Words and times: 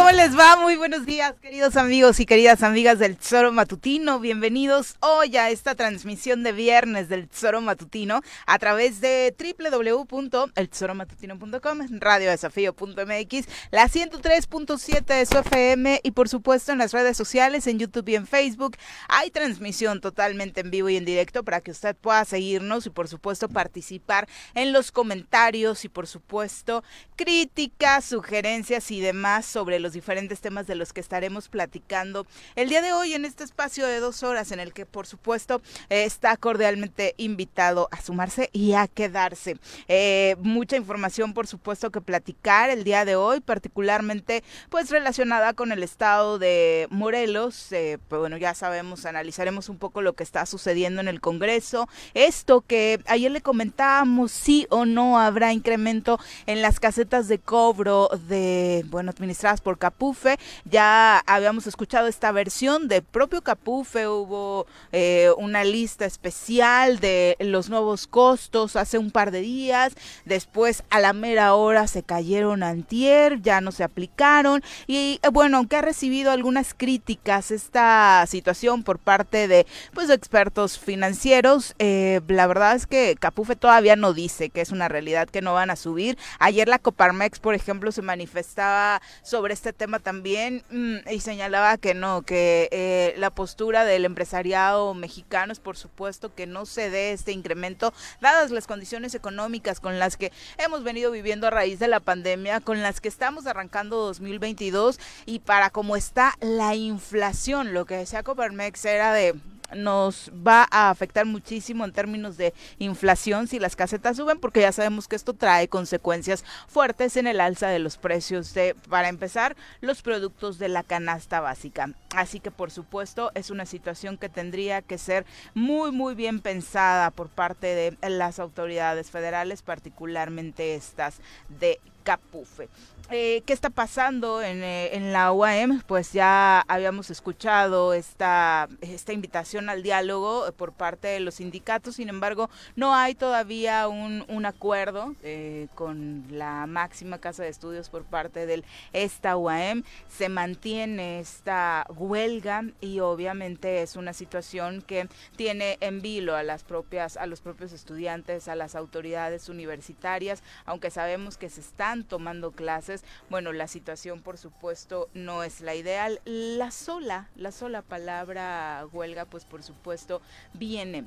¿Cómo 0.00 0.12
les 0.12 0.34
va? 0.34 0.56
Muy 0.56 0.76
buenos 0.76 1.04
días, 1.04 1.34
queridos 1.42 1.76
amigos 1.76 2.20
y 2.20 2.26
queridas 2.26 2.62
amigas 2.62 2.98
del 2.98 3.18
Tesoro 3.18 3.52
Matutino. 3.52 4.18
Bienvenidos 4.18 4.96
hoy 5.00 5.36
a 5.36 5.50
esta 5.50 5.74
transmisión 5.74 6.42
de 6.42 6.52
viernes 6.52 7.10
del 7.10 7.28
Tesoro 7.28 7.60
Matutino 7.60 8.22
a 8.46 8.58
través 8.58 9.02
de 9.02 9.36
www.eltesoromatutino.com, 9.38 11.80
radiodesafío.mx, 12.00 13.48
la 13.70 13.88
103.7 13.88 15.04
de 15.04 15.26
su 15.26 15.36
FM 15.36 16.00
y 16.02 16.12
por 16.12 16.30
supuesto 16.30 16.72
en 16.72 16.78
las 16.78 16.92
redes 16.92 17.18
sociales, 17.18 17.66
en 17.66 17.78
YouTube 17.78 18.08
y 18.08 18.14
en 18.14 18.26
Facebook. 18.26 18.78
Hay 19.06 19.30
transmisión 19.30 20.00
totalmente 20.00 20.62
en 20.62 20.70
vivo 20.70 20.88
y 20.88 20.96
en 20.96 21.04
directo 21.04 21.44
para 21.44 21.60
que 21.60 21.72
usted 21.72 21.94
pueda 21.94 22.24
seguirnos 22.24 22.86
y 22.86 22.90
por 22.90 23.06
supuesto 23.06 23.50
participar 23.50 24.26
en 24.54 24.72
los 24.72 24.92
comentarios 24.92 25.84
y 25.84 25.90
por 25.90 26.06
supuesto 26.06 26.82
críticas, 27.16 28.06
sugerencias 28.06 28.90
y 28.90 29.02
demás 29.02 29.44
sobre 29.44 29.78
los 29.78 29.89
diferentes 29.92 30.40
temas 30.40 30.66
de 30.66 30.74
los 30.74 30.92
que 30.92 31.00
estaremos 31.00 31.48
platicando 31.48 32.26
el 32.56 32.68
día 32.68 32.82
de 32.82 32.92
hoy 32.92 33.14
en 33.14 33.24
este 33.24 33.44
espacio 33.44 33.86
de 33.86 34.00
dos 34.00 34.22
horas 34.22 34.52
en 34.52 34.60
el 34.60 34.72
que 34.72 34.86
por 34.86 35.06
supuesto 35.06 35.62
está 35.88 36.36
cordialmente 36.36 37.14
invitado 37.16 37.88
a 37.90 38.00
sumarse 38.00 38.50
y 38.52 38.74
a 38.74 38.88
quedarse. 38.88 39.56
Eh, 39.88 40.36
mucha 40.40 40.76
información 40.76 41.34
por 41.34 41.46
supuesto 41.46 41.90
que 41.90 42.00
platicar 42.00 42.70
el 42.70 42.84
día 42.84 43.04
de 43.04 43.16
hoy, 43.16 43.40
particularmente 43.40 44.42
pues 44.68 44.90
relacionada 44.90 45.52
con 45.52 45.72
el 45.72 45.82
estado 45.82 46.38
de 46.38 46.86
Morelos. 46.90 47.72
Eh, 47.72 47.98
pues 48.08 48.20
bueno, 48.20 48.36
ya 48.36 48.54
sabemos, 48.54 49.06
analizaremos 49.06 49.68
un 49.68 49.78
poco 49.78 50.02
lo 50.02 50.14
que 50.14 50.22
está 50.22 50.46
sucediendo 50.46 51.00
en 51.00 51.08
el 51.08 51.20
Congreso. 51.20 51.88
Esto 52.14 52.62
que 52.62 53.00
ayer 53.06 53.30
le 53.30 53.40
comentábamos, 53.40 54.32
sí 54.32 54.66
o 54.70 54.84
no 54.84 55.18
habrá 55.18 55.52
incremento 55.52 56.18
en 56.46 56.62
las 56.62 56.80
casetas 56.80 57.28
de 57.28 57.38
cobro 57.38 58.08
de, 58.28 58.84
bueno, 58.88 59.10
administradas 59.10 59.60
por 59.60 59.78
Capufe. 59.80 60.38
Ya 60.64 61.18
habíamos 61.26 61.66
escuchado 61.66 62.06
esta 62.06 62.30
versión 62.30 62.86
de 62.86 63.02
propio 63.02 63.42
Capufe, 63.42 64.06
hubo 64.06 64.66
eh, 64.92 65.30
una 65.38 65.64
lista 65.64 66.04
especial 66.04 67.00
de 67.00 67.36
los 67.40 67.68
nuevos 67.68 68.06
costos 68.06 68.76
hace 68.76 68.98
un 68.98 69.10
par 69.10 69.32
de 69.32 69.40
días, 69.40 69.94
después 70.24 70.84
a 70.90 71.00
la 71.00 71.12
mera 71.12 71.54
hora 71.54 71.88
se 71.88 72.04
cayeron 72.04 72.62
antier, 72.62 73.40
ya 73.42 73.60
no 73.60 73.72
se 73.72 73.82
aplicaron 73.82 74.62
y 74.86 75.18
eh, 75.22 75.28
bueno, 75.32 75.56
aunque 75.56 75.76
ha 75.76 75.82
recibido 75.82 76.30
algunas 76.30 76.74
críticas 76.74 77.50
esta 77.50 78.24
situación 78.28 78.84
por 78.84 78.98
parte 78.98 79.48
de 79.48 79.66
pues 79.94 80.10
expertos 80.10 80.78
financieros, 80.78 81.74
eh, 81.78 82.20
la 82.28 82.46
verdad 82.46 82.76
es 82.76 82.86
que 82.86 83.16
Capufe 83.18 83.56
todavía 83.56 83.96
no 83.96 84.12
dice 84.12 84.50
que 84.50 84.60
es 84.60 84.70
una 84.70 84.88
realidad 84.88 85.28
que 85.28 85.40
no 85.40 85.54
van 85.54 85.70
a 85.70 85.76
subir. 85.76 86.18
Ayer 86.38 86.68
la 86.68 86.78
Coparmex, 86.78 87.40
por 87.40 87.54
ejemplo, 87.54 87.92
se 87.92 88.02
manifestaba 88.02 89.00
sobre 89.22 89.54
este 89.54 89.69
tema 89.72 89.98
también 89.98 90.62
mm, 90.70 91.08
y 91.10 91.20
señalaba 91.20 91.76
que 91.78 91.94
no, 91.94 92.22
que 92.22 92.68
eh, 92.72 93.14
la 93.18 93.30
postura 93.30 93.84
del 93.84 94.04
empresariado 94.04 94.94
mexicano 94.94 95.52
es 95.52 95.60
por 95.60 95.76
supuesto 95.76 96.34
que 96.34 96.46
no 96.46 96.66
se 96.66 96.90
dé 96.90 97.12
este 97.12 97.32
incremento, 97.32 97.92
dadas 98.20 98.50
las 98.50 98.66
condiciones 98.66 99.14
económicas 99.14 99.80
con 99.80 99.98
las 99.98 100.16
que 100.16 100.32
hemos 100.58 100.84
venido 100.84 101.10
viviendo 101.10 101.46
a 101.46 101.50
raíz 101.50 101.78
de 101.78 101.88
la 101.88 102.00
pandemia, 102.00 102.60
con 102.60 102.82
las 102.82 103.00
que 103.00 103.08
estamos 103.08 103.46
arrancando 103.46 103.96
2022 103.96 104.98
y 105.26 105.40
para 105.40 105.70
cómo 105.70 105.96
está 105.96 106.34
la 106.40 106.74
inflación, 106.74 107.74
lo 107.74 107.84
que 107.86 107.96
decía 107.96 108.22
Coparmex 108.22 108.84
era 108.84 109.12
de 109.12 109.34
nos 109.74 110.30
va 110.46 110.66
a 110.70 110.90
afectar 110.90 111.26
muchísimo 111.26 111.84
en 111.84 111.92
términos 111.92 112.36
de 112.36 112.54
inflación 112.78 113.46
si 113.46 113.58
las 113.58 113.76
casetas 113.76 114.16
suben, 114.16 114.38
porque 114.38 114.60
ya 114.60 114.72
sabemos 114.72 115.08
que 115.08 115.16
esto 115.16 115.34
trae 115.34 115.68
consecuencias 115.68 116.44
fuertes 116.68 117.16
en 117.16 117.26
el 117.26 117.40
alza 117.40 117.68
de 117.68 117.78
los 117.78 117.96
precios 117.96 118.54
de, 118.54 118.74
para 118.88 119.08
empezar, 119.08 119.56
los 119.80 120.02
productos 120.02 120.58
de 120.58 120.68
la 120.68 120.82
canasta 120.82 121.40
básica. 121.40 121.94
Así 122.14 122.40
que 122.40 122.50
por 122.50 122.70
supuesto 122.70 123.30
es 123.34 123.50
una 123.50 123.66
situación 123.66 124.18
que 124.18 124.28
tendría 124.28 124.82
que 124.82 124.98
ser 124.98 125.24
muy 125.54 125.92
muy 125.92 126.14
bien 126.14 126.40
pensada 126.40 127.10
por 127.10 127.28
parte 127.28 127.66
de 127.68 128.08
las 128.08 128.38
autoridades 128.38 129.10
federales, 129.10 129.62
particularmente 129.62 130.74
estas 130.74 131.20
de 131.48 131.80
Capufe. 132.02 132.68
Eh, 133.12 133.42
¿Qué 133.44 133.52
está 133.52 133.70
pasando 133.70 134.40
en, 134.40 134.62
eh, 134.62 134.96
la 135.10 135.32
UAM? 135.32 135.82
Pues 135.88 136.12
ya 136.12 136.60
habíamos 136.68 137.10
escuchado 137.10 137.92
esta, 137.92 138.68
invitación 139.08 139.68
al 139.68 139.82
diálogo 139.82 140.46
eh, 140.46 140.52
por 140.52 140.72
parte 140.72 141.08
de 141.08 141.18
los 141.18 141.36
sindicatos, 141.36 141.96
sin 141.96 142.08
embargo, 142.08 142.48
no 142.76 142.94
hay 142.94 143.16
todavía 143.16 143.88
un, 143.88 144.46
acuerdo 144.46 145.16
eh, 145.24 145.66
con 145.74 146.24
la 146.30 146.66
máxima 146.66 147.18
casa 147.18 147.42
de 147.42 147.48
estudios 147.48 147.88
por 147.88 148.04
parte 148.04 148.46
de 148.46 148.62
esta 148.92 149.36
UAM. 149.36 149.82
Se 150.08 150.28
mantiene 150.28 151.18
esta 151.18 151.86
huelga 151.88 152.62
y 152.80 153.00
obviamente 153.00 153.82
es 153.82 153.96
una 153.96 154.12
situación 154.12 154.82
que 154.82 155.08
tiene 155.36 155.78
en 155.80 156.00
vilo 156.00 156.36
a 156.36 156.44
las 156.44 156.62
propias, 156.62 157.16
a 157.16 157.26
los 157.26 157.40
propios 157.40 157.72
estudiantes, 157.72 158.46
a 158.46 158.54
las 158.54 158.76
autoridades 158.76 159.48
universitarias, 159.48 160.44
aunque 160.64 160.90
sabemos 160.90 161.36
que 161.36 161.50
se 161.50 161.60
están 161.60 162.04
tomando 162.04 162.52
clases 162.52 162.99
bueno, 163.28 163.52
la 163.52 163.66
situación 163.66 164.20
por 164.20 164.38
supuesto 164.38 165.08
no 165.14 165.42
es 165.42 165.60
la 165.60 165.74
ideal. 165.74 166.20
La 166.24 166.70
sola, 166.70 167.28
la 167.36 167.52
sola 167.52 167.82
palabra 167.82 168.86
huelga, 168.92 169.24
pues 169.24 169.44
por 169.44 169.62
supuesto 169.62 170.20
viene 170.54 171.04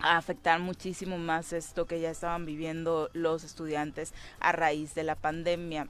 a 0.00 0.16
afectar 0.16 0.58
muchísimo 0.60 1.18
más 1.18 1.52
esto 1.52 1.86
que 1.86 2.00
ya 2.00 2.10
estaban 2.10 2.44
viviendo 2.44 3.10
los 3.12 3.44
estudiantes 3.44 4.12
a 4.40 4.52
raíz 4.52 4.94
de 4.94 5.04
la 5.04 5.14
pandemia. 5.14 5.88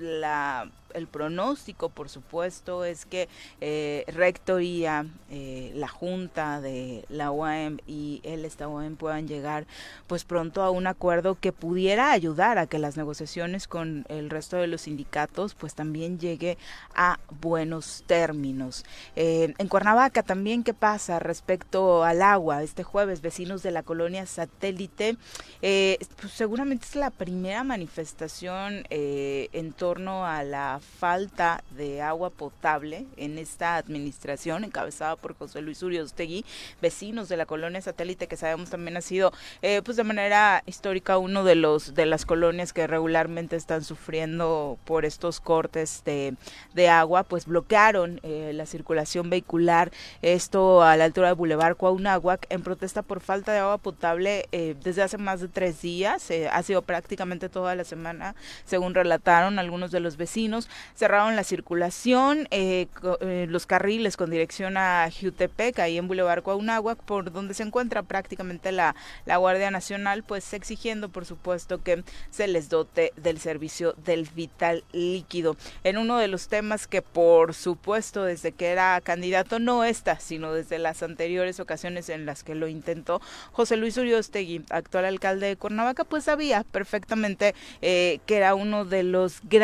La 0.00 0.68
el 0.94 1.06
pronóstico, 1.06 1.88
por 1.88 2.08
supuesto, 2.08 2.84
es 2.84 3.06
que 3.06 3.28
eh, 3.60 4.04
Rectoría, 4.08 5.06
eh, 5.30 5.72
la 5.74 5.88
Junta 5.88 6.60
de 6.60 7.04
la 7.08 7.30
UAM 7.30 7.78
y 7.86 8.20
el 8.24 8.44
Estado 8.44 8.70
UAM 8.70 8.96
puedan 8.96 9.28
llegar 9.28 9.66
pues 10.06 10.24
pronto 10.24 10.62
a 10.62 10.70
un 10.70 10.86
acuerdo 10.86 11.38
que 11.38 11.52
pudiera 11.52 12.12
ayudar 12.12 12.58
a 12.58 12.66
que 12.66 12.78
las 12.78 12.96
negociaciones 12.96 13.68
con 13.68 14.04
el 14.08 14.30
resto 14.30 14.56
de 14.56 14.66
los 14.66 14.82
sindicatos 14.82 15.54
pues 15.54 15.74
también 15.74 16.18
llegue 16.18 16.58
a 16.94 17.18
buenos 17.40 18.04
términos. 18.06 18.84
Eh, 19.16 19.54
en 19.58 19.68
Cuernavaca 19.68 20.22
también, 20.22 20.64
¿qué 20.64 20.74
pasa 20.74 21.18
respecto 21.18 22.04
al 22.04 22.22
agua? 22.22 22.62
Este 22.62 22.82
jueves, 22.82 23.20
vecinos 23.20 23.62
de 23.62 23.70
la 23.70 23.82
colonia 23.82 24.26
satélite, 24.26 25.16
pues 25.60 26.32
seguramente 26.32 26.86
es 26.86 26.96
la 26.96 27.10
primera 27.10 27.64
manifestación 27.64 28.84
en 28.90 29.72
torno 29.90 30.24
a 30.24 30.44
la 30.44 30.78
falta 31.00 31.64
de 31.76 32.00
agua 32.00 32.30
potable 32.30 33.06
en 33.16 33.38
esta 33.38 33.74
administración 33.74 34.62
encabezada 34.62 35.16
por 35.16 35.34
José 35.34 35.62
Luis 35.62 35.82
Uriostegui, 35.82 36.44
vecinos 36.80 37.28
de 37.28 37.36
la 37.36 37.44
colonia 37.44 37.80
satélite 37.80 38.28
que 38.28 38.36
sabemos 38.36 38.70
también 38.70 38.96
ha 38.96 39.00
sido 39.00 39.32
eh, 39.62 39.82
pues 39.84 39.96
de 39.96 40.04
manera 40.04 40.62
histórica 40.64 41.18
uno 41.18 41.42
de 41.42 41.56
los 41.56 41.96
de 41.96 42.06
las 42.06 42.24
colonias 42.24 42.72
que 42.72 42.86
regularmente 42.86 43.56
están 43.56 43.82
sufriendo 43.82 44.78
por 44.84 45.04
estos 45.04 45.40
cortes 45.40 46.02
de, 46.04 46.36
de 46.72 46.88
agua, 46.88 47.24
pues 47.24 47.46
bloquearon 47.46 48.20
eh, 48.22 48.52
la 48.54 48.66
circulación 48.66 49.28
vehicular, 49.28 49.90
esto 50.22 50.84
a 50.84 50.96
la 50.96 51.06
altura 51.06 51.30
del 51.30 51.36
Boulevard 51.36 51.76
Cuauhnáhuac 51.76 52.46
en 52.48 52.62
protesta 52.62 53.02
por 53.02 53.18
falta 53.18 53.52
de 53.52 53.58
agua 53.58 53.78
potable 53.78 54.46
eh, 54.52 54.76
desde 54.84 55.02
hace 55.02 55.18
más 55.18 55.40
de 55.40 55.48
tres 55.48 55.82
días, 55.82 56.30
ha 56.52 56.62
sido 56.62 56.82
prácticamente 56.82 57.48
toda 57.48 57.74
la 57.74 57.82
semana, 57.82 58.36
según 58.64 58.94
relataron 58.94 59.58
algunos 59.58 59.69
de 59.70 60.00
los 60.00 60.16
vecinos 60.16 60.68
cerraron 60.94 61.36
la 61.36 61.44
circulación, 61.44 62.48
eh, 62.50 62.88
eh, 63.20 63.46
los 63.48 63.66
carriles 63.66 64.16
con 64.16 64.30
dirección 64.30 64.76
a 64.76 65.08
Jutepec, 65.08 65.78
ahí 65.78 65.96
en 65.96 66.08
Boulevard 66.08 66.42
Cuauhnáhuac, 66.42 66.98
por 66.98 67.30
donde 67.32 67.54
se 67.54 67.62
encuentra 67.62 68.02
prácticamente 68.02 68.72
la, 68.72 68.96
la 69.26 69.36
Guardia 69.36 69.70
Nacional, 69.70 70.24
pues 70.24 70.52
exigiendo, 70.52 71.08
por 71.08 71.24
supuesto, 71.24 71.82
que 71.82 72.02
se 72.30 72.48
les 72.48 72.68
dote 72.68 73.12
del 73.16 73.38
servicio 73.38 73.94
del 74.04 74.28
vital 74.34 74.82
líquido. 74.92 75.56
En 75.84 75.96
uno 75.96 76.18
de 76.18 76.28
los 76.28 76.48
temas 76.48 76.88
que, 76.88 77.00
por 77.00 77.54
supuesto, 77.54 78.24
desde 78.24 78.52
que 78.52 78.66
era 78.66 79.00
candidato, 79.00 79.60
no 79.60 79.84
esta, 79.84 80.18
sino 80.18 80.52
desde 80.52 80.78
las 80.78 81.02
anteriores 81.02 81.60
ocasiones 81.60 82.08
en 82.08 82.26
las 82.26 82.42
que 82.42 82.56
lo 82.56 82.66
intentó, 82.66 83.22
José 83.52 83.76
Luis 83.76 83.96
Uriostegui, 83.96 84.64
actual 84.70 85.04
alcalde 85.04 85.46
de 85.46 85.56
Cuernavaca, 85.56 86.04
pues 86.04 86.24
sabía 86.24 86.64
perfectamente 86.64 87.54
eh, 87.82 88.18
que 88.26 88.36
era 88.36 88.54
uno 88.56 88.84
de 88.84 89.04
los 89.04 89.40
grandes 89.44 89.59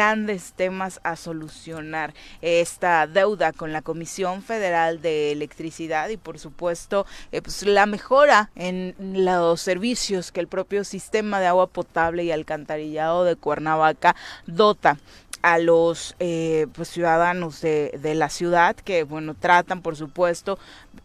temas 0.55 1.01
a 1.05 1.17
solucionar 1.17 2.13
esta 2.43 3.07
deuda 3.07 3.53
con 3.53 3.73
la 3.73 3.81
Comisión 3.81 4.43
Federal 4.43 5.01
de 5.01 5.33
Electricidad 5.33 6.11
y 6.11 6.19
por 6.19 6.39
supuesto 6.39 7.07
eh, 7.33 7.41
pues, 7.41 7.63
la 7.63 7.87
mejora 7.87 8.51
en 8.57 8.95
los 8.99 9.61
servicios 9.61 10.33
que 10.33 10.41
el 10.41 10.49
propio 10.49 10.85
sistema 10.85 11.41
de 11.41 11.47
agua 11.47 11.69
potable 11.69 12.25
y 12.25 12.31
alcantarillado 12.31 13.25
de 13.25 13.37
Cuernavaca 13.37 14.17
dota 14.47 14.99
a 15.47 15.59
los 15.59 16.17
eh, 16.19 16.67
pues, 16.73 16.89
ciudadanos 16.89 17.61
de, 17.61 17.97
de, 18.03 18.17
la 18.17 18.31
ciudad 18.31 18.75
que 18.75 19.05
bueno 19.05 19.35
tratan 19.35 19.81
por 19.81 19.95
supuesto 19.95 20.59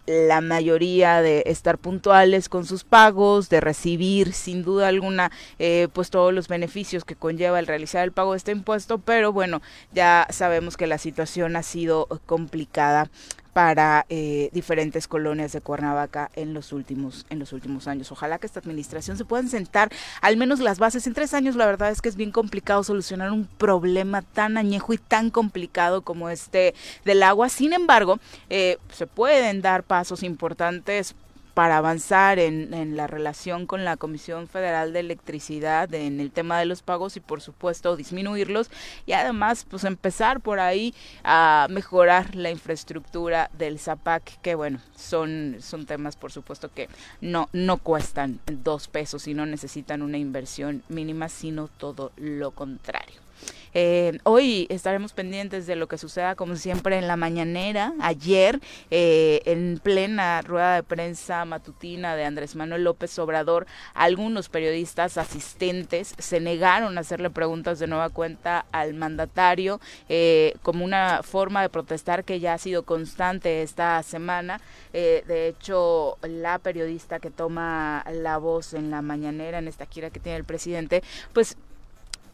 la 0.08 0.42
mayoría 0.42 1.22
de 1.22 1.44
estar 1.46 1.78
puntuales 1.78 2.50
con 2.50 2.66
sus 2.66 2.84
pagos 2.84 3.50
de 3.50 3.62
recibir 3.62 4.34
sin 4.34 4.64
duda 4.64 4.88
alguna 4.88 5.32
eh, 5.60 5.90
pues 5.94 6.10
todos 6.10 6.34
los 6.34 6.48
beneficios 6.48 7.06
que 7.06 7.16
conlleva 7.16 7.60
el 7.60 7.68
realizar 7.68 8.04
el 8.04 8.14
pago 8.14 8.32
de 8.32 8.38
este 8.38 8.52
impuesto 8.52 8.98
pero 8.98 9.32
bueno 9.32 9.62
ya 9.94 10.26
sabemos 10.32 10.76
que 10.76 10.88
la 10.88 10.98
situación 10.98 11.56
ha 11.56 11.62
sido 11.62 12.08
complicada 12.26 13.12
para 13.54 14.06
eh, 14.10 14.50
diferentes 14.54 15.08
colonias 15.08 15.52
de 15.52 15.62
Cuernavaca 15.62 16.32
en 16.36 16.54
los 16.54 16.72
últimos 16.72 17.26
en 17.30 17.40
los 17.40 17.54
últimos 17.54 17.88
años. 17.88 18.12
Ojalá 18.12 18.40
que 18.40 18.48
esta 18.48 18.60
administración 18.60 19.18
se 19.18 19.26
puedan 19.26 19.50
sentar 19.50 19.90
al 20.22 20.38
menos 20.38 20.60
las 20.60 20.80
bases. 20.80 21.06
En 21.08 21.14
tres 21.14 21.34
años 21.34 21.56
la 21.56 21.66
verdad 21.66 21.92
es 21.92 22.02
que 22.02 22.10
es 22.10 22.16
bien 22.16 22.32
complicado 22.32 22.84
solucionar 22.84 23.32
un 23.32 23.46
problema 23.46 24.22
tan 24.22 24.58
añejo 24.58 24.94
y 24.94 24.98
tan 24.98 25.30
complicado 25.30 26.02
como 26.02 26.30
este 26.30 26.74
del 27.06 27.24
agua. 27.24 27.50
Sin 27.50 27.74
embargo, 27.74 28.20
eh, 28.50 28.78
se 28.92 29.08
pueden 29.08 29.62
dar 29.62 29.84
pasos 29.84 30.24
importantes 30.24 31.16
para 31.54 31.78
avanzar 31.78 32.40
en, 32.40 32.74
en, 32.74 32.96
la 32.96 33.08
relación 33.08 33.66
con 33.66 33.84
la 33.86 33.98
Comisión 33.98 34.48
Federal 34.48 34.94
de 34.94 35.00
Electricidad 35.02 35.94
en 35.94 36.20
el 36.20 36.32
tema 36.32 36.60
de 36.60 36.66
los 36.66 36.82
pagos 36.82 37.18
y 37.18 37.20
por 37.20 37.42
supuesto 37.42 37.96
disminuirlos 37.96 38.70
y 39.06 39.14
además 39.14 39.66
pues 39.70 39.84
empezar 39.84 40.42
por 40.42 40.60
ahí 40.60 40.94
a 41.24 41.68
mejorar 41.70 42.36
la 42.36 42.52
infraestructura 42.52 43.50
del 43.58 43.80
ZAPAC 43.80 44.42
que 44.42 44.56
bueno 44.56 44.80
son, 44.96 45.58
son 45.60 45.86
temas 45.86 46.16
por 46.16 46.32
supuesto 46.32 46.70
que 46.74 46.90
no, 47.20 47.50
no 47.54 47.78
cuestan 47.78 48.40
dos 48.46 48.88
pesos 48.88 49.28
y 49.28 49.34
no 49.34 49.46
necesitan 49.46 50.02
una 50.02 50.18
inversión 50.18 50.84
mínima 50.90 51.30
sino 51.30 51.68
todo 51.68 52.12
lo 52.18 52.52
contrario. 52.52 53.31
Eh, 53.74 54.20
hoy 54.24 54.68
estaremos 54.70 55.14
pendientes 55.14 55.66
de 55.68 55.76
lo 55.76 55.88
que 55.88 55.98
suceda, 55.98 56.36
como 56.36 56.56
siempre, 56.56 56.98
en 56.98 57.08
la 57.08 57.16
mañanera. 57.16 57.94
Ayer, 58.00 58.60
eh, 58.90 59.42
en 59.46 59.80
plena 59.82 60.42
rueda 60.42 60.76
de 60.76 60.84
prensa 60.84 61.46
matutina 61.46 62.16
de 62.16 62.26
Andrés 62.26 62.56
Manuel 62.56 62.84
López 62.84 63.18
Obrador, 63.20 63.68
algunos 63.94 64.50
periodistas 64.50 65.18
asistentes 65.18 66.16
se 66.18 66.40
negaron 66.40 66.98
a 66.98 67.02
hacerle 67.02 67.30
preguntas 67.30 67.80
de 67.80 67.88
nueva 67.88 68.10
cuenta 68.10 68.66
al 68.72 68.94
mandatario 68.94 69.80
eh, 70.10 70.54
como 70.62 70.84
una 70.84 71.22
forma 71.24 71.62
de 71.62 71.70
protestar 71.70 72.24
que 72.24 72.40
ya 72.40 72.54
ha 72.54 72.58
sido 72.58 72.84
constante 72.84 73.62
esta 73.62 74.02
semana. 74.04 74.60
de 74.92 75.48
hecho, 75.48 76.18
la 76.22 76.60
periodista 76.60 77.20
que 77.20 77.32
toma 77.32 78.04
la 78.12 78.38
voz 78.38 78.74
en 78.74 78.92
la 78.92 79.02
mañanera, 79.02 79.60
en 79.60 79.68
esta 79.68 79.86
gira 79.86 80.10
que 80.10 80.20
tiene 80.20 80.38
el 80.38 80.44
presidente, 80.44 81.04
pues 81.34 81.58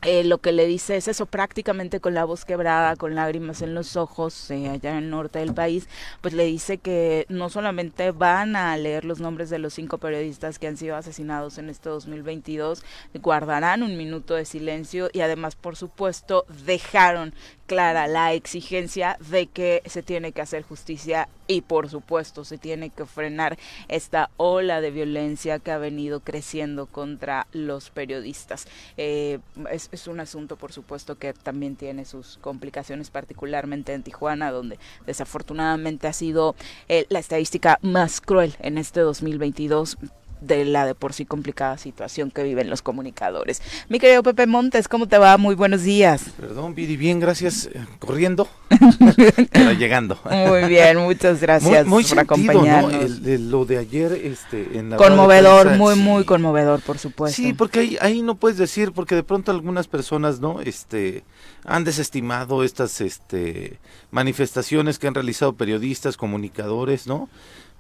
eh, 0.04 0.24
lo 0.24 0.38
que 0.38 0.52
le 0.52 0.68
dice 0.68 0.96
es 0.96 1.08
eso 1.08 1.26
prácticamente 1.26 2.00
con 2.00 2.14
la 2.14 2.24
voz 2.24 2.46
quebrada, 2.46 2.96
con 2.96 3.16
lágrimas 3.16 3.62
en 3.62 3.74
los 3.74 3.96
ojos, 3.96 4.52
eh, 4.52 4.70
allá 4.70 4.92
en 4.92 4.98
el 5.06 5.10
norte 5.10 5.40
del 5.40 5.54
país, 5.54 5.90
pues 6.22 6.34
le 6.34 6.46
dice 6.46 6.78
que 6.78 7.26
no 7.30 7.50
solamente 7.50 8.12
van 8.12 8.56
a 8.56 8.78
leer 8.78 9.06
los 9.06 9.20
nombres 9.20 9.50
de 9.50 9.60
los 9.60 9.74
cinco 9.74 9.98
periodistas 9.98 10.60
que 10.60 10.68
han 10.68 10.78
sido 10.78 10.96
asesinados 10.96 11.58
en 11.58 11.70
este 11.70 11.90
2022, 11.90 12.84
guardarán 13.16 13.82
un 13.82 13.98
minuto 13.98 14.36
de 14.36 14.46
silencio 14.46 15.10
y 15.14 15.22
además, 15.22 15.56
por 15.56 15.76
supuesto, 15.76 16.46
dejaron 16.66 17.34
clara 17.68 18.08
la 18.08 18.34
exigencia 18.34 19.18
de 19.30 19.48
que 19.48 19.84
se 19.86 20.02
tiene 20.02 20.32
que 20.32 20.42
hacer 20.42 20.64
justicia 20.64 21.30
y 21.48 21.62
por 21.62 21.90
supuesto 21.90 22.44
se 22.46 22.58
tiene 22.58 22.90
que 22.90 23.06
frenar 23.06 23.58
esta 23.88 24.30
ola 24.38 24.82
de 24.82 24.92
violencia 24.92 25.60
que 25.60 25.72
ha 25.72 25.78
venido 25.78 26.22
creciendo 26.22 26.88
contra 26.88 27.48
los 27.52 27.90
periodistas. 27.90 28.68
Eh, 28.98 29.40
es, 29.70 30.08
un 30.08 30.20
asunto 30.20 30.56
por 30.56 30.72
supuesto 30.72 31.18
que 31.18 31.34
también 31.34 31.76
tiene 31.76 32.06
sus 32.06 32.38
complicaciones 32.38 33.10
particularmente 33.10 33.94
en 33.94 34.04
Tijuana 34.04 34.52
donde 34.52 34.80
desafortunadamente 35.06 36.08
ha 36.08 36.14
sido 36.14 36.56
eh, 36.88 37.06
la 37.10 37.20
estadística 37.20 37.78
más 37.82 38.22
cruel 38.22 38.56
en 38.60 38.78
este 38.78 39.02
2022 39.02 39.98
de 40.42 40.66
la 40.66 40.86
de 40.86 40.96
por 40.96 41.14
sí 41.14 41.26
complicada 41.26 41.78
situación 41.78 42.32
que 42.32 42.44
viven 42.44 42.70
los 42.70 42.82
comunicadores. 42.82 43.62
Mi 43.90 44.00
querido 44.00 44.24
Pepe 44.24 44.48
Montes, 44.48 44.88
¿cómo 44.88 45.08
te 45.08 45.18
va? 45.18 45.38
Muy 45.38 45.56
buenos 45.56 45.84
días. 45.84 46.26
Perdón, 46.40 46.76
Viri, 46.76 46.98
bien, 46.98 47.20
gracias. 47.20 47.66
Eh, 47.66 47.86
corriendo, 48.00 48.48
pero 49.52 49.74
llegando. 49.74 50.20
Muy 50.26 50.66
bien, 50.66 50.98
muchas 50.98 51.42
gracias 51.42 51.86
muy, 51.86 52.04
por 52.04 52.20
acompañarnos. 52.20 53.20
lo 53.22 53.66
de 53.66 53.78
ayer, 53.78 54.12
este, 54.14 54.78
en 54.78 54.92
la 54.92 54.98
conmovedor, 54.98 55.78
muy, 55.78 55.96
muy 55.96 56.24
conmovedor, 56.24 56.82
por 56.82 56.98
supuesto. 56.98 57.36
Sí, 57.36 57.54
porque 57.54 57.80
ahí, 57.80 57.98
ahí 58.02 58.22
no 58.22 58.36
puedes 58.36 58.58
decir, 58.58 58.92
porque 58.92 59.16
de 59.16 59.24
pronto 59.24 59.52
algunas 59.52 59.88
personas, 59.88 60.40
¿no? 60.40 60.62
Este, 60.62 61.24
han 61.66 61.84
desestimado 61.84 62.64
estas, 62.64 63.02
este, 63.02 63.80
manifestaciones 64.12 65.00
que 65.00 65.08
han 65.08 65.16
realizado 65.16 65.54
periodistas, 65.54 66.18
comunicadores, 66.18 67.08
¿no? 67.08 67.30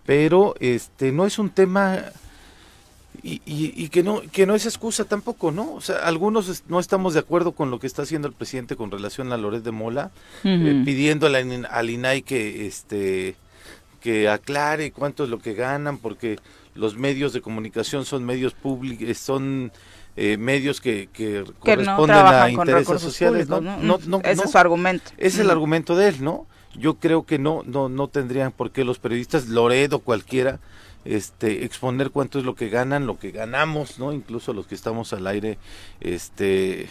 Pero, 0.06 0.56
este, 0.60 1.12
no 1.12 1.26
es 1.26 1.38
un 1.38 1.50
tema 1.50 2.06
y, 3.24 3.42
y, 3.46 3.90
que 3.90 4.04
no 4.04 4.22
que 4.32 4.46
no 4.46 4.56
es 4.56 4.66
excusa 4.66 5.04
tampoco, 5.04 5.52
¿no? 5.52 5.74
O 5.74 5.82
sea, 5.82 5.98
algunos 6.00 6.64
no 6.68 6.80
estamos 6.80 7.14
de 7.14 7.20
acuerdo 7.20 7.52
con 7.52 7.72
lo 7.72 7.80
que 7.80 7.88
está 7.88 8.04
haciendo 8.04 8.28
el 8.28 8.34
presidente 8.34 8.76
con 8.76 8.92
relación 8.92 9.32
a 9.34 9.38
Loret 9.38 9.64
de 9.64 9.72
Mola, 9.72 10.12
eh, 10.44 10.82
pidiéndole 10.86 11.66
al 11.70 11.90
INAI 11.90 12.22
que 12.22 12.68
este 12.68 13.36
que 14.02 14.30
aclare 14.30 14.92
cuánto 14.92 15.24
es 15.24 15.30
lo 15.30 15.40
que 15.40 15.54
ganan, 15.54 15.98
porque 15.98 16.38
los 16.76 16.96
medios 16.96 17.34
de 17.34 17.42
comunicación 17.42 18.06
son 18.06 18.24
medios 18.24 18.54
públicos, 18.54 19.10
eh, 19.10 19.14
son 19.16 19.72
eh, 20.16 20.38
medios 20.38 20.80
que, 20.80 21.10
que, 21.12 21.44
corresponden 21.60 22.18
a 22.18 22.50
intereses 22.50 23.02
sociales, 23.02 23.50
¿no? 23.50 23.62
No, 23.62 24.00
no, 24.06 24.22
ese 24.24 24.46
es 24.46 24.52
su 24.52 24.58
argumento. 24.58 25.12
Es 25.18 25.40
el 25.40 25.50
argumento 25.50 25.96
de 25.96 26.10
él, 26.10 26.24
¿no? 26.24 26.46
Yo 26.76 26.96
creo 26.96 27.26
que 27.26 27.40
no, 27.40 27.64
no, 27.66 27.90
no 27.90 28.08
tendrían 28.08 28.52
por 28.52 28.72
qué 28.72 28.84
los 28.84 29.00
periodistas, 29.00 29.48
Loredo, 29.48 30.00
cualquiera, 30.00 30.60
este 31.16 31.66
exponer 31.66 32.12
cuánto 32.12 32.40
es 32.40 32.46
lo 32.46 32.56
que 32.56 32.70
ganan, 32.70 33.08
lo 33.08 33.18
que 33.18 33.32
ganamos, 33.32 34.00
¿no? 34.00 34.14
Incluso 34.14 34.54
los 34.54 34.68
que 34.68 34.76
estamos 34.76 35.14
al 35.14 35.28
aire, 35.28 35.58
este 36.02 36.90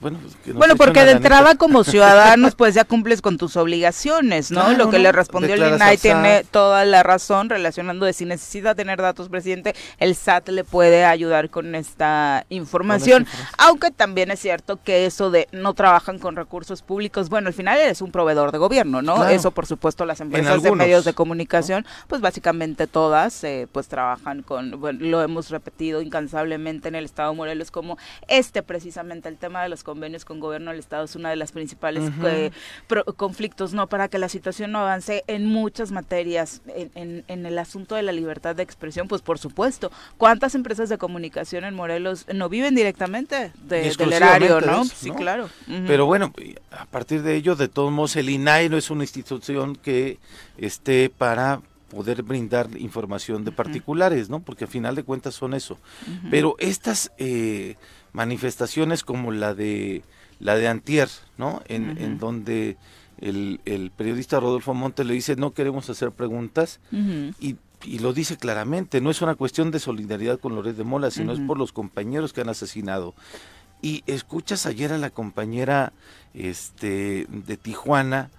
bueno, 0.00 0.18
pues, 0.20 0.54
bueno 0.54 0.76
porque 0.76 1.04
de 1.04 1.12
entrada 1.12 1.54
como 1.54 1.82
ciudadanos 1.84 2.54
pues 2.54 2.74
ya 2.74 2.84
cumples 2.84 3.22
con 3.22 3.38
tus 3.38 3.56
obligaciones, 3.56 4.50
¿no? 4.50 4.72
Lo 4.72 4.90
que 4.90 4.98
le 4.98 5.12
respondió 5.12 5.54
el 5.54 5.74
INAI 5.74 5.96
tiene 5.96 6.44
toda 6.50 6.84
la 6.84 7.02
razón 7.02 7.48
relacionando 7.48 8.04
de 8.04 8.12
si 8.12 8.24
necesita 8.24 8.74
tener 8.74 9.00
datos, 9.00 9.28
presidente, 9.28 9.74
el 9.98 10.14
SAT 10.14 10.50
le 10.50 10.64
puede 10.64 11.04
ayudar 11.04 11.50
con 11.50 11.74
esta 11.74 12.44
información, 12.48 13.26
aunque 13.58 13.90
también 13.90 14.30
es 14.30 14.40
cierto 14.40 14.78
que 14.82 15.06
eso 15.06 15.30
de 15.30 15.48
no 15.52 15.74
trabajan 15.74 16.18
con 16.18 16.36
recursos 16.36 16.82
públicos, 16.82 17.28
bueno, 17.28 17.48
al 17.48 17.54
final 17.54 17.78
eres 17.78 18.02
un 18.02 18.12
proveedor 18.12 18.52
de 18.52 18.58
gobierno, 18.58 19.02
¿no? 19.02 19.26
Eso 19.28 19.50
por 19.50 19.66
supuesto 19.66 20.04
las 20.04 20.20
empresas 20.20 20.62
de 20.62 20.72
medios 20.72 21.04
de 21.04 21.14
comunicación, 21.14 21.86
pues 22.06 22.20
básicamente 22.20 22.86
todas 22.86 23.42
eh, 23.44 23.66
pues 23.72 23.88
trabajan 23.88 24.42
con, 24.42 24.80
bueno, 24.80 24.98
lo 25.02 25.22
hemos 25.22 25.50
repetido 25.50 26.02
incansablemente 26.02 26.88
en 26.88 26.96
el 26.96 27.04
Estado 27.04 27.30
de 27.30 27.36
Morelos 27.36 27.70
como 27.70 27.98
este 28.28 28.62
precisamente 28.62 29.28
el 29.28 29.36
tema 29.36 29.62
de 29.62 29.68
los 29.68 29.75
convenios 29.84 30.24
con 30.24 30.40
gobierno 30.40 30.70
del 30.70 30.80
Estado 30.80 31.04
es 31.04 31.16
una 31.16 31.30
de 31.30 31.36
las 31.36 31.52
principales 31.52 32.10
eh, 32.24 32.50
conflictos, 33.16 33.72
¿no? 33.72 33.88
Para 33.88 34.08
que 34.08 34.18
la 34.18 34.28
situación 34.28 34.72
no 34.72 34.80
avance 34.80 35.24
en 35.26 35.46
muchas 35.46 35.92
materias, 35.92 36.62
en, 36.66 37.24
el 37.28 37.58
asunto 37.58 37.94
de 37.94 38.02
la 38.02 38.12
libertad 38.12 38.56
de 38.56 38.62
expresión, 38.62 39.08
pues 39.08 39.22
por 39.22 39.38
supuesto. 39.38 39.90
¿Cuántas 40.16 40.54
empresas 40.54 40.88
de 40.88 40.98
comunicación 40.98 41.64
en 41.64 41.74
Morelos 41.74 42.26
no 42.32 42.48
viven 42.48 42.74
directamente 42.74 43.52
del 43.62 44.12
erario, 44.12 44.60
¿no? 44.60 44.84
Sí, 44.84 45.10
claro. 45.10 45.48
Pero 45.86 46.06
bueno, 46.06 46.32
a 46.70 46.86
partir 46.86 47.22
de 47.22 47.36
ello, 47.36 47.56
de 47.56 47.68
todos 47.68 47.92
modos, 47.92 48.16
el 48.16 48.30
INAI 48.30 48.68
no 48.68 48.76
es 48.76 48.90
una 48.90 49.04
institución 49.04 49.76
que 49.76 50.18
esté 50.58 51.10
para 51.10 51.60
poder 51.88 52.22
brindar 52.22 52.68
información 52.76 53.44
de 53.44 53.52
particulares, 53.52 54.28
¿no? 54.28 54.40
Porque 54.40 54.64
a 54.64 54.66
final 54.66 54.94
de 54.94 55.02
cuentas 55.02 55.34
son 55.34 55.54
eso. 55.54 55.78
Pero 56.30 56.56
estas 56.58 57.12
eh, 57.18 57.76
manifestaciones 58.16 59.04
como 59.04 59.30
la 59.30 59.54
de 59.54 60.02
la 60.40 60.56
de 60.56 60.68
Antier, 60.68 61.08
¿no? 61.36 61.62
En, 61.68 61.98
en 61.98 62.18
donde 62.18 62.78
el, 63.18 63.60
el, 63.66 63.90
periodista 63.90 64.40
Rodolfo 64.40 64.72
Montes 64.72 65.06
le 65.06 65.12
dice 65.12 65.36
no 65.36 65.52
queremos 65.52 65.88
hacer 65.90 66.12
preguntas 66.12 66.80
y, 67.40 67.56
y, 67.84 67.98
lo 67.98 68.14
dice 68.14 68.38
claramente, 68.38 69.02
no 69.02 69.10
es 69.10 69.20
una 69.20 69.34
cuestión 69.34 69.70
de 69.70 69.80
solidaridad 69.80 70.40
con 70.40 70.54
Loret 70.54 70.76
de 70.76 70.84
Mola, 70.84 71.10
sino 71.10 71.32
es 71.32 71.40
por 71.40 71.58
los 71.58 71.72
compañeros 71.72 72.32
que 72.32 72.40
han 72.40 72.48
asesinado. 72.48 73.14
Y 73.82 74.02
escuchas 74.06 74.64
ayer 74.64 74.92
a 74.92 74.98
la 74.98 75.10
compañera 75.10 75.92
este 76.32 77.26
de 77.28 77.56
Tijuana, 77.58 78.30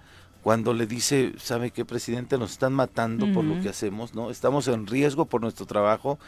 cuando 0.48 0.72
le 0.72 0.86
dice, 0.86 1.34
¿sabe 1.36 1.72
qué, 1.72 1.84
presidente? 1.84 2.38
Nos 2.38 2.52
están 2.52 2.72
matando 2.72 3.30
por 3.34 3.44
lo 3.44 3.60
que 3.60 3.68
hacemos, 3.68 4.14
¿no? 4.14 4.30
Estamos 4.30 4.66
en 4.68 4.86
riesgo 4.86 5.26
por 5.26 5.42
nuestro 5.42 5.66
trabajo. 5.66 6.18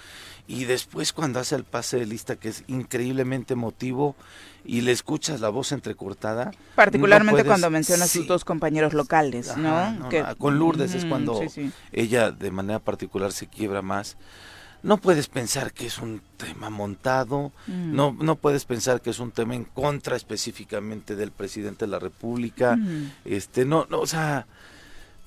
Y 0.47 0.65
después 0.67 1.15
cuando 1.15 1.41
hace 1.41 1.55
el 1.55 1.65
pase 1.65 2.01
de 2.01 2.05
lista, 2.05 2.37
que 2.37 2.51
es 2.51 2.63
increíblemente 2.67 3.55
emotivo, 3.55 4.15
y 4.63 4.83
le 4.83 4.93
escuchas 4.93 5.41
la 5.41 5.49
voz 5.49 5.73
entrecortada. 5.73 6.51
Particularmente 6.75 7.47
cuando 7.47 7.71
menciona 7.71 8.05
a 8.05 8.09
sus 8.09 8.27
dos 8.27 8.45
compañeros 8.45 8.93
locales, 8.93 9.57
¿no? 9.57 9.97
con 10.37 10.59
Lourdes 10.59 10.93
es 10.93 11.07
cuando 11.07 11.41
ella 11.91 12.31
de 12.31 12.51
manera 12.51 12.79
particular 12.79 13.33
se 13.33 13.47
quiebra 13.47 13.81
más. 13.81 14.19
No 14.83 14.97
puedes 14.99 15.29
pensar 15.29 15.73
que 15.73 15.87
es 15.87 15.99
un 15.99 16.23
tema 16.37 16.71
montado, 16.71 17.53
Mm. 17.67 17.95
no, 17.95 18.17
no 18.19 18.37
puedes 18.37 18.65
pensar 18.65 19.01
que 19.01 19.11
es 19.11 19.19
un 19.19 19.31
tema 19.31 19.55
en 19.55 19.65
contra 19.65 20.17
específicamente 20.17 21.17
del 21.17 21.31
presidente 21.33 21.85
de 21.85 21.91
la 21.91 21.99
República, 21.99 22.77
Mm. 22.77 23.13
este, 23.25 23.65
no, 23.65 23.87
no, 23.91 24.01
o 24.01 24.07
sea, 24.07 24.47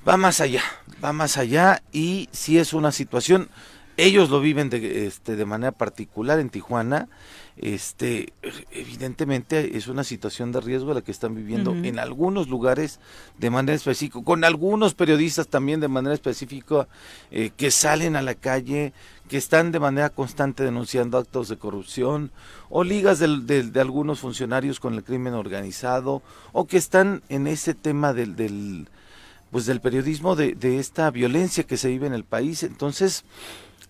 va 0.08 0.18
más 0.18 0.42
allá, 0.42 0.64
va 1.04 1.14
más 1.14 1.38
allá 1.38 1.82
y 1.92 2.30
si 2.32 2.58
es 2.58 2.74
una 2.74 2.92
situación, 2.92 3.50
ellos 3.96 4.30
lo 4.32 4.40
viven 4.42 4.70
de, 4.72 5.06
este, 5.06 5.36
de 5.36 5.46
manera 5.46 5.72
particular 5.72 6.40
en 6.40 6.50
Tijuana, 6.50 7.08
este, 7.56 8.34
evidentemente 8.72 9.78
es 9.78 9.88
una 9.88 10.04
situación 10.04 10.52
de 10.52 10.60
riesgo 10.62 10.94
la 10.94 11.02
que 11.02 11.12
están 11.12 11.36
viviendo 11.36 11.72
en 11.86 12.00
algunos 12.00 12.48
lugares 12.48 13.00
de 13.38 13.50
manera 13.50 13.76
específica, 13.76 14.24
con 14.24 14.44
algunos 14.44 14.94
periodistas 14.96 15.48
también 15.48 15.80
de 15.80 15.88
manera 15.88 16.14
específica 16.16 16.88
eh, 17.32 17.52
que 17.56 17.70
salen 17.72 18.16
a 18.16 18.22
la 18.22 18.36
calle, 18.36 18.94
que 19.30 19.38
están 19.38 19.72
de 19.72 19.80
manera 19.80 20.10
constante 20.10 20.64
denunciando 20.64 21.18
actos 21.18 21.48
de 21.48 21.58
corrupción 21.58 22.32
o 22.70 22.84
ligas 22.84 23.20
del- 23.20 23.46
del- 23.46 23.72
de, 23.72 23.82
algunos 23.82 24.20
funcionarios 24.20 24.80
con 24.80 24.96
el 24.96 25.04
crimen 25.04 25.34
organizado 25.34 26.22
o 26.54 26.66
que 26.66 26.78
están 26.78 27.22
en 27.30 27.48
ese 27.48 27.74
tema 27.74 28.14
del, 28.14 28.36
del 28.36 28.88
pues 29.52 29.68
del 29.68 29.82
periodismo 29.82 30.36
de, 30.36 30.56
de 30.56 30.80
esta 30.80 31.12
violencia 31.12 31.64
que 31.64 31.78
se 31.78 31.88
vive 31.90 32.08
en 32.08 32.14
el 32.14 32.24
país. 32.24 32.64
Entonces 32.64 33.24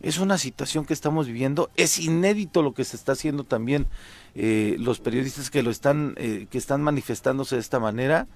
es 0.04 0.20
una 0.20 0.38
situación 0.38 0.86
que 0.86 0.94
estamos 0.94 1.26
viviendo 1.26 1.72
es 1.76 1.98
inédito 1.98 2.62
lo 2.62 2.74
que 2.74 2.84
se 2.84 2.96
está 2.96 3.14
haciendo 3.14 3.44
también 3.44 3.88
eh, 4.36 4.76
los 4.80 5.00
periodistas 5.00 5.50
que 5.50 5.64
lo 5.64 5.72
están 5.72 6.14
eh, 6.18 6.48
que 6.52 6.58
están 6.60 6.84
manifestándose 6.84 7.56
de 7.56 7.62
esta 7.62 7.80
manera 7.80 8.28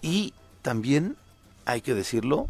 y 0.00 0.34
también 0.62 1.16
hay 1.64 1.80
que 1.80 1.94
decirlo 1.94 2.46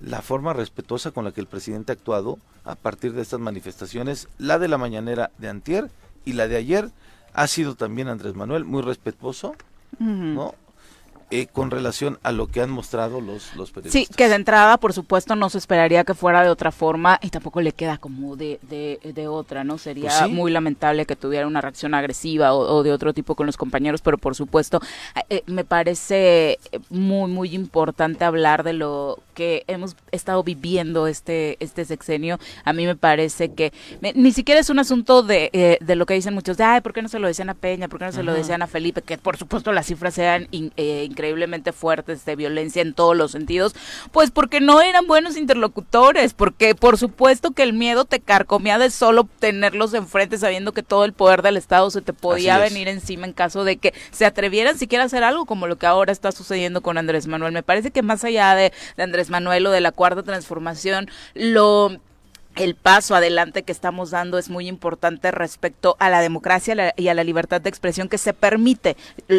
la 0.00 0.22
forma 0.22 0.52
respetuosa 0.52 1.10
con 1.10 1.24
la 1.24 1.32
que 1.32 1.40
el 1.40 1.46
presidente 1.46 1.92
ha 1.92 1.94
actuado 1.94 2.38
a 2.64 2.74
partir 2.74 3.12
de 3.12 3.22
estas 3.22 3.40
manifestaciones, 3.40 4.28
la 4.38 4.58
de 4.58 4.68
la 4.68 4.78
mañanera 4.78 5.30
de 5.38 5.48
antier 5.48 5.90
y 6.24 6.34
la 6.34 6.48
de 6.48 6.56
ayer, 6.56 6.90
ha 7.32 7.46
sido 7.46 7.74
también 7.74 8.08
Andrés 8.08 8.34
Manuel 8.34 8.64
muy 8.64 8.82
respetuoso. 8.82 9.54
¿no? 9.98 10.54
Eh, 11.32 11.46
con 11.46 11.70
relación 11.70 12.18
a 12.24 12.32
lo 12.32 12.48
que 12.48 12.60
han 12.60 12.70
mostrado 12.70 13.20
los, 13.20 13.54
los 13.54 13.68
Sí, 13.68 13.74
periodistas. 13.74 14.16
que 14.16 14.28
de 14.28 14.34
entrada, 14.34 14.78
por 14.78 14.92
supuesto, 14.92 15.36
no 15.36 15.48
se 15.48 15.58
esperaría 15.58 16.02
que 16.02 16.14
fuera 16.14 16.42
de 16.42 16.50
otra 16.50 16.72
forma 16.72 17.20
y 17.22 17.30
tampoco 17.30 17.60
le 17.60 17.70
queda 17.72 17.98
como 17.98 18.34
de, 18.34 18.58
de, 18.62 18.98
de 19.14 19.28
otra, 19.28 19.62
¿no? 19.62 19.78
Sería 19.78 20.10
Pues 20.10 20.24
sí. 20.24 20.28
muy 20.32 20.50
lamentable 20.50 21.06
que 21.06 21.14
tuviera 21.14 21.46
una 21.46 21.60
reacción 21.60 21.94
agresiva 21.94 22.52
o, 22.52 22.58
o 22.78 22.82
de 22.82 22.92
otro 22.92 23.12
tipo 23.14 23.36
con 23.36 23.46
los 23.46 23.56
compañeros, 23.56 24.00
pero 24.02 24.18
por 24.18 24.34
supuesto, 24.34 24.80
eh, 25.28 25.42
me 25.46 25.64
parece 25.64 26.58
muy, 26.88 27.30
muy 27.30 27.54
importante 27.54 28.24
hablar 28.24 28.64
de 28.64 28.72
lo 28.72 29.18
que 29.40 29.64
hemos 29.68 29.96
estado 30.12 30.42
viviendo 30.44 31.06
este, 31.06 31.56
este 31.60 31.86
sexenio. 31.86 32.38
A 32.66 32.74
mí 32.74 32.84
me 32.84 32.94
parece 32.94 33.54
que 33.54 33.72
me- 34.02 34.12
ni 34.12 34.32
siquiera 34.32 34.60
es 34.60 34.68
un 34.68 34.78
asunto 34.78 35.22
de, 35.22 35.48
eh, 35.54 35.78
de 35.80 35.96
lo 35.96 36.04
que 36.04 36.12
dicen 36.12 36.34
muchos, 36.34 36.58
de, 36.58 36.64
ay, 36.64 36.82
¿por 36.82 36.92
qué 36.92 37.00
no 37.00 37.08
se 37.08 37.18
lo 37.18 37.26
decían 37.26 37.48
a 37.48 37.54
Peña? 37.54 37.88
¿Por 37.88 37.98
qué 37.98 38.04
no 38.04 38.12
se 38.12 38.22
lo 38.22 38.34
decían 38.34 38.60
a 38.60 38.66
Felipe? 38.66 39.00
Que 39.00 39.16
por 39.16 39.38
supuesto 39.38 39.72
las 39.72 39.86
cifras 39.86 40.12
sean 40.12 40.46
in- 40.50 40.72
eh, 40.76 41.06
increíblemente 41.08 41.72
fuertes 41.72 42.26
de 42.26 42.36
violencia 42.36 42.82
en 42.82 42.92
todos 42.92 43.16
los 43.16 43.32
sentidos, 43.32 43.74
pues 44.12 44.30
porque 44.30 44.60
no 44.60 44.82
eran 44.82 45.06
buenos 45.06 45.38
interlocutores, 45.38 46.34
porque 46.34 46.74
por 46.74 46.98
supuesto 46.98 47.52
que 47.52 47.62
el 47.62 47.72
miedo 47.72 48.04
te 48.04 48.20
carcomía 48.20 48.76
de 48.78 48.90
solo 48.90 49.26
tenerlos 49.38 49.94
enfrente 49.94 50.36
sabiendo 50.36 50.72
que 50.72 50.82
todo 50.82 51.06
el 51.06 51.14
poder 51.14 51.40
del 51.40 51.56
Estado 51.56 51.90
se 51.90 52.02
te 52.02 52.12
podía 52.12 52.58
venir 52.58 52.88
encima 52.88 53.26
en 53.26 53.32
caso 53.32 53.64
de 53.64 53.78
que 53.78 53.94
se 54.10 54.26
atrevieran 54.26 54.76
siquiera 54.76 55.04
a 55.04 55.06
hacer 55.06 55.24
algo 55.24 55.46
como 55.46 55.66
lo 55.66 55.76
que 55.76 55.86
ahora 55.86 56.12
está 56.12 56.30
sucediendo 56.30 56.82
con 56.82 56.98
Andrés 56.98 57.26
Manuel. 57.26 57.52
Me 57.52 57.62
parece 57.62 57.90
que 57.90 58.02
más 58.02 58.24
allá 58.24 58.54
de, 58.54 58.72
de 58.96 59.02
Andrés 59.02 59.29
Manuel 59.30 59.66
o 59.66 59.70
de 59.70 59.80
la 59.80 59.92
cuarta 59.92 60.22
transformación, 60.22 61.08
lo 61.34 61.98
el 62.56 62.74
paso 62.74 63.14
adelante 63.14 63.62
que 63.62 63.72
estamos 63.72 64.10
dando 64.10 64.36
es 64.36 64.50
muy 64.50 64.68
importante 64.68 65.30
respecto 65.30 65.96
a 65.98 66.10
la 66.10 66.20
democracia 66.20 66.92
y 66.96 67.08
a 67.08 67.14
la 67.14 67.24
libertad 67.24 67.60
de 67.60 67.70
expresión 67.70 68.08
que 68.08 68.18
se 68.18 68.34
permite, 68.34 68.96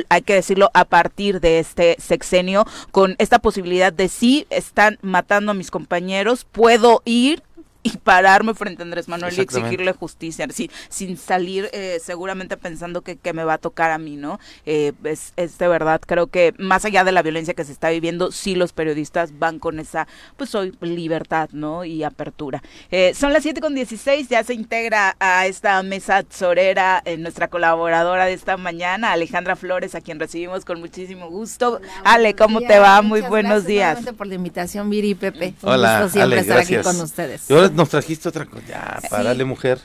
hay 0.10 0.22
que 0.22 0.34
decirlo, 0.34 0.72
a 0.74 0.86
partir 0.86 1.40
de 1.40 1.60
este 1.60 1.98
sexenio, 2.00 2.66
con 2.92 3.16
esta 3.20 3.40
posibilidad 3.40 3.92
de 3.92 4.08
si 4.08 4.48
están 4.50 4.98
matando 5.02 5.52
a 5.52 5.56
mis 5.56 5.72
compañeros, 5.72 6.46
puedo 6.46 7.02
ir 7.06 7.44
y 7.84 7.98
pararme 7.98 8.54
frente 8.54 8.84
a 8.84 8.86
Andrés 8.86 9.08
Manuel 9.08 9.34
y 9.38 9.42
exigirle 9.42 9.92
justicia, 9.94 10.48
sin, 10.52 10.70
sin 10.90 11.18
salir 11.18 11.70
eh, 11.74 12.00
seguramente 12.04 12.58
pensando 12.58 13.02
que, 13.02 13.16
que 13.18 13.34
me 13.34 13.44
va 13.44 13.54
a 13.54 13.58
tocar 13.58 13.92
a 13.92 13.98
mí, 13.98 14.18
¿no? 14.18 14.40
Eh, 14.66 14.94
es, 15.04 15.34
es 15.36 15.58
de 15.58 15.68
verdad, 15.68 16.02
creo 16.06 16.28
que 16.28 16.54
más 16.58 16.86
allá 16.86 17.04
de 17.04 17.12
la 17.12 17.22
violencia 17.22 17.54
que 17.54 17.64
se 17.64 17.72
está 17.72 17.90
viviendo, 17.90 18.32
sí 18.32 18.56
los 18.56 18.74
periodistas 18.74 19.38
van 19.40 19.60
con 19.60 19.80
esa, 19.80 20.08
pues 20.38 20.54
hoy, 20.56 20.74
libertad, 20.82 21.50
¿no? 21.54 21.84
Y 21.86 22.04
apertura. 22.04 22.62
Eh, 22.92 23.14
son 23.16 23.34
las 23.34 23.44
7 23.44 23.62
con 23.62 23.74
16, 23.76 24.30
ya 24.30 24.44
se 24.44 24.54
integra 24.54 25.16
a 25.20 25.48
esta 25.48 25.82
mesa 25.84 26.24
sorera 26.30 27.02
eh, 27.06 27.18
nuestra 27.18 27.48
colaboradora 27.48 28.26
de 28.26 28.34
esta 28.34 28.58
mañana, 28.58 29.12
Alejandra 29.12 29.56
Flores, 29.56 29.96
a 29.96 30.02
quien 30.02 30.20
recibimos 30.20 30.66
con 30.66 30.80
muchísimo 30.80 31.30
gusto. 31.30 31.76
Hola, 31.78 31.88
Ale, 32.04 32.36
¿cómo 32.36 32.60
días. 32.60 32.72
te 32.72 32.80
va? 32.80 33.02
Muy 33.02 33.22
buenos 33.22 33.64
gracias 33.64 34.04
días. 34.06 34.16
por 34.16 34.28
la 34.28 34.36
invitación, 34.36 34.90
Viri 34.90 35.12
y 35.12 35.16
Pepe. 35.16 35.54
Un 35.62 35.70
Hola, 35.70 36.02
gusto 36.04 36.10
siempre 36.14 36.40
Ale, 36.40 36.42
estar 36.42 36.58
gracias. 36.58 36.88
aquí 36.88 36.96
con 36.98 37.04
ustedes. 37.04 37.50
Nos 37.74 37.90
trajiste 37.90 38.30
otra 38.30 38.46
cosa, 38.46 38.64
ya, 38.68 39.00
párale 39.10 39.46
mujer. 39.46 39.80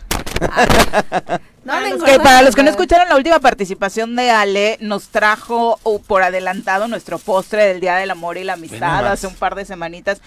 No, 1.65 1.81
los, 1.81 1.91
engorda, 1.91 2.13
que, 2.13 2.21
para 2.21 2.43
los 2.43 2.55
que 2.55 2.63
no 2.63 2.71
escucharon 2.71 3.09
la 3.09 3.17
última 3.17 3.41
participación 3.41 4.15
de 4.15 4.31
Ale, 4.31 4.79
nos 4.81 5.09
trajo 5.09 5.81
uh, 5.83 6.01
por 6.01 6.23
adelantado 6.23 6.87
nuestro 6.87 7.19
postre 7.19 7.65
del 7.67 7.81
Día 7.81 7.97
del 7.97 8.11
Amor 8.13 8.37
y 8.39 8.45
la 8.45 8.53
Amistad 8.53 9.07
hace 9.07 9.27
un 9.27 9.35
par 9.35 9.57
de 9.57 9.65
semanitas. 9.65 10.21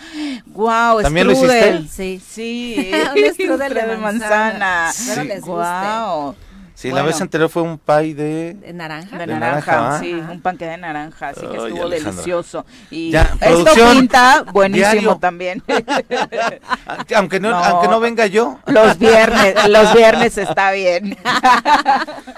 ¡Guau! 0.48 1.01
¿También 1.01 1.28
lo 1.28 1.36
strudel. 1.36 1.88
Sí. 1.88 2.22
Sí, 2.30 2.92
Un 3.16 3.34
strudel 3.34 3.74
de 3.75 3.98
manzana. 3.98 4.00
manzana. 4.00 4.89
Espero 4.89 5.24
les 5.24 5.42
guste. 5.42 6.49
Sí, 6.79 6.91
la 6.91 7.01
vez 7.01 7.19
anterior 7.19 7.50
fue 7.50 7.62
un 7.63 7.77
pie 7.77 8.15
de... 8.15 8.53
De 8.53 8.71
naranja. 8.71 9.17
De 9.17 9.25
De 9.25 9.33
naranja, 9.33 9.71
naranja, 9.74 10.00
sí, 10.00 10.13
Ajá. 10.17 10.31
un 10.31 10.39
panque 10.39 10.65
de 10.65 10.77
naranja, 10.77 11.27
así 11.27 11.41
que 11.41 11.57
estuvo 11.57 11.89
delicioso. 11.89 12.65
Y 12.89 13.12
Ya, 13.12 13.24
esto 13.24 13.38
producción, 13.65 13.98
pinta 13.98 14.43
buenísimo 14.53 14.91
diario. 14.93 15.17
también. 15.17 15.62
Aunque 17.17 17.41
no, 17.41 17.50
No. 17.50 17.57
aunque 17.57 17.88
no 17.89 18.00
venga 18.00 18.27
yo, 18.27 18.59
los 18.67 18.98
viernes, 18.98 19.55
los 19.69 19.93
viernes 19.93 20.38
está 20.38 20.71
bien. 20.71 21.17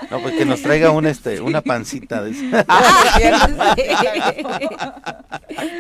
no, 0.10 0.20
pues 0.22 0.34
que 0.36 0.46
nos 0.46 0.60
traiga 0.64 0.90
un, 0.90 1.06
este, 1.06 1.40
una 1.40 1.62
pancita 1.62 2.24
de. 2.24 2.64
Ah, 2.68 3.14
viernes. 3.18 3.52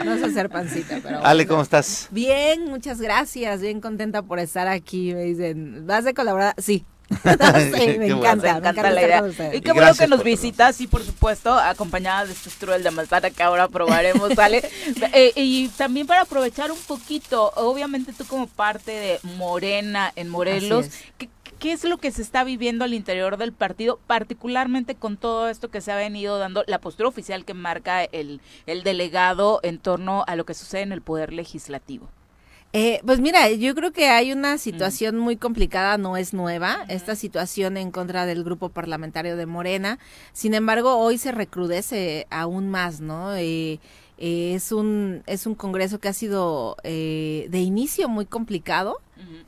no 0.05 0.17
sé 0.17 0.25
hacer 0.25 0.49
pancita, 0.51 0.99
pero. 1.01 1.25
Ale. 1.25 1.47
¿cómo 1.47 1.63
estás? 1.63 2.07
Bien, 2.11 2.65
muchas 2.65 3.01
gracias. 3.01 3.61
Bien 3.61 3.81
contenta 3.81 4.21
por 4.21 4.37
estar 4.37 4.67
aquí. 4.67 5.13
Me 5.15 5.23
dicen, 5.23 5.87
¿vas 5.87 6.05
de 6.05 6.13
colaborar? 6.13 6.53
Sí. 6.59 6.85
Sí, 7.81 7.97
me 7.99 8.07
encanta. 8.07 8.53
Me 8.53 8.59
encanta 8.59 8.91
la 8.91 9.01
idea. 9.01 9.23
Y 9.53 9.61
qué 9.61 9.71
bueno 9.71 9.93
que 9.93 10.07
nos 10.07 10.23
visitas, 10.23 10.79
y 10.81 10.87
por 10.87 11.03
supuesto, 11.03 11.53
acompañada 11.53 12.25
de 12.25 12.33
este 12.33 12.49
strudel 12.49 12.83
de 12.83 12.91
manzana 12.91 13.29
que 13.29 13.43
ahora 13.43 13.67
probaremos, 13.67 14.35
¿vale? 14.35 14.61
Eh, 15.13 15.33
y 15.35 15.67
también 15.69 16.07
para 16.07 16.21
aprovechar 16.21 16.71
un 16.71 16.77
poquito, 16.79 17.51
obviamente 17.55 18.13
tú 18.13 18.25
como 18.25 18.47
parte 18.47 18.91
de 18.91 19.19
Morena 19.35 20.11
en 20.15 20.29
Morelos. 20.29 20.87
¿qué, 21.17 21.29
qué 21.61 21.71
es 21.71 21.83
lo 21.83 21.97
que 21.97 22.11
se 22.11 22.23
está 22.23 22.43
viviendo 22.43 22.83
al 22.83 22.93
interior 22.93 23.37
del 23.37 23.53
partido, 23.53 23.99
particularmente 24.07 24.95
con 24.95 25.15
todo 25.17 25.47
esto 25.47 25.69
que 25.69 25.79
se 25.79 25.91
ha 25.91 25.95
venido 25.95 26.39
dando, 26.39 26.63
la 26.67 26.79
postura 26.79 27.07
oficial 27.07 27.45
que 27.45 27.53
marca 27.53 28.03
el, 28.03 28.41
el 28.65 28.83
delegado 28.83 29.59
en 29.63 29.77
torno 29.77 30.23
a 30.27 30.35
lo 30.35 30.45
que 30.45 30.55
sucede 30.55 30.81
en 30.81 30.91
el 30.91 31.01
Poder 31.01 31.31
Legislativo? 31.31 32.09
Eh, 32.73 33.01
pues 33.05 33.19
mira, 33.19 33.49
yo 33.49 33.75
creo 33.75 33.91
que 33.91 34.07
hay 34.07 34.31
una 34.31 34.57
situación 34.57 35.17
muy 35.17 35.35
complicada, 35.35 35.97
no 35.97 36.15
es 36.15 36.33
nueva, 36.33 36.85
esta 36.87 37.15
situación 37.15 37.75
en 37.75 37.91
contra 37.91 38.25
del 38.25 38.45
grupo 38.45 38.69
parlamentario 38.69 39.35
de 39.35 39.45
Morena. 39.45 39.99
Sin 40.31 40.53
embargo, 40.53 40.95
hoy 40.95 41.17
se 41.17 41.33
recrudece 41.33 42.27
aún 42.29 42.69
más, 42.69 43.01
¿no? 43.01 43.35
Eh, 43.35 43.79
eh, 44.17 44.53
es 44.55 44.71
un 44.71 45.23
es 45.25 45.47
un 45.47 45.55
congreso 45.55 45.99
que 45.99 46.07
ha 46.07 46.13
sido 46.13 46.77
eh, 46.83 47.47
de 47.49 47.59
inicio 47.59 48.07
muy 48.07 48.25
complicado 48.25 49.01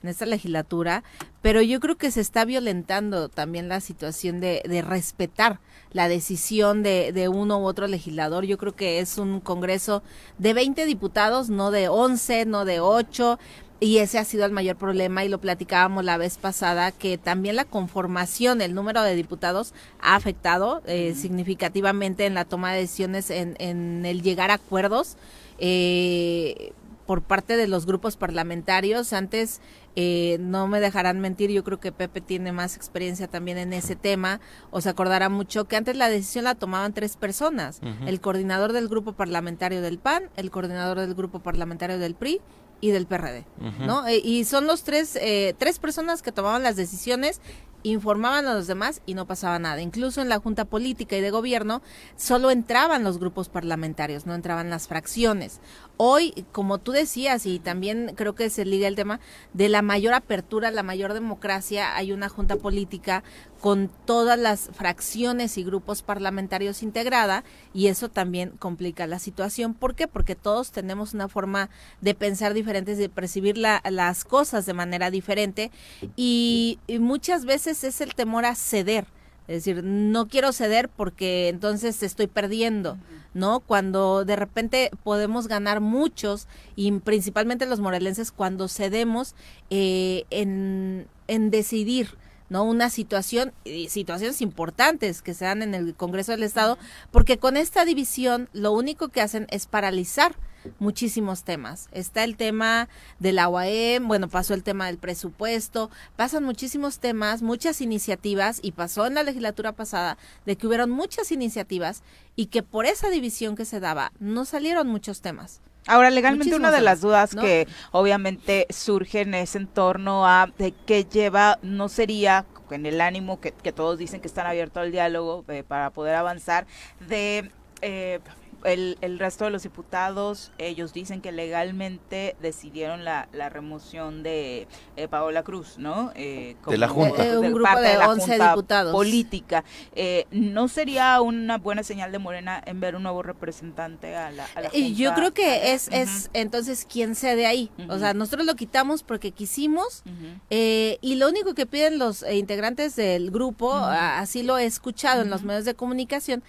en 0.03 0.09
esta 0.09 0.25
legislatura, 0.25 1.03
pero 1.41 1.61
yo 1.61 1.79
creo 1.79 1.95
que 1.95 2.11
se 2.11 2.21
está 2.21 2.45
violentando 2.45 3.29
también 3.29 3.69
la 3.69 3.79
situación 3.79 4.39
de, 4.39 4.61
de 4.67 4.81
respetar 4.83 5.59
la 5.93 6.07
decisión 6.07 6.83
de, 6.83 7.11
de 7.13 7.29
uno 7.29 7.59
u 7.59 7.65
otro 7.65 7.87
legislador. 7.87 8.45
Yo 8.45 8.57
creo 8.57 8.75
que 8.75 8.99
es 8.99 9.17
un 9.17 9.39
congreso 9.39 10.03
de 10.37 10.53
20 10.53 10.85
diputados, 10.85 11.49
no 11.49 11.71
de 11.71 11.87
11, 11.87 12.45
no 12.45 12.65
de 12.65 12.79
8. 12.79 13.39
Y 13.79 13.97
ese 13.97 14.17
ha 14.17 14.23
sido 14.23 14.45
el 14.45 14.51
mayor 14.51 14.77
problema 14.77 15.25
y 15.25 15.29
lo 15.29 15.39
platicábamos 15.39 16.05
la 16.05 16.17
vez 16.17 16.37
pasada, 16.37 16.93
que 16.93 17.17
también 17.17 17.57
la 17.57 17.65
conformación, 17.65 18.61
el 18.61 18.73
número 18.73 19.03
de 19.03 19.13
diputados 19.13 19.73
ha 19.99 20.15
afectado 20.15 20.81
eh, 20.85 21.13
significativamente 21.15 22.25
en 22.25 22.33
la 22.33 22.45
toma 22.45 22.71
de 22.71 22.79
decisiones, 22.79 23.29
en, 23.29 23.55
en 23.59 24.05
el 24.05 24.21
llegar 24.21 24.51
a 24.51 24.55
acuerdos. 24.55 25.17
Eh, 25.57 26.71
por 27.05 27.21
parte 27.21 27.57
de 27.57 27.67
los 27.67 27.85
grupos 27.85 28.17
parlamentarios. 28.17 29.13
Antes, 29.13 29.61
eh, 29.95 30.37
no 30.39 30.67
me 30.67 30.79
dejarán 30.79 31.19
mentir, 31.19 31.51
yo 31.51 31.63
creo 31.63 31.79
que 31.79 31.91
Pepe 31.91 32.21
tiene 32.21 32.51
más 32.51 32.75
experiencia 32.75 33.27
también 33.27 33.57
en 33.57 33.73
ese 33.73 33.95
tema. 33.95 34.39
Os 34.71 34.87
acordará 34.87 35.29
mucho 35.29 35.65
que 35.65 35.75
antes 35.75 35.95
la 35.95 36.09
decisión 36.09 36.45
la 36.45 36.55
tomaban 36.55 36.93
tres 36.93 37.17
personas. 37.17 37.81
El 38.05 38.21
coordinador 38.21 38.73
del 38.73 38.87
grupo 38.87 39.13
parlamentario 39.13 39.81
del 39.81 39.99
PAN, 39.99 40.29
el 40.35 40.51
coordinador 40.51 40.99
del 40.99 41.13
grupo 41.13 41.39
parlamentario 41.39 41.99
del 41.99 42.15
PRI 42.15 42.41
y 42.81 42.91
del 42.91 43.05
PRD, 43.05 43.45
¿no? 43.85 44.05
Eh, 44.07 44.21
y 44.23 44.43
son 44.43 44.67
los 44.67 44.83
tres, 44.83 45.15
eh, 45.15 45.55
tres 45.57 45.79
personas 45.79 46.21
que 46.21 46.31
tomaban 46.31 46.63
las 46.63 46.75
decisiones 46.75 47.39
informaban 47.83 48.47
a 48.47 48.53
los 48.53 48.67
demás 48.67 49.01
y 49.05 49.13
no 49.13 49.27
pasaba 49.27 49.59
nada. 49.59 49.81
Incluso 49.81 50.21
en 50.21 50.29
la 50.29 50.39
Junta 50.39 50.65
Política 50.65 51.17
y 51.17 51.21
de 51.21 51.31
Gobierno 51.31 51.81
solo 52.15 52.49
entraban 52.49 53.03
los 53.03 53.19
grupos 53.19 53.49
parlamentarios, 53.49 54.25
no 54.25 54.33
entraban 54.33 54.69
las 54.69 54.87
fracciones. 54.87 55.59
Hoy, 55.97 56.45
como 56.51 56.79
tú 56.79 56.91
decías, 56.91 57.45
y 57.45 57.59
también 57.59 58.13
creo 58.15 58.33
que 58.33 58.49
se 58.49 58.65
liga 58.65 58.87
el 58.87 58.95
tema 58.95 59.19
de 59.53 59.69
la 59.69 59.83
mayor 59.83 60.15
apertura, 60.15 60.71
la 60.71 60.81
mayor 60.81 61.13
democracia, 61.13 61.95
hay 61.95 62.11
una 62.11 62.29
Junta 62.29 62.55
Política 62.55 63.23
con 63.61 63.89
todas 64.05 64.37
las 64.37 64.69
fracciones 64.73 65.57
y 65.57 65.63
grupos 65.63 66.01
parlamentarios 66.01 66.83
integrada 66.83 67.43
y 67.73 67.87
eso 67.87 68.09
también 68.09 68.49
complica 68.59 69.07
la 69.07 69.19
situación. 69.19 69.73
¿Por 69.73 69.95
qué? 69.95 70.07
Porque 70.07 70.35
todos 70.35 70.71
tenemos 70.71 71.13
una 71.13 71.29
forma 71.29 71.69
de 72.01 72.15
pensar 72.15 72.53
diferentes, 72.53 72.97
de 72.97 73.07
percibir 73.07 73.57
las 73.57 74.25
cosas 74.25 74.65
de 74.65 74.73
manera 74.73 75.11
diferente 75.11 75.71
y, 76.15 76.79
muchas 76.99 77.45
veces 77.45 77.83
es 77.83 78.01
el 78.01 78.15
temor 78.15 78.45
a 78.45 78.55
ceder. 78.55 79.05
Es 79.47 79.63
decir, 79.63 79.83
no 79.83 80.27
quiero 80.27 80.53
ceder 80.53 80.89
porque 80.89 81.49
entonces 81.49 82.01
estoy 82.01 82.27
perdiendo, 82.27 82.97
¿no? 83.33 83.59
Cuando 83.59 84.23
de 84.23 84.35
repente 84.35 84.89
podemos 85.03 85.47
ganar 85.47 85.81
muchos, 85.81 86.47
y 86.75 86.91
principalmente 86.99 87.65
los 87.65 87.81
morelenses, 87.81 88.31
cuando 88.31 88.67
cedemos 88.67 89.35
eh, 89.69 90.23
en, 90.29 91.07
en 91.27 91.51
decidir, 91.51 92.15
¿no? 92.49 92.63
Una 92.63 92.89
situación, 92.89 93.53
y 93.63 93.89
situaciones 93.89 94.41
importantes 94.41 95.21
que 95.21 95.33
se 95.33 95.45
dan 95.45 95.61
en 95.61 95.73
el 95.73 95.95
Congreso 95.95 96.31
del 96.31 96.43
Estado, 96.43 96.77
porque 97.11 97.37
con 97.37 97.57
esta 97.57 97.85
división 97.85 98.49
lo 98.53 98.71
único 98.71 99.09
que 99.09 99.21
hacen 99.21 99.47
es 99.49 99.65
paralizar 99.65 100.35
muchísimos 100.79 101.43
temas. 101.43 101.89
Está 101.91 102.23
el 102.23 102.37
tema 102.37 102.87
de 103.19 103.33
la 103.33 103.49
UAM, 103.49 104.07
bueno, 104.07 104.29
pasó 104.29 104.53
el 104.53 104.63
tema 104.63 104.87
del 104.87 104.97
presupuesto, 104.97 105.89
pasan 106.15 106.43
muchísimos 106.43 106.99
temas, 106.99 107.41
muchas 107.41 107.81
iniciativas, 107.81 108.59
y 108.61 108.71
pasó 108.71 109.05
en 109.05 109.15
la 109.15 109.23
legislatura 109.23 109.73
pasada 109.73 110.17
de 110.45 110.55
que 110.55 110.67
hubieron 110.67 110.89
muchas 110.89 111.31
iniciativas 111.31 112.03
y 112.35 112.47
que 112.47 112.63
por 112.63 112.85
esa 112.85 113.09
división 113.09 113.55
que 113.55 113.65
se 113.65 113.79
daba 113.79 114.11
no 114.19 114.45
salieron 114.45 114.87
muchos 114.87 115.21
temas. 115.21 115.61
Ahora, 115.87 116.09
legalmente 116.09 116.55
una 116.55 116.71
de 116.71 116.81
las 116.81 117.01
dudas 117.01 117.35
que 117.35 117.67
obviamente 117.91 118.67
surgen 118.69 119.33
es 119.33 119.55
en 119.55 119.67
torno 119.67 120.25
a 120.27 120.49
de 120.57 120.73
qué 120.85 121.05
lleva, 121.05 121.59
no 121.61 121.89
sería 121.89 122.45
en 122.71 122.85
el 122.85 123.01
ánimo 123.01 123.39
que, 123.39 123.51
todos 123.51 123.97
dicen 123.97 124.19
que 124.19 124.27
están 124.27 124.47
abiertos 124.47 124.81
al 124.81 124.91
diálogo 124.91 125.45
eh, 125.47 125.63
para 125.67 125.91
poder 125.91 126.15
avanzar, 126.15 126.65
de 127.07 127.51
eh, 127.81 128.19
el, 128.63 128.97
el, 129.01 129.19
resto 129.19 129.45
de 129.45 129.51
los 129.51 129.63
diputados, 129.63 130.51
ellos 130.57 130.93
dicen 130.93 131.21
que 131.21 131.31
legalmente 131.31 132.35
decidieron 132.41 133.03
la, 133.03 133.27
la 133.33 133.49
remoción 133.49 134.23
de 134.23 134.67
eh, 134.95 135.07
Paola 135.07 135.43
Cruz, 135.43 135.77
¿no? 135.77 136.11
Eh, 136.15 136.55
de 136.67 136.77
la 136.77 136.87
Junta. 136.87 137.23
De, 137.23 137.37
un 137.37 137.53
grupo 137.53 137.79
de, 137.79 137.97
11 137.97 138.39
diputados. 138.39 138.91
Política. 138.93 139.63
Eh, 139.93 140.25
¿No 140.31 140.67
sería 140.67 141.21
una 141.21 141.57
buena 141.57 141.83
señal 141.83 142.11
de 142.11 142.19
Morena 142.19 142.61
en 142.65 142.79
ver 142.79 142.95
un 142.95 143.03
nuevo 143.03 143.23
representante 143.23 144.15
a 144.15 144.31
la, 144.31 144.45
a 144.55 144.61
la 144.61 144.69
Junta? 144.69 144.87
Yo 144.87 145.13
creo 145.13 145.33
que 145.33 145.73
es, 145.73 145.87
es 145.91 146.29
entonces 146.33 146.85
quien 146.89 147.15
cede 147.15 147.45
ahí. 147.45 147.71
O 147.89 147.97
sea, 147.97 148.13
nosotros 148.13 148.45
lo 148.45 148.55
quitamos 148.55 149.03
porque 149.03 149.31
quisimos 149.31 150.03
y 150.49 151.15
lo 151.15 151.29
único 151.29 151.53
que 151.53 151.65
piden 151.65 151.97
los 151.99 152.23
integrantes 152.29 152.95
del 152.95 153.31
grupo, 153.31 153.73
así 153.73 154.43
lo 154.43 154.57
he 154.57 154.65
escuchado 154.65 155.21
en 155.21 155.29
los 155.29 155.43
medios 155.43 155.65
de 155.65 155.75
comunicación, 155.75 156.43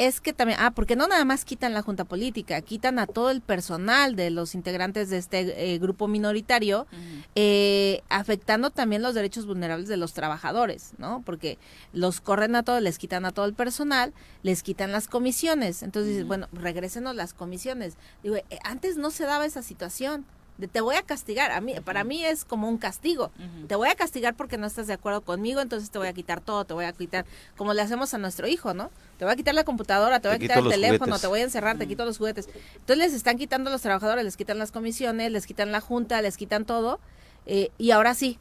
es 0.00 0.22
que 0.22 0.32
también, 0.32 0.58
ah, 0.62 0.70
porque 0.70 0.96
no 0.96 1.06
nada 1.08 1.26
más 1.26 1.44
quitan 1.44 1.74
la 1.74 1.82
junta 1.82 2.04
política, 2.04 2.62
quitan 2.62 2.98
a 2.98 3.06
todo 3.06 3.30
el 3.30 3.42
personal 3.42 4.16
de 4.16 4.30
los 4.30 4.54
integrantes 4.54 5.10
de 5.10 5.18
este 5.18 5.74
eh, 5.74 5.78
grupo 5.78 6.08
minoritario, 6.08 6.86
eh, 7.34 8.00
afectando 8.08 8.70
también 8.70 9.02
los 9.02 9.14
derechos 9.14 9.44
vulnerables 9.44 9.88
de 9.88 9.98
los 9.98 10.14
trabajadores, 10.14 10.94
¿no? 10.96 11.22
Porque 11.26 11.58
los 11.92 12.22
corren 12.22 12.56
a 12.56 12.62
todos, 12.62 12.80
les 12.80 12.96
quitan 12.96 13.26
a 13.26 13.32
todo 13.32 13.44
el 13.44 13.52
personal, 13.52 14.14
les 14.42 14.62
quitan 14.62 14.90
las 14.90 15.06
comisiones. 15.06 15.82
Entonces, 15.82 16.26
bueno, 16.26 16.48
regresenos 16.50 17.14
las 17.14 17.34
comisiones. 17.34 17.98
Digo, 18.22 18.36
eh, 18.36 18.44
antes 18.64 18.96
no 18.96 19.10
se 19.10 19.24
daba 19.24 19.44
esa 19.44 19.60
situación 19.60 20.24
te 20.68 20.80
voy 20.80 20.96
a 20.96 21.02
castigar. 21.02 21.50
A 21.52 21.60
mí, 21.60 21.74
para 21.84 22.04
mí 22.04 22.24
es 22.24 22.44
como 22.44 22.68
un 22.68 22.78
castigo. 22.78 23.30
Te 23.68 23.74
voy 23.74 23.88
a 23.88 23.94
castigar 23.94 24.34
porque 24.34 24.58
no 24.58 24.66
estás 24.66 24.86
de 24.86 24.94
acuerdo 24.94 25.22
conmigo, 25.22 25.60
entonces 25.60 25.90
te 25.90 25.98
voy 25.98 26.08
a 26.08 26.12
quitar 26.12 26.40
todo, 26.40 26.64
te 26.64 26.74
voy 26.74 26.84
a 26.84 26.92
quitar, 26.92 27.24
como 27.56 27.74
le 27.74 27.82
hacemos 27.82 28.14
a 28.14 28.18
nuestro 28.18 28.46
hijo, 28.46 28.74
¿no? 28.74 28.90
Te 29.18 29.24
voy 29.24 29.32
a 29.32 29.36
quitar 29.36 29.54
la 29.54 29.64
computadora, 29.64 30.20
te 30.20 30.28
voy 30.28 30.36
a 30.36 30.38
quitar 30.38 30.58
el 30.58 30.68
teléfono, 30.68 31.18
te 31.18 31.26
voy 31.26 31.40
a 31.40 31.44
encerrar, 31.44 31.78
te 31.78 31.86
quito 31.86 32.04
los 32.04 32.18
juguetes. 32.18 32.48
Entonces 32.74 32.98
les 32.98 33.14
están 33.14 33.36
quitando 33.38 33.70
a 33.70 33.72
los 33.72 33.82
trabajadores, 33.82 34.24
les 34.24 34.36
quitan 34.36 34.58
las 34.58 34.72
comisiones, 34.72 35.30
les 35.30 35.46
quitan 35.46 35.72
la 35.72 35.80
junta, 35.80 36.22
les 36.22 36.36
quitan 36.36 36.64
todo. 36.64 37.00
Eh, 37.46 37.70
y 37.78 37.90
ahora 37.90 38.14
sí, 38.14 38.38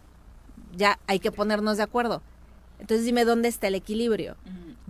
ya 0.75 0.99
hay 1.07 1.19
que 1.19 1.31
ponernos 1.31 1.77
de 1.77 1.83
acuerdo. 1.83 2.21
Entonces 2.79 3.05
dime 3.05 3.25
dónde 3.25 3.49
está 3.49 3.67
el 3.67 3.75
equilibrio. 3.75 4.35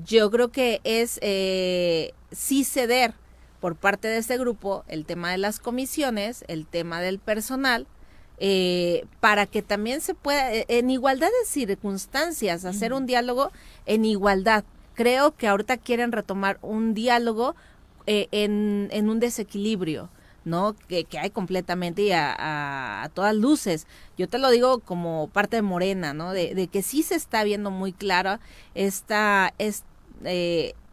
Yo 0.06 0.30
creo 0.32 0.50
que 0.50 0.80
es 0.84 1.20
eh, 1.22 2.14
sí 2.32 2.64
ceder 2.64 3.14
por 3.60 3.76
parte 3.76 4.08
de 4.08 4.18
este 4.18 4.38
grupo 4.38 4.84
el 4.88 5.06
tema 5.06 5.32
de 5.32 5.38
las 5.38 5.60
comisiones, 5.60 6.44
el 6.48 6.66
tema 6.66 7.02
del 7.02 7.20
personal, 7.20 7.88
eh, 8.42 9.06
para 9.20 9.46
que 9.46 9.62
también 9.62 10.00
se 10.00 10.14
pueda, 10.14 10.54
eh, 10.54 10.66
en 10.70 10.90
igualdad 10.90 11.28
de 11.28 11.46
circunstancias, 11.46 12.64
hacer 12.64 12.94
un 12.94 13.06
diálogo 13.06 13.52
en 13.86 14.06
igualdad. 14.06 14.64
Creo 14.94 15.36
que 15.36 15.48
ahorita 15.48 15.78
quieren 15.78 16.14
retomar 16.14 16.58
un 16.62 16.94
diálogo 16.94 17.56
eh, 18.08 18.28
en, 18.32 18.88
en, 18.92 19.10
un 19.10 19.20
desequilibrio. 19.20 20.10
¿no? 20.46 20.74
Que, 20.88 21.04
que 21.04 21.20
hay 21.20 21.30
completamente 21.30 22.02
y 22.02 22.12
a, 22.14 23.04
a, 23.04 23.10
todas 23.10 23.36
luces. 23.36 23.86
Yo 24.18 24.28
te 24.28 24.40
lo 24.40 24.50
digo 24.50 24.80
como 24.80 25.28
parte 25.28 25.58
de 25.58 25.62
Morena, 25.62 26.14
¿no? 26.14 26.32
De, 26.32 26.56
de 26.56 26.68
que 26.68 26.82
sí 26.82 27.04
se 27.04 27.16
está 27.16 27.44
viendo 27.44 27.70
muy 27.70 27.92
clara 27.92 28.40
esta, 28.74 29.54
es, 29.60 29.84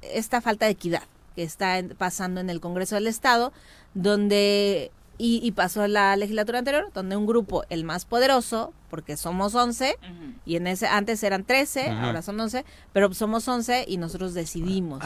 esta 0.03 0.41
falta 0.43 0.67
de 0.67 0.73
equidad 0.73 1.05
que 1.37 1.45
está 1.45 1.81
pasando 1.97 2.41
en 2.41 2.51
el 2.51 2.61
Congreso 2.61 2.97
del 2.97 3.07
Estado, 3.07 3.53
donde 3.95 4.91
y, 5.19 5.51
pasó 5.53 5.85
en 5.85 5.95
la 5.95 6.15
legislatura 6.17 6.59
anterior, 6.59 6.91
donde 6.93 7.17
un 7.17 7.27
grupo, 7.27 7.65
el 7.71 7.85
más 7.85 8.05
poderoso, 8.05 8.73
porque 8.91 9.17
somos 9.17 9.55
11, 9.55 9.97
y 10.45 10.57
en 10.57 10.67
ese 10.67 10.87
antes 10.87 11.23
eran 11.23 11.45
13, 11.45 11.89
ahora 11.89 12.23
son 12.23 12.39
11, 12.39 12.65
pero 12.93 13.13
somos 13.15 13.47
11 13.49 13.87
y 13.89 13.97
nosotros 13.97 14.35
decidimos. 14.35 15.03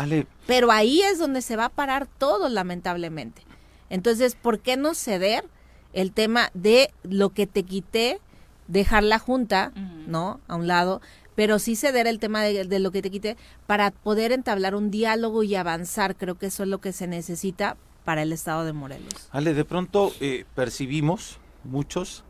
Pero 0.47 0.73
ahí 0.73 1.01
es 1.03 1.19
donde 1.19 1.43
se 1.43 1.57
va 1.57 1.67
a 1.67 1.69
parar 1.69 2.07
todo, 2.07 2.49
lamentablemente. 2.49 3.43
Entonces, 3.89 4.35
¿por 4.35 4.59
qué 4.61 4.77
no 4.77 4.95
ceder 4.95 5.45
el 5.93 6.13
tema 6.13 6.51
de 6.55 6.93
lo 7.03 7.31
que 7.31 7.47
te 7.47 7.63
quité, 7.63 8.21
dejar 8.69 9.03
la 9.03 9.19
junta, 9.19 9.73
¿no? 10.07 10.41
A 10.47 10.57
un 10.57 10.67
lado, 10.69 11.01
pero 11.41 11.59
sí 11.59 11.75
ceder 11.75 12.07
el 12.07 12.19
tema 12.19 12.43
de, 12.43 12.79
lo 12.81 12.91
que 12.91 13.01
te 13.01 13.11
quite 13.11 13.39
para 13.67 13.93
poder 13.93 14.31
entablar 14.31 14.75
un 14.75 14.91
diálogo 14.91 15.43
y 15.43 15.55
avanzar. 15.55 16.15
Creo 16.15 16.35
que 16.35 16.45
eso 16.45 16.65
es 16.65 16.69
lo 16.69 16.83
que 16.83 16.93
se 16.93 17.07
necesita 17.07 17.79
para 18.05 18.21
el 18.21 18.35
estado 18.35 18.67
de 18.67 18.75
Morelos. 18.75 19.31
Ale, 19.31 19.55
de 19.55 19.65
pronto 19.65 20.13
eh, 20.21 20.45
percibimos 20.55 21.39
muchos 21.65 22.25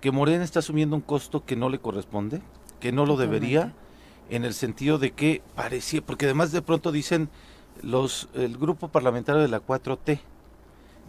que 0.00 0.12
Morena 0.12 0.44
está 0.44 0.60
asumiendo 0.60 0.94
un 0.94 1.02
costo 1.02 1.44
que 1.44 1.56
no 1.56 1.68
le 1.68 1.80
corresponde, 1.80 2.42
que 2.78 2.92
no 2.92 3.06
lo 3.06 3.16
debería, 3.16 3.74
en 4.30 4.44
el 4.44 4.54
sentido 4.54 4.98
de 4.98 5.10
que 5.10 5.42
parecía, 5.56 6.00
porque 6.00 6.26
además 6.26 6.52
de 6.52 6.62
pronto 6.62 6.92
dicen 6.92 7.30
los 7.82 8.28
el 8.34 8.56
grupo 8.56 8.86
parlamentario 8.86 9.42
de 9.42 9.48
la 9.48 9.66
4T. 9.66 10.20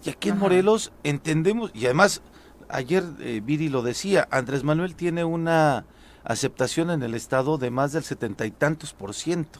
Y 0.04 0.10
aquí 0.10 0.30
en 0.30 0.40
Morelos 0.40 0.92
entendemos, 1.04 1.70
y 1.76 1.86
además 1.86 2.24
ayer 2.70 3.04
eh, 3.20 3.40
Viri 3.46 3.70
lo 3.70 3.84
decía, 3.84 4.28
Andrés 4.32 4.64
Manuel 4.64 4.96
tiene 4.96 5.24
una 5.24 5.86
aceptación 6.26 6.90
en 6.90 7.04
el 7.04 7.14
estado 7.14 7.58
de 7.58 7.72
más 7.72 7.94
del 7.94 8.04
setenta 8.04 8.46
y 8.46 8.52
tantos 8.52 8.94
por 8.94 9.14
ciento. 9.14 9.60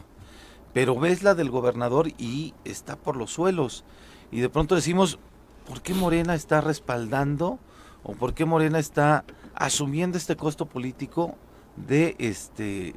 Pero 0.72 0.98
ves 0.98 1.22
la 1.22 1.34
del 1.34 1.50
gobernador 1.50 2.08
y 2.18 2.52
está 2.64 2.96
por 2.96 3.16
los 3.16 3.32
suelos. 3.32 3.84
Y 4.30 4.40
de 4.40 4.50
pronto 4.50 4.74
decimos, 4.74 5.18
¿por 5.66 5.80
qué 5.80 5.94
Morena 5.94 6.34
está 6.34 6.60
respaldando 6.60 7.58
o 8.02 8.12
por 8.12 8.34
qué 8.34 8.44
Morena 8.44 8.78
está 8.78 9.24
asumiendo 9.54 10.18
este 10.18 10.36
costo 10.36 10.66
político 10.66 11.36
de 11.76 12.14
este 12.18 12.94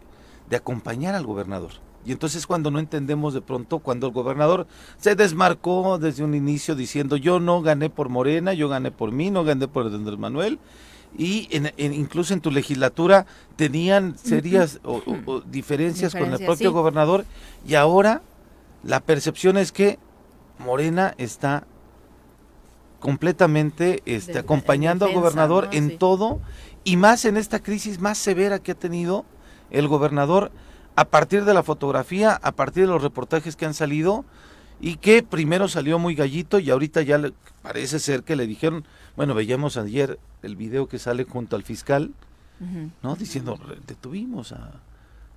de 0.49 0.55
acompañar 0.55 1.15
al 1.15 1.25
gobernador? 1.25 1.71
Y 2.05 2.11
entonces 2.11 2.47
cuando 2.47 2.71
no 2.71 2.79
entendemos 2.79 3.33
de 3.33 3.41
pronto, 3.41 3.79
cuando 3.79 4.07
el 4.07 4.13
gobernador 4.13 4.67
se 4.97 5.15
desmarcó 5.15 5.99
desde 5.99 6.23
un 6.23 6.33
inicio 6.33 6.75
diciendo 6.75 7.17
yo 7.17 7.39
no 7.39 7.61
gané 7.61 7.89
por 7.89 8.09
Morena, 8.09 8.53
yo 8.53 8.67
gané 8.67 8.91
por 8.91 9.11
mí, 9.11 9.29
no 9.29 9.43
gané 9.43 9.67
por 9.67 9.85
Andrés 9.85 10.17
Manuel, 10.17 10.59
y 11.17 11.47
en, 11.51 11.93
incluso 11.93 12.33
en 12.33 12.41
tu 12.41 12.51
legislatura 12.51 13.25
tenían 13.55 14.17
serias 14.17 14.79
o, 14.83 15.41
diferencias 15.45 16.13
con 16.13 16.31
el 16.31 16.45
propio 16.45 16.71
gobernador 16.71 17.25
y 17.67 17.75
ahora 17.75 18.21
la 18.83 18.99
percepción 19.01 19.57
es 19.57 19.71
que 19.71 19.99
Morena 20.59 21.15
está 21.17 21.65
completamente 22.99 24.01
este, 24.05 24.39
acompañando 24.39 25.05
al 25.05 25.13
gobernador 25.13 25.69
en 25.71 25.97
todo 25.97 26.39
y 26.83 26.97
más 26.97 27.25
en 27.25 27.37
esta 27.37 27.59
crisis 27.59 27.99
más 27.99 28.17
severa 28.17 28.59
que 28.59 28.73
ha 28.73 28.75
tenido 28.75 29.25
el 29.71 29.87
gobernador 29.87 30.51
a 30.95 31.05
partir 31.05 31.45
de 31.45 31.53
la 31.53 31.63
fotografía, 31.63 32.39
a 32.41 32.51
partir 32.51 32.83
de 32.83 32.93
los 32.93 33.01
reportajes 33.01 33.55
que 33.55 33.65
han 33.65 33.73
salido 33.73 34.25
y 34.81 34.95
que 34.97 35.23
primero 35.23 35.67
salió 35.67 35.99
muy 35.99 36.15
gallito 36.15 36.59
y 36.59 36.69
ahorita 36.69 37.01
ya 37.01 37.17
le, 37.17 37.33
parece 37.61 37.99
ser 37.99 38.23
que 38.23 38.35
le 38.35 38.47
dijeron, 38.47 38.85
bueno, 39.15 39.33
veíamos 39.33 39.77
ayer 39.77 40.19
el 40.41 40.55
video 40.55 40.87
que 40.87 40.99
sale 40.99 41.25
junto 41.25 41.55
al 41.55 41.63
fiscal, 41.63 42.11
¿no? 43.01 43.15
Diciendo, 43.15 43.57
detuvimos 43.87 44.51
a, 44.51 44.71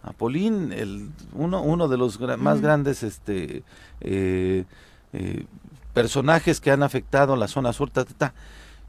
a 0.02 0.12
Polín, 0.12 0.72
el, 0.72 1.10
uno, 1.32 1.62
uno 1.62 1.88
de 1.88 1.96
los 1.96 2.20
más 2.38 2.60
grandes 2.60 3.02
este, 3.02 3.62
eh, 4.00 4.64
eh, 5.12 5.46
personajes 5.94 6.60
que 6.60 6.70
han 6.70 6.82
afectado 6.82 7.36
la 7.36 7.48
zona 7.48 7.72
sur. 7.72 7.90
Ta, 7.90 8.04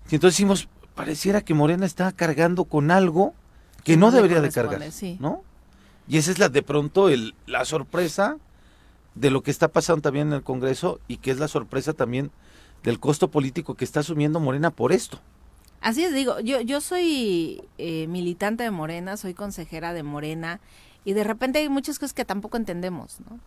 Y 0.09 0.15
entonces 0.15 0.35
decimos, 0.35 0.67
pareciera 0.95 1.41
que 1.41 1.53
Morena 1.53 1.85
está 1.85 2.11
cargando 2.11 2.65
con 2.65 2.89
algo 2.89 3.33
que 3.83 3.97
no, 3.97 4.11
debería 4.11 4.41
de 4.41 4.51
cargar, 4.51 4.81
¿no? 5.19 5.43
Y 6.07 6.17
esa 6.17 6.31
es 6.31 6.39
la 6.39 6.49
de 6.49 6.63
pronto 6.63 7.09
el, 7.09 7.35
la 7.45 7.65
sorpresa 7.65 8.37
de 9.15 9.31
lo 9.31 9.41
que 9.41 9.51
está 9.51 9.67
pasando 9.67 10.01
también 10.01 10.27
en 10.27 10.33
el 10.33 10.43
Congreso 10.43 10.99
y 11.07 11.17
que 11.17 11.31
es 11.31 11.39
la 11.39 11.47
sorpresa 11.47 11.93
también 11.93 12.31
del 12.83 12.99
costo 12.99 13.29
político 13.29 13.75
que 13.75 13.85
está 13.85 14.01
asumiendo 14.01 14.39
Morena 14.39 14.71
por 14.71 14.91
esto. 14.91 15.19
Así 15.81 16.03
es, 16.03 16.13
digo, 16.13 16.39
yo, 16.39 16.61
yo 16.61 16.79
soy 16.79 17.61
eh, 17.77 18.07
militante 18.07 18.63
de 18.63 18.71
Morena, 18.71 19.17
soy 19.17 19.33
consejera 19.33 19.93
de 19.93 20.03
Morena 20.03 20.61
y 21.03 21.13
de 21.13 21.23
repente 21.23 21.59
hay 21.59 21.69
muchas 21.69 21.99
cosas 21.99 22.13
que 22.13 22.25
tampoco 22.25 22.57
entendemos, 22.57 23.19
¿no? 23.29 23.39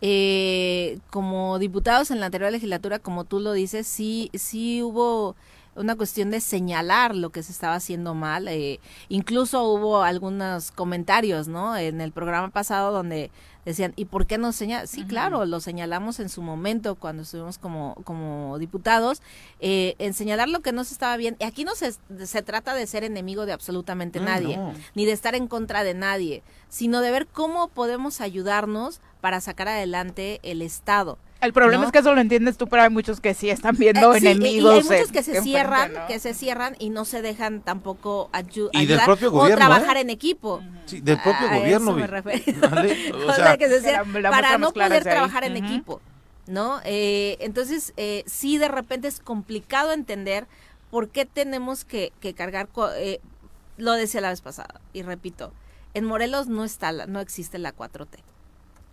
Eh, 0.00 0.98
como 1.10 1.58
diputados 1.58 2.10
en 2.10 2.20
la 2.20 2.26
anterior 2.26 2.50
legislatura, 2.50 2.98
como 2.98 3.24
tú 3.24 3.40
lo 3.40 3.52
dices, 3.52 3.86
sí, 3.86 4.28
sí 4.34 4.82
hubo 4.82 5.36
una 5.76 5.96
cuestión 5.96 6.30
de 6.30 6.40
señalar 6.40 7.14
lo 7.14 7.30
que 7.30 7.42
se 7.42 7.52
estaba 7.52 7.76
haciendo 7.76 8.14
mal. 8.14 8.48
Eh, 8.48 8.80
incluso 9.08 9.64
hubo 9.64 10.02
algunos 10.02 10.72
comentarios, 10.72 11.48
¿no? 11.48 11.76
En 11.76 12.00
el 12.00 12.12
programa 12.12 12.50
pasado 12.50 12.92
donde 12.92 13.30
decían, 13.64 13.92
¿y 13.96 14.06
por 14.06 14.26
qué 14.26 14.38
no 14.38 14.52
señalan? 14.52 14.86
Sí, 14.86 15.04
claro, 15.04 15.44
lo 15.44 15.60
señalamos 15.60 16.20
en 16.20 16.28
su 16.28 16.42
momento 16.42 16.94
cuando 16.94 17.22
estuvimos 17.22 17.58
como, 17.58 17.94
como 18.04 18.58
diputados, 18.58 19.22
eh, 19.60 19.94
en 19.98 20.14
señalar 20.14 20.48
lo 20.48 20.60
que 20.60 20.72
no 20.72 20.84
se 20.84 20.94
estaba 20.94 21.16
bien. 21.16 21.36
Y 21.38 21.44
aquí 21.44 21.64
no 21.64 21.74
se, 21.74 21.94
se 22.24 22.42
trata 22.42 22.74
de 22.74 22.86
ser 22.86 23.04
enemigo 23.04 23.46
de 23.46 23.52
absolutamente 23.52 24.20
nadie, 24.20 24.58
ni 24.94 25.06
de 25.06 25.12
estar 25.12 25.34
en 25.34 25.48
contra 25.48 25.84
de 25.84 25.94
nadie, 25.94 26.42
sino 26.68 27.00
de 27.00 27.10
ver 27.10 27.26
cómo 27.26 27.68
podemos 27.68 28.20
ayudarnos 28.20 29.00
para 29.20 29.40
sacar 29.40 29.68
adelante 29.68 30.40
el 30.42 30.62
Estado. 30.62 31.18
El 31.44 31.52
problema 31.52 31.84
es 31.84 31.92
que 31.92 31.98
eso 31.98 32.14
lo 32.14 32.20
entiendes 32.20 32.56
tú, 32.56 32.66
pero 32.66 32.82
hay 32.82 32.90
muchos 32.90 33.20
que 33.20 33.34
sí 33.34 33.50
están 33.50 33.76
viendo 33.76 34.14
enemigos. 34.14 34.84
Y, 34.84 34.92
hay 34.92 34.98
muchos 35.00 35.12
que 35.12 35.22
se 35.22 35.42
cierran, 35.42 35.92
que 36.08 36.18
se 36.18 36.34
cierran 36.34 36.76
y 36.78 36.90
no 36.90 37.04
se 37.04 37.22
dejan 37.22 37.60
tampoco 37.60 38.30
ayudar 38.32 39.04
propio 39.04 39.32
o 39.32 39.48
trabajar 39.48 39.96
¿eh? 39.96 40.00
en 40.00 40.10
equipo. 40.10 40.62
Sí, 40.86 41.00
del 41.00 41.20
propio 41.20 41.48
gobierno. 41.48 41.94
O, 43.28 43.32
sea, 43.32 43.56
que 43.56 43.68
se 43.68 43.80
cierran 43.80 44.12
para 44.12 44.58
no 44.58 44.72
poder 44.72 45.02
trabajar 45.02 45.44
en 45.44 45.56
equipo, 45.56 46.00
¿no? 46.46 46.80
Eh, 46.84 47.36
entonces, 47.40 47.92
eh, 47.96 48.22
sí, 48.26 48.58
de 48.58 48.68
repente 48.68 49.08
es 49.08 49.20
complicado 49.20 49.92
entender 49.92 50.46
por 50.90 51.08
qué 51.08 51.24
tenemos 51.24 51.84
que, 51.84 52.12
que 52.20 52.34
cargar. 52.34 52.68
Eh, 52.96 53.20
lo 53.76 53.92
decía 53.92 54.20
la 54.20 54.30
vez 54.30 54.40
pasada 54.40 54.80
y 54.92 55.02
repito, 55.02 55.52
en 55.94 56.04
Morelos 56.04 56.48
no 56.48 56.64
está, 56.64 56.92
no 56.92 57.20
existe 57.20 57.58
la 57.58 57.74
4T. 57.74 58.18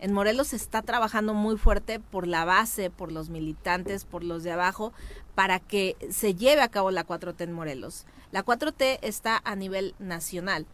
En 0.02 0.14
Morelos 0.14 0.48
se 0.48 0.56
está 0.56 0.82
trabajando 0.82 1.36
muy 1.36 1.58
fuerte 1.58 2.00
por 2.00 2.26
la 2.26 2.44
base, 2.44 2.90
por 2.90 3.12
los 3.12 3.30
militantes, 3.30 4.04
por 4.04 4.24
los 4.24 4.42
de 4.42 4.52
abajo, 4.52 4.94
para 5.36 5.60
que 5.60 5.96
se 6.10 6.34
lleve 6.34 6.64
a 6.64 6.70
cabo 6.70 6.90
la 6.90 7.06
4T 7.06 7.42
en 7.42 7.54
Morelos. 7.54 8.06
La 8.32 8.44
4T 8.44 8.98
está 9.04 9.40
a 9.46 9.56
nivel 9.56 9.94
nacional. 10.00 10.66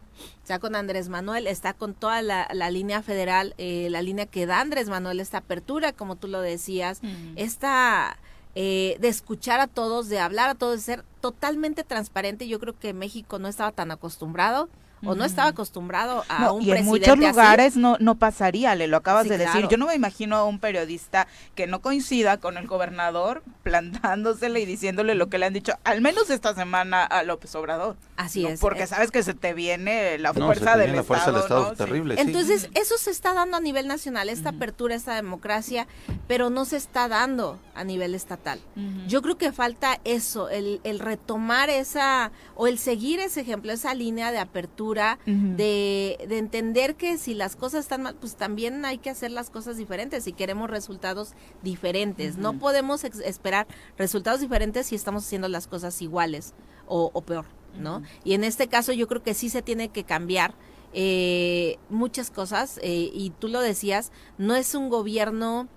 Está 0.42 0.58
con 0.58 0.74
Andrés 0.74 1.10
Manuel, 1.10 1.46
está 1.46 1.74
con 1.74 1.92
toda 1.92 2.22
la, 2.22 2.70
línea 2.70 3.02
federal, 3.02 3.54
eh, 3.58 3.88
la 3.90 4.00
línea 4.00 4.24
que 4.24 4.46
da 4.46 4.60
Andrés 4.60 4.88
Manuel, 4.88 5.20
esta 5.20 5.38
apertura, 5.38 5.92
como 5.92 6.16
tú 6.16 6.26
lo 6.26 6.40
decías, 6.40 7.02
esta 7.36 8.16
eh, 8.54 8.96
de 8.98 9.08
escuchar 9.08 9.60
a 9.60 9.66
todos, 9.66 10.08
de 10.08 10.20
hablar 10.20 10.48
a 10.48 10.54
todos, 10.54 10.76
de 10.76 10.82
ser 10.82 11.04
totalmente 11.20 11.84
transparente. 11.84 12.48
Yo 12.48 12.58
creo 12.58 12.78
que 12.78 12.94
México 12.94 13.38
no 13.38 13.46
estaba 13.46 13.72
tan 13.72 13.90
acostumbrado 13.90 14.70
o 15.04 15.14
no 15.14 15.24
estaba 15.24 15.48
acostumbrado 15.48 16.24
a 16.28 16.52
un 16.52 16.62
y 16.62 16.72
en 16.72 16.84
muchos 16.84 17.18
lugares 17.18 17.76
no 17.76 17.96
no 18.00 18.16
pasaría 18.16 18.74
le 18.74 18.86
lo 18.88 18.96
acabas 18.96 19.28
de 19.28 19.38
decir. 19.38 19.68
yo 19.68 19.76
no 19.76 19.86
me 19.86 19.94
imagino 19.94 20.36
a 20.36 20.44
un 20.44 20.58
periodista 20.58 21.28
que 21.54 21.66
no 21.66 21.80
coincida 21.80 22.38
con 22.38 22.56
el 22.56 22.66
gobernador 22.66 23.42
plantándosele 23.62 24.60
y 24.60 24.66
diciéndole 24.66 25.14
lo 25.14 25.28
que 25.28 25.38
le 25.38 25.46
han 25.46 25.52
dicho 25.52 25.72
al 25.84 26.00
menos 26.00 26.30
esta 26.30 26.54
semana 26.54 27.04
a 27.04 27.22
López 27.22 27.54
Obrador. 27.54 27.96
Así 28.16 28.46
es 28.46 28.60
porque 28.60 28.86
sabes 28.86 29.10
que 29.10 29.22
se 29.22 29.34
te 29.34 29.54
viene 29.54 30.18
la 30.18 30.34
fuerza 30.34 30.76
del 30.76 30.96
la 30.96 31.02
fuerza 31.02 31.30
Estado, 31.30 31.36
del 31.36 31.72
Estado 31.72 31.74
terrible 31.74 32.14
entonces 32.18 32.70
eso 32.74 32.98
se 32.98 33.10
está 33.10 33.34
dando 33.34 33.56
a 33.56 33.60
nivel 33.60 33.86
nacional 33.86 34.28
esta 34.28 34.50
apertura 34.50 34.94
esta 34.94 35.14
democracia 35.14 35.86
pero 36.26 36.50
no 36.50 36.64
se 36.64 36.76
está 36.76 37.08
dando 37.08 37.58
a 37.74 37.84
nivel 37.84 38.14
estatal. 38.14 38.60
Yo 39.06 39.22
creo 39.22 39.38
que 39.38 39.52
falta 39.52 40.00
eso 40.04 40.48
el, 40.48 40.80
el 40.82 40.98
retomar 40.98 41.70
esa 41.70 42.32
o 42.56 42.66
el 42.66 42.78
seguir 42.78 43.20
ese 43.20 43.40
ejemplo 43.40 43.72
esa 43.72 43.94
línea 43.94 44.32
de 44.32 44.38
apertura 44.38 44.87
de, 44.94 46.18
entender 46.30 46.96
que 46.96 47.18
si 47.18 47.34
las 47.34 47.56
cosas 47.56 47.80
están 47.80 48.02
mal, 48.02 48.14
pues 48.14 48.36
también 48.36 48.84
hay 48.84 48.98
que 48.98 49.10
hacer 49.10 49.30
las 49.30 49.50
cosas 49.50 49.76
diferentes 49.76 50.24
si 50.24 50.32
queremos 50.32 50.70
resultados 50.70 51.32
diferentes. 51.62 52.36
No 52.36 52.58
podemos 52.58 53.04
esperar 53.04 53.66
resultados 53.96 54.40
diferentes 54.40 54.86
si 54.86 54.94
estamos 54.94 55.24
haciendo 55.24 55.48
las 55.48 55.66
cosas 55.66 56.00
iguales 56.02 56.54
o, 56.86 57.10
peor, 57.22 57.44
¿no? 57.78 58.02
Y 58.24 58.34
en 58.34 58.44
este 58.44 58.68
caso 58.68 58.92
yo 58.92 59.08
creo 59.08 59.22
que 59.22 59.34
sí 59.34 59.48
se 59.48 59.62
tiene 59.62 59.88
que 59.88 60.04
cambiar. 60.04 60.54
Eh, 60.94 61.76
muchas 61.90 62.30
cosas 62.30 62.80
eh, 62.82 63.10
y 63.12 63.28
tú 63.38 63.48
lo 63.48 63.60
decías, 63.60 64.10
no 64.38 64.54
es 64.54 64.74
un 64.74 64.88
gobierno 64.88 65.68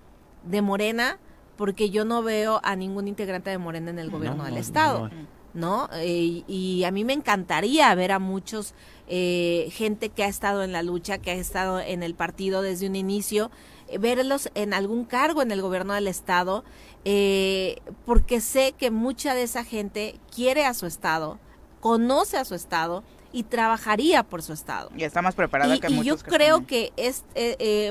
de 0.42 0.62
Morena 0.62 1.18
porque 1.56 1.90
yo 1.90 2.06
no 2.06 2.22
veo 2.22 2.60
a 2.64 2.76
ningún 2.76 3.08
integrante 3.08 3.50
de 3.50 3.58
Morena 3.58 3.90
en 3.90 3.98
el 3.98 4.10
gobierno 4.10 4.44
del 4.44 4.56
Estado. 4.56 5.08
¿no? 5.08 5.41
Eh, 5.54 6.44
y 6.46 6.84
a 6.84 6.90
mí 6.90 7.04
me 7.04 7.12
encantaría 7.12 7.94
ver 7.94 8.12
a 8.12 8.18
muchos 8.18 8.74
eh, 9.06 9.68
gente 9.72 10.08
que 10.08 10.24
ha 10.24 10.28
estado 10.28 10.62
en 10.62 10.72
la 10.72 10.82
lucha, 10.82 11.18
que 11.18 11.30
ha 11.30 11.34
estado 11.34 11.78
en 11.80 12.02
el 12.02 12.14
partido 12.14 12.62
desde 12.62 12.86
un 12.86 12.96
inicio, 12.96 13.50
eh, 13.88 13.98
verlos 13.98 14.50
en 14.54 14.72
algún 14.72 15.04
cargo 15.04 15.42
en 15.42 15.52
el 15.52 15.60
gobierno 15.60 15.94
del 15.94 16.08
estado, 16.08 16.64
porque 18.06 18.40
sé 18.40 18.74
que 18.78 18.90
mucha 18.90 19.34
de 19.34 19.42
esa 19.42 19.64
gente 19.64 20.20
quiere 20.34 20.64
a 20.64 20.72
su 20.72 20.86
estado, 20.86 21.38
conoce 21.80 22.36
a 22.38 22.44
su 22.44 22.54
estado 22.54 23.02
y 23.32 23.44
trabajaría 23.44 24.22
por 24.22 24.42
su 24.42 24.52
estado. 24.52 24.90
Y 24.96 25.04
está 25.04 25.22
más 25.22 25.34
preparada 25.34 25.78
que 25.78 25.88
muchos. 25.88 26.04
Y 26.04 26.08
yo 26.08 26.16
creo 26.18 26.66
que 26.66 26.92
es, 26.96 27.24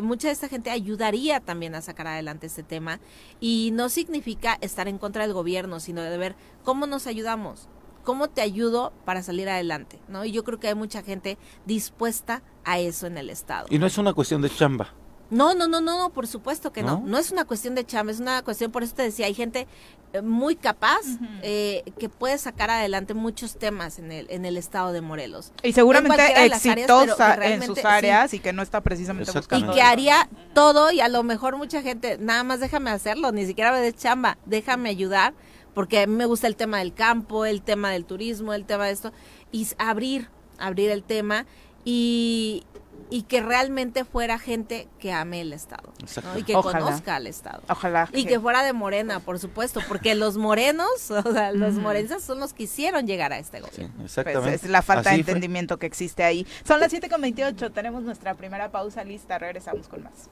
mucha 0.04 0.28
de 0.28 0.34
esta 0.34 0.48
gente 0.48 0.70
ayudaría 0.70 1.40
también 1.40 1.76
a 1.76 1.82
sacar 1.82 2.08
adelante 2.08 2.48
este 2.48 2.64
tema 2.64 3.00
y 3.40 3.72
no 3.74 3.90
significa 3.90 4.58
estar 4.62 4.88
en 4.88 4.98
contra 4.98 5.24
del 5.24 5.34
gobierno, 5.34 5.80
sino 5.80 6.02
de 6.02 6.18
ver 6.18 6.36
cómo 6.64 6.88
nos 6.88 7.08
ayudamos, 7.08 7.68
cómo 8.04 8.30
te 8.30 8.42
ayudo 8.42 8.94
para 9.06 9.24
salir 9.24 9.50
adelante, 9.50 10.00
¿no? 10.08 10.26
Y 10.26 10.32
yo 10.32 10.44
creo 10.44 10.60
que 10.60 10.68
hay 10.68 10.76
mucha 10.76 11.02
gente 11.04 11.38
dispuesta 11.66 12.44
a 12.64 12.80
eso 12.80 13.08
en 13.08 13.18
el 13.18 13.30
Estado. 13.30 13.68
Y 13.70 13.80
no 13.80 13.88
es 13.88 13.98
una 13.98 14.14
cuestión 14.14 14.42
de 14.42 14.50
chamba. 14.50 14.94
No, 15.32 15.56
no, 15.56 15.68
no, 15.68 15.80
no, 15.80 16.10
por 16.10 16.28
supuesto 16.28 16.72
que 16.72 16.84
no. 16.84 17.02
no. 17.06 17.18
es 17.18 17.32
una 17.32 17.46
cuestión 17.46 17.74
de 17.74 17.86
chamba, 17.86 18.12
es 18.12 18.20
una 18.20 18.44
cuestión, 18.44 18.70
por 18.70 18.84
eso 18.84 18.94
te 18.94 19.04
decía, 19.04 19.26
hay 19.26 19.34
gente 19.34 19.66
eh, 20.12 20.22
muy 20.22 20.58
capaz 20.58 21.00
eh, 21.42 21.84
que 21.98 22.10
puede 22.10 22.38
sacar 22.38 22.70
adelante 22.70 23.14
muchos 23.14 23.56
temas 23.56 23.98
en 23.98 24.12
el, 24.12 24.28
en 24.30 24.44
el 24.44 24.58
estado 24.58 24.92
de 24.92 25.00
Morelos. 25.00 25.54
Y 25.64 25.72
seguramente 25.72 26.46
exitosa 26.46 27.36
en 27.46 27.64
sus 27.64 27.84
áreas 27.86 28.34
y 28.34 28.40
que 28.40 28.52
no 28.52 28.62
está 28.62 28.82
precisamente 28.82 29.32
buscando. 29.32 29.72
Y 29.72 29.76
que 29.76 29.82
haría 29.82 30.30
todo 30.54 30.92
y 30.92 31.00
a 31.00 31.08
lo 31.08 31.24
mejor 31.24 31.58
mucha 31.58 31.82
gente, 31.82 32.18
nada 32.20 32.44
más 32.44 32.60
déjame 32.60 32.92
hacerlo, 32.92 33.32
ni 33.32 33.46
siquiera 33.46 33.74
de 33.74 33.94
chamba, 33.94 34.38
déjame 34.46 34.90
ayudar 34.90 35.34
porque 35.74 36.02
a 36.02 36.08
mí 36.08 36.14
me 36.14 36.26
gusta 36.26 36.48
el 36.48 36.56
tema 36.56 36.80
del 36.80 36.94
campo, 36.94 37.46
el 37.46 37.62
tema 37.62 37.92
del 37.92 38.06
turismo, 38.06 38.54
el 38.54 38.66
tema 38.66 38.86
de 38.86 38.92
esto, 38.92 39.14
y 39.52 39.66
abrir, 39.78 40.30
abrir 40.60 40.90
el 40.90 41.04
tema 41.04 41.46
y, 41.86 42.64
y 43.12 43.24
que 43.24 43.42
realmente 43.42 44.06
fuera 44.06 44.40
gente 44.40 44.88
que 44.98 45.12
ame 45.12 45.42
el 45.42 45.52
Estado 45.52 45.94
y 46.38 46.44
que 46.44 46.54
conozca 46.54 47.18
al 47.18 47.28
Estado. 47.28 47.62
Ojalá. 47.68 48.10
Y 48.14 48.26
que... 48.26 48.40
fuera 48.40 48.64
de 48.64 48.72
morena, 48.72 49.20
por 49.20 49.38
supuesto, 49.38 49.82
porque 49.88 50.16
los 50.16 50.38
morenos, 50.38 51.12
o 51.12 51.34
sea, 51.34 51.52
los 51.52 51.76
morenos 51.76 52.24
son 52.24 52.40
los 52.40 52.54
que 52.54 52.64
hicieron 52.64 53.06
llegar 53.06 53.34
a 53.34 53.38
este 53.38 53.60
gobierno. 53.60 53.94
Pues 53.98 54.18
exactamente. 54.18 54.56
es 54.56 54.72
la 54.72 54.82
falta 54.82 55.12
de 55.12 55.18
entendimiento 55.18 55.78
que 55.78 55.86
existe 55.86 56.24
ahí. 56.24 56.48
Son 56.66 56.80
las 56.80 56.94
7.28, 56.94 57.74
tenemos 57.74 58.02
nuestra 58.04 58.34
primera 58.36 58.72
pausa 58.72 59.04
lista, 59.04 59.38
regresamos 59.38 59.90
con 59.90 60.04
más. 60.04 60.30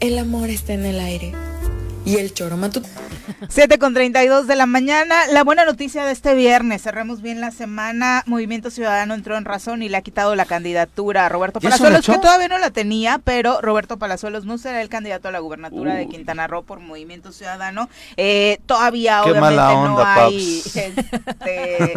El 0.00 0.18
amor 0.18 0.50
está 0.50 0.74
en 0.74 0.84
el 0.84 1.00
aire 1.00 1.32
y 2.04 2.16
el 2.16 2.32
choro 2.34 2.56
matutino 2.56 3.02
7 3.48 3.78
con 3.78 3.94
32 3.94 4.46
de 4.46 4.56
la 4.56 4.66
mañana. 4.66 5.26
La 5.28 5.44
buena 5.44 5.64
noticia 5.64 6.04
de 6.04 6.12
este 6.12 6.34
viernes, 6.34 6.82
cerremos 6.82 7.22
bien 7.22 7.40
la 7.40 7.50
semana. 7.50 8.22
Movimiento 8.26 8.70
Ciudadano 8.70 9.14
entró 9.14 9.36
en 9.36 9.44
razón 9.44 9.82
y 9.82 9.88
le 9.88 9.96
ha 9.96 10.02
quitado 10.02 10.34
la 10.34 10.44
candidatura 10.44 11.26
a 11.26 11.28
Roberto 11.28 11.60
Palazuelos, 11.60 12.04
que 12.04 12.18
todavía 12.18 12.48
no 12.48 12.58
la 12.58 12.70
tenía, 12.70 13.20
pero 13.22 13.60
Roberto 13.60 13.98
Palazuelos 13.98 14.44
no 14.44 14.58
será 14.58 14.80
el 14.82 14.88
candidato 14.88 15.28
a 15.28 15.32
la 15.32 15.38
gubernatura 15.40 15.94
de 15.94 16.08
Quintana 16.08 16.46
Roo 16.46 16.62
por 16.62 16.80
Movimiento 16.80 17.32
Ciudadano. 17.32 17.88
Eh, 18.16 18.58
todavía, 18.66 19.22
obviamente, 19.22 19.56
no 19.56 20.04
hay 20.04 20.62
este, 20.64 21.94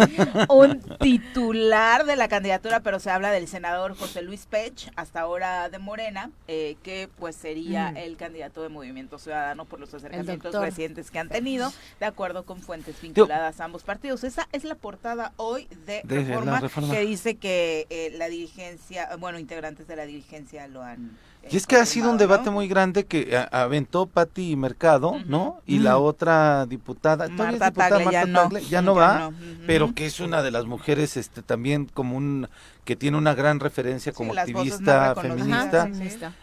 un 0.49 0.81
titular 0.99 2.05
de 2.05 2.15
la 2.15 2.27
candidatura, 2.27 2.81
pero 2.81 2.99
se 2.99 3.09
habla 3.09 3.31
del 3.31 3.47
senador 3.47 3.97
José 3.97 4.21
Luis 4.21 4.45
Pech, 4.45 4.91
hasta 4.95 5.21
ahora 5.21 5.69
de 5.69 5.79
Morena, 5.79 6.29
eh, 6.47 6.75
que 6.83 7.09
pues 7.19 7.35
sería 7.35 7.91
mm. 7.91 7.97
el 7.97 8.17
candidato 8.17 8.61
de 8.61 8.69
Movimiento 8.69 9.17
Ciudadano 9.19 9.65
por 9.65 9.79
los 9.79 9.93
acercamientos 9.95 10.53
recientes 10.55 11.11
que 11.11 11.19
han 11.19 11.29
tenido, 11.29 11.71
de 11.99 12.05
acuerdo 12.05 12.45
con 12.45 12.61
fuentes 12.61 13.01
vinculadas 13.01 13.59
a 13.59 13.65
ambos 13.65 13.83
partidos. 13.83 14.23
Esa 14.23 14.47
es 14.51 14.63
la 14.63 14.75
portada 14.75 15.33
hoy 15.37 15.67
de, 15.85 16.01
reforma, 16.03 16.61
que 16.91 16.99
dice 17.01 17.35
que 17.35 17.87
eh, 17.89 18.13
la 18.17 18.27
dirigencia, 18.27 19.15
bueno, 19.17 19.39
integrantes 19.39 19.87
de 19.87 19.95
la 19.95 20.05
dirigencia 20.05 20.67
lo 20.67 20.83
han 20.83 21.17
y 21.49 21.57
es 21.57 21.67
que 21.67 21.75
ha 21.75 21.85
sido 21.85 22.09
un 22.09 22.17
debate 22.17 22.49
muy 22.49 22.67
grande 22.67 23.05
que 23.05 23.37
aventó 23.51 24.07
Pati 24.07 24.55
Mercado, 24.55 25.19
¿no? 25.25 25.61
Y 25.65 25.79
la 25.79 25.97
otra 25.97 26.65
diputada, 26.65 27.27
Marta, 27.29 27.69
diputada, 27.69 28.11
ya, 28.11 28.25
no, 28.25 28.49
ya 28.57 28.81
no 28.81 28.95
va, 28.95 29.31
pero 29.67 29.93
que 29.93 30.05
es 30.05 30.19
una 30.19 30.41
de 30.41 30.51
las 30.51 30.65
mujeres 30.65 31.17
este 31.17 31.41
también 31.41 31.85
como 31.85 32.17
un 32.17 32.47
que 32.83 32.95
tiene 32.95 33.17
una 33.17 33.33
gran 33.33 33.59
referencia 33.59 34.11
como 34.11 34.33
activista 34.33 35.15
feminista. 35.15 35.89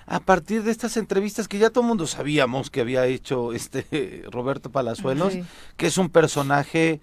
A 0.07 0.21
partir 0.21 0.63
de 0.65 0.71
estas 0.71 0.97
entrevistas 0.97 1.49
que 1.49 1.59
ya 1.59 1.71
todo 1.71 1.83
el 1.83 1.89
mundo 1.89 2.07
sabíamos 2.07 2.71
que 2.71 2.81
había 2.81 3.07
hecho 3.07 3.53
este 3.53 4.25
Roberto 4.31 4.71
Palazuelos, 4.71 5.35
que 5.77 5.87
es 5.87 5.99
un 5.99 6.11
personaje 6.11 7.01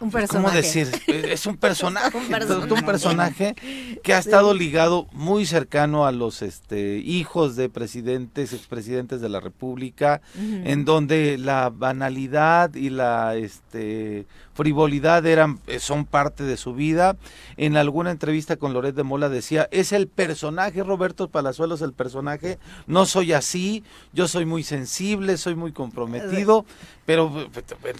un 0.00 0.10
personaje. 0.10 0.44
¿Cómo 0.44 0.56
decir? 0.56 0.88
Es 1.06 1.46
un 1.46 1.56
personaje, 1.56 2.16
un 2.16 2.84
personaje, 2.84 3.54
que 4.02 4.14
ha 4.14 4.18
estado 4.18 4.54
ligado 4.54 5.06
muy 5.12 5.46
cercano 5.46 6.06
a 6.06 6.12
los 6.12 6.42
este, 6.42 6.98
hijos 6.98 7.56
de 7.56 7.68
presidentes, 7.68 8.52
expresidentes 8.52 9.20
de 9.20 9.28
la 9.28 9.40
República, 9.40 10.20
en 10.36 10.84
donde 10.84 11.38
la 11.38 11.70
banalidad 11.70 12.74
y 12.74 12.90
la 12.90 13.36
este, 13.36 14.26
frivolidad 14.56 15.24
eran, 15.26 15.60
eh, 15.66 15.78
son 15.78 16.06
parte 16.06 16.42
de 16.42 16.56
su 16.56 16.74
vida. 16.74 17.16
En 17.56 17.76
alguna 17.76 18.10
entrevista 18.10 18.56
con 18.56 18.72
Loret 18.72 18.94
de 18.94 19.02
Mola 19.02 19.28
decía, 19.28 19.68
es 19.70 19.92
el 19.92 20.08
personaje, 20.08 20.82
Roberto 20.82 21.28
Palazuelos, 21.28 21.82
el 21.82 21.92
personaje, 21.92 22.58
no 22.86 23.04
soy 23.04 23.34
así, 23.34 23.84
yo 24.12 24.26
soy 24.26 24.46
muy 24.46 24.62
sensible, 24.62 25.36
soy 25.36 25.54
muy 25.54 25.72
comprometido, 25.72 26.64
pero 27.04 27.48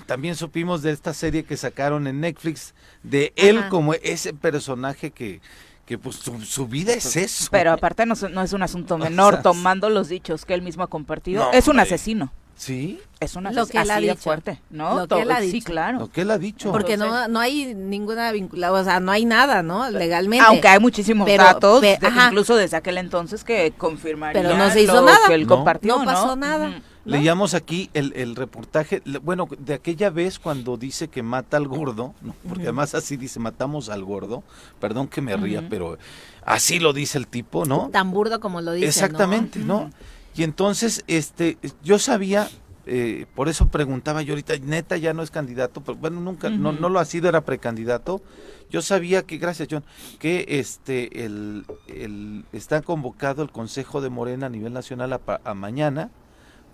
también 0.07 0.35
supimos 0.35 0.83
de 0.83 0.93
esta 0.93 1.13
serie 1.13 1.45
que 1.45 1.57
sacaron 1.57 2.07
en 2.07 2.21
Netflix 2.21 2.75
de 3.03 3.33
él 3.37 3.69
como 3.69 3.95
ese 3.95 4.33
personaje 4.33 5.11
que 5.11 5.41
que 5.85 5.99
pues 5.99 6.17
su, 6.17 6.67
vida 6.67 6.95
es 6.95 7.15
eso. 7.15 7.47
Pero 7.53 7.71
aparte 7.71 8.05
no, 8.07 8.15
es 8.15 8.53
un 8.53 8.63
asunto 8.65 8.99
menor, 8.99 9.41
tomando 9.43 9.89
los 9.89 10.09
dichos 10.09 10.45
que 10.45 10.53
él 10.53 10.63
mismo 10.63 10.83
ha 10.83 10.89
compartido, 10.89 11.53
es 11.53 11.69
un 11.69 11.79
asesino. 11.79 12.33
Sí. 12.57 12.99
Es 13.21 13.37
una 13.37 13.53
lo 13.53 13.67
que 13.67 13.79
él 13.79 13.91
ha 13.91 14.01
dicho. 14.01 14.17
fuerte, 14.17 14.61
¿no? 14.71 14.97
Lo 14.97 15.09
que 15.09 15.21
él 15.21 15.31
ha 15.31 15.41
dicho. 15.41 15.53
Sí, 15.53 15.63
claro. 15.63 16.01
Lo 16.01 16.11
que 16.11 16.23
él 16.23 16.31
ha 16.31 16.39
dicho. 16.39 16.73
Porque 16.73 16.97
no, 16.97 17.29
no 17.29 17.39
hay 17.39 17.75
ninguna 17.75 18.33
vinculación, 18.33 18.81
o 18.81 18.85
sea, 18.85 18.99
no 18.99 19.13
hay 19.13 19.25
nada, 19.25 19.63
¿no? 19.63 19.89
Legalmente. 19.91 20.45
Aunque 20.45 20.69
hay 20.69 20.81
muchísimos 20.81 21.29
datos, 21.37 21.85
incluso 22.27 22.57
desde 22.57 22.77
aquel 22.77 22.99
entonces, 22.99 23.45
que 23.45 23.73
confirmarían 23.77 24.45
Pero 24.45 24.57
no 24.57 24.71
se 24.71 24.83
hizo 24.83 25.03
nada. 25.03 25.29
que 25.29 25.35
él 25.35 25.47
compartió, 25.47 25.99
no, 25.99 26.05
pasó 26.05 26.35
nada. 26.35 26.81
Leíamos 27.05 27.55
aquí 27.55 27.89
el, 27.95 28.13
el, 28.17 28.35
reportaje, 28.35 29.01
bueno, 29.23 29.49
de 29.59 29.75
aquella 29.75 30.11
vez 30.11 30.41
cuando 30.41 30.77
dice 30.77 31.07
que 31.07 31.23
mata 31.23 31.57
al 31.57 31.69
gordo, 31.69 32.15
porque 32.49 32.65
además 32.65 32.97
así 32.97 33.17
dice, 33.17 33.39
matamos 33.39 33.91
al 33.91 34.03
gordo, 34.03 34.43
perdón 34.81 35.07
que 35.07 35.21
me 35.21 35.37
ría, 35.37 35.69
pero 35.69 35.99
así 36.45 36.81
lo 36.81 36.93
dice 36.93 37.19
el 37.19 37.29
tipo, 37.29 37.65
¿no? 37.65 37.91
Tan 37.93 38.11
burdo 38.11 38.41
como 38.41 38.61
lo 38.61 38.73
dice. 38.73 38.89
Exactamente, 38.89 39.61
¿no? 39.61 39.91
Y 40.37 40.43
entonces, 40.43 41.03
este, 41.07 41.59
yo 41.83 41.99
sabía, 41.99 42.49
eh, 42.85 43.27
por 43.35 43.49
eso 43.49 43.69
preguntaba 43.69 44.23
yo 44.23 44.35
ahorita, 44.35 44.55
neta 44.59 44.97
ya 44.97 45.15
no 45.15 45.23
es 45.23 45.31
candidato, 45.31 45.83
pero 45.83 45.97
bueno, 45.97 46.21
nunca, 46.21 46.51
no, 46.51 46.73
no 46.73 46.89
lo 46.89 46.99
ha 47.01 47.05
sido, 47.05 47.29
era 47.29 47.45
precandidato. 47.45 48.21
Yo 48.69 48.83
sabía 48.83 49.23
que, 49.23 49.39
gracias 49.39 49.69
John, 49.71 49.85
que 50.19 50.45
este, 50.49 51.25
el, 51.25 51.65
el, 51.89 52.45
está 52.53 52.83
convocado 52.83 53.43
el 53.43 53.51
Consejo 53.51 54.01
de 54.01 54.11
Morena 54.11 54.47
a 54.47 54.51
nivel 54.51 54.73
nacional 54.73 55.19
a 55.45 55.55
mañana, 55.55 56.11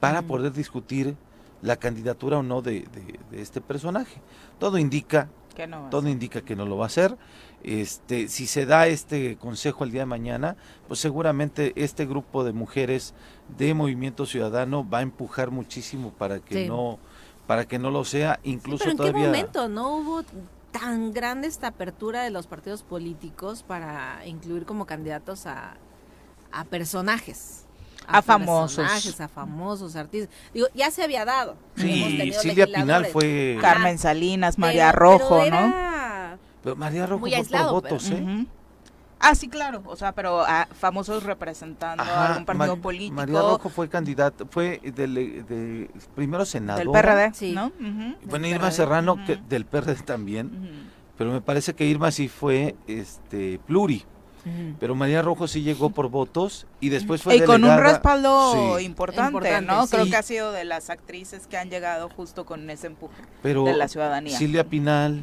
para 0.00 0.22
poder 0.22 0.52
discutir 0.52 1.14
la 1.62 1.76
candidatura 1.76 2.38
o 2.38 2.42
no 2.42 2.60
de, 2.60 2.88
este 3.30 3.60
personaje. 3.60 4.20
Todo 4.58 4.76
indica 4.78 5.28
que 5.54 5.68
no 5.68 5.88
todo 5.90 6.08
indica 6.08 6.40
que 6.40 6.56
no 6.56 6.66
lo 6.66 6.76
va 6.76 6.86
a 6.86 6.88
hacer. 6.88 7.16
Este, 7.64 8.28
si 8.28 8.46
se 8.46 8.66
da 8.66 8.88
este 8.88 9.36
consejo 9.36 9.84
el 9.84 9.92
día 9.92 10.02
de 10.02 10.06
mañana, 10.06 10.56
pues 10.88 11.00
seguramente 11.00 11.72
este 11.76 12.06
grupo 12.06 12.42
de 12.44 12.52
mujeres 12.52 13.14
de 13.56 13.72
Movimiento 13.74 14.26
Ciudadano 14.26 14.88
va 14.88 14.98
a 14.98 15.02
empujar 15.02 15.50
muchísimo 15.50 16.10
para 16.12 16.40
que 16.40 16.66
no 16.66 16.98
para 17.46 17.66
que 17.66 17.78
no 17.78 17.90
lo 17.90 18.04
sea, 18.04 18.38
incluso 18.44 18.88
¿en 18.88 18.96
todavía 18.96 19.22
qué 19.22 19.26
momento 19.26 19.68
no 19.68 19.96
hubo 19.96 20.22
tan 20.70 21.12
grande 21.12 21.48
esta 21.48 21.68
apertura 21.68 22.22
de 22.22 22.30
los 22.30 22.46
partidos 22.46 22.82
políticos 22.82 23.62
para 23.62 24.24
incluir 24.26 24.64
como 24.64 24.86
candidatos 24.86 25.46
a, 25.46 25.76
a 26.52 26.64
personajes? 26.64 27.66
a, 28.06 28.22
famosos. 28.22 29.20
A 29.20 29.28
famosos 29.28 29.96
artistas. 29.96 30.34
Digo, 30.52 30.66
ya 30.74 30.90
se 30.90 31.02
había 31.02 31.24
dado. 31.24 31.56
Sí, 31.76 32.32
Silvia 32.40 32.66
Pinal 32.66 33.06
fue. 33.06 33.58
Carmen 33.60 33.98
Salinas, 33.98 34.58
María 34.58 34.92
Rojo, 34.92 35.44
¿no? 35.46 35.92
Pero 36.62 36.76
María 36.76 37.06
Rojo 37.06 37.26
fue 37.26 37.44
por 37.44 37.70
votos, 37.70 38.10
¿eh? 38.10 38.46
Ah, 39.24 39.36
sí, 39.36 39.48
claro. 39.48 39.82
O 39.86 39.94
sea, 39.94 40.12
pero 40.12 40.40
a 40.40 40.66
famosos 40.66 41.22
representando 41.22 42.02
a 42.02 42.26
algún 42.26 42.44
partido 42.44 42.76
político. 42.76 43.14
María 43.14 43.40
Rojo 43.40 43.68
fue 43.68 43.88
candidata, 43.88 44.44
fue 44.50 44.80
del, 44.80 45.14
de, 45.14 45.90
primero 46.16 46.44
senador. 46.44 46.82
Del 46.82 46.90
PRD, 46.90 47.32
sí. 47.32 47.52
¿no? 47.52 47.70
Bueno, 48.24 48.48
Irma 48.48 48.72
Serrano, 48.72 49.24
que, 49.24 49.36
del 49.36 49.64
PRD 49.64 49.94
también. 50.02 50.90
Pero 51.16 51.30
me 51.30 51.40
parece 51.40 51.74
que 51.74 51.86
Irma 51.86 52.10
sí 52.10 52.28
fue 52.28 52.74
este 52.88 53.60
pluri. 53.66 54.04
Pero 54.80 54.96
María 54.96 55.22
Rojo 55.22 55.46
sí 55.46 55.62
llegó 55.62 55.90
por 55.90 56.08
votos 56.08 56.66
y 56.80 56.88
después 56.88 57.22
fue 57.22 57.36
y 57.36 57.42
con 57.42 57.62
un 57.62 57.78
respaldo 57.78 58.80
importante, 58.80 59.60
¿no? 59.60 59.86
Creo 59.86 60.06
que 60.06 60.16
ha 60.16 60.22
sido 60.22 60.50
de 60.50 60.64
las 60.64 60.90
actrices 60.90 61.46
que 61.46 61.56
han 61.56 61.70
llegado 61.70 62.08
justo 62.08 62.44
con 62.44 62.68
ese 62.68 62.88
empuje 62.88 63.22
de 63.44 63.76
la 63.76 63.86
ciudadanía. 63.86 64.36
Silvia 64.36 64.64
Pinal, 64.64 65.22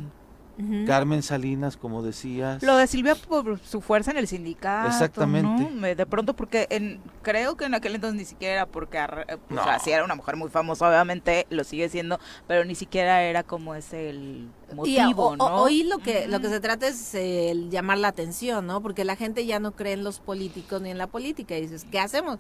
Carmen 0.86 1.24
Salinas, 1.24 1.78
como 1.78 2.02
decías. 2.02 2.62
Lo 2.64 2.76
de 2.76 2.88
Silvia 2.88 3.16
por 3.16 3.60
su 3.60 3.82
fuerza 3.82 4.12
en 4.12 4.18
el 4.18 4.28
sindicato. 4.28 4.88
Exactamente. 4.88 5.96
De 5.96 6.06
pronto, 6.06 6.36
porque 6.36 6.68
en, 6.70 7.00
creo 7.22 7.56
que 7.56 7.66
en 7.66 7.74
aquel 7.74 7.96
entonces 7.96 8.18
ni 8.18 8.26
siquiera 8.26 8.54
era 8.54 8.66
porque, 8.66 9.00
o 9.00 9.64
sea, 9.64 9.80
sí 9.80 9.92
era 9.92 10.04
una 10.04 10.16
mujer 10.16 10.36
muy 10.36 10.50
famosa, 10.50 10.88
obviamente 10.90 11.48
lo 11.50 11.64
sigue 11.64 11.88
siendo, 11.90 12.20
pero 12.48 12.66
ni 12.66 12.76
siquiera 12.76 13.24
era 13.24 13.44
como 13.44 13.76
ese 13.76 14.10
el 14.10 14.50
motivo, 14.74 15.36
¿no? 15.36 15.62
Hoy 15.62 15.84
lo 15.84 16.00
que, 16.00 16.28
lo 16.28 16.40
que 16.40 16.50
se 16.50 16.60
trata 16.60 16.88
es 16.88 17.16
el 17.16 17.70
llamar 17.70 17.98
la 17.98 18.10
atención, 18.10 18.68
¿no? 18.68 18.82
Porque 18.82 19.06
la 19.06 19.16
gente 19.16 19.46
ya 19.46 19.60
no 19.60 19.72
cree 19.72 19.94
en 19.94 20.04
los 20.04 20.20
políticos 20.20 20.82
ni 20.82 20.90
en 20.90 20.98
la 20.98 21.08
política 21.08 21.58
y 21.58 21.62
dices, 21.62 21.86
¿qué 21.90 22.00
hacemos? 22.00 22.40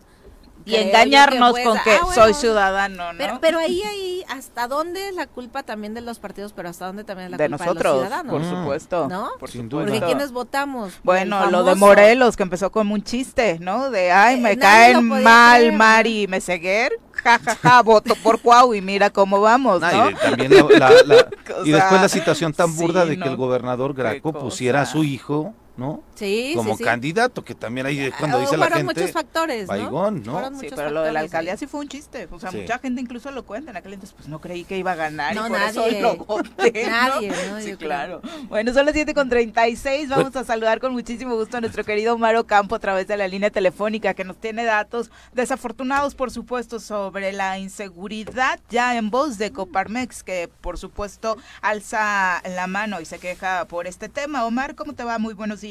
Y 0.69 0.75
engañarnos 0.75 1.53
con 1.59 1.77
que 1.79 1.91
ah, 1.91 2.07
soy 2.13 2.33
ciudadano, 2.33 3.13
¿no? 3.13 3.17
Pero, 3.17 3.39
pero 3.41 3.59
ahí, 3.59 3.81
ahí, 3.83 4.23
¿hasta 4.29 4.67
dónde 4.67 5.09
es 5.09 5.15
la 5.15 5.27
culpa 5.27 5.63
también 5.63 5.93
de 5.93 6.01
los 6.01 6.19
partidos, 6.19 6.53
pero 6.53 6.69
hasta 6.69 6.85
dónde 6.85 7.03
también 7.03 7.25
es 7.25 7.31
la 7.31 7.37
de 7.37 7.49
culpa 7.49 7.65
nosotros, 7.65 7.93
de 7.93 7.99
los 7.99 8.07
ciudadanos? 8.07 8.33
por 8.33 8.57
supuesto. 8.57 9.07
¿No? 9.07 9.29
Por 9.39 9.49
Sin 9.49 9.69
duda. 9.69 9.85
Porque 9.85 10.01
¿quiénes 10.01 10.31
votamos? 10.31 10.93
Bueno, 11.03 11.49
lo 11.49 11.63
de 11.63 11.75
Morelos, 11.75 12.37
que 12.37 12.43
empezó 12.43 12.71
como 12.71 12.93
un 12.93 13.03
chiste, 13.03 13.57
¿no? 13.59 13.89
De, 13.89 14.11
ay, 14.11 14.39
me 14.39 14.53
eh, 14.53 14.57
caen 14.57 15.07
mal 15.07 15.71
Mari 15.73 16.27
Meseguer, 16.27 16.91
ja, 17.11 17.39
ja, 17.39 17.55
ja, 17.55 17.81
voto 17.81 18.15
por 18.15 18.39
Cuau 18.39 18.73
y 18.73 18.81
mira 18.81 19.09
cómo 19.09 19.41
vamos, 19.41 19.81
¿no? 19.81 20.09
y, 20.09 20.15
también 20.15 20.51
la, 20.77 20.91
y 21.65 21.71
después 21.71 22.01
la 22.01 22.09
situación 22.09 22.53
tan 22.53 22.75
burda 22.75 23.05
de 23.05 23.17
que 23.17 23.27
el 23.27 23.35
gobernador 23.35 23.93
Graco 23.93 24.33
pusiera 24.33 24.81
a 24.81 24.85
su 24.85 25.03
hijo 25.03 25.53
¿no? 25.79 26.03
Sí, 26.15 26.53
Como 26.55 26.77
candidato, 26.77 27.43
que 27.43 27.55
también 27.55 27.87
ahí 27.87 28.11
cuando 28.19 28.37
ah, 28.37 28.41
dice 28.41 28.57
la 28.57 28.67
gente. 28.67 28.83
muchos 28.83 29.11
factores, 29.11 29.67
¿no? 29.67 30.59
Sí, 30.59 30.67
pero 30.75 30.91
lo 30.91 31.01
de 31.01 31.11
la 31.11 31.21
alcaldía 31.21 31.55
sí 31.57 31.65
fue 31.65 31.79
un 31.79 31.87
chiste. 31.87 32.27
O 32.31 32.39
sea, 32.39 32.51
mucha 32.51 32.77
gente 32.79 33.01
incluso 33.01 33.31
lo 33.31 33.45
cuenta. 33.45 33.71
En 33.71 33.77
aquel 33.77 33.93
entonces, 33.93 34.15
pues 34.15 34.27
no 34.27 34.39
creí 34.41 34.65
que 34.65 34.77
iba 34.77 34.91
a 34.91 34.95
ganar. 34.95 35.33
No, 35.33 35.47
y 35.47 35.49
por 35.49 35.59
nadie. 35.59 35.99
Eso 35.99 36.01
lo 36.01 36.17
voté, 36.17 36.87
nadie, 36.87 37.31
¿no? 37.49 37.61
Sí, 37.61 37.75
claro. 37.77 38.21
Bueno, 38.49 38.73
son 38.73 38.85
las 38.85 38.93
7 38.93 39.13
con 39.13 39.29
36. 39.29 40.09
Vamos 40.09 40.35
a 40.35 40.43
saludar 40.43 40.79
con 40.79 40.91
muchísimo 40.91 41.35
gusto 41.35 41.57
a 41.57 41.61
nuestro 41.61 41.83
querido 41.83 42.17
Maro 42.17 42.45
Campo 42.45 42.75
a 42.75 42.79
través 42.79 43.07
de 43.07 43.15
la 43.15 43.27
línea 43.27 43.49
telefónica 43.49 44.13
que 44.13 44.25
nos 44.25 44.37
tiene 44.37 44.65
datos 44.65 45.09
desafortunados, 45.33 46.15
por 46.15 46.31
supuesto, 46.31 46.79
sobre 46.79 47.31
la 47.31 47.57
inseguridad 47.57 48.59
ya 48.69 48.97
en 48.97 49.09
voz 49.09 49.37
de 49.37 49.51
Coparmex, 49.51 50.23
que 50.23 50.49
por 50.61 50.77
supuesto 50.77 51.37
alza 51.61 52.41
la 52.43 52.67
mano 52.67 52.99
y 52.99 53.05
se 53.05 53.19
queja 53.19 53.65
por 53.65 53.87
este 53.87 54.09
tema. 54.09 54.45
Omar, 54.45 54.75
¿cómo 54.75 54.93
te 54.93 55.03
va? 55.03 55.17
Muy 55.17 55.33
buenos 55.33 55.61
días. 55.61 55.68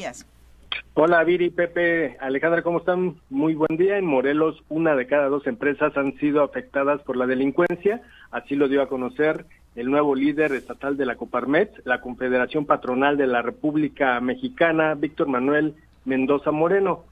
Hola 0.94 1.24
Viri, 1.24 1.50
Pepe, 1.50 2.16
Alejandra, 2.20 2.62
¿cómo 2.62 2.78
están? 2.78 3.16
Muy 3.30 3.54
buen 3.54 3.76
día. 3.76 3.98
En 3.98 4.04
Morelos, 4.04 4.62
una 4.68 4.94
de 4.94 5.06
cada 5.06 5.28
dos 5.28 5.46
empresas 5.46 5.96
han 5.96 6.16
sido 6.18 6.42
afectadas 6.42 7.00
por 7.02 7.16
la 7.16 7.26
delincuencia. 7.26 8.02
Así 8.30 8.54
lo 8.54 8.68
dio 8.68 8.82
a 8.82 8.88
conocer 8.88 9.46
el 9.76 9.90
nuevo 9.90 10.14
líder 10.14 10.52
estatal 10.52 10.96
de 10.96 11.06
la 11.06 11.16
Coparmet, 11.16 11.70
la 11.84 12.00
Confederación 12.00 12.66
Patronal 12.66 13.16
de 13.16 13.26
la 13.26 13.42
República 13.42 14.20
Mexicana, 14.20 14.94
Víctor 14.94 15.28
Manuel 15.28 15.74
Mendoza 16.04 16.50
Moreno. 16.50 17.04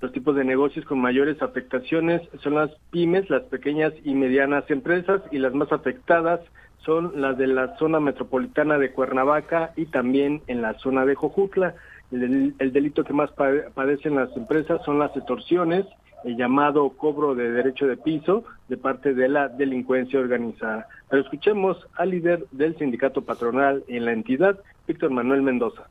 Los 0.00 0.12
tipos 0.12 0.36
de 0.36 0.44
negocios 0.44 0.84
con 0.84 1.00
mayores 1.00 1.40
afectaciones 1.42 2.22
son 2.42 2.54
las 2.54 2.70
pymes, 2.90 3.30
las 3.30 3.42
pequeñas 3.44 3.92
y 4.04 4.14
medianas 4.14 4.70
empresas, 4.70 5.22
y 5.32 5.38
las 5.38 5.54
más 5.54 5.72
afectadas 5.72 6.40
son 6.84 7.20
las 7.20 7.36
de 7.38 7.46
la 7.46 7.76
zona 7.76 8.00
metropolitana 8.00 8.78
de 8.78 8.92
Cuernavaca 8.92 9.72
y 9.76 9.86
también 9.86 10.42
en 10.46 10.62
la 10.62 10.74
zona 10.74 11.04
de 11.04 11.14
Jojutla. 11.14 11.74
El, 12.10 12.54
delito 12.72 13.02
que 13.02 13.12
más 13.12 13.30
padecen 13.32 14.14
las 14.14 14.36
empresas 14.36 14.82
son 14.84 14.98
las 14.98 15.16
extorsiones, 15.16 15.86
el 16.24 16.36
llamado 16.36 16.88
cobro 16.90 17.34
de 17.34 17.50
derecho 17.50 17.86
de 17.86 17.96
piso 17.96 18.44
de 18.68 18.76
parte 18.76 19.14
de 19.14 19.28
la 19.28 19.48
delincuencia 19.48 20.20
organizada. 20.20 20.86
Pero 21.08 21.22
escuchemos 21.22 21.76
al 21.96 22.10
líder 22.10 22.46
del 22.52 22.76
sindicato 22.76 23.22
patronal 23.22 23.82
en 23.88 24.04
la 24.04 24.12
entidad, 24.12 24.58
Víctor 24.86 25.10
Manuel 25.10 25.42
Mendoza. 25.42 25.88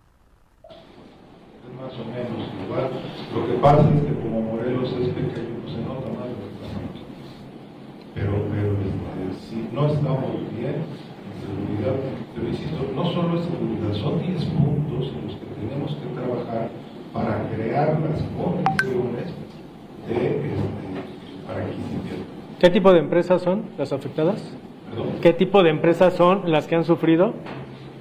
más 1.75 1.93
o 1.93 2.06
menos 2.06 2.49
igual. 2.65 2.89
Lo 3.36 3.47
que 3.47 3.53
pasa 3.62 3.89
es 3.89 4.01
que 4.03 4.21
como 4.21 4.41
Morelos 4.41 4.93
es 4.93 5.10
pequeño, 5.10 5.60
pues 5.62 5.73
se 5.73 5.82
nota 5.82 6.10
más 6.10 6.29
Pero, 8.15 8.53
si 9.54 9.70
no 9.72 9.88
estamos 9.88 10.32
bien 10.58 10.82
en 10.82 11.38
seguridad, 11.46 11.94
pero 12.34 12.48
insisto, 12.48 12.78
no 12.96 13.06
solo 13.13 13.39
es 13.39 13.46
seguridad, 13.46 13.94
son 13.94 14.20
10 14.20 14.46
puntos 14.46 15.13
en 15.13 15.28
los 15.28 15.36
que 15.36 15.46
tenemos 15.62 15.96
que 15.96 16.08
trabajar 16.20 16.70
para 17.13 17.50
crear 17.50 18.00
las 18.02 18.24
condiciones 18.34 19.34
de, 20.08 20.16
este, 20.16 20.50
para 21.46 21.66
que 21.66 21.74
¿Qué 22.60 22.70
tipo 22.70 22.92
de 22.94 23.00
empresas 23.00 23.42
son 23.42 23.66
las 23.78 23.94
afectadas? 23.94 24.42
¿Perdón? 24.89 25.08
¿Qué 25.22 25.34
tipo 25.34 25.62
de 25.62 25.70
empresas 25.70 26.13
son 26.13 26.52
las 26.52 26.66
que 26.66 26.76
han 26.76 26.86
sufrido? 26.86 27.34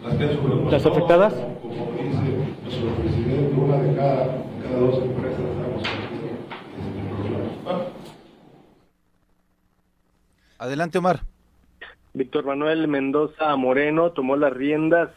Las 0.04 0.14
que 0.14 0.24
han 0.24 0.32
sufrido. 0.32 0.70
¿Las 0.70 0.86
afectadas? 0.86 1.34
Como, 1.34 1.92
dice 2.00 2.22
nuestro 2.62 2.88
presidente, 2.94 3.54
una 3.60 3.76
de 3.76 3.94
cada, 3.96 4.44
cada 4.62 4.78
dos 4.78 5.02
empresas 5.02 5.40
estamos 5.40 5.82
este, 5.82 6.32
Adelante, 10.58 10.98
Omar. 10.98 11.31
Víctor 12.14 12.44
Manuel 12.44 12.88
Mendoza 12.88 13.54
Moreno 13.56 14.10
tomó 14.12 14.36
las 14.36 14.52
riendas 14.52 15.10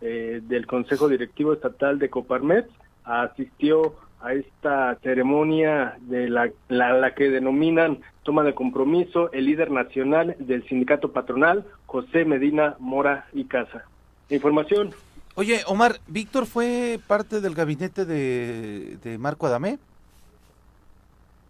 eh, 0.00 0.40
del 0.42 0.66
Consejo 0.66 1.08
Directivo 1.08 1.52
Estatal 1.52 1.98
de 1.98 2.10
Coparmet, 2.10 2.66
asistió 3.04 3.94
a 4.20 4.34
esta 4.34 4.96
ceremonia 5.02 5.96
de 6.02 6.28
la, 6.28 6.50
la, 6.68 7.14
que 7.14 7.30
denominan 7.30 7.98
toma 8.22 8.44
de 8.44 8.54
compromiso 8.54 9.32
el 9.32 9.46
líder 9.46 9.70
nacional 9.70 10.36
del 10.38 10.66
sindicato 10.68 11.12
patronal, 11.12 11.64
José 11.86 12.24
Medina 12.24 12.76
Mora 12.78 13.26
y 13.32 13.44
Casa. 13.44 13.84
Información. 14.28 14.94
Oye, 15.34 15.62
Omar, 15.66 16.00
¿Víctor 16.06 16.46
fue 16.46 17.00
parte 17.06 17.40
del 17.40 17.54
gabinete 17.54 18.04
de, 18.04 18.98
de 19.02 19.18
Marco 19.18 19.46
Adamé? 19.46 19.78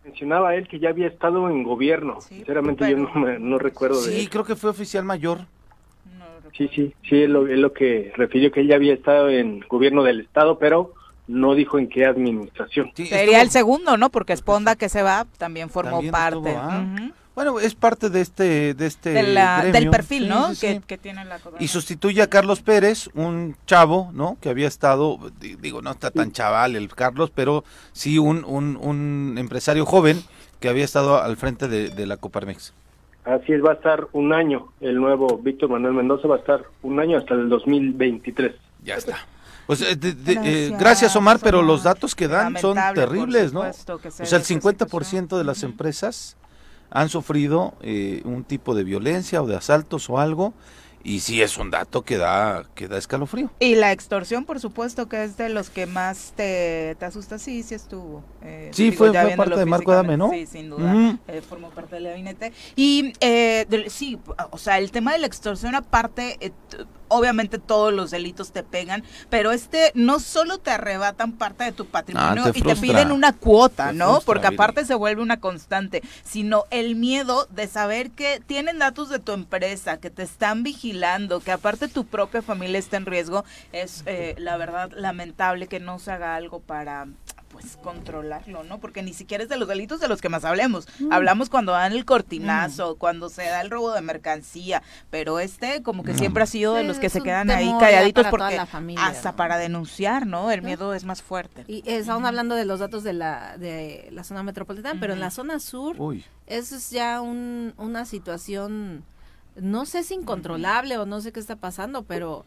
Mencionaba 0.04 0.54
él 0.56 0.66
que 0.66 0.78
ya 0.78 0.88
había 0.88 1.06
estado 1.06 1.48
en 1.48 1.62
gobierno. 1.62 2.20
Sinceramente 2.20 2.90
yo 2.90 2.96
no, 2.98 3.38
no 3.38 3.58
recuerdo 3.58 4.00
sí, 4.00 4.10
de 4.10 4.20
Sí, 4.20 4.26
creo 4.28 4.44
que 4.44 4.56
fue 4.56 4.70
oficial 4.70 5.04
mayor. 5.04 5.46
Sí, 6.56 6.68
sí, 6.74 6.94
sí, 7.08 7.22
es 7.22 7.30
lo, 7.30 7.46
es 7.46 7.58
lo 7.58 7.72
que 7.72 8.12
refirió 8.14 8.52
que 8.52 8.60
él 8.60 8.68
ya 8.68 8.74
había 8.74 8.92
estado 8.92 9.30
en 9.30 9.60
gobierno 9.68 10.02
del 10.02 10.20
estado, 10.20 10.58
pero 10.58 10.92
no 11.26 11.54
dijo 11.54 11.78
en 11.78 11.88
qué 11.88 12.04
administración. 12.04 12.90
Sería 12.94 13.40
el 13.40 13.50
segundo, 13.50 13.96
¿no? 13.96 14.10
Porque 14.10 14.32
Esponda 14.32 14.76
que 14.76 14.88
se 14.88 15.02
va 15.02 15.26
también 15.38 15.70
formó 15.70 16.02
parte. 16.10 16.54
Ah. 16.56 16.84
Bueno, 17.34 17.58
es 17.60 17.74
parte 17.74 18.10
de 18.10 18.20
este 18.20 18.74
de 18.74 18.86
este 18.86 19.10
del 19.10 19.90
perfil, 19.90 20.28
¿no? 20.28 20.50
que, 20.60 20.98
tiene 20.98 21.24
la 21.24 21.40
y 21.58 21.68
sustituye 21.68 22.20
a 22.20 22.26
Carlos 22.26 22.60
Pérez, 22.60 23.08
un 23.14 23.56
chavo, 23.66 24.10
¿no? 24.12 24.36
Que 24.40 24.50
había 24.50 24.68
estado, 24.68 25.18
digo, 25.40 25.80
no 25.80 25.92
está 25.92 26.10
tan 26.10 26.32
chaval 26.32 26.76
el 26.76 26.88
Carlos, 26.94 27.32
pero 27.34 27.64
sí 27.92 28.18
un, 28.18 28.44
un, 28.44 28.76
un 28.76 29.36
empresario 29.38 29.86
joven 29.86 30.22
que 30.60 30.68
había 30.68 30.84
estado 30.84 31.22
al 31.22 31.36
frente 31.36 31.68
de, 31.68 31.88
de 31.88 32.06
la 32.06 32.18
Coparmex. 32.18 32.74
Así 33.24 33.52
es, 33.52 33.64
va 33.64 33.70
a 33.70 33.74
estar 33.74 34.08
un 34.12 34.32
año. 34.32 34.68
El 34.80 34.96
nuevo 34.96 35.38
Víctor 35.38 35.70
Manuel 35.70 35.94
Mendoza 35.94 36.28
va 36.28 36.36
a 36.36 36.38
estar 36.38 36.64
un 36.82 37.00
año 37.00 37.18
hasta 37.18 37.34
el 37.34 37.48
2023. 37.48 38.52
Ya 38.84 38.96
está. 38.96 39.16
Pues 39.66 39.80
eh, 39.82 39.96
eh, 40.02 40.72
gracias, 40.78 41.14
Omar, 41.14 41.38
pero 41.40 41.62
los 41.62 41.84
datos 41.84 42.14
que 42.14 42.26
dan 42.26 42.56
son 42.58 42.76
terribles, 42.94 43.52
¿no? 43.52 43.60
O 43.60 43.72
sea, 43.72 44.38
el 44.38 44.44
50% 44.44 45.38
de 45.38 45.44
las 45.44 45.62
empresas 45.62 46.36
han 46.92 47.08
sufrido 47.08 47.74
eh, 47.80 48.20
un 48.24 48.44
tipo 48.44 48.74
de 48.74 48.84
violencia 48.84 49.42
o 49.42 49.46
de 49.46 49.56
asaltos 49.56 50.10
o 50.10 50.18
algo 50.18 50.52
y 51.04 51.20
sí 51.20 51.42
es 51.42 51.58
un 51.58 51.70
dato 51.70 52.02
que 52.02 52.16
da 52.16 52.64
que 52.74 52.88
da 52.88 52.98
escalofrío. 52.98 53.50
Y 53.60 53.74
la 53.74 53.92
extorsión, 53.92 54.44
por 54.44 54.60
supuesto, 54.60 55.08
que 55.08 55.24
es 55.24 55.36
de 55.36 55.48
los 55.48 55.70
que 55.70 55.86
más 55.86 56.32
te, 56.36 56.96
te 56.98 57.04
asusta, 57.04 57.38
sí, 57.38 57.62
sí 57.62 57.74
estuvo. 57.74 58.22
Eh, 58.42 58.70
sí, 58.72 58.92
fue, 58.92 59.12
parte 59.12 59.56
de 59.56 59.66
Marco 59.66 59.92
Dame, 59.92 60.16
¿no? 60.16 60.30
Sí, 60.30 60.46
sin 60.46 60.70
duda, 60.70 61.18
eh, 61.28 61.42
formó 61.46 61.70
parte 61.70 61.96
del 61.96 62.04
gabinete. 62.04 62.52
Y 62.76 63.12
eh, 63.20 63.66
sí, 63.88 64.18
o 64.50 64.58
sea, 64.58 64.78
el 64.78 64.90
tema 64.90 65.12
de 65.12 65.18
la 65.18 65.26
extorsión 65.26 65.74
aparte... 65.74 66.36
Eh, 66.40 66.52
obviamente 67.12 67.58
todos 67.58 67.92
los 67.92 68.10
delitos 68.10 68.52
te 68.52 68.62
pegan, 68.62 69.04
pero 69.28 69.52
este 69.52 69.92
no 69.94 70.18
solo 70.18 70.58
te 70.58 70.70
arrebatan 70.70 71.32
parte 71.32 71.64
de 71.64 71.72
tu 71.72 71.86
patrimonio 71.86 72.44
ah, 72.46 72.52
y 72.54 72.62
te 72.62 72.74
piden 72.74 73.12
una 73.12 73.34
cuota, 73.34 73.92
¿no? 73.92 74.20
Porque 74.24 74.46
aparte 74.46 74.84
se 74.84 74.94
vuelve 74.94 75.22
una 75.22 75.38
constante, 75.38 76.02
sino 76.24 76.64
el 76.70 76.96
miedo 76.96 77.46
de 77.50 77.68
saber 77.68 78.10
que 78.10 78.40
tienen 78.46 78.78
datos 78.78 79.10
de 79.10 79.18
tu 79.18 79.32
empresa, 79.32 79.98
que 79.98 80.10
te 80.10 80.22
están 80.22 80.62
vigilando, 80.62 80.91
que 81.44 81.52
aparte 81.52 81.88
tu 81.88 82.04
propia 82.06 82.42
familia 82.42 82.78
está 82.78 82.96
en 82.96 83.06
riesgo, 83.06 83.44
es 83.72 84.02
eh, 84.06 84.34
la 84.38 84.56
verdad 84.56 84.90
lamentable 84.94 85.66
que 85.66 85.80
no 85.80 85.98
se 85.98 86.12
haga 86.12 86.34
algo 86.34 86.60
para 86.60 87.06
pues 87.52 87.76
controlarlo, 87.76 88.64
¿no? 88.64 88.80
Porque 88.80 89.02
ni 89.02 89.12
siquiera 89.12 89.44
es 89.44 89.50
de 89.50 89.58
los 89.58 89.68
delitos 89.68 90.00
de 90.00 90.08
los 90.08 90.20
que 90.22 90.30
más 90.30 90.44
hablemos. 90.44 90.88
Mm. 90.98 91.12
Hablamos 91.12 91.50
cuando 91.50 91.72
dan 91.72 91.92
el 91.92 92.04
cortinazo, 92.04 92.94
mm. 92.94 92.98
cuando 92.98 93.28
se 93.28 93.44
da 93.44 93.60
el 93.60 93.70
robo 93.70 93.92
de 93.92 94.00
mercancía, 94.00 94.82
pero 95.10 95.38
este 95.38 95.82
como 95.82 96.02
que 96.02 96.14
siempre 96.14 96.42
ha 96.42 96.46
sido 96.46 96.74
de 96.74 96.82
los 96.82 96.98
que 96.98 97.10
se 97.10 97.20
quedan 97.20 97.50
ahí 97.50 97.70
calladitos 97.78 98.26
porque 98.28 98.58
hasta 98.96 99.36
para 99.36 99.58
denunciar, 99.58 100.26
¿no? 100.26 100.50
El 100.50 100.62
miedo 100.62 100.94
es 100.94 101.04
más 101.04 101.22
fuerte. 101.22 101.64
Y 101.68 101.82
estamos 101.86 102.24
hablando 102.24 102.54
de 102.54 102.64
los 102.64 102.80
datos 102.80 103.04
de 103.04 103.12
la 103.12 103.58
de 103.58 104.08
la 104.12 104.24
zona 104.24 104.42
metropolitana, 104.42 104.98
pero 104.98 105.12
en 105.12 105.20
la 105.20 105.30
zona 105.30 105.60
sur 105.60 105.96
eso 106.46 106.76
es 106.76 106.90
ya 106.90 107.20
un, 107.20 107.74
una 107.76 108.04
situación 108.04 109.04
no 109.56 109.86
sé 109.86 110.02
si 110.02 110.14
incontrolable 110.14 110.98
o 110.98 111.06
no 111.06 111.20
sé 111.20 111.32
qué 111.32 111.40
está 111.40 111.56
pasando, 111.56 112.02
pero 112.02 112.44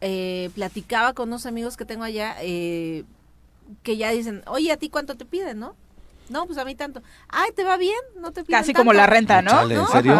eh, 0.00 0.50
platicaba 0.54 1.12
con 1.12 1.28
unos 1.28 1.46
amigos 1.46 1.76
que 1.76 1.84
tengo 1.84 2.04
allá, 2.04 2.36
eh, 2.40 3.04
que 3.82 3.96
ya 3.96 4.10
dicen, 4.10 4.42
oye, 4.46 4.72
¿a 4.72 4.76
ti 4.76 4.88
cuánto 4.88 5.16
te 5.16 5.24
piden, 5.24 5.58
no? 5.58 5.74
No, 6.28 6.46
pues 6.46 6.58
a 6.58 6.64
mí 6.64 6.74
tanto. 6.74 7.02
Ay, 7.28 7.52
¿te 7.52 7.64
va 7.64 7.76
bien? 7.76 7.98
No 8.16 8.32
te 8.32 8.44
piden 8.44 8.60
Casi 8.60 8.74
como 8.74 8.92
la 8.92 9.06
renta, 9.06 9.40
¿no? 9.40 9.62
¿En 9.62 9.86
serio? 9.86 10.14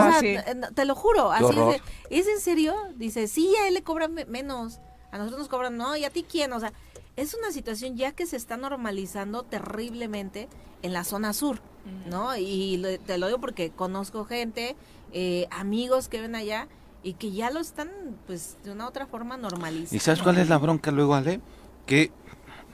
Te 0.74 0.84
lo 0.84 0.94
juro. 0.94 1.30
Así 1.30 1.54
es, 1.58 1.82
¿Es 2.10 2.26
en 2.26 2.40
serio? 2.40 2.74
Dice, 2.96 3.28
sí, 3.28 3.54
a 3.62 3.68
él 3.68 3.74
le 3.74 3.82
cobran 3.82 4.14
menos. 4.28 4.80
A 5.10 5.18
nosotros 5.18 5.40
nos 5.40 5.48
cobran, 5.48 5.76
no, 5.76 5.96
¿y 5.96 6.04
a 6.04 6.10
ti 6.10 6.24
quién? 6.28 6.52
O 6.52 6.60
sea, 6.60 6.72
es 7.16 7.34
una 7.34 7.50
situación 7.50 7.96
ya 7.96 8.12
que 8.12 8.26
se 8.26 8.36
está 8.36 8.56
normalizando 8.56 9.42
terriblemente 9.42 10.48
en 10.82 10.92
la 10.92 11.04
zona 11.04 11.32
sur, 11.32 11.60
¿no? 12.06 12.36
Y 12.36 12.98
te 13.06 13.18
lo 13.18 13.26
digo 13.26 13.40
porque 13.40 13.70
conozco 13.70 14.24
gente, 14.24 14.76
eh, 15.12 15.46
amigos 15.50 16.08
que 16.08 16.20
ven 16.20 16.34
allá 16.34 16.68
y 17.02 17.14
que 17.14 17.30
ya 17.30 17.50
lo 17.50 17.60
están, 17.60 17.90
pues, 18.26 18.58
de 18.64 18.72
una 18.72 18.86
otra 18.88 19.06
forma 19.06 19.36
normalizando. 19.36 19.94
¿Y 19.94 19.98
sabes 19.98 20.22
cuál 20.22 20.38
es 20.38 20.48
la 20.48 20.58
bronca 20.58 20.90
luego, 20.90 21.14
Ale? 21.14 21.40
Que 21.86 22.10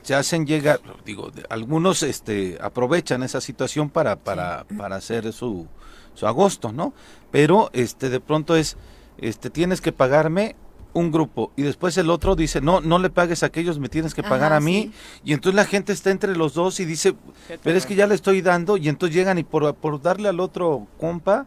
se 0.03 0.15
hacen 0.15 0.47
llegar, 0.47 0.81
digo, 1.05 1.31
algunos 1.49 2.03
este, 2.03 2.59
aprovechan 2.61 3.23
esa 3.23 3.41
situación 3.41 3.91
para, 3.91 4.17
para, 4.17 4.65
para 4.79 4.97
hacer 4.97 5.33
su, 5.33 5.67
su 6.15 6.27
agosto, 6.27 6.73
¿no? 6.73 6.93
Pero 7.31 7.71
este, 7.73 8.11
de 8.11 8.21
pronto 8.21 8.57
es, 8.57 8.77
este, 9.19 9.51
tienes 9.51 9.81
que 9.81 9.93
pagarme 9.93 10.57
un 10.95 11.11
grupo 11.11 11.53
y 11.57 11.63
después 11.63 11.99
el 11.99 12.09
otro 12.09 12.37
dice, 12.37 12.61
no, 12.61 12.81
no 12.81 12.99
le 12.99 13.11
pagues 13.11 13.43
a 13.43 13.47
aquellos, 13.47 13.79
me 13.79 13.89
tienes 13.89 14.15
que 14.15 14.23
pagar 14.23 14.53
a 14.53 14.61
mí. 14.61 14.93
Y 15.25 15.33
entonces 15.33 15.57
la 15.57 15.65
gente 15.65 15.93
está 15.93 16.11
entre 16.11 16.37
los 16.37 16.55
dos 16.55 16.79
y 16.79 16.85
dice, 16.85 17.15
pero 17.63 17.77
es 17.77 17.85
que 17.85 17.97
ya 17.97 18.07
le 18.07 18.15
estoy 18.15 18.41
dando 18.43 18.77
y 18.77 18.89
entonces 18.89 19.15
llegan 19.15 19.39
y 19.39 19.43
por, 19.43 19.75
por 19.75 20.01
darle 20.01 20.29
al 20.29 20.39
otro 20.39 20.87
compa, 20.99 21.47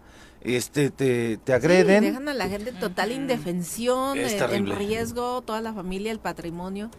este 0.55 0.89
te, 0.89 1.37
te 1.37 1.53
agreden. 1.53 2.03
Sí, 2.03 2.09
dejan 2.09 2.29
a 2.29 2.33
la 2.33 2.47
gente 2.47 2.71
total 2.71 3.11
indefensión, 3.11 4.17
en 4.17 4.65
riesgo, 4.67 5.41
toda 5.41 5.61
la 5.61 5.73
familia, 5.73 6.11
el 6.11 6.19
patrimonio 6.19 6.89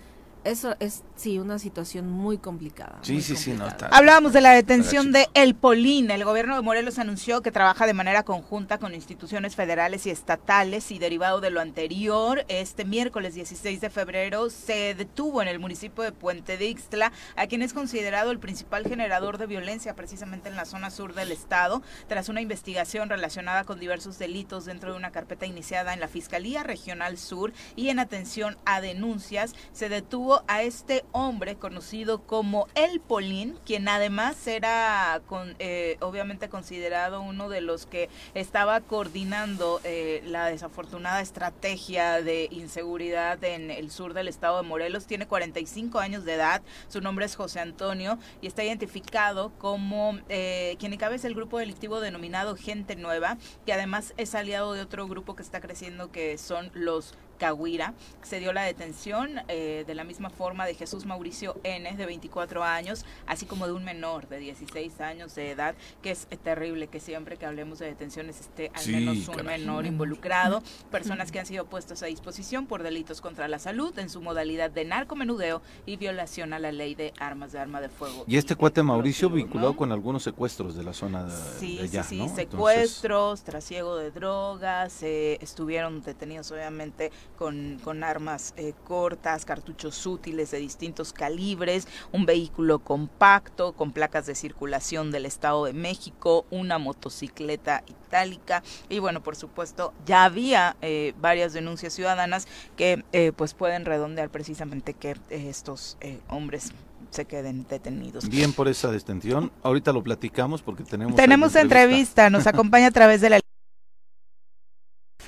eso 0.48 0.76
es 0.80 1.02
sí 1.16 1.38
una 1.38 1.58
situación 1.58 2.10
muy 2.10 2.38
complicada. 2.38 2.98
Sí, 3.02 3.14
muy 3.14 3.22
sí, 3.22 3.36
sí, 3.36 3.52
no 3.52 3.66
está. 3.66 3.88
Hablábamos 3.88 4.32
de 4.32 4.40
la 4.40 4.52
detención 4.52 5.12
de 5.12 5.28
El 5.34 5.54
Polín. 5.54 6.10
El 6.10 6.24
gobierno 6.24 6.56
de 6.56 6.62
Morelos 6.62 6.98
anunció 6.98 7.42
que 7.42 7.50
trabaja 7.50 7.86
de 7.86 7.94
manera 7.94 8.22
conjunta 8.22 8.78
con 8.78 8.94
instituciones 8.94 9.56
federales 9.56 10.06
y 10.06 10.10
estatales 10.10 10.90
y 10.90 10.98
derivado 10.98 11.40
de 11.40 11.50
lo 11.50 11.60
anterior, 11.60 12.44
este 12.48 12.84
miércoles 12.84 13.34
16 13.34 13.80
de 13.80 13.90
febrero 13.90 14.50
se 14.50 14.94
detuvo 14.94 15.42
en 15.42 15.48
el 15.48 15.58
municipio 15.58 16.04
de 16.04 16.12
Puente 16.12 16.56
de 16.56 16.66
Ixtla 16.66 17.12
a 17.36 17.46
quien 17.46 17.62
es 17.62 17.72
considerado 17.72 18.30
el 18.30 18.38
principal 18.38 18.84
generador 18.86 19.38
de 19.38 19.46
violencia 19.46 19.94
precisamente 19.94 20.48
en 20.48 20.56
la 20.56 20.64
zona 20.64 20.90
sur 20.90 21.14
del 21.14 21.32
estado, 21.32 21.82
tras 22.08 22.28
una 22.28 22.40
investigación 22.40 23.08
relacionada 23.08 23.64
con 23.64 23.80
diversos 23.80 24.18
delitos 24.18 24.64
dentro 24.64 24.92
de 24.92 24.98
una 24.98 25.12
carpeta 25.12 25.46
iniciada 25.46 25.94
en 25.94 26.00
la 26.00 26.08
Fiscalía 26.08 26.62
Regional 26.62 27.18
Sur 27.18 27.52
y 27.76 27.88
en 27.88 27.98
atención 27.98 28.56
a 28.64 28.80
denuncias, 28.80 29.54
se 29.72 29.88
detuvo 29.88 30.37
a 30.46 30.62
este 30.62 31.04
hombre 31.12 31.56
conocido 31.56 32.22
como 32.22 32.68
El 32.74 33.00
Polín, 33.00 33.58
quien 33.64 33.88
además 33.88 34.46
era 34.46 35.20
con, 35.26 35.56
eh, 35.58 35.96
obviamente 36.00 36.48
considerado 36.48 37.20
uno 37.20 37.48
de 37.48 37.60
los 37.60 37.86
que 37.86 38.08
estaba 38.34 38.80
coordinando 38.80 39.80
eh, 39.84 40.22
la 40.26 40.46
desafortunada 40.46 41.20
estrategia 41.20 42.22
de 42.22 42.48
inseguridad 42.50 43.42
en 43.42 43.70
el 43.70 43.90
sur 43.90 44.14
del 44.14 44.28
estado 44.28 44.62
de 44.62 44.68
Morelos. 44.68 45.06
Tiene 45.06 45.26
45 45.26 45.98
años 45.98 46.24
de 46.24 46.34
edad, 46.34 46.62
su 46.88 47.00
nombre 47.00 47.26
es 47.26 47.36
José 47.36 47.60
Antonio 47.60 48.18
y 48.40 48.46
está 48.46 48.64
identificado 48.64 49.52
como 49.58 50.18
eh, 50.28 50.76
quien 50.78 50.92
encabeza 50.92 51.26
el 51.26 51.34
grupo 51.34 51.58
delictivo 51.58 52.00
denominado 52.00 52.56
Gente 52.56 52.96
Nueva, 52.96 53.38
que 53.66 53.72
además 53.72 54.14
es 54.16 54.34
aliado 54.34 54.72
de 54.72 54.82
otro 54.82 55.06
grupo 55.08 55.36
que 55.36 55.42
está 55.42 55.60
creciendo 55.60 56.10
que 56.12 56.38
son 56.38 56.70
los 56.74 57.14
Cahuira. 57.38 57.94
Se 58.22 58.40
dio 58.40 58.52
la 58.52 58.62
detención 58.62 59.40
eh, 59.48 59.84
de 59.86 59.94
la 59.94 60.04
misma 60.04 60.30
forma 60.30 60.66
de 60.66 60.74
Jesús 60.74 61.06
Mauricio 61.06 61.56
N, 61.64 61.96
de 61.96 62.06
24 62.06 62.62
años, 62.64 63.04
así 63.26 63.46
como 63.46 63.66
de 63.66 63.72
un 63.72 63.84
menor 63.84 64.28
de 64.28 64.38
16 64.38 65.00
años 65.00 65.34
de 65.34 65.50
edad, 65.52 65.74
que 66.02 66.10
es 66.10 66.26
terrible 66.42 66.88
que 66.88 67.00
siempre 67.00 67.36
que 67.36 67.46
hablemos 67.46 67.78
de 67.78 67.86
detenciones 67.86 68.40
esté 68.40 68.70
al 68.74 68.80
Sí, 68.82 68.92
menos 68.92 69.28
un 69.28 69.34
caray. 69.36 69.58
menor 69.60 69.86
involucrado. 69.86 70.62
Personas 70.90 71.32
que 71.32 71.38
han 71.38 71.46
sido 71.46 71.64
puestas 71.66 72.02
a 72.02 72.06
disposición 72.06 72.66
por 72.66 72.82
delitos 72.82 73.20
contra 73.20 73.48
la 73.48 73.58
salud 73.58 73.96
en 73.98 74.08
su 74.10 74.20
modalidad 74.20 74.70
de 74.70 74.84
narcomenudeo 74.84 75.62
y 75.86 75.96
violación 75.96 76.52
a 76.52 76.58
la 76.58 76.72
ley 76.72 76.94
de 76.94 77.12
armas 77.18 77.52
de 77.52 77.58
arma 77.60 77.80
de 77.80 77.88
fuego. 77.88 78.24
Y 78.26 78.36
este 78.36 78.56
cuate 78.56 78.82
Mauricio 78.82 79.30
vinculado 79.30 79.70
¿no? 79.72 79.76
con 79.76 79.92
algunos 79.92 80.22
secuestros 80.22 80.74
de 80.76 80.82
la 80.84 80.92
zona 80.92 81.24
de, 81.24 81.58
Sí, 81.58 81.76
de 81.76 81.82
allá, 81.84 82.02
sí, 82.02 82.08
sí, 82.10 82.16
¿no? 82.18 82.24
Entonces, 82.24 82.48
secuestros, 82.50 83.42
trasiego 83.42 83.96
de 83.96 84.10
drogas, 84.10 85.02
eh, 85.02 85.38
estuvieron 85.40 86.02
detenidos 86.02 86.50
obviamente 86.50 87.12
con, 87.36 87.78
con 87.82 88.04
armas 88.04 88.54
eh, 88.56 88.72
cortas, 88.84 89.44
cartuchos 89.44 90.06
útiles 90.06 90.50
de 90.50 90.58
distintos 90.58 91.12
calibres, 91.12 91.86
un 92.12 92.26
vehículo 92.26 92.78
compacto 92.80 93.72
con 93.72 93.92
placas 93.92 94.26
de 94.26 94.34
circulación 94.34 95.10
del 95.10 95.26
Estado 95.26 95.64
de 95.64 95.72
México, 95.72 96.46
una 96.50 96.78
motocicleta 96.78 97.82
itálica 97.86 98.62
y 98.88 98.98
bueno, 98.98 99.22
por 99.22 99.36
supuesto, 99.36 99.92
ya 100.06 100.24
había 100.24 100.76
eh, 100.82 101.14
varias 101.20 101.52
denuncias 101.52 101.92
ciudadanas 101.92 102.48
que 102.76 103.04
eh, 103.12 103.32
pues 103.34 103.54
pueden 103.54 103.84
redondear 103.84 104.30
precisamente 104.30 104.94
que 104.94 105.16
estos 105.30 105.96
hombres 106.28 106.72
se 107.10 107.24
queden 107.24 107.66
detenidos. 107.68 108.28
Bien 108.28 108.52
por 108.52 108.68
esa 108.68 108.90
detención. 108.90 109.50
Ahorita 109.62 109.92
lo 109.92 110.02
platicamos 110.02 110.62
porque 110.62 110.84
tenemos. 110.84 111.14
Tenemos 111.16 111.54
entrevista, 111.56 112.30
nos 112.30 112.46
acompaña 112.46 112.88
a 112.88 112.90
través 112.90 113.20
de 113.20 113.30
la 113.30 113.40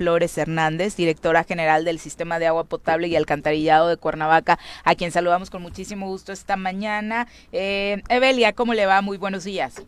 Flores 0.00 0.38
Hernández, 0.38 0.96
directora 0.96 1.44
general 1.44 1.84
del 1.84 1.98
Sistema 1.98 2.38
de 2.38 2.46
Agua 2.46 2.64
Potable 2.64 3.06
y 3.08 3.16
Alcantarillado 3.16 3.86
de 3.86 3.98
Cuernavaca, 3.98 4.58
a 4.82 4.94
quien 4.94 5.10
saludamos 5.10 5.50
con 5.50 5.60
muchísimo 5.60 6.06
gusto 6.06 6.32
esta 6.32 6.56
mañana. 6.56 7.26
Eh, 7.52 8.00
Evelia, 8.08 8.54
¿cómo 8.54 8.72
le 8.72 8.86
va? 8.86 9.02
Muy 9.02 9.18
buenos 9.18 9.44
días. 9.44 9.84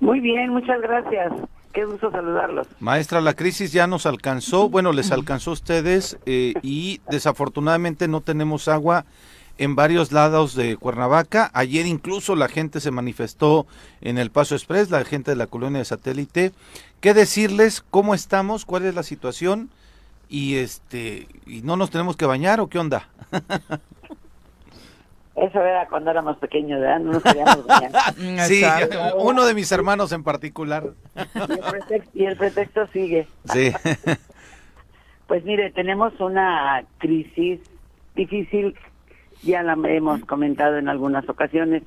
Muy 0.00 0.20
bien, 0.20 0.50
muchas 0.50 0.82
gracias. 0.82 1.32
Qué 1.72 1.86
gusto 1.86 2.10
saludarlos. 2.10 2.66
Maestra, 2.78 3.22
la 3.22 3.32
crisis 3.32 3.72
ya 3.72 3.86
nos 3.86 4.04
alcanzó, 4.04 4.68
bueno, 4.68 4.92
les 4.92 5.10
alcanzó 5.10 5.48
a 5.48 5.54
ustedes 5.54 6.18
eh, 6.26 6.52
y 6.60 7.00
desafortunadamente 7.08 8.08
no 8.08 8.20
tenemos 8.20 8.68
agua 8.68 9.06
en 9.58 9.76
varios 9.76 10.12
lados 10.12 10.54
de 10.54 10.76
Cuernavaca. 10.76 11.50
Ayer 11.54 11.86
incluso 11.86 12.36
la 12.36 12.48
gente 12.48 12.80
se 12.80 12.90
manifestó 12.90 13.66
en 14.00 14.18
el 14.18 14.30
Paso 14.30 14.54
Express, 14.54 14.90
la 14.90 15.04
gente 15.04 15.30
de 15.30 15.36
la 15.36 15.46
colonia 15.46 15.78
de 15.78 15.84
satélite. 15.86 16.52
¿Qué 17.00 17.14
decirles? 17.14 17.84
¿Cómo 17.90 18.14
estamos? 18.14 18.64
¿Cuál 18.64 18.86
es 18.86 18.94
la 18.94 19.02
situación? 19.02 19.70
Y 20.28 20.56
este, 20.56 21.28
¿y 21.46 21.62
no 21.62 21.76
nos 21.76 21.90
tenemos 21.90 22.16
que 22.16 22.26
bañar 22.26 22.60
o 22.60 22.68
qué 22.68 22.78
onda? 22.78 23.08
Eso 25.36 25.60
era 25.60 25.86
cuando 25.88 26.10
éramos 26.10 26.38
pequeños, 26.38 26.80
¿verdad? 26.80 26.98
No 26.98 27.12
nos 27.12 27.22
queríamos 27.22 27.66
bañar. 27.66 27.92
Sí, 28.46 28.58
Exacto. 28.64 29.16
uno 29.18 29.44
de 29.44 29.54
mis 29.54 29.70
hermanos 29.70 30.10
en 30.12 30.24
particular. 30.24 30.84
Y 31.14 31.20
el, 31.20 31.60
pretexto, 31.60 32.10
y 32.14 32.24
el 32.24 32.36
pretexto 32.36 32.86
sigue. 32.88 33.28
Sí. 33.52 33.72
Pues 35.26 35.44
mire, 35.44 35.70
tenemos 35.72 36.18
una 36.20 36.84
crisis 36.98 37.60
difícil, 38.14 38.74
ya 39.42 39.62
la 39.62 39.76
hemos 39.88 40.24
comentado 40.24 40.78
en 40.78 40.88
algunas 40.88 41.28
ocasiones. 41.28 41.82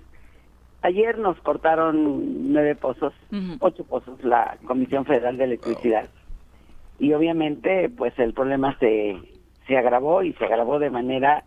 Ayer 0.81 1.17
nos 1.17 1.37
cortaron 1.41 2.53
nueve 2.53 2.75
pozos, 2.75 3.13
ocho 3.59 3.83
pozos, 3.83 4.23
la 4.23 4.57
Comisión 4.65 5.05
Federal 5.05 5.37
de 5.37 5.43
Electricidad. 5.43 6.09
Y 6.99 7.13
obviamente, 7.13 7.89
pues 7.89 8.17
el 8.17 8.33
problema 8.33 8.77
se, 8.79 9.17
se 9.67 9.77
agravó 9.77 10.23
y 10.23 10.33
se 10.33 10.45
agravó 10.45 10.79
de 10.79 10.89
manera 10.89 11.43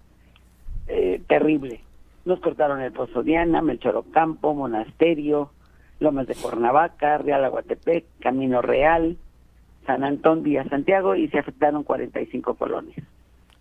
eh, 0.86 1.20
terrible. 1.28 1.80
Nos 2.24 2.40
cortaron 2.40 2.80
el 2.80 2.92
Pozo 2.92 3.22
Diana, 3.22 3.62
Melchor 3.62 3.96
Ocampo, 3.96 4.54
Monasterio, 4.54 5.50
Lomas 5.98 6.26
de 6.26 6.34
Cuernavaca, 6.34 7.18
Real 7.18 7.44
Aguatepec, 7.44 8.04
Camino 8.20 8.60
Real, 8.60 9.16
San 9.86 10.04
Antón, 10.04 10.42
Villa 10.42 10.64
Santiago 10.68 11.16
y 11.16 11.28
se 11.28 11.38
afectaron 11.38 11.84
45 11.84 12.54
colonias. 12.54 13.04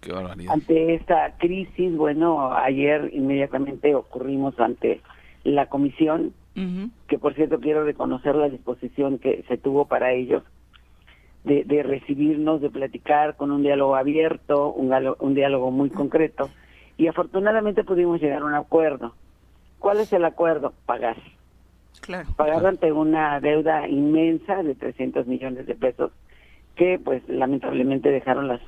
Qué 0.02 0.12
barbaridad. 0.12 0.54
Ante 0.54 0.96
esta 0.96 1.38
crisis, 1.38 1.96
bueno, 1.96 2.54
ayer 2.54 3.10
inmediatamente 3.14 3.94
ocurrimos 3.96 4.60
ante 4.60 5.02
la 5.44 5.68
comisión, 5.68 6.34
que 7.08 7.18
por 7.18 7.34
cierto 7.34 7.60
quiero 7.60 7.84
reconocer 7.84 8.36
la 8.36 8.50
disposición 8.50 9.18
que 9.20 9.44
se 9.48 9.58
tuvo 9.58 9.86
para 9.88 10.12
ellos 10.14 10.44
de, 11.44 11.64
de 11.64 11.84
recibirnos, 11.84 12.62
de 12.62 12.70
platicar 12.70 13.36
con 13.36 13.52
un 13.52 13.64
diálogo 13.64 13.96
abierto, 13.96 14.72
un, 14.72 14.90
diálogo- 14.90 15.18
un 15.20 15.34
diálogo 15.34 15.72
muy 15.72 15.90
concreto, 15.90 16.50
y 16.98 17.08
afortunadamente 17.08 17.84
pudimos 17.84 18.22
llegar 18.22 18.42
a 18.44 18.46
un 18.46 18.54
acuerdo. 18.54 19.16
¿Cuál 19.80 20.00
es 20.02 20.14
el 20.14 20.24
acuerdo? 20.26 20.74
Pagar. 20.86 21.18
Claro. 22.02 22.30
Pagar 22.36 22.66
ante 22.66 22.92
una 22.92 23.40
deuda 23.40 23.88
inmensa 23.88 24.62
de 24.64 24.76
300 24.76 25.26
millones 25.28 25.66
de 25.66 25.76
pesos 25.76 26.12
que 26.76 27.00
pues 27.00 27.28
lamentablemente 27.28 28.10
dejaron 28.10 28.48
las 28.48 28.62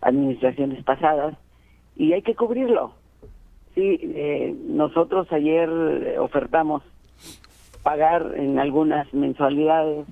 administraciones 0.00 0.82
pasadas 0.84 1.36
y 1.94 2.12
hay 2.12 2.22
que 2.22 2.34
cubrirlo. 2.34 2.94
Sí, 3.76 4.00
eh, 4.02 4.54
nosotros 4.68 5.30
ayer 5.32 5.68
ofertamos 6.18 6.82
pagar 7.82 8.32
en 8.36 8.58
algunas 8.58 9.12
mensualidades, 9.12 10.06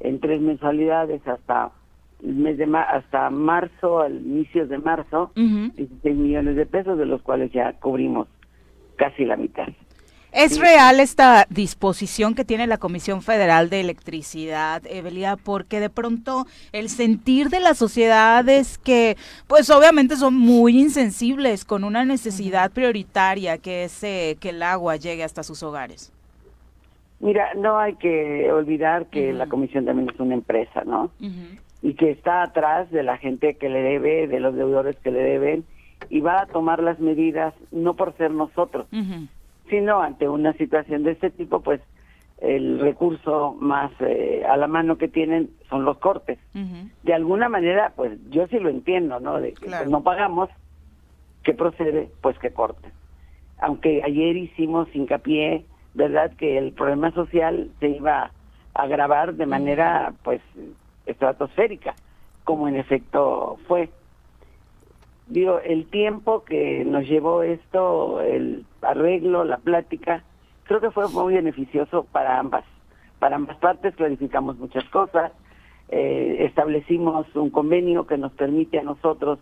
en 0.00 0.20
tres 0.20 0.40
mensualidades 0.40 1.20
hasta 1.28 1.70
el 2.22 2.34
mes 2.34 2.56
de 2.56 2.66
ma- 2.66 2.82
hasta 2.82 3.28
marzo, 3.28 4.00
al 4.00 4.16
inicio 4.22 4.66
de 4.66 4.78
marzo, 4.78 5.32
Ujú. 5.36 5.70
16 5.76 6.16
millones 6.16 6.56
de 6.56 6.64
pesos, 6.64 6.96
de 6.96 7.04
los 7.04 7.20
cuales 7.20 7.52
ya 7.52 7.74
cubrimos 7.74 8.26
casi 8.96 9.26
la 9.26 9.36
mitad. 9.36 9.68
¿Es 10.34 10.54
Sí. 10.54 10.60
real 10.60 10.98
esta 10.98 11.46
disposición 11.48 12.34
que 12.34 12.44
tiene 12.44 12.66
la 12.66 12.78
Comisión 12.78 13.22
Federal 13.22 13.70
de 13.70 13.80
Electricidad, 13.80 14.82
Evelia? 14.84 15.36
Porque 15.36 15.78
de 15.78 15.90
pronto 15.90 16.46
el 16.72 16.88
sentir 16.88 17.50
de 17.50 17.60
la 17.60 17.74
sociedad 17.74 18.46
es 18.48 18.76
que, 18.78 19.16
pues 19.46 19.70
obviamente 19.70 20.16
son 20.16 20.34
muy 20.34 20.80
insensibles 20.80 21.64
con 21.64 21.84
una 21.84 22.04
necesidad 22.04 22.72
prioritaria 22.72 23.58
que 23.58 23.84
es 23.84 24.02
eh, 24.02 24.36
que 24.40 24.50
el 24.50 24.62
agua 24.64 24.96
llegue 24.96 25.22
hasta 25.22 25.44
sus 25.44 25.62
hogares. 25.62 26.12
Mira, 27.20 27.54
no 27.54 27.78
hay 27.78 27.94
que 27.94 28.50
olvidar 28.52 29.06
que 29.06 29.32
la 29.32 29.46
comisión 29.46 29.84
también 29.84 30.10
es 30.12 30.18
una 30.18 30.34
empresa, 30.34 30.82
¿no? 30.84 31.10
Y 31.80 31.94
que 31.94 32.10
está 32.10 32.42
atrás 32.42 32.90
de 32.90 33.02
la 33.04 33.18
gente 33.18 33.54
que 33.54 33.68
le 33.68 33.82
debe, 33.82 34.26
de 34.26 34.40
los 34.40 34.54
deudores 34.56 34.96
que 34.96 35.10
le 35.12 35.20
deben, 35.20 35.64
y 36.10 36.20
va 36.20 36.42
a 36.42 36.46
tomar 36.46 36.82
las 36.82 36.98
medidas 36.98 37.54
no 37.70 37.94
por 37.94 38.16
ser 38.16 38.32
nosotros. 38.32 38.86
Sino 39.68 40.00
ante 40.00 40.28
una 40.28 40.52
situación 40.54 41.02
de 41.02 41.12
este 41.12 41.30
tipo, 41.30 41.60
pues 41.60 41.80
el 42.38 42.80
recurso 42.80 43.56
más 43.58 43.92
eh, 44.00 44.44
a 44.48 44.56
la 44.56 44.66
mano 44.66 44.98
que 44.98 45.08
tienen 45.08 45.50
son 45.68 45.84
los 45.84 45.98
cortes. 45.98 46.38
De 47.02 47.12
alguna 47.12 47.48
manera, 47.48 47.92
pues 47.96 48.18
yo 48.30 48.46
sí 48.48 48.58
lo 48.58 48.70
entiendo, 48.70 49.20
¿no? 49.20 49.40
De 49.40 49.52
que 49.52 49.66
Claro. 49.66 49.84
pues, 49.84 49.90
no 49.90 50.02
pagamos, 50.02 50.48
¿qué 51.42 51.52
procede? 51.52 52.10
Pues 52.22 52.38
que 52.38 52.50
corten. 52.50 52.92
Aunque 53.58 54.02
ayer 54.02 54.36
hicimos 54.36 54.88
hincapié, 54.94 55.66
¿verdad?, 55.92 56.32
que 56.36 56.58
el 56.58 56.72
problema 56.72 57.12
social 57.12 57.70
se 57.78 57.88
iba 57.88 58.32
a 58.74 58.82
agravar 58.82 59.34
de 59.34 59.46
manera, 59.46 60.14
pues, 60.22 60.40
estratosférica, 61.06 61.94
como 62.44 62.68
en 62.68 62.76
efecto 62.76 63.58
fue. 63.68 63.90
Digo, 65.34 65.58
el 65.58 65.86
tiempo 65.86 66.44
que 66.44 66.84
nos 66.84 67.08
llevó 67.08 67.42
esto, 67.42 68.20
el 68.20 68.64
arreglo, 68.82 69.42
la 69.42 69.56
plática, 69.56 70.22
creo 70.62 70.80
que 70.80 70.92
fue 70.92 71.08
muy 71.08 71.34
beneficioso 71.34 72.06
para 72.12 72.38
ambas. 72.38 72.64
Para 73.18 73.34
ambas 73.34 73.56
partes 73.56 73.96
clarificamos 73.96 74.56
muchas 74.58 74.84
cosas, 74.90 75.32
eh, 75.88 76.36
establecimos 76.46 77.26
un 77.34 77.50
convenio 77.50 78.06
que 78.06 78.16
nos 78.16 78.30
permite 78.30 78.78
a 78.78 78.84
nosotros 78.84 79.40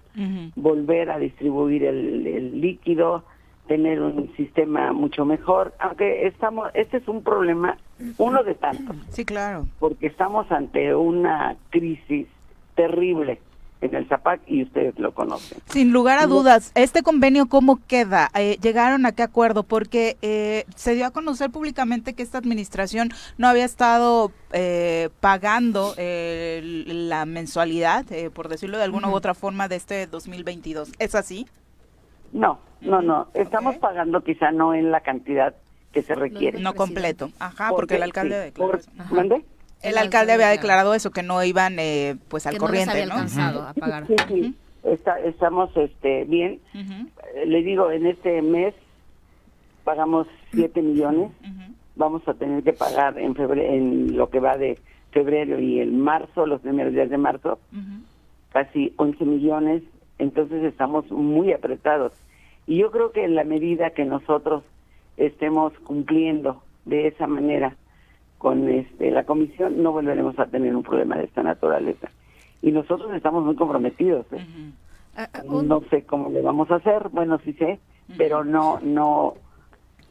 volver 0.56 1.10
a 1.10 1.18
distribuir 1.18 1.84
el, 1.84 2.58
líquido, 2.58 3.24
tener 3.66 4.00
un 4.00 4.34
sistema 4.34 4.94
mucho 4.94 5.26
mejor, 5.26 5.74
aunque 5.78 6.26
estamos, 6.26 6.70
este 6.72 6.96
es 6.96 7.06
un 7.06 7.22
problema, 7.22 7.76
uno 8.16 8.42
de 8.44 8.54
tantos. 8.54 8.96
Sí, 9.10 9.26
claro. 9.26 9.66
Porque 9.78 10.06
estamos 10.06 10.50
ante 10.50 10.94
una 10.94 11.54
crisis 11.68 12.28
terrible 12.76 13.40
en 13.82 13.94
el 13.94 14.08
ZAPAC 14.08 14.40
y 14.46 14.62
ustedes 14.62 14.98
lo 14.98 15.12
conocen. 15.12 15.58
Sin 15.66 15.92
lugar 15.92 16.18
a 16.20 16.26
dudas, 16.26 16.72
¿este 16.74 17.02
convenio 17.02 17.46
cómo 17.46 17.80
queda? 17.86 18.30
Eh, 18.34 18.56
¿Llegaron 18.62 19.04
a 19.06 19.12
qué 19.12 19.22
acuerdo? 19.22 19.64
Porque 19.64 20.16
eh, 20.22 20.64
se 20.76 20.94
dio 20.94 21.04
a 21.04 21.10
conocer 21.10 21.50
públicamente 21.50 22.14
que 22.14 22.22
esta 22.22 22.38
administración 22.38 23.10
no 23.38 23.48
había 23.48 23.64
estado 23.64 24.30
eh, 24.52 25.10
pagando 25.20 25.94
la 25.96 27.26
mensualidad, 27.26 28.06
por 28.32 28.48
decirlo 28.48 28.78
de 28.78 28.84
alguna 28.84 29.08
u 29.08 29.14
otra 29.14 29.34
forma, 29.34 29.66
de 29.68 29.76
este 29.76 30.06
2022. 30.06 30.92
¿Es 30.98 31.14
así? 31.14 31.46
No, 32.32 32.60
no, 32.80 33.02
no. 33.02 33.28
Estamos 33.34 33.76
pagando 33.76 34.22
quizá 34.22 34.52
no 34.52 34.74
en 34.74 34.92
la 34.92 35.00
cantidad 35.00 35.54
que 35.92 36.02
se 36.02 36.14
requiere. 36.14 36.60
No 36.60 36.74
completo. 36.74 37.30
Ajá, 37.38 37.70
porque, 37.70 37.96
el 37.96 38.04
alcalde... 38.04 38.52
¿Mande? 39.10 39.44
El, 39.82 39.98
alcalde 39.98 40.32
había 40.32 40.48
declarado 40.48 40.94
eso, 40.94 41.10
que 41.10 41.22
no 41.22 41.42
iban 41.42 41.78
eh, 41.78 42.16
pues 42.28 42.46
al 42.46 42.56
corriente, 42.58 43.04
no, 43.06 43.14
a 43.14 43.74
pagar. 43.74 44.06
Sí, 44.06 44.16
sí. 44.28 44.56
estamos 45.24 45.76
este, 45.76 46.24
bien. 46.24 46.60
Le 47.46 47.62
digo, 47.62 47.90
en 47.90 48.06
este 48.06 48.42
mes 48.42 48.74
pagamos 49.84 50.26
7 50.52 50.80
millones. 50.82 51.30
Vamos 51.96 52.26
a 52.26 52.34
tener 52.34 52.62
que 52.62 52.72
pagar 52.72 53.18
en 53.18 53.34
febrero, 53.34 53.74
en 53.74 54.16
lo 54.16 54.30
que 54.30 54.40
va 54.40 54.56
de 54.56 54.78
febrero 55.10 55.58
y 55.58 55.80
el 55.80 55.92
marzo, 55.92 56.46
los 56.46 56.62
primeros 56.62 56.94
días 56.94 57.10
de 57.10 57.18
marzo, 57.18 57.58
casi 58.52 58.94
11 58.96 59.24
millones. 59.24 59.82
Entonces 60.18 60.62
estamos 60.64 61.10
muy 61.10 61.52
apretados. 61.52 62.12
Y 62.66 62.78
yo 62.78 62.90
creo 62.90 63.12
que 63.12 63.24
en 63.24 63.34
la 63.34 63.44
medida 63.44 63.90
que 63.90 64.04
nosotros 64.04 64.62
estemos 65.16 65.72
cumpliendo 65.80 66.62
de 66.84 67.08
esa 67.08 67.26
manera 67.26 67.76
con 68.42 68.68
este, 68.68 69.12
la 69.12 69.22
comisión, 69.22 69.80
no 69.84 69.92
volveremos 69.92 70.36
a 70.40 70.46
tener 70.46 70.74
un 70.74 70.82
problema 70.82 71.16
de 71.16 71.26
esta 71.26 71.44
naturaleza. 71.44 72.10
Y 72.60 72.72
nosotros 72.72 73.14
estamos 73.14 73.44
muy 73.44 73.54
comprometidos. 73.54 74.26
¿eh? 74.32 74.44
Ah, 75.16 75.28
ah, 75.32 75.42
no 75.44 75.80
sé 75.90 76.02
cómo 76.02 76.28
le 76.28 76.42
vamos 76.42 76.68
a 76.72 76.76
hacer, 76.76 77.08
bueno, 77.10 77.38
sí 77.44 77.52
sé, 77.52 77.78
pero 78.18 78.42
no, 78.42 78.80
no, 78.82 79.34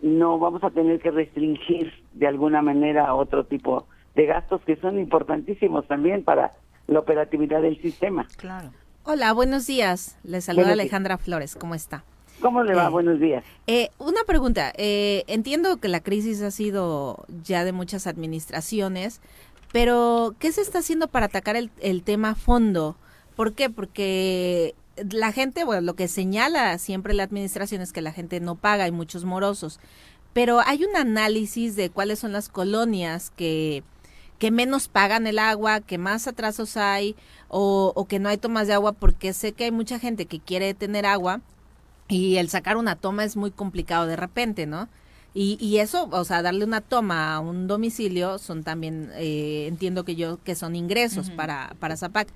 no 0.02 0.40
vamos 0.40 0.64
a 0.64 0.70
tener 0.70 1.02
que 1.02 1.12
restringir 1.12 1.92
de 2.14 2.28
alguna 2.28 2.62
manera 2.62 3.14
otro 3.16 3.44
tipo 3.44 3.86
de 4.16 4.26
gastos 4.28 4.62
que 4.62 4.78
son 4.78 4.98
importantísimos 4.98 5.86
también 5.88 6.24
para 6.24 6.54
la 6.88 7.00
operatividad 7.00 7.62
del 7.62 7.82
sistema. 7.82 8.28
Claro. 8.38 8.70
Hola, 9.04 9.34
buenos 9.34 9.68
días. 9.68 10.18
Le 10.24 10.40
saluda 10.40 10.72
Alejandra 10.72 11.18
Flores. 11.18 11.56
¿Cómo 11.56 11.76
está? 11.76 12.06
¿Cómo 12.42 12.64
le 12.64 12.74
va? 12.74 12.88
Eh, 12.88 12.90
Buenos 12.90 13.20
días. 13.20 13.44
Eh, 13.68 13.90
una 14.00 14.24
pregunta. 14.26 14.74
Eh, 14.76 15.24
entiendo 15.28 15.78
que 15.78 15.88
la 15.88 16.00
crisis 16.02 16.42
ha 16.42 16.52
sido 16.52 17.26
ya 17.44 17.64
de 17.64 17.72
muchas 17.72 18.08
administraciones, 18.08 19.22
pero 19.72 20.36
¿qué 20.40 20.52
se 20.52 20.62
está 20.62 20.80
haciendo 20.80 21.08
para 21.08 21.28
atacar 21.28 21.56
el, 21.56 21.72
el 21.82 22.04
tema 22.04 22.36
fondo? 22.36 22.96
¿Por 23.36 23.54
qué? 23.54 23.70
Porque 23.70 24.76
la 25.10 25.32
gente, 25.32 25.64
bueno, 25.64 25.82
lo 25.82 25.96
que 25.96 26.08
señala 26.08 26.78
siempre 26.78 27.14
la 27.14 27.24
administración 27.24 27.82
es 27.82 27.94
que 27.94 28.02
la 28.02 28.12
gente 28.12 28.40
no 28.40 28.56
paga, 28.56 28.86
hay 28.86 28.92
muchos 28.92 29.24
morosos, 29.24 29.80
pero 30.34 30.60
hay 30.66 30.84
un 30.84 30.96
análisis 30.96 31.76
de 31.76 31.90
cuáles 31.90 32.20
son 32.20 32.32
las 32.34 32.50
colonias 32.50 33.32
que, 33.32 33.84
que 34.38 34.52
menos 34.52 34.88
pagan 34.88 35.28
el 35.28 35.40
agua, 35.40 35.82
que 35.82 35.98
más 35.98 36.28
atrasos 36.28 36.78
hay 36.78 37.16
o, 37.48 37.94
o 37.96 38.06
que 38.06 38.20
no 38.20 38.30
hay 38.30 38.38
tomas 38.38 38.68
de 38.68 38.74
agua, 38.74 38.94
porque 38.94 39.34
sé 39.34 39.54
que 39.54 39.66
hay 39.66 39.72
mucha 39.72 40.00
gente 40.00 40.26
que 40.26 40.40
quiere 40.40 40.74
tener 40.74 41.06
agua 41.06 41.42
y 42.12 42.36
el 42.36 42.50
sacar 42.50 42.76
una 42.76 42.98
toma 42.98 43.24
es 43.24 43.38
muy 43.38 43.52
complicado 43.52 44.06
de 44.06 44.18
repente, 44.18 44.66
¿no? 44.66 44.90
Y, 45.34 45.58
y 45.62 45.78
eso, 45.78 46.10
o 46.12 46.26
sea, 46.26 46.42
darle 46.42 46.66
una 46.66 46.82
toma 46.82 47.34
a 47.34 47.40
un 47.40 47.68
domicilio 47.68 48.38
son 48.38 48.64
también, 48.64 49.12
eh, 49.16 49.66
entiendo 49.70 50.04
que 50.04 50.18
yo, 50.18 50.44
que 50.44 50.56
son 50.56 50.76
ingresos 50.76 51.30
para, 51.30 51.74
para 51.80 51.96
Zapac. 51.96 52.28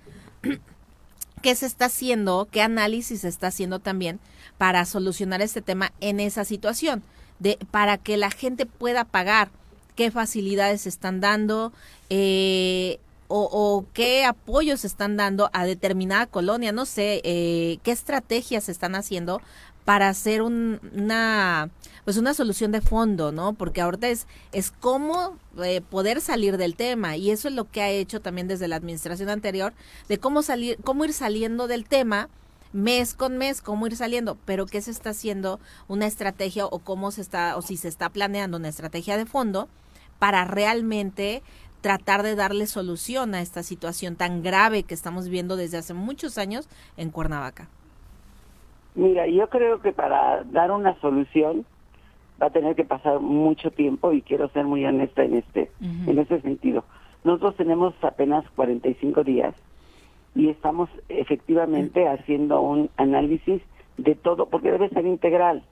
¿Qué 1.41 1.55
se 1.55 1.65
está 1.65 1.85
haciendo? 1.85 2.47
¿Qué 2.49 2.61
análisis 2.61 3.21
se 3.21 3.27
está 3.27 3.47
haciendo 3.47 3.79
también 3.79 4.21
para 4.57 4.85
solucionar 4.85 5.41
este 5.41 5.61
tema 5.61 5.91
en 5.99 6.21
esa 6.21 6.45
situación? 6.45 7.03
De, 7.39 7.59
para 7.69 7.97
que 7.97 8.15
la 8.15 8.31
gente 8.31 8.65
pueda 8.65 9.03
pagar, 9.03 9.49
qué 9.97 10.09
facilidades 10.09 10.83
se 10.83 10.89
están 10.89 11.19
dando, 11.19 11.73
eh, 12.09 12.99
o, 13.27 13.85
qué 13.93 14.23
apoyos 14.23 14.81
se 14.81 14.87
están 14.87 15.17
dando 15.17 15.49
a 15.53 15.65
determinada 15.65 16.27
colonia, 16.27 16.71
no 16.71 16.85
sé, 16.85 17.21
eh, 17.23 17.79
qué 17.83 17.91
estrategias 17.91 18.65
se 18.65 18.71
están 18.71 18.95
haciendo 18.95 19.41
para 19.85 20.09
hacer 20.09 20.41
una 20.41 21.69
pues 22.03 22.17
una 22.17 22.35
solución 22.35 22.71
de 22.71 22.81
fondo, 22.81 23.31
¿no? 23.31 23.53
Porque 23.53 23.81
ahorita 23.81 24.09
es 24.09 24.27
es 24.51 24.71
cómo 24.71 25.37
eh, 25.63 25.81
poder 25.81 26.21
salir 26.21 26.57
del 26.57 26.75
tema 26.75 27.15
y 27.15 27.31
eso 27.31 27.47
es 27.47 27.53
lo 27.53 27.69
que 27.69 27.81
ha 27.81 27.89
hecho 27.89 28.19
también 28.19 28.47
desde 28.47 28.67
la 28.67 28.75
administración 28.75 29.29
anterior 29.29 29.73
de 30.09 30.17
cómo 30.17 30.41
salir 30.41 30.77
cómo 30.83 31.05
ir 31.05 31.13
saliendo 31.13 31.67
del 31.67 31.85
tema 31.85 32.29
mes 32.73 33.13
con 33.13 33.37
mes 33.37 33.61
cómo 33.61 33.87
ir 33.87 33.95
saliendo, 33.95 34.37
pero 34.45 34.65
qué 34.65 34.81
se 34.81 34.91
está 34.91 35.11
haciendo 35.11 35.59
una 35.87 36.07
estrategia 36.07 36.65
o 36.65 36.79
cómo 36.79 37.11
se 37.11 37.21
está 37.21 37.55
o 37.55 37.61
si 37.61 37.77
se 37.77 37.87
está 37.87 38.09
planeando 38.09 38.57
una 38.57 38.69
estrategia 38.69 39.17
de 39.17 39.25
fondo 39.25 39.69
para 40.19 40.45
realmente 40.45 41.43
tratar 41.81 42.23
de 42.23 42.35
darle 42.35 42.65
solución 42.65 43.35
a 43.35 43.41
esta 43.41 43.61
situación 43.61 44.15
tan 44.15 44.41
grave 44.41 44.83
que 44.83 44.95
estamos 44.95 45.29
viendo 45.29 45.55
desde 45.55 45.77
hace 45.77 45.93
muchos 45.93 46.39
años 46.39 46.67
en 46.97 47.11
Cuernavaca. 47.11 47.69
Mira, 48.95 49.27
yo 49.27 49.49
creo 49.49 49.81
que 49.81 49.91
para 49.91 50.43
dar 50.45 50.71
una 50.71 50.99
solución 51.01 51.65
va 52.41 52.47
a 52.47 52.51
tener 52.51 52.75
que 52.75 52.85
pasar 52.85 53.19
mucho 53.19 53.71
tiempo 53.71 54.11
y 54.13 54.21
quiero 54.21 54.49
ser 54.49 54.65
muy 54.65 54.85
honesta 54.85 55.23
en 55.23 55.35
este 55.35 55.71
en 56.07 56.17
ese 56.17 56.41
sentido. 56.41 56.83
Nosotros 57.23 57.55
tenemos 57.55 57.93
apenas 58.01 58.49
45 58.55 59.23
días 59.23 59.55
y 60.33 60.49
estamos 60.49 60.89
efectivamente 61.09 62.07
haciendo 62.07 62.61
un 62.61 62.89
análisis 62.97 63.61
de 63.97 64.15
todo 64.15 64.47
porque 64.47 64.71
debe 64.71 64.89
ser 64.89 65.05
integral. 65.05 65.63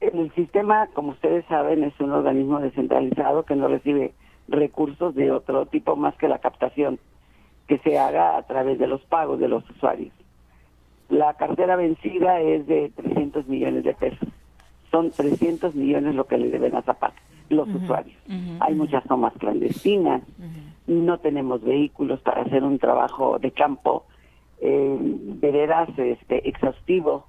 El 0.00 0.32
sistema, 0.34 0.88
como 0.94 1.10
ustedes 1.10 1.44
saben, 1.46 1.84
es 1.84 1.98
un 2.00 2.12
organismo 2.12 2.60
descentralizado 2.60 3.44
que 3.44 3.56
no 3.56 3.68
recibe 3.68 4.12
recursos 4.46 5.14
de 5.14 5.30
otro 5.30 5.66
tipo 5.66 5.96
más 5.96 6.16
que 6.16 6.28
la 6.28 6.38
captación 6.38 6.98
que 7.66 7.78
se 7.78 7.98
haga 7.98 8.36
a 8.36 8.42
través 8.44 8.78
de 8.78 8.86
los 8.86 9.02
pagos 9.04 9.38
de 9.38 9.48
los 9.48 9.68
usuarios. 9.70 10.12
La 11.08 11.34
cartera 11.34 11.76
vencida 11.76 12.40
es 12.40 12.66
de 12.66 12.90
300 12.94 13.48
millones 13.48 13.84
de 13.84 13.94
pesos. 13.94 14.28
Son 14.90 15.10
300 15.10 15.74
millones 15.74 16.14
lo 16.14 16.26
que 16.26 16.38
le 16.38 16.50
deben 16.50 16.76
a 16.76 16.82
Zapac 16.82 17.14
los 17.50 17.68
usuarios. 17.68 18.18
Hay 18.60 18.74
muchas 18.74 19.04
tomas 19.04 19.32
clandestinas, 19.34 20.22
no 20.86 21.18
tenemos 21.18 21.62
vehículos 21.62 22.20
para 22.20 22.42
hacer 22.42 22.62
un 22.62 22.78
trabajo 22.78 23.38
de 23.38 23.50
campo 23.50 24.04
eh, 24.60 24.96
de 25.00 25.50
veras 25.50 25.88
este, 25.98 26.48
exhaustivo 26.48 27.26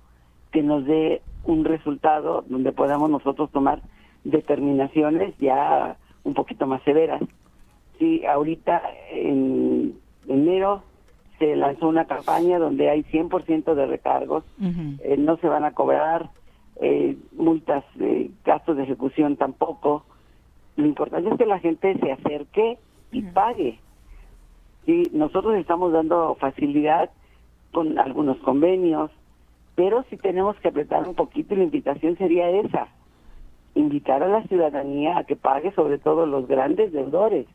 que 0.52 0.64
nos 0.64 0.86
dé 0.86 1.22
un 1.46 1.64
resultado 1.64 2.44
donde 2.48 2.72
podamos 2.72 3.10
nosotros 3.10 3.52
tomar 3.52 3.82
determinaciones 4.24 5.38
ya 5.38 5.98
un 6.24 6.34
poquito 6.34 6.68
más 6.68 6.82
severas. 6.84 7.22
Sí, 7.98 8.26
ahorita 8.26 8.82
en 9.12 9.96
enero 10.28 10.84
se 11.40 11.56
lanzó 11.56 11.88
una 11.88 12.06
campaña 12.06 12.60
donde 12.60 12.90
hay 12.90 13.04
100% 13.04 13.74
de 13.74 13.86
recargos, 13.86 14.44
eh, 14.60 15.16
no 15.18 15.38
se 15.38 15.48
van 15.48 15.64
a 15.64 15.72
cobrar 15.72 16.30
eh, 16.82 17.18
multas, 17.36 17.84
de 17.96 18.30
gastos 18.46 18.78
de 18.78 18.84
ejecución 18.84 19.38
tampoco. 19.38 20.04
Lo 20.76 20.86
importante 20.86 21.30
es 21.30 21.38
que 21.38 21.46
la 21.46 21.60
gente 21.60 21.98
se 21.98 22.12
acerque 22.12 22.78
y 23.12 23.22
pague. 23.24 23.80
Sí, 24.86 25.10
nosotros 25.14 25.56
estamos 25.56 25.92
dando 25.92 26.36
facilidad 26.36 27.10
con 27.72 27.98
algunos 28.00 28.38
convenios, 28.40 29.12
pero 29.76 30.04
si 30.10 30.18
tenemos 30.18 30.58
que 30.58 30.68
apretar 30.68 31.08
un 31.08 31.16
poquito, 31.16 31.56
la 31.56 31.64
invitación 31.64 32.18
sería 32.18 32.50
esa 32.50 32.88
invitar 33.76 34.24
a 34.24 34.28
la 34.28 34.44
ciudadanía 34.44 35.18
a 35.18 35.24
que 35.24 35.36
pague 35.36 35.72
sobre 35.72 36.00
todo 36.00 36.26
los 36.26 36.48
grandes 36.48 36.92
deudores, 36.92 37.46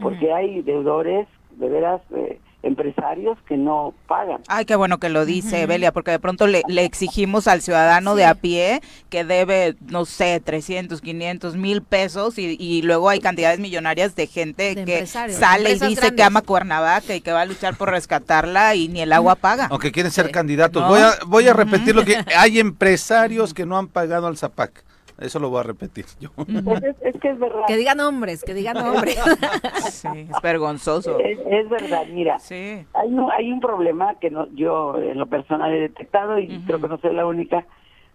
porque 0.00 0.32
hay 0.32 0.62
deudores 0.62 1.28
de 1.52 1.68
veras 1.68 2.00
eh, 2.14 2.40
empresarios 2.62 3.38
que 3.46 3.56
no 3.56 3.92
pagan. 4.06 4.40
Ay, 4.48 4.64
qué 4.64 4.76
bueno 4.76 4.98
que 4.98 5.08
lo 5.08 5.24
dice, 5.24 5.66
Belia, 5.66 5.92
porque 5.92 6.12
de 6.12 6.18
pronto 6.18 6.46
le, 6.46 6.62
exigimos 6.68 7.48
al 7.48 7.60
ciudadano 7.60 8.14
de 8.14 8.24
a 8.24 8.34
pie 8.34 8.80
que 9.10 9.24
debe, 9.24 9.76
no 9.88 10.04
sé, 10.04 10.40
300, 10.40 11.00
500, 11.00 11.56
mil 11.56 11.82
pesos 11.82 12.38
y, 12.38 12.82
luego 12.82 13.08
hay 13.08 13.20
cantidades 13.20 13.58
millonarias 13.60 14.16
de 14.16 14.26
gente 14.26 14.84
que 14.84 15.06
sale 15.06 15.72
y 15.72 15.78
dice 15.78 16.14
que 16.14 16.22
ama 16.22 16.42
Cuernavaca 16.42 17.14
y 17.14 17.20
que 17.20 17.32
va 17.32 17.42
a 17.42 17.46
luchar 17.46 17.76
por 17.76 17.90
rescatarla 17.90 18.74
y 18.74 18.88
ni 18.88 19.00
el 19.00 19.12
agua 19.12 19.34
paga. 19.34 19.66
Aunque 19.70 19.92
quieren 19.92 20.10
ser 20.10 20.30
candidatos. 20.30 20.86
Voy, 20.88 21.00
a, 21.00 21.12
voy 21.26 21.48
a 21.48 21.52
repetir 21.52 21.94
lo 21.94 22.04
que 22.04 22.16
hay 22.36 22.58
empresarios 22.58 23.54
que 23.54 23.66
no 23.66 23.78
han 23.78 23.88
pagado 23.88 24.26
al 24.26 24.36
Zapac. 24.36 24.84
Eso 25.18 25.38
lo 25.38 25.50
voy 25.50 25.60
a 25.60 25.62
repetir 25.64 26.06
yo. 26.20 26.30
Pues 26.64 26.82
es, 26.82 27.20
que 27.20 27.30
es 27.30 27.38
verdad. 27.38 27.62
Que 27.66 27.76
digan 27.76 28.00
hombres, 28.00 28.42
que 28.44 28.54
digan 28.54 28.76
hombres. 28.78 29.16
sí, 29.90 30.08
es 30.08 30.42
vergonzoso. 30.42 31.18
Es, 31.18 31.68
verdad, 31.68 32.06
mira. 32.10 32.38
Sí. 32.38 32.84
Hay 32.94 33.08
un, 33.08 33.30
hay 33.30 33.52
un 33.52 33.60
problema 33.60 34.14
que 34.16 34.30
no, 34.30 34.46
yo 34.54 34.98
en 34.98 35.18
lo 35.18 35.26
personal 35.26 35.72
he 35.72 35.80
detectado 35.80 36.38
y 36.38 36.60
creo 36.66 36.80
que 36.80 36.88
no 36.88 36.98
soy 36.98 37.14
la 37.14 37.26
única. 37.26 37.66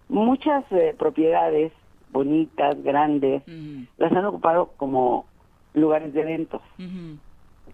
Muchas 0.09 0.63
eh, 0.71 0.95
propiedades 0.97 1.71
bonitas, 2.11 2.81
grandes, 2.83 3.43
las 3.97 4.11
han 4.11 4.25
ocupado 4.25 4.71
como 4.77 5.25
lugares 5.73 6.13
de 6.13 6.21
eventos. 6.21 6.61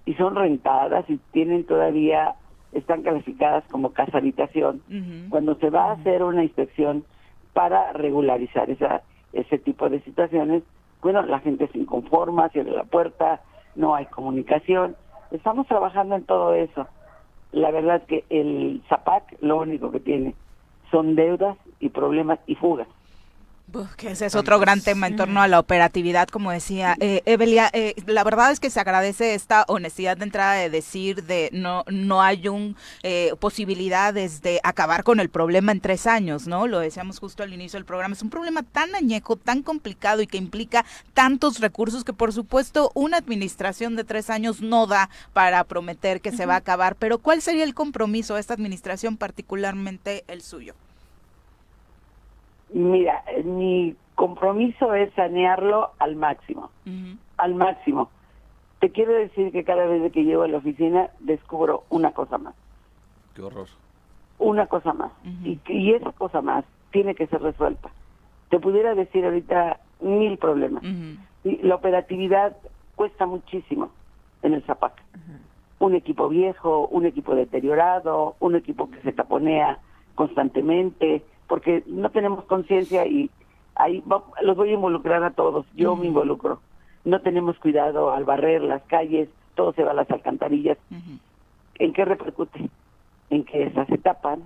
Y 0.06 0.14
son 0.16 0.36
rentadas 0.36 1.10
y 1.10 1.18
tienen 1.32 1.64
todavía, 1.66 2.36
están 2.74 3.04
calificadas 3.04 3.64
como 3.70 3.94
casa 3.94 4.18
habitación. 4.18 4.82
Cuando 5.30 5.56
se 5.56 5.70
va 5.70 5.90
a 5.90 5.94
hacer 5.94 6.24
una 6.24 6.44
inspección 6.44 7.06
para 7.54 7.94
regularizar 7.94 8.70
esa 8.70 9.04
ese 9.34 9.58
tipo 9.58 9.90
de 9.90 10.00
situaciones, 10.02 10.64
bueno, 11.02 11.22
la 11.24 11.40
gente 11.40 11.68
se 11.68 11.78
inconforma, 11.78 12.50
cierra 12.50 12.72
la 12.72 12.84
puerta, 12.84 13.42
no 13.76 13.96
hay 13.96 14.06
comunicación. 14.06 14.96
Estamos 15.32 15.68
trabajando 15.68 16.16
en 16.16 16.24
todo 16.24 16.54
eso. 16.54 16.88
La 17.52 17.72
verdad 17.72 18.04
que 18.04 18.24
el 18.30 18.82
ZAPAC 18.88 19.38
lo 19.42 19.58
único 19.58 19.92
que 19.92 20.00
tiene 20.00 20.34
son 20.92 21.16
deudas 21.16 21.58
y 21.80 21.90
problemas 21.90 22.40
y 22.48 22.56
fugas 22.56 22.88
que 23.98 24.12
ese 24.12 24.28
es 24.28 24.36
otro 24.36 24.60
gran 24.60 24.82
tema 24.82 25.08
en 25.08 25.16
torno 25.16 25.42
a 25.42 25.48
la 25.48 25.60
operatividad, 25.60 26.28
como 26.28 26.52
decía 26.52 26.96
eh, 27.00 27.22
Evelia. 27.26 27.70
Eh, 27.74 27.96
la 28.06 28.24
verdad 28.24 28.52
es 28.52 28.60
que 28.60 28.70
se 28.70 28.80
agradece 28.80 29.34
esta 29.34 29.66
honestidad 29.68 30.18
de 30.18 30.26
entrada 30.26 30.54
de 30.54 30.70
decir 30.70 31.24
de 31.24 31.50
no 31.52 31.84
no 31.90 32.22
hay 32.22 32.48
un 32.48 32.76
eh, 33.02 33.34
posibilidades 33.40 34.42
de 34.42 34.60
acabar 34.64 35.04
con 35.04 35.20
el 35.20 35.30
problema 35.30 35.72
en 35.72 35.82
tres 35.82 36.08
años, 36.08 36.48
¿no? 36.48 36.68
Lo 36.68 36.80
decíamos 36.80 37.20
justo 37.20 37.44
al 37.44 37.54
inicio 37.54 37.78
del 37.78 37.86
programa. 37.86 38.14
Es 38.14 38.22
un 38.22 38.30
problema 38.30 38.64
tan 38.64 38.96
añejo, 38.96 39.36
tan 39.36 39.64
complicado 39.64 40.22
y 40.22 40.28
que 40.28 40.38
implica 40.38 40.86
tantos 41.14 41.60
recursos 41.60 42.04
que, 42.04 42.14
por 42.14 42.32
supuesto, 42.32 42.92
una 42.94 43.18
administración 43.18 43.96
de 43.96 44.04
tres 44.04 44.30
años 44.30 44.62
no 44.62 44.88
da 44.88 45.10
para 45.34 45.64
prometer 45.64 46.22
que 46.22 46.32
se 46.32 46.46
va 46.46 46.56
a 46.56 46.58
acabar. 46.58 46.96
Pero, 46.96 47.18
¿cuál 47.18 47.42
sería 47.42 47.64
el 47.64 47.74
compromiso 47.74 48.36
de 48.36 48.42
esta 48.42 48.54
administración, 48.54 49.18
particularmente 49.18 50.24
el 50.28 50.42
suyo? 50.42 50.76
Mira, 52.74 53.24
mi 53.44 53.96
compromiso 54.16 54.94
es 54.94 55.14
sanearlo 55.14 55.92
al 56.00 56.16
máximo, 56.16 56.72
al 57.38 57.56
máximo. 57.56 58.10
Te 58.80 58.90
quiero 58.90 59.14
decir 59.14 59.52
que 59.52 59.64
cada 59.64 59.86
vez 59.86 60.12
que 60.12 60.24
llego 60.24 60.44
a 60.44 60.48
la 60.48 60.58
oficina 60.58 61.10
descubro 61.20 61.84
una 61.90 62.12
cosa 62.12 62.38
más. 62.38 62.56
Qué 63.36 63.42
horror. 63.42 63.68
Una 64.40 64.68
cosa 64.68 64.94
más. 64.94 65.12
y, 65.44 65.60
y, 65.68 65.94
esa 65.94 66.12
cosa 66.12 66.42
más 66.42 66.66
tiene 66.92 67.16
que 67.16 67.28
ser 67.28 67.42
resuelta. 67.42 67.90
Te 68.50 68.60
pudiera 68.60 68.94
decir 68.96 69.24
ahorita 69.24 69.80
mil 70.02 70.38
problemas. 70.38 70.84
y 71.44 71.58
la 71.62 71.76
operatividad 71.76 72.56
cuesta 72.96 73.26
muchísimo 73.26 73.92
en 74.42 74.54
el 74.54 74.64
Zapac. 74.64 75.02
Un 75.80 75.96
equipo 75.96 76.30
viejo, 76.30 76.88
un 76.88 77.06
equipo 77.06 77.36
deteriorado, 77.36 78.36
un 78.40 78.56
equipo 78.56 78.90
que 78.90 79.02
se 79.02 79.12
taponea 79.12 79.80
constantemente, 80.16 81.24
porque 81.48 81.84
no 81.88 82.10
tenemos 82.10 82.46
conciencia 82.46 83.06
y 83.06 83.30
ahí 83.76 84.04
los 84.42 84.58
voy 84.58 84.70
a 84.70 84.74
involucrar 84.74 85.24
a 85.24 85.32
todos, 85.32 85.66
yo 85.76 85.96
me 85.96 86.08
involucro. 86.08 86.60
No 87.06 87.22
tenemos 87.22 87.58
cuidado 87.60 88.12
al 88.12 88.24
barrer 88.24 88.62
las 88.62 88.82
calles, 88.84 89.30
todo 89.56 89.74
se 89.74 89.84
va 89.84 89.92
a 89.92 89.96
las 89.96 90.10
alcantarillas. 90.10 90.78
¿En 91.80 91.94
qué 91.94 92.06
repercute? 92.06 92.70
En 93.30 93.44
que 93.44 93.64
esas 93.64 93.88
se 93.88 93.98
tapan, 93.98 94.44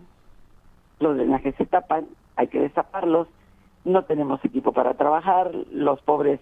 los 1.00 1.16
drenajes 1.16 1.56
se 1.56 1.66
tapan, 1.66 2.08
hay 2.36 2.48
que 2.48 2.60
destaparlos, 2.60 3.28
no 3.86 4.04
tenemos 4.04 4.44
equipo 4.44 4.72
para 4.72 4.96
trabajar, 4.96 5.52
los 5.72 6.02
pobres, 6.02 6.40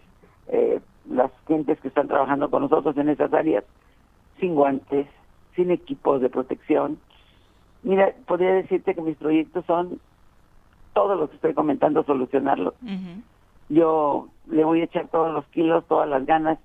eh, 0.47 0.79
las 1.09 1.31
gentes 1.47 1.79
que 1.79 1.87
están 1.87 2.07
trabajando 2.07 2.49
con 2.49 2.63
nosotros 2.63 2.97
en 2.97 3.09
esas 3.09 3.33
áreas, 3.33 3.63
sin 4.39 4.55
guantes, 4.55 5.07
sin 5.55 5.71
equipos 5.71 6.21
de 6.21 6.29
protección. 6.29 6.97
Mira, 7.83 8.13
podría 8.25 8.53
decirte 8.53 8.95
que 8.95 9.01
mis 9.01 9.17
proyectos 9.17 9.65
son 9.65 9.99
todo 10.95 11.15
lo 11.15 11.29
que 11.29 11.35
estoy 11.35 11.53
comentando 11.53 12.03
solucionarlo. 12.05 12.73
Yo 13.69 14.29
le 14.49 14.63
voy 14.63 14.81
a 14.81 14.85
echar 14.85 15.09
todos 15.09 15.31
los 15.31 15.45
kilos, 15.47 15.83
todas 15.87 16.09
las 16.09 16.25
ganas 16.25 16.57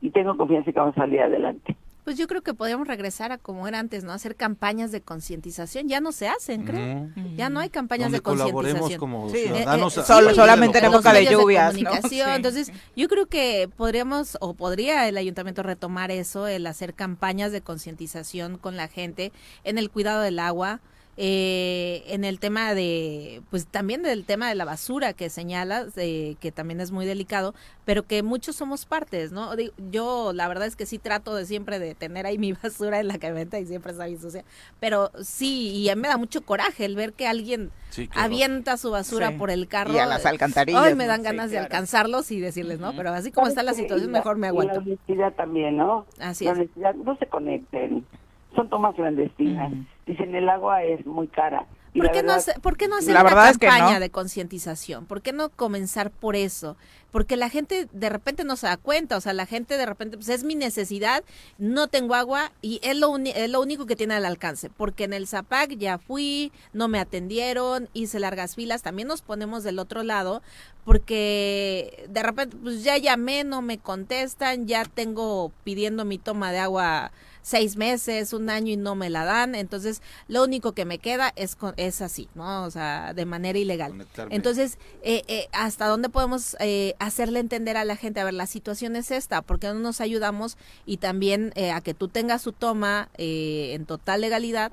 y 0.00 0.10
tengo 0.10 0.36
confianza 0.36 0.70
en 0.70 0.74
que 0.74 0.80
vamos 0.80 0.96
a 0.96 1.00
salir 1.00 1.22
adelante. 1.22 1.76
Pues 2.04 2.18
yo 2.18 2.26
creo 2.26 2.42
que 2.42 2.52
podríamos 2.52 2.88
regresar 2.88 3.30
a 3.30 3.38
como 3.38 3.68
era 3.68 3.78
antes, 3.78 4.02
¿no? 4.02 4.12
Hacer 4.12 4.34
campañas 4.34 4.90
de 4.90 5.00
concientización. 5.00 5.88
Ya 5.88 6.00
no 6.00 6.10
se 6.10 6.26
hacen, 6.26 6.64
creo. 6.64 7.08
Ya 7.36 7.48
no 7.48 7.60
hay 7.60 7.70
campañas 7.70 8.10
de 8.10 8.20
concientización. 8.20 8.98
como 8.98 9.28
sí. 9.28 9.38
ciudadanos. 9.38 9.96
Eh, 9.96 10.00
eh, 10.00 10.34
solamente 10.34 10.78
en 10.78 10.84
época 10.86 11.12
de 11.12 11.26
lluvias. 11.26 11.76
Entonces, 11.76 12.72
yo 12.96 13.08
creo 13.08 13.26
que 13.26 13.70
podríamos 13.76 14.36
o 14.40 14.54
podría 14.54 15.08
el 15.08 15.16
ayuntamiento 15.16 15.62
retomar 15.62 16.10
eso, 16.10 16.48
el 16.48 16.66
hacer 16.66 16.92
campañas 16.94 17.52
de 17.52 17.60
concientización 17.60 18.58
con 18.58 18.76
la 18.76 18.88
gente 18.88 19.30
en 19.62 19.78
el 19.78 19.88
cuidado 19.88 20.22
del 20.22 20.40
agua, 20.40 20.80
eh, 21.18 22.04
en 22.06 22.24
el 22.24 22.38
tema 22.38 22.74
de, 22.74 23.42
pues 23.50 23.66
también 23.66 24.02
del 24.02 24.24
tema 24.24 24.48
de 24.48 24.54
la 24.54 24.64
basura 24.64 25.12
que 25.12 25.28
señalas, 25.28 25.92
que 25.94 26.52
también 26.54 26.80
es 26.80 26.90
muy 26.90 27.04
delicado, 27.04 27.54
pero 27.84 28.04
que 28.04 28.22
muchos 28.22 28.56
somos 28.56 28.86
partes, 28.86 29.30
¿no? 29.30 29.50
Yo 29.90 30.32
la 30.32 30.48
verdad 30.48 30.66
es 30.66 30.74
que 30.74 30.86
sí 30.86 30.98
trato 30.98 31.34
de 31.34 31.44
siempre 31.44 31.78
de 31.78 31.94
tener 31.94 32.24
ahí 32.24 32.38
mi 32.42 32.54
basura 32.54 32.98
en 32.98 33.08
la 33.08 33.18
camioneta 33.18 33.58
y 33.58 33.66
siempre 33.66 33.92
está 33.92 34.06
bien 34.06 34.20
sucia, 34.20 34.44
pero 34.80 35.10
sí, 35.22 35.68
y 35.70 35.90
a 35.90 35.96
mí 35.96 36.02
me 36.02 36.08
da 36.08 36.16
mucho 36.16 36.40
coraje 36.46 36.86
el 36.86 36.96
ver 36.96 37.12
que 37.12 37.26
alguien 37.26 37.70
avienta 38.14 38.78
su 38.78 38.90
basura 38.90 39.32
por 39.32 39.50
el 39.50 39.68
carro. 39.68 39.92
Y 39.92 39.98
a 39.98 40.06
las 40.06 40.24
alcantarillas. 40.24 40.82
Hoy 40.82 40.94
me 40.94 41.06
dan 41.06 41.22
ganas 41.22 41.50
de 41.50 41.58
alcanzarlos 41.58 42.30
y 42.30 42.40
decirles, 42.40 42.80
¿no? 42.80 42.96
Pero 42.96 43.10
así 43.10 43.30
como 43.30 43.48
está 43.48 43.62
la 43.62 43.74
situación, 43.74 44.10
mejor 44.10 44.38
me 44.38 44.46
aguanto. 44.46 44.76
la 44.76 44.80
honestidad 44.80 45.34
también, 45.34 45.76
¿no? 45.76 46.06
Así 46.18 46.46
la 46.46 46.52
honestidad, 46.52 46.94
no 46.94 47.16
se 47.18 47.26
conecten 47.26 48.06
son 48.54 48.68
tomas 48.68 48.94
clandestinas. 48.94 49.72
Dicen 50.06 50.34
el 50.34 50.48
agua 50.48 50.82
es 50.82 51.04
muy 51.06 51.28
cara. 51.28 51.66
¿Por, 51.94 52.10
qué 52.10 52.22
no 52.22 52.32
hacer, 52.32 52.58
¿Por 52.60 52.76
qué 52.78 52.88
no 52.88 52.96
hacer 52.96 53.14
una 53.14 53.24
campaña 53.24 54.00
de 54.00 54.10
concientización? 54.10 55.04
¿Por 55.04 55.20
qué 55.20 55.32
no 55.32 55.50
comenzar 55.50 56.10
por 56.10 56.36
eso? 56.36 56.76
Porque 57.10 57.36
la 57.36 57.50
gente 57.50 57.86
de 57.92 58.08
repente 58.08 58.44
no 58.44 58.56
se 58.56 58.66
da 58.66 58.78
cuenta, 58.78 59.18
o 59.18 59.20
sea, 59.20 59.34
la 59.34 59.44
gente 59.44 59.76
de 59.76 59.84
repente, 59.84 60.16
pues 60.16 60.30
es 60.30 60.42
mi 60.42 60.54
necesidad, 60.54 61.22
no 61.58 61.88
tengo 61.88 62.14
agua 62.14 62.50
y 62.62 62.80
es 62.82 62.96
lo, 62.96 63.14
es 63.18 63.50
lo 63.50 63.60
único 63.60 63.84
que 63.84 63.94
tiene 63.94 64.14
al 64.14 64.24
alcance. 64.24 64.70
Porque 64.70 65.04
en 65.04 65.12
el 65.12 65.26
Zapac 65.26 65.72
ya 65.72 65.98
fui, 65.98 66.50
no 66.72 66.88
me 66.88 66.98
atendieron, 66.98 67.90
hice 67.92 68.18
largas 68.20 68.54
filas, 68.54 68.82
también 68.82 69.08
nos 69.08 69.20
ponemos 69.20 69.62
del 69.62 69.78
otro 69.78 70.02
lado, 70.02 70.40
porque 70.86 72.06
de 72.08 72.22
repente, 72.22 72.56
pues 72.62 72.82
ya 72.82 72.96
llamé, 72.96 73.44
no 73.44 73.60
me 73.60 73.76
contestan, 73.76 74.66
ya 74.66 74.86
tengo 74.86 75.52
pidiendo 75.62 76.06
mi 76.06 76.16
toma 76.16 76.52
de 76.52 76.60
agua 76.60 77.12
seis 77.42 77.76
meses, 77.76 78.32
un 78.32 78.48
año 78.48 78.72
y 78.72 78.76
no 78.76 78.94
me 78.94 79.10
la 79.10 79.24
dan, 79.24 79.54
entonces 79.54 80.00
lo 80.28 80.44
único 80.44 80.72
que 80.72 80.84
me 80.84 80.98
queda 80.98 81.32
es, 81.36 81.56
es 81.76 82.00
así, 82.00 82.28
¿no? 82.34 82.64
O 82.64 82.70
sea, 82.70 83.12
de 83.14 83.26
manera 83.26 83.58
ilegal. 83.58 84.06
Entonces, 84.30 84.78
eh, 85.02 85.22
eh, 85.26 85.48
¿hasta 85.52 85.86
dónde 85.86 86.08
podemos 86.08 86.56
eh, 86.60 86.94
hacerle 86.98 87.40
entender 87.40 87.76
a 87.76 87.84
la 87.84 87.96
gente? 87.96 88.20
A 88.20 88.24
ver, 88.24 88.34
la 88.34 88.46
situación 88.46 88.96
es 88.96 89.10
esta, 89.10 89.42
porque 89.42 89.66
no 89.66 89.74
nos 89.74 90.00
ayudamos? 90.00 90.56
Y 90.86 90.98
también 90.98 91.52
a 91.72 91.80
que 91.80 91.94
tú 91.94 92.08
tengas 92.08 92.42
su 92.42 92.52
toma 92.52 93.08
en 93.18 93.84
total 93.86 94.20
legalidad. 94.20 94.72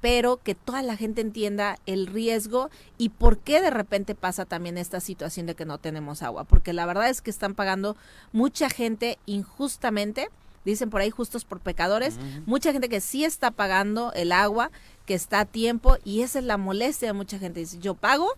pero 0.00 0.36
que 0.36 0.54
toda 0.54 0.82
la 0.82 0.96
gente 0.96 1.20
entienda 1.20 1.76
el 1.86 2.06
riesgo 2.06 2.70
y 2.98 3.08
por 3.08 3.38
qué 3.38 3.60
de 3.60 3.70
repente 3.70 4.14
pasa 4.14 4.44
también 4.44 4.78
esta 4.78 5.00
situación 5.00 5.46
de 5.46 5.54
que 5.54 5.64
no 5.64 5.78
tenemos 5.78 6.22
agua, 6.22 6.44
porque 6.44 6.72
la 6.72 6.86
verdad 6.86 7.08
es 7.08 7.20
que 7.20 7.30
están 7.30 7.54
pagando 7.54 7.96
mucha 8.32 8.70
gente 8.70 9.18
injustamente 9.26 10.28
dicen 10.64 10.90
por 10.90 11.00
ahí 11.00 11.10
justos 11.10 11.44
por 11.44 11.60
pecadores, 11.60 12.18
mucha 12.46 12.72
gente 12.72 12.88
que 12.88 13.00
sí 13.00 13.24
está 13.24 13.50
pagando 13.50 14.12
el 14.14 14.32
agua, 14.32 14.70
que 15.06 15.14
está 15.14 15.40
a 15.40 15.44
tiempo 15.44 15.96
y 16.04 16.22
esa 16.22 16.38
es 16.38 16.44
la 16.44 16.56
molestia 16.56 17.08
de 17.08 17.14
mucha 17.14 17.38
gente. 17.38 17.60
Dice, 17.60 17.78
yo 17.78 17.94
pago 17.94 18.28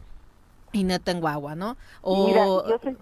y 0.72 0.84
no 0.84 0.98
tengo 1.00 1.28
agua, 1.28 1.54
¿no? 1.54 1.76
O... 2.00 2.26
Mira, 2.26 2.44
yo 2.46 2.80
soy, 2.82 2.96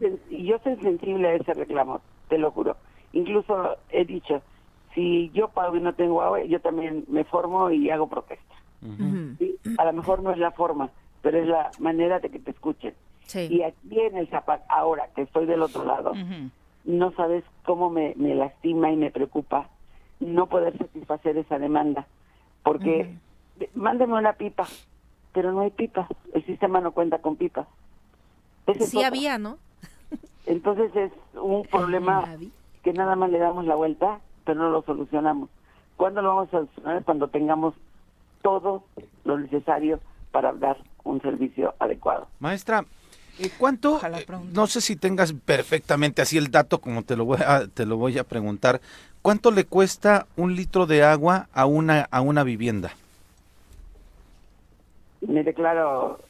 yo 0.45 0.59
soy 0.65 0.77
sensible 0.77 1.29
a 1.29 1.35
ese 1.35 1.55
reclamo, 1.55 2.01
te 2.29 2.39
lo 2.39 2.51
juro. 2.51 2.77
Incluso 3.13 3.77
he 3.91 4.05
dicho, 4.05 4.43
si 4.95 5.31
yo 5.35 5.49
pago 5.49 5.77
y 5.77 5.81
no 5.81 5.95
tengo 5.95 6.23
agua, 6.23 6.43
yo 6.45 6.61
también 6.61 7.05
me 7.09 7.25
formo 7.25 7.71
y 7.71 7.91
hago 7.91 8.09
protesta. 8.09 8.55
A 9.79 9.85
lo 9.85 9.93
mejor 9.93 10.23
no 10.23 10.33
es 10.33 10.39
la 10.39 10.53
forma, 10.53 10.91
pero 11.23 11.39
es 11.39 11.47
la 11.47 11.71
manera 11.79 12.19
de 12.19 12.31
que 12.31 12.39
te 12.39 12.51
escuchen. 12.51 12.95
Y 13.35 13.63
aquí 13.63 14.01
en 14.01 14.17
el 14.17 14.29
Zapac, 14.29 14.63
ahora 14.69 15.09
que 15.15 15.23
estoy 15.23 15.47
del 15.47 15.63
otro 15.63 15.85
lado, 15.85 16.13
no 16.85 17.13
sabes 17.13 17.45
cómo 17.65 17.91
me, 17.91 18.15
lastima 18.35 18.91
y 18.91 18.97
me 18.97 19.11
preocupa 19.11 19.69
no 20.21 20.47
poder 20.47 20.77
satisfacer 20.79 21.37
esa 21.39 21.59
demanda, 21.59 22.07
porque 22.63 23.17
de- 23.57 23.71
mándeme 23.75 24.15
una 24.15 24.35
pipa, 24.35 24.67
pero 25.33 25.53
no 25.53 25.61
hay 25.61 25.71
pipa, 25.71 26.09
el 26.35 26.45
sistema 26.47 26.81
no 26.81 26.93
cuenta 26.93 27.19
con 27.19 27.37
pipas. 27.37 27.67
Ese 28.67 28.85
es 28.85 28.91
Sí 28.91 29.03
había, 29.03 29.39
¿no? 29.39 29.59
Entonces 30.47 30.95
es 30.97 31.13
un 31.35 31.65
problema 31.67 32.25
que 32.83 32.93
nada 32.93 33.15
más 33.17 33.31
le 33.31 33.39
damos 33.39 33.65
la 33.67 33.75
vuelta, 33.75 34.21
pero 34.45 34.61
no 34.61 34.71
lo 34.71 34.83
solucionamos. 34.83 35.49
¿Cuándo 35.97 36.23
lo 36.23 36.29
vamos 36.29 36.49
a 36.49 36.51
solucionar? 36.53 37.05
Cuando 37.05 37.29
tengamos 37.29 37.75
todo 38.43 38.85
lo 39.25 39.39
necesario 39.39 40.01
para 40.33 40.53
dar 40.53 40.79
un 41.05 41.21
servicio 41.21 41.75
adecuado. 41.79 42.27
Maestra, 42.39 42.85
¿cuánto? 43.49 43.95
Ojalá 43.95 44.21
eh, 44.21 44.27
no 44.53 44.67
sé 44.67 44.81
si 44.83 44.97
tengas 44.97 45.33
perfectamente 45.33 46.21
así 46.21 46.37
el 46.37 46.51
dato 46.51 46.79
como 46.81 47.03
te 47.03 47.17
lo 47.17 47.25
voy 47.25 47.39
a, 47.45 47.67
te 47.67 47.87
lo 47.87 47.97
voy 47.97 48.19
a 48.19 48.25
preguntar. 48.25 48.81
¿Cuánto 49.23 49.51
le 49.51 49.65
cuesta 49.65 50.27
un 50.37 50.55
litro 50.55 50.87
de 50.87 51.03
agua 51.03 51.49
a 51.53 51.65
una 51.67 52.07
a 52.11 52.21
una 52.21 52.43
vivienda? 52.45 52.93
Me 55.21 55.43
declaro 55.45 56.21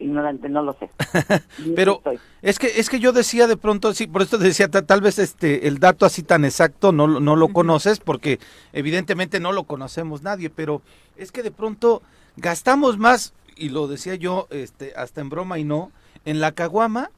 ignorante, 0.00 0.48
no 0.48 0.62
lo 0.62 0.74
sé. 0.74 0.90
Pero 1.76 2.02
es 2.42 2.58
que 2.58 2.66
es 2.80 2.90
que 2.90 2.98
yo 2.98 3.12
decía 3.12 3.46
de 3.46 3.56
pronto 3.56 3.94
sí, 3.94 4.06
por 4.08 4.22
esto 4.22 4.38
decía 4.38 4.68
ta- 4.68 4.82
tal 4.82 5.00
vez 5.00 5.18
este 5.18 5.68
el 5.68 5.78
dato 5.78 6.04
así 6.04 6.22
tan 6.22 6.44
exacto 6.44 6.90
no 6.92 7.06
lo- 7.06 7.20
no 7.20 7.36
lo 7.36 7.48
conoces 7.48 8.00
porque 8.00 8.40
evidentemente 8.72 9.38
no 9.38 9.52
lo 9.52 9.64
conocemos 9.64 10.22
nadie, 10.22 10.50
pero 10.50 10.82
es 11.16 11.30
que 11.30 11.42
de 11.44 11.52
pronto 11.52 12.02
gastamos 12.36 12.98
más 12.98 13.32
y 13.56 13.68
lo 13.68 13.86
decía 13.86 14.16
yo 14.16 14.48
este 14.50 14.92
hasta 14.96 15.20
en 15.20 15.30
broma 15.30 15.58
y 15.60 15.64
no 15.64 15.92
en 16.24 16.40
la 16.40 16.52
caguama 16.52 17.10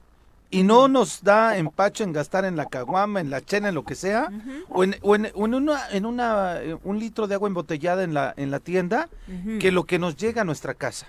y 0.51 0.63
no 0.63 0.87
nos 0.89 1.23
da 1.25 1.57
empacho 1.57 2.05
en 2.05 2.13
gastar 2.13 2.45
en 2.45 2.57
la 2.57 2.67
caguama, 2.67 3.21
en 3.21 3.31
la 3.31 3.41
chena, 3.45 3.69
en 3.71 3.75
lo 3.75 3.85
que 3.85 3.95
sea, 3.97 4.31
o, 4.69 4.85
en, 4.85 4.97
o 5.03 5.17
en- 5.17 5.33
o 5.35 5.45
en 5.47 5.55
una, 5.55 5.91
en 5.91 6.07
una, 6.07 6.63
eh, 6.63 6.77
un 6.85 6.99
litro 7.01 7.27
de 7.27 7.35
agua 7.35 7.49
embotellada 7.49 8.05
en 8.05 8.15
la, 8.15 8.33
en 8.37 8.51
la 8.53 8.61
tienda, 8.61 9.09
que 9.61 9.73
lo 9.73 9.85
que 9.85 9.99
nos 9.99 10.17
llega 10.17 10.43
a 10.43 10.45
nuestra 10.45 10.75
casa. 10.75 11.07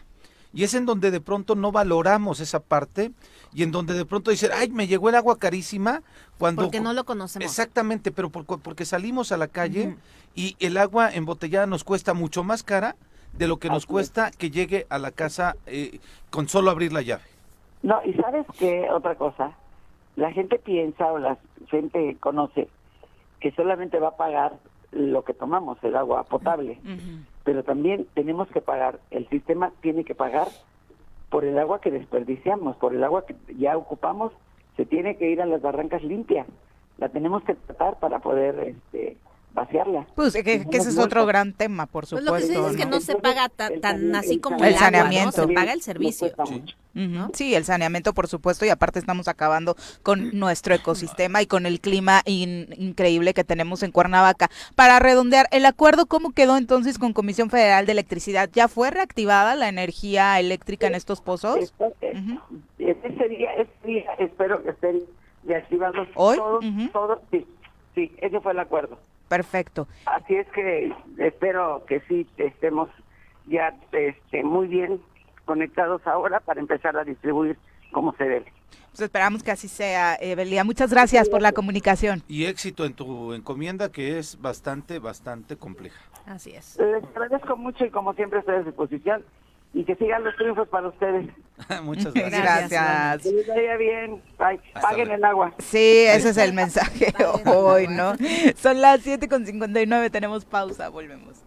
Y 0.54 0.64
es 0.64 0.74
en 0.74 0.86
donde 0.88 1.12
de 1.12 1.22
pronto 1.22 1.54
no 1.56 1.72
valoramos 1.72 2.40
esa 2.40 2.60
parte 2.62 3.12
y 3.54 3.62
en 3.64 3.72
donde 3.72 3.94
de 3.94 4.06
pronto 4.06 4.32
dicen, 4.32 4.50
ay, 4.56 4.70
me 4.70 4.88
llegó 4.88 5.10
el 5.10 5.16
agua 5.16 5.38
carísima 5.38 6.02
cuando... 6.40 6.64
Porque 6.64 6.80
no 6.80 6.94
lo 6.94 7.04
conocemos. 7.06 7.46
Exactamente, 7.48 8.12
pero 8.12 8.30
por- 8.32 8.46
porque 8.60 8.86
salimos 8.86 9.32
a 9.32 9.38
la 9.38 9.48
calle 9.50 9.96
y 10.36 10.56
el 10.60 10.78
agua 10.78 11.14
embotellada 11.14 11.68
nos 11.68 11.84
cuesta 11.84 12.14
mucho 12.16 12.44
más 12.44 12.64
cara 12.64 12.96
de 13.34 13.48
lo 13.48 13.58
que 13.58 13.68
nos 13.68 13.78
Así 13.80 13.86
es. 13.86 13.92
cuesta 13.92 14.32
que 14.32 14.50
llegue 14.50 14.88
a 14.90 14.98
la 14.98 15.12
casa 15.12 15.56
eh, 15.68 16.00
con 16.32 16.48
solo 16.50 16.72
abrir 16.72 16.92
la 16.92 17.02
llave. 17.04 17.24
No, 17.84 18.02
y 18.04 18.14
sabes 18.14 18.46
qué 18.58 18.90
otra 18.92 19.16
cosa, 19.16 19.52
la 20.16 20.32
gente 20.32 20.58
piensa 20.60 21.12
o 21.12 21.20
la 21.20 21.38
gente 21.70 22.18
conoce 22.20 22.68
que 23.40 23.52
solamente 23.52 24.00
va 24.00 24.10
a 24.10 24.18
pagar 24.18 24.54
lo 24.92 25.24
que 25.24 25.34
tomamos, 25.34 25.78
el 25.84 25.96
agua 25.96 26.24
potable, 26.24 26.80
pero 27.44 27.64
también 27.64 28.08
tenemos 28.14 28.48
que 28.50 28.62
pagar, 28.62 29.00
el 29.12 29.28
sistema 29.30 29.72
tiene 29.82 30.04
que 30.04 30.16
pagar 30.16 30.48
por 31.30 31.46
el 31.46 31.58
agua 31.60 31.82
que 31.82 31.92
desperdiciamos, 31.92 32.78
por 32.78 32.96
el 32.96 33.04
agua 33.04 33.26
que 33.26 33.36
ya 33.58 33.78
ocupamos, 33.78 34.34
se 34.76 34.86
tiene 34.86 35.18
que 35.18 35.30
ir 35.30 35.42
a 35.42 35.46
las 35.46 35.62
barrancas 35.62 36.04
limpias, 36.04 36.48
la 36.98 37.10
tenemos 37.10 37.44
que 37.44 37.54
tratar 37.54 38.00
para 38.00 38.20
poder 38.20 38.60
este, 38.60 39.18
vaciarla. 39.58 40.06
Pues 40.16 40.34
que, 40.34 40.44
que 40.44 40.78
ese 40.78 40.90
es 40.90 40.98
otro 40.98 41.26
gran 41.26 41.52
tema, 41.54 41.88
por 41.88 42.08
Pues 42.08 42.24
lo 42.24 42.34
que 42.34 42.42
se 42.42 42.48
supuesto. 42.48 42.68
dice 42.70 42.72
es 42.72 42.78
que 42.78 42.86
¿no? 42.90 42.92
no 42.98 43.02
se 43.02 43.16
paga 43.16 43.50
tan 43.50 44.16
así 44.16 44.36
el 44.36 44.42
como 44.42 44.58
El 44.58 44.66
el, 44.66 44.68
agua, 44.76 44.80
¿no? 44.80 44.86
saneamiento. 44.98 45.48
Se 45.48 45.54
paga 45.54 45.74
el 45.74 45.82
servicio. 45.82 46.30
Sí. 47.34 47.54
el 47.54 47.64
saneamiento, 47.66 48.14
por 48.14 48.28
supuesto, 48.28 48.66
y 48.66 48.70
aparte 48.70 48.98
estamos 49.00 49.28
acabando 49.28 49.76
con 50.04 50.38
nuestro 50.40 50.74
ecosistema 50.74 51.42
y 51.42 51.46
con 51.48 51.66
el 51.66 51.80
clima 51.80 52.22
in- 52.26 52.74
increíble 52.78 53.34
que 53.34 53.44
tenemos 53.44 53.84
en 53.84 53.92
Cuernavaca. 53.92 54.50
Para 54.76 54.98
redondear, 55.00 55.48
¿el 55.52 55.66
acuerdo 55.66 56.06
cómo 56.08 56.32
quedó 56.32 56.58
entonces 56.58 56.98
con 56.98 57.14
Comisión 57.14 57.50
Federal 57.50 57.86
de 57.86 57.92
Electricidad? 57.92 58.50
¿Ya 58.54 58.68
fue 58.68 58.90
reactivada 58.92 59.56
la 59.56 59.70
energía 59.70 60.40
eléctrica 60.40 60.88
en 60.88 60.96
estos 60.96 61.22
pozos? 61.22 61.58
Esto- 61.60 61.94
Ujú. 62.02 62.62
Ese 62.80 63.28
día, 63.30 63.52
ese 63.54 63.72
día 63.86 64.12
espero 64.20 64.64
que 64.64 64.70
estén 64.72 65.02
reactivados 65.46 66.08
¿Hoy? 66.16 66.38
todos, 66.38 66.66
Ujú. 66.66 66.88
todos, 66.92 67.20
sí, 67.32 67.46
sí, 67.96 68.12
ese 68.22 68.40
fue 68.42 68.54
el 68.54 68.60
acuerdo. 68.60 68.98
Perfecto. 69.28 69.88
Así 70.06 70.36
es 70.36 70.48
que 70.50 70.94
espero 71.18 71.84
que 71.88 72.02
sí 72.08 72.28
estemos 72.38 72.90
ya 73.46 73.74
este, 73.92 74.44
muy 74.44 74.68
bien 74.68 75.02
conectados 75.46 76.06
ahora 76.06 76.40
para 76.40 76.60
empezar 76.60 76.98
a 76.98 77.04
distribuir 77.04 77.58
como 77.92 78.14
se 78.16 78.26
debe. 78.26 78.54
Pues 78.98 79.02
esperamos 79.02 79.44
que 79.44 79.52
así 79.52 79.68
sea, 79.68 80.18
Evelia. 80.20 80.64
Muchas 80.64 80.92
gracias 80.92 81.30
por 81.30 81.42
la 81.42 81.52
comunicación. 81.52 82.24
Y 82.28 82.46
éxito 82.46 82.84
en 82.84 82.94
tu 82.94 83.34
encomienda 83.34 83.92
que 83.92 84.18
es 84.18 84.42
bastante, 84.42 85.00
bastante 85.00 85.56
compleja. 85.56 86.02
Así 86.26 86.52
es. 86.52 86.78
Les 86.80 87.04
agradezco 87.04 87.56
mucho 87.56 87.86
y 87.86 87.90
como 87.90 88.14
siempre 88.14 88.40
estoy 88.40 88.56
a 88.56 88.60
su 88.60 88.66
disposición 88.66 89.24
y 89.78 89.84
que 89.84 89.96
sigan 89.96 90.24
los 90.24 90.36
triunfos 90.36 90.68
para 90.70 90.88
ustedes. 90.88 91.28
Muchas 91.84 92.12
gracias. 92.12 92.42
Gracias. 92.42 93.24
Que 93.24 93.32
les 93.32 93.48
vaya 93.48 93.78
bien. 93.78 94.24
Bye. 94.40 94.60
Hasta 94.74 94.90
Paguen 94.90 95.12
el 95.12 95.24
agua. 95.24 95.54
Sí, 95.60 96.06
ese 96.08 96.30
es 96.30 96.38
el 96.38 96.54
mensaje 96.54 97.14
hoy. 97.46 97.88
¿no? 97.88 98.16
Son 98.56 98.82
las 98.82 99.06
7.59, 99.06 100.10
tenemos 100.10 100.46
pausa, 100.46 100.90
volvemos. 100.90 101.44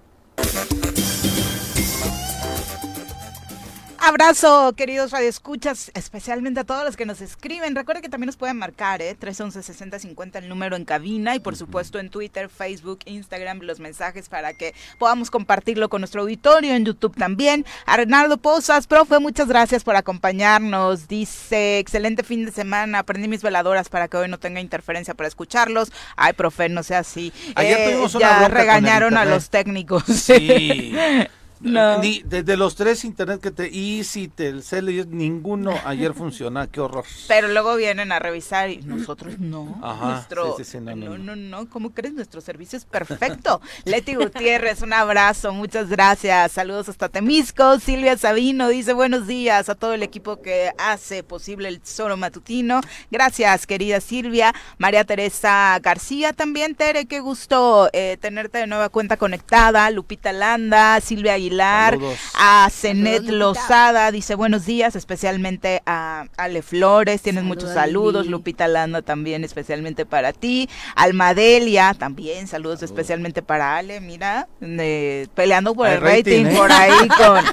Abrazo, 4.02 4.72
queridos 4.76 5.10
radioescuchas, 5.10 5.90
especialmente 5.92 6.60
a 6.60 6.64
todos 6.64 6.84
los 6.84 6.96
que 6.96 7.04
nos 7.04 7.20
escriben. 7.20 7.76
Recuerden 7.76 8.02
que 8.02 8.08
también 8.08 8.28
nos 8.28 8.38
pueden 8.38 8.56
marcar, 8.56 9.02
¿eh? 9.02 9.14
311-6050 9.20 10.36
el 10.36 10.48
número 10.48 10.74
en 10.74 10.86
cabina 10.86 11.36
y 11.36 11.38
por 11.38 11.54
supuesto 11.54 11.98
en 11.98 12.08
Twitter, 12.08 12.48
Facebook, 12.48 13.00
Instagram 13.04 13.60
los 13.60 13.78
mensajes 13.78 14.30
para 14.30 14.54
que 14.54 14.74
podamos 14.98 15.30
compartirlo 15.30 15.90
con 15.90 16.00
nuestro 16.00 16.22
auditorio, 16.22 16.74
en 16.74 16.86
YouTube 16.86 17.14
también. 17.14 17.66
Arnaldo 17.84 18.38
Pozas, 18.38 18.86
profe, 18.86 19.18
muchas 19.18 19.48
gracias 19.48 19.84
por 19.84 19.96
acompañarnos. 19.96 21.06
Dice, 21.06 21.78
excelente 21.78 22.22
fin 22.22 22.46
de 22.46 22.52
semana, 22.52 23.00
aprendí 23.00 23.28
mis 23.28 23.42
veladoras 23.42 23.90
para 23.90 24.08
que 24.08 24.16
hoy 24.16 24.28
no 24.28 24.38
tenga 24.38 24.60
interferencia 24.60 25.12
para 25.12 25.28
escucharlos. 25.28 25.92
Ay, 26.16 26.32
profe, 26.32 26.70
no 26.70 26.82
sea 26.82 27.00
así. 27.00 27.34
Ayer 27.54 27.90
tuvimos 27.90 28.14
una 28.14 28.40
ya 28.40 28.48
regañaron 28.48 29.18
a 29.18 29.26
los 29.26 29.50
técnicos. 29.50 30.04
Sí. 30.04 30.94
No. 31.60 31.98
Ni, 31.98 32.22
desde 32.24 32.56
los 32.56 32.74
tres 32.74 33.04
internet 33.04 33.40
que 33.40 33.50
te 33.50 33.70
Easy, 33.72 34.28
Telcel, 34.28 35.08
ninguno 35.10 35.74
ayer 35.84 36.14
funciona, 36.14 36.66
qué 36.66 36.80
horror. 36.80 37.04
Pero 37.28 37.48
luego 37.48 37.76
vienen 37.76 38.12
a 38.12 38.18
revisar 38.18 38.70
y 38.70 38.78
nosotros 38.78 39.38
no. 39.38 39.78
Ajá, 39.82 40.12
Nuestro, 40.12 40.56
sí, 40.56 40.64
sí, 40.64 40.78
sí, 40.78 40.80
no, 40.80 41.18
no, 41.18 41.36
no, 41.36 41.68
¿cómo 41.68 41.92
crees? 41.92 42.14
Nuestro 42.14 42.40
servicio 42.40 42.78
es 42.78 42.86
perfecto. 42.86 43.60
Leti 43.84 44.14
Gutiérrez, 44.14 44.80
un 44.80 44.94
abrazo, 44.94 45.52
muchas 45.52 45.90
gracias. 45.90 46.52
Saludos 46.52 46.88
hasta 46.88 47.10
Temisco. 47.10 47.78
Silvia 47.78 48.16
Sabino 48.16 48.68
dice 48.68 48.94
buenos 48.94 49.26
días 49.26 49.68
a 49.68 49.74
todo 49.74 49.92
el 49.92 50.02
equipo 50.02 50.40
que 50.40 50.72
hace 50.78 51.22
posible 51.22 51.68
el 51.68 51.82
Zoro 51.84 52.16
Matutino. 52.16 52.80
Gracias, 53.10 53.66
querida 53.66 54.00
Silvia. 54.00 54.54
María 54.78 55.04
Teresa 55.04 55.78
García 55.82 56.32
también, 56.32 56.74
Tere, 56.74 57.04
qué 57.04 57.20
gusto 57.20 57.90
eh, 57.92 58.16
tenerte 58.18 58.58
de 58.58 58.66
nueva 58.66 58.88
cuenta 58.88 59.18
conectada. 59.18 59.90
Lupita 59.90 60.32
Landa, 60.32 61.00
Silvia 61.02 61.34
Aguilar, 61.34 61.49
Saludos. 61.94 62.18
a 62.34 62.68
Cenet 62.70 63.24
Saludos. 63.24 63.56
Lozada, 63.56 64.10
dice 64.10 64.34
buenos 64.34 64.66
días, 64.66 64.96
especialmente 64.96 65.82
a 65.86 66.26
Ale 66.36 66.62
Flores, 66.62 67.22
tienes 67.22 67.42
Saludos, 67.42 67.56
muchos 67.62 67.74
saludos. 67.74 68.26
Lupita 68.26 68.68
Landa 68.68 69.02
también 69.02 69.44
especialmente 69.44 70.06
para 70.06 70.32
ti, 70.32 70.68
Almadelia 70.96 71.94
también, 71.94 72.46
saludos, 72.46 72.82
especialmente 72.82 73.42
para 73.42 73.76
Ale, 73.76 74.00
mira, 74.00 74.48
eh, 74.60 75.26
peleando 75.34 75.74
por 75.74 75.86
Hay 75.86 75.94
el 75.94 76.00
rating, 76.00 76.44
rating, 76.44 76.46
¿eh? 76.46 76.56
por 76.56 76.72
ahí 76.72 77.08
con, 77.18 77.44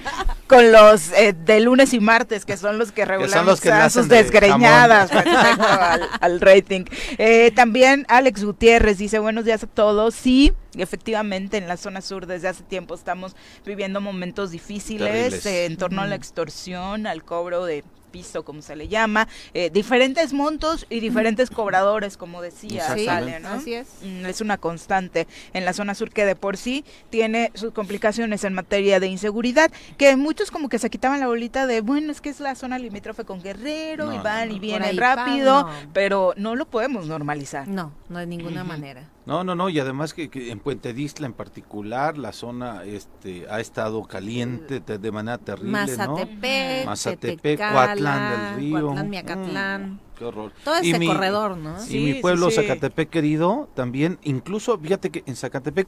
con 0.47 0.71
los 0.71 1.11
eh, 1.13 1.33
de 1.33 1.59
lunes 1.59 1.93
y 1.93 1.99
martes, 1.99 2.45
que 2.45 2.57
son 2.57 2.77
los 2.77 2.91
que 2.91 3.05
regulan 3.05 3.45
los 3.45 3.61
que 3.61 3.71
sus 3.89 4.07
de 4.07 4.17
desgreñadas 4.17 5.11
respecto 5.11 5.63
al, 5.63 6.01
al 6.19 6.41
rating. 6.41 6.85
Eh, 7.17 7.51
también 7.55 8.05
Alex 8.09 8.43
Gutiérrez 8.43 8.97
dice 8.97 9.19
buenos 9.19 9.45
días 9.45 9.63
a 9.63 9.67
todos, 9.67 10.15
sí. 10.15 10.53
Efectivamente, 10.81 11.57
en 11.57 11.67
la 11.67 11.77
zona 11.77 12.01
sur 12.01 12.25
desde 12.27 12.47
hace 12.47 12.63
tiempo 12.63 12.95
estamos 12.95 13.35
viviendo 13.65 14.01
momentos 14.01 14.51
difíciles 14.51 15.45
eh, 15.45 15.65
en 15.65 15.77
torno 15.77 16.01
a 16.01 16.07
la 16.07 16.15
extorsión, 16.15 17.07
al 17.07 17.23
cobro 17.23 17.65
de 17.65 17.83
piso, 18.11 18.45
como 18.45 18.61
se 18.61 18.75
le 18.77 18.87
llama, 18.87 19.27
eh, 19.53 19.69
diferentes 19.69 20.31
montos 20.31 20.85
y 20.89 21.01
diferentes 21.01 21.49
cobradores, 21.49 22.15
como 22.15 22.41
decía 22.41 22.95
Sí, 22.95 23.05
¿no? 23.41 23.49
así 23.49 23.73
es. 23.73 23.87
Mm, 24.01 24.25
Es 24.25 24.39
una 24.39 24.57
constante 24.57 25.27
en 25.51 25.65
la 25.65 25.73
zona 25.73 25.93
sur 25.93 26.09
que 26.09 26.25
de 26.25 26.35
por 26.37 26.55
sí 26.55 26.85
tiene 27.09 27.51
sus 27.53 27.73
complicaciones 27.73 28.45
en 28.45 28.53
materia 28.53 29.01
de 29.01 29.07
inseguridad, 29.07 29.71
que 29.97 30.15
muchos 30.15 30.51
como 30.51 30.69
que 30.69 30.79
se 30.79 30.89
quitaban 30.89 31.19
la 31.19 31.27
bolita 31.27 31.67
de, 31.67 31.81
bueno, 31.81 32.13
es 32.13 32.21
que 32.21 32.29
es 32.29 32.39
la 32.39 32.55
zona 32.55 32.79
limítrofe 32.79 33.25
con 33.25 33.41
Guerrero 33.43 34.05
No, 34.05 34.13
y 34.15 34.19
van 34.19 34.49
no. 34.49 34.55
y 34.55 34.59
vienen 34.59 34.95
rápido, 34.97 35.67
pero 35.91 36.33
no 36.37 36.55
lo 36.55 36.65
podemos 36.65 37.07
normalizar. 37.07 37.67
No, 37.67 37.91
no 38.07 38.19
de 38.19 38.25
ninguna 38.25 38.63
manera. 38.63 39.03
No, 39.27 39.43
no, 39.43 39.55
no, 39.55 39.67
y 39.69 39.77
además 39.79 40.13
que, 40.13 40.29
que 40.29 40.51
en 40.51 40.59
Puente 40.59 40.93
Distla 40.93 41.27
en 41.27 41.33
particular 41.33 42.17
la 42.17 42.31
zona 42.31 42.85
este 42.85 43.45
ha 43.49 43.59
estado 43.59 44.03
caliente 44.05 44.79
de, 44.79 44.97
de 44.97 45.11
manera 45.11 45.37
terrible, 45.37 45.71
¿no? 45.71 45.77
Mazatepec, 46.15 46.85
Mazatepec, 46.85 47.41
Tetecala, 47.41 47.87
Coatlán 47.87 48.55
del 48.55 48.59
Río. 48.63 48.81
Coatlán, 48.87 49.09
Miacatlán. 49.09 49.99
Qué 50.17 50.25
horror. 50.25 50.51
Todo 50.63 50.81
Y 50.81 50.89
ese 50.89 50.99
mi- 50.99 51.07
corredor, 51.07 51.57
¿no? 51.57 51.77
Y 51.77 51.85
Sí, 51.87 51.99
mi 51.99 52.13
sí, 52.13 52.19
pueblo, 52.21 52.49
sí. 52.49 52.55
Zacatepec 52.55 53.09
querido, 53.09 53.69
también, 53.75 54.17
incluso, 54.23 54.75
fíjate 54.79 55.11
que 55.11 55.23
en 55.27 55.35
Zacatepec, 55.35 55.87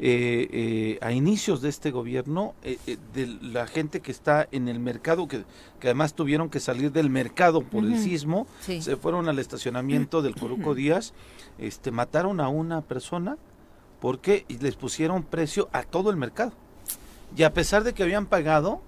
eh, 0.00 0.48
eh, 0.52 0.98
a 1.00 1.12
inicios 1.12 1.62
de 1.62 1.70
este 1.70 1.90
gobierno, 1.90 2.54
eh, 2.62 2.76
eh, 2.86 2.98
de 3.14 3.26
la 3.40 3.66
gente 3.66 4.00
que 4.00 4.10
está 4.10 4.46
en 4.52 4.68
el 4.68 4.80
mercado, 4.80 5.28
que, 5.28 5.44
que 5.78 5.86
además 5.88 6.12
tuvieron 6.12 6.50
que 6.50 6.60
salir 6.60 6.92
del 6.92 7.08
mercado 7.08 7.62
por 7.62 7.84
el 7.84 7.98
sismo, 7.98 8.46
Sí. 8.60 8.82
se 8.82 8.96
fueron 8.96 9.30
al 9.30 9.38
estacionamiento 9.38 10.20
del 10.20 10.34
Coruco 10.34 10.74
Díaz, 10.74 11.14
este, 11.60 11.90
mataron 11.90 12.40
a 12.40 12.48
una 12.48 12.80
persona 12.80 13.36
porque 14.00 14.46
les 14.48 14.76
pusieron 14.76 15.22
precio 15.22 15.68
a 15.72 15.82
todo 15.82 16.10
el 16.10 16.16
mercado. 16.16 16.52
Y 17.36 17.44
a 17.44 17.52
pesar 17.52 17.84
de 17.84 17.92
que 17.92 18.02
habían 18.02 18.26
pagado, 18.26 18.80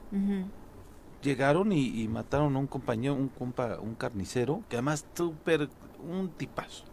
llegaron 1.22 1.72
y, 1.72 2.02
y 2.02 2.08
mataron 2.08 2.56
a 2.56 2.58
un 2.58 2.66
compañero, 2.66 3.14
un 3.14 3.28
compa, 3.28 3.78
un 3.78 3.94
carnicero, 3.94 4.62
que 4.68 4.76
además 4.76 5.04
súper, 5.14 5.68
un 6.02 6.30
tipazo, 6.30 6.84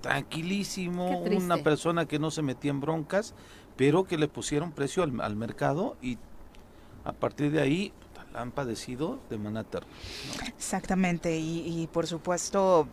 tranquilísimo, 0.00 1.20
una 1.20 1.58
persona 1.58 2.06
que 2.06 2.18
no 2.18 2.30
se 2.30 2.42
metía 2.42 2.70
en 2.70 2.80
broncas, 2.80 3.34
pero 3.76 4.04
que 4.04 4.18
le 4.18 4.26
pusieron 4.26 4.72
precio 4.72 5.02
al, 5.02 5.20
al 5.20 5.36
mercado 5.36 5.96
y 6.02 6.18
a 7.04 7.12
partir 7.12 7.52
de 7.52 7.60
ahí 7.60 7.92
han 8.34 8.50
padecido 8.50 9.18
de 9.30 9.38
manera 9.38 9.64
¿no? 9.72 10.46
Exactamente, 10.46 11.38
y, 11.38 11.82
y 11.82 11.86
por 11.86 12.06
supuesto 12.06 12.88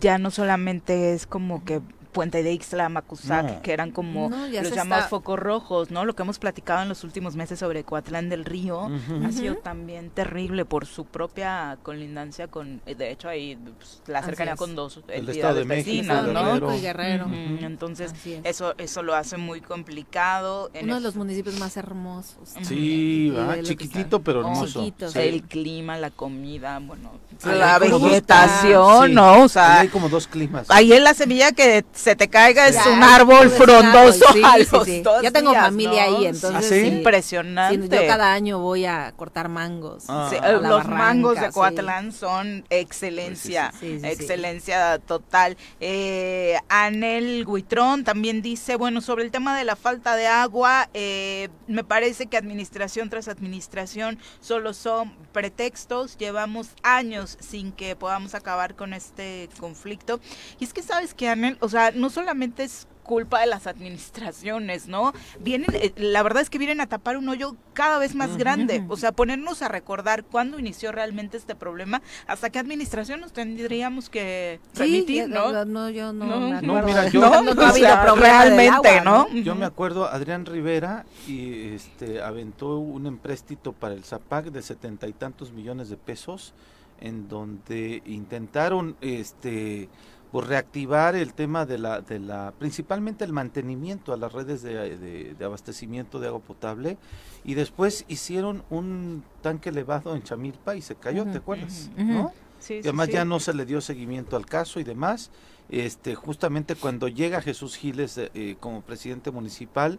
ya 0.00 0.18
no 0.18 0.30
solamente 0.30 1.12
es 1.14 1.26
como 1.26 1.64
que 1.64 1.80
Puente 2.12 2.42
de 2.42 2.52
Ixtla, 2.52 2.88
Macusac, 2.90 3.44
No. 3.44 3.62
que 3.62 3.72
eran 3.72 3.90
como 3.90 4.28
No, 4.28 4.46
los 4.48 4.70
llamados 4.70 5.04
está- 5.04 5.08
focos 5.08 5.38
rojos, 5.38 5.90
¿no? 5.90 6.04
Lo 6.04 6.14
que 6.14 6.22
hemos 6.22 6.38
platicado 6.38 6.82
en 6.82 6.88
los 6.90 7.04
últimos 7.04 7.36
meses 7.36 7.58
sobre 7.58 7.84
Coatlán 7.84 8.28
del 8.28 8.44
Río 8.44 8.90
ha 9.24 9.32
sido 9.32 9.56
también 9.56 10.10
terrible 10.10 10.64
por 10.64 10.84
su 10.86 11.06
propia 11.06 11.78
colindancia 11.82 12.48
con, 12.48 12.82
de 12.84 13.10
hecho 13.10 13.28
ahí 13.28 13.56
pues, 13.78 14.02
la 14.06 14.22
cercanía 14.22 14.52
es. 14.54 14.58
con 14.58 14.74
dos 14.74 14.98
El 15.08 15.20
entidades 15.28 15.36
Estado 15.36 15.54
de 15.54 15.64
México, 15.64 15.90
vecinas, 16.14 16.60
¿no? 16.60 16.74
Y 16.76 16.80
Guerrero. 16.80 17.26
Entonces 17.60 18.12
es. 18.26 18.40
eso 18.44 18.74
eso 18.78 19.02
lo 19.02 19.14
hace 19.14 19.36
muy 19.38 19.60
complicado. 19.62 20.70
En 20.74 20.84
Uno 20.86 20.96
de 20.96 21.00
los 21.00 21.16
municipios 21.16 21.58
más 21.58 21.76
hermosos. 21.76 22.50
Sí, 22.62 23.32
que 23.54 23.62
chiquitito 23.62 24.20
pero 24.22 24.42
No, 24.42 24.48
hermoso. 24.52 24.80
chiquito, 24.80 25.08
Sí. 25.10 25.18
el 25.20 25.42
clima, 25.44 25.96
la 25.96 26.10
comida, 26.10 26.78
bueno, 26.78 27.12
Sí, 27.38 27.48
la 27.48 27.78
dos- 27.78 28.02
vegetación, 28.02 29.08
Sí. 29.08 29.14
¿no? 29.14 29.32
O 29.32 29.42
Ahí 29.42 29.48
sea, 29.48 29.80
hay 29.80 29.88
como 29.88 30.08
dos 30.08 30.26
climas. 30.26 30.66
ahí 30.70 30.92
en 30.92 31.04
la 31.04 31.14
semilla 31.14 31.52
que 31.52 31.84
se 32.02 32.16
te 32.16 32.28
caiga 32.28 32.66
es 32.68 32.74
Ya, 32.74 32.90
un 32.90 33.02
árbol 33.02 33.48
frondoso 33.50 34.26
árbol, 34.28 34.34
sí, 34.34 34.42
a 34.44 34.54
sí, 34.64 34.68
los 34.72 34.84
sí. 34.84 35.02
dos 35.02 35.22
Yo 35.22 35.32
tengo 35.32 35.50
días, 35.52 35.64
familia 35.64 36.06
¿no? 36.10 36.16
ahí, 36.18 36.26
entonces 36.26 36.54
¿Ah, 36.54 36.62
sí? 36.62 36.80
sí. 36.80 36.86
impresionante. 36.88 37.82
Sí, 37.82 37.88
yo 38.02 38.06
cada 38.08 38.32
año 38.32 38.58
voy 38.58 38.86
a 38.86 39.12
cortar 39.16 39.48
mangos. 39.48 40.04
Ah. 40.08 40.26
Sí, 40.30 40.36
a 40.36 40.50
eh, 40.50 40.52
la 40.54 40.68
los 40.68 40.78
barranca, 40.78 40.96
mangos 40.96 41.40
de 41.40 41.46
sí. 41.46 41.52
Coatlán 41.52 42.12
son 42.12 42.64
excelencia, 42.70 43.72
Sí, 43.78 43.94
sí, 43.94 44.00
sí. 44.00 44.06
excelencia 44.06 44.98
total. 44.98 45.56
Eh, 45.80 46.56
Anel 46.68 47.46
Guitrón 47.46 48.02
también 48.04 48.42
dice, 48.42 48.76
bueno, 48.76 49.00
sobre 49.00 49.24
el 49.24 49.30
tema 49.30 49.56
de 49.56 49.64
la 49.64 49.76
falta 49.76 50.16
de 50.16 50.26
agua, 50.26 50.88
eh, 50.94 51.48
me 51.68 51.84
parece 51.84 52.26
que 52.26 52.36
administración 52.36 53.10
tras 53.10 53.28
administración 53.28 54.18
solo 54.40 54.74
son 54.74 55.12
pretextos, 55.32 56.18
llevamos 56.18 56.70
años 56.82 57.36
sin 57.40 57.70
que 57.72 57.94
podamos 57.94 58.34
acabar 58.34 58.74
con 58.74 58.92
este 58.92 59.48
conflicto. 59.60 60.20
Y 60.58 60.64
es 60.64 60.72
que 60.72 60.82
sabes 60.82 61.14
que, 61.14 61.28
Anel, 61.28 61.56
o 61.60 61.68
sea, 61.68 61.91
no 61.94 62.10
solamente 62.10 62.64
es 62.64 62.86
culpa 63.02 63.40
de 63.40 63.46
las 63.46 63.66
administraciones, 63.66 64.86
¿no? 64.86 65.12
Vienen, 65.40 65.74
eh, 65.74 65.92
la 65.96 66.22
verdad 66.22 66.40
es 66.40 66.50
que 66.50 66.58
vienen 66.58 66.80
a 66.80 66.86
tapar 66.86 67.16
un 67.16 67.28
hoyo 67.28 67.56
cada 67.74 67.98
vez 67.98 68.14
más 68.14 68.36
grande, 68.36 68.84
o 68.88 68.96
sea, 68.96 69.10
ponernos 69.10 69.60
a 69.62 69.68
recordar 69.68 70.22
cuándo 70.24 70.58
inició 70.60 70.92
realmente 70.92 71.36
este 71.36 71.56
problema, 71.56 72.00
hasta 72.28 72.50
qué 72.50 72.60
administración 72.60 73.20
nos 73.20 73.32
tendríamos 73.32 74.08
que 74.08 74.60
remitir, 74.74 75.28
ya- 75.28 75.28
¿no? 75.28 75.64
no, 75.64 75.90
yo 75.90 76.12
no, 76.12 76.26
No, 76.26 76.40
me 76.48 76.62
no, 76.62 76.82
mira, 76.84 77.08
yo- 77.10 77.20
No, 77.20 77.42
no, 77.42 77.50
o 77.50 77.72
sea, 77.72 78.02
problema 78.02 78.44
del 78.44 78.54
realmente, 78.56 78.88
agua, 78.88 79.00
¿no? 79.28 79.28
Yo 79.42 79.54
me 79.56 79.64
acuerdo, 79.64 80.06
Adrián 80.06 80.46
Rivera 80.46 81.04
y 81.26 81.74
este 81.74 82.22
aventó 82.22 82.78
un 82.78 83.06
empréstito 83.06 83.72
para 83.72 83.94
el 83.94 84.04
ZAPAC 84.04 84.46
de 84.46 84.62
setenta 84.62 85.08
y 85.08 85.12
tantos 85.12 85.50
millones 85.52 85.88
de 85.88 85.96
pesos, 85.96 86.54
en 87.00 87.28
donde 87.28 88.00
intentaron 88.06 88.96
este 89.00 89.88
pues, 90.32 90.46
reactivar 90.46 91.14
el 91.14 91.34
tema 91.34 91.66
de 91.66 91.78
la, 91.78 92.00
de 92.00 92.18
la, 92.18 92.52
principalmente 92.58 93.24
el 93.24 93.32
mantenimiento 93.32 94.12
a 94.12 94.16
las 94.16 94.32
redes 94.32 94.62
de, 94.62 94.96
de- 94.96 95.34
de 95.38 95.44
abastecimiento 95.44 96.18
de 96.18 96.28
agua 96.28 96.40
potable, 96.40 96.96
y 97.44 97.54
después 97.54 98.04
hicieron 98.08 98.64
un 98.70 99.22
tanque 99.42 99.68
elevado 99.68 100.16
en 100.16 100.22
Chamilpa 100.22 100.74
y 100.74 100.82
se 100.82 100.94
cayó, 100.96 101.24
¿te 101.26 101.38
acuerdas? 101.38 101.90
ujú. 101.94 102.04
¿No? 102.04 102.32
Sí, 102.58 102.74
Y 102.74 102.78
además 102.80 103.06
sí. 103.08 103.12
ya 103.12 103.24
no 103.24 103.40
se 103.40 103.52
le 103.54 103.66
dio 103.66 103.80
seguimiento 103.80 104.36
al 104.36 104.46
caso 104.46 104.80
y 104.80 104.84
demás. 104.84 105.30
Este, 105.68 106.14
justamente 106.14 106.76
cuando 106.76 107.08
llega 107.08 107.40
Jesús 107.42 107.76
Giles 107.76 108.18
eh, 108.18 108.56
como 108.60 108.82
presidente 108.82 109.30
municipal, 109.32 109.98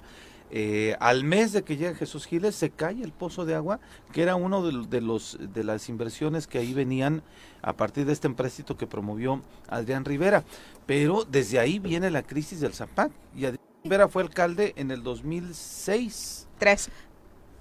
eh, 0.56 0.95
al 0.99 1.24
mes 1.24 1.51
de 1.51 1.64
que 1.64 1.78
llega 1.78 1.95
Jesús 1.95 2.28
Giles 2.28 2.54
se 2.56 2.70
cae 2.70 3.01
el 3.01 3.12
pozo 3.12 3.43
de 3.43 3.56
agua, 3.56 3.80
que 4.12 4.22
era 4.22 4.36
uno 4.36 4.64
de, 4.64 4.72
lo- 4.72 4.84
de 4.86 5.01
los 5.01 5.38
de 5.39 5.64
las 5.64 5.89
inversiones 5.89 6.45
que 6.45 6.60
ahí 6.60 6.76
venían 6.76 7.24
a 7.64 7.74
partir 7.74 8.06
de 8.06 8.14
este 8.14 8.28
empréstito 8.28 8.78
que 8.78 8.86
promovió 8.86 9.41
Adrián 9.68 10.06
Rivera. 10.06 10.43
Pero 10.86 11.24
desde 11.26 11.58
ahí 11.58 11.80
viene 11.80 12.12
la 12.12 12.22
crisis 12.22 12.60
del 12.60 12.74
Zapac 12.74 13.12
y 13.36 13.45
Adrián 13.45 13.66
Rivera 13.84 14.08
fue 14.08 14.22
alcalde 14.22 14.74
en 14.76 14.91
el 14.91 15.01
2006. 15.01 16.47
Tres. 16.60 16.89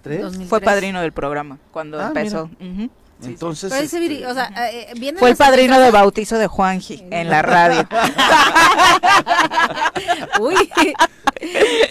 ¿Tres? 0.03 0.21
2003. 0.23 0.49
Fue 0.51 0.61
padrino 0.61 1.01
del 1.01 1.13
programa 1.13 1.59
cuando 1.71 1.99
Ah, 2.01 2.09
empezó. 2.09 2.51
Sí. 3.23 3.29
Entonces, 3.29 3.73
Pero 3.73 3.85
ese 3.85 4.01
viri- 4.01 4.15
este, 4.17 4.27
o 4.27 4.35
sea, 4.35 4.53
eh, 4.71 4.93
eh, 4.95 5.15
Fue 5.19 5.31
el 5.31 5.37
padrino 5.37 5.79
de 5.81 5.91
bautizo 5.91 6.39
de 6.39 6.47
Juanji 6.47 7.05
en 7.11 7.31
la 7.31 7.43
radio. 7.43 7.89
Uy. 10.41 10.55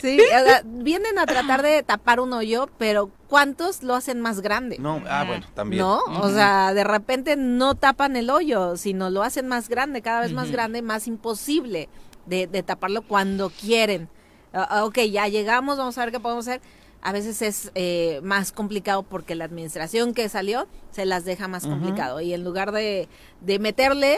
sí, 0.01 0.19
o 0.19 0.45
sea, 0.45 0.61
vienen 0.65 1.17
a 1.19 1.25
tratar 1.25 1.61
de 1.61 1.83
tapar 1.83 2.19
un 2.19 2.33
hoyo, 2.33 2.69
pero 2.77 3.09
¿cuántos 3.27 3.83
lo 3.83 3.95
hacen 3.95 4.21
más 4.21 4.41
grande? 4.41 4.77
no, 4.79 5.01
ah, 5.09 5.23
bueno, 5.27 5.45
también. 5.53 5.81
¿No? 5.81 5.99
O 6.21 6.29
sea, 6.29 6.73
de 6.73 6.83
repente 6.83 7.35
no 7.35 7.75
tapan 7.75 8.15
el 8.15 8.29
hoyo, 8.29 8.77
sino 8.77 9.09
lo 9.09 9.23
hacen 9.23 9.47
más 9.47 9.69
grande, 9.69 10.01
cada 10.01 10.21
vez 10.21 10.31
más 10.33 10.45
Ujú. 10.45 10.53
grande, 10.53 10.81
más 10.81 11.07
imposible 11.07 11.89
de, 12.25 12.47
de 12.47 12.63
taparlo 12.63 13.01
cuando 13.01 13.49
quieren. 13.49 14.09
Ah, 14.53 14.83
ok, 14.85 14.99
ya 15.09 15.27
llegamos, 15.27 15.77
vamos 15.77 15.97
a 15.97 16.01
ver 16.05 16.11
qué 16.11 16.19
podemos 16.19 16.47
hacer. 16.47 16.61
A 17.03 17.11
veces 17.13 17.41
es 17.41 17.71
eh, 17.75 18.19
más 18.23 18.51
complicado 18.51 19.03
porque 19.03 19.33
la 19.35 19.45
administración 19.45 20.13
que 20.13 20.29
salió 20.29 20.67
se 20.91 21.05
las 21.05 21.25
deja 21.25 21.47
más 21.47 21.65
complicado. 21.65 22.21
Y 22.21 22.33
en 22.33 22.43
lugar 22.43 22.71
de, 22.71 23.07
de 23.41 23.57
meterle, 23.59 24.17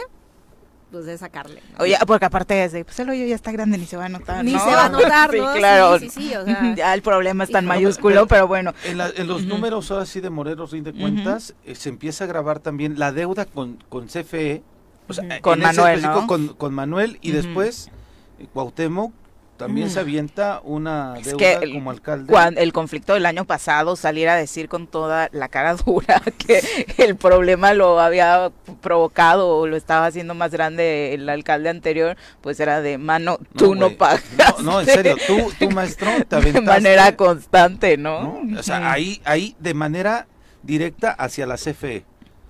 pues 0.90 1.06
de 1.06 1.16
sacarle. 1.16 1.62
¿no? 1.72 1.84
Oye, 1.84 1.96
porque 2.06 2.26
aparte 2.26 2.62
es 2.62 2.72
de, 2.72 2.84
pues 2.84 2.98
el 3.00 3.08
hoyo 3.08 3.24
ya 3.24 3.34
está 3.34 3.50
grande, 3.52 3.78
ni 3.78 3.86
se 3.86 3.96
va 3.96 4.04
a 4.04 4.08
notar. 4.10 4.44
Ni 4.44 4.52
¿no? 4.52 4.58
se 4.60 4.66
va 4.70 4.84
a 4.84 4.88
notar, 4.90 5.30
sí, 5.32 5.38
¿no? 5.38 5.52
Sí, 5.54 5.58
claro. 5.58 5.98
sí, 5.98 6.10
sí, 6.10 6.34
o 6.34 6.44
sea. 6.44 6.74
ya 6.76 6.92
el 6.94 7.00
problema 7.02 7.44
es 7.44 7.50
tan 7.50 7.64
mayúsculo, 7.64 8.14
pero- 8.14 8.28
pero 8.28 8.48
bueno. 8.48 8.74
En, 8.84 8.98
la- 8.98 9.10
en 9.16 9.26
los 9.28 9.44
números 9.44 9.90
ahora 9.90 10.04
sí 10.06 10.20
de 10.20 10.28
Morelos 10.30 10.70
rinde 10.72 10.90
Ujú. 10.90 11.00
cuentas, 11.00 11.54
eh, 11.64 11.74
se 11.74 11.88
empieza 11.88 12.24
a 12.24 12.26
grabar 12.26 12.60
también 12.60 12.98
la 12.98 13.12
deuda 13.12 13.46
con, 13.46 13.82
con 13.88 14.08
CFE, 14.08 14.62
o 15.08 15.12
sea, 15.14 15.40
Con 15.40 15.60
Manuel, 15.60 16.02
con, 16.26 16.48
con 16.48 16.74
Manuel 16.74 17.18
y 17.22 17.30
después 17.32 17.90
eh, 18.38 18.46
Cuauhtémoc 18.52 19.12
también 19.56 19.88
se 19.90 20.00
avienta 20.00 20.60
una 20.64 21.14
Es 21.18 21.26
deuda 21.26 21.38
que 21.38 21.52
el- 21.64 21.72
como 21.74 21.90
alcalde. 21.90 22.30
Cuando 22.32 22.60
el 22.60 22.72
conflicto 22.72 23.14
del 23.14 23.24
año 23.26 23.44
pasado 23.44 23.94
salir 23.96 24.28
a 24.28 24.34
decir 24.34 24.68
con 24.68 24.86
toda 24.86 25.28
la 25.32 25.48
cara 25.48 25.74
dura 25.86 26.20
que 26.38 26.60
el 26.98 27.16
problema 27.16 27.72
lo 27.74 28.00
había 28.00 28.50
provocado 28.80 29.56
o 29.56 29.66
lo 29.66 29.76
estaba 29.76 30.06
haciendo 30.06 30.34
más 30.34 30.50
grande 30.50 31.14
el 31.14 31.28
alcalde 31.28 31.68
anterior, 31.68 32.16
pues 32.40 32.58
era 32.60 32.80
de 32.80 32.98
mano, 32.98 33.38
tú 33.56 33.74
no, 33.74 33.90
pagas. 33.90 34.24
No, 34.58 34.62
no, 34.62 34.80
en 34.80 34.86
serio, 34.86 35.16
tú, 35.26 35.36
tú 35.58 35.70
maestro, 35.74 36.08
te 36.28 36.36
de 36.36 36.36
aventaste. 36.36 36.60
manera 36.66 37.16
constante, 37.16 37.96
¿no? 37.96 38.42
¿no? 38.44 38.58
O 38.58 38.62
sea, 38.62 38.90
ahí, 38.92 39.20
ahí 39.24 39.54
de 39.60 39.74
manera 39.74 40.26
directa 40.62 41.10
hacia 41.12 41.46
la 41.46 41.56
CFE. 41.56 42.04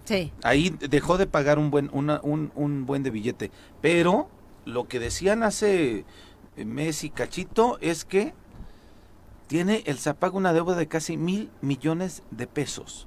Sí. 0.05 0.33
Ahí 0.43 0.75
dejó 0.89 1.17
de 1.19 1.27
pagar 1.27 1.59
un 1.59 1.71
buen, 1.71 1.89
una- 1.93 2.21
un, 2.23 2.53
un 2.55 2.85
buen 2.87 3.03
de 3.03 3.11
billete. 3.11 3.51
Pero 3.81 4.29
lo 4.67 4.87
que 4.89 4.99
decían 5.01 5.43
hace 5.43 6.05
mes 6.57 7.05
y 7.05 7.11
cachito 7.11 7.79
es 7.81 8.05
que 8.05 8.35
tiene 9.47 9.83
el 9.87 9.99
Zapag 9.99 10.35
una 10.35 10.53
deuda 10.53 10.75
de 10.77 10.87
casi 10.89 11.17
mil 11.17 11.51
millones 11.61 12.23
de 12.31 12.47
pesos 12.47 13.07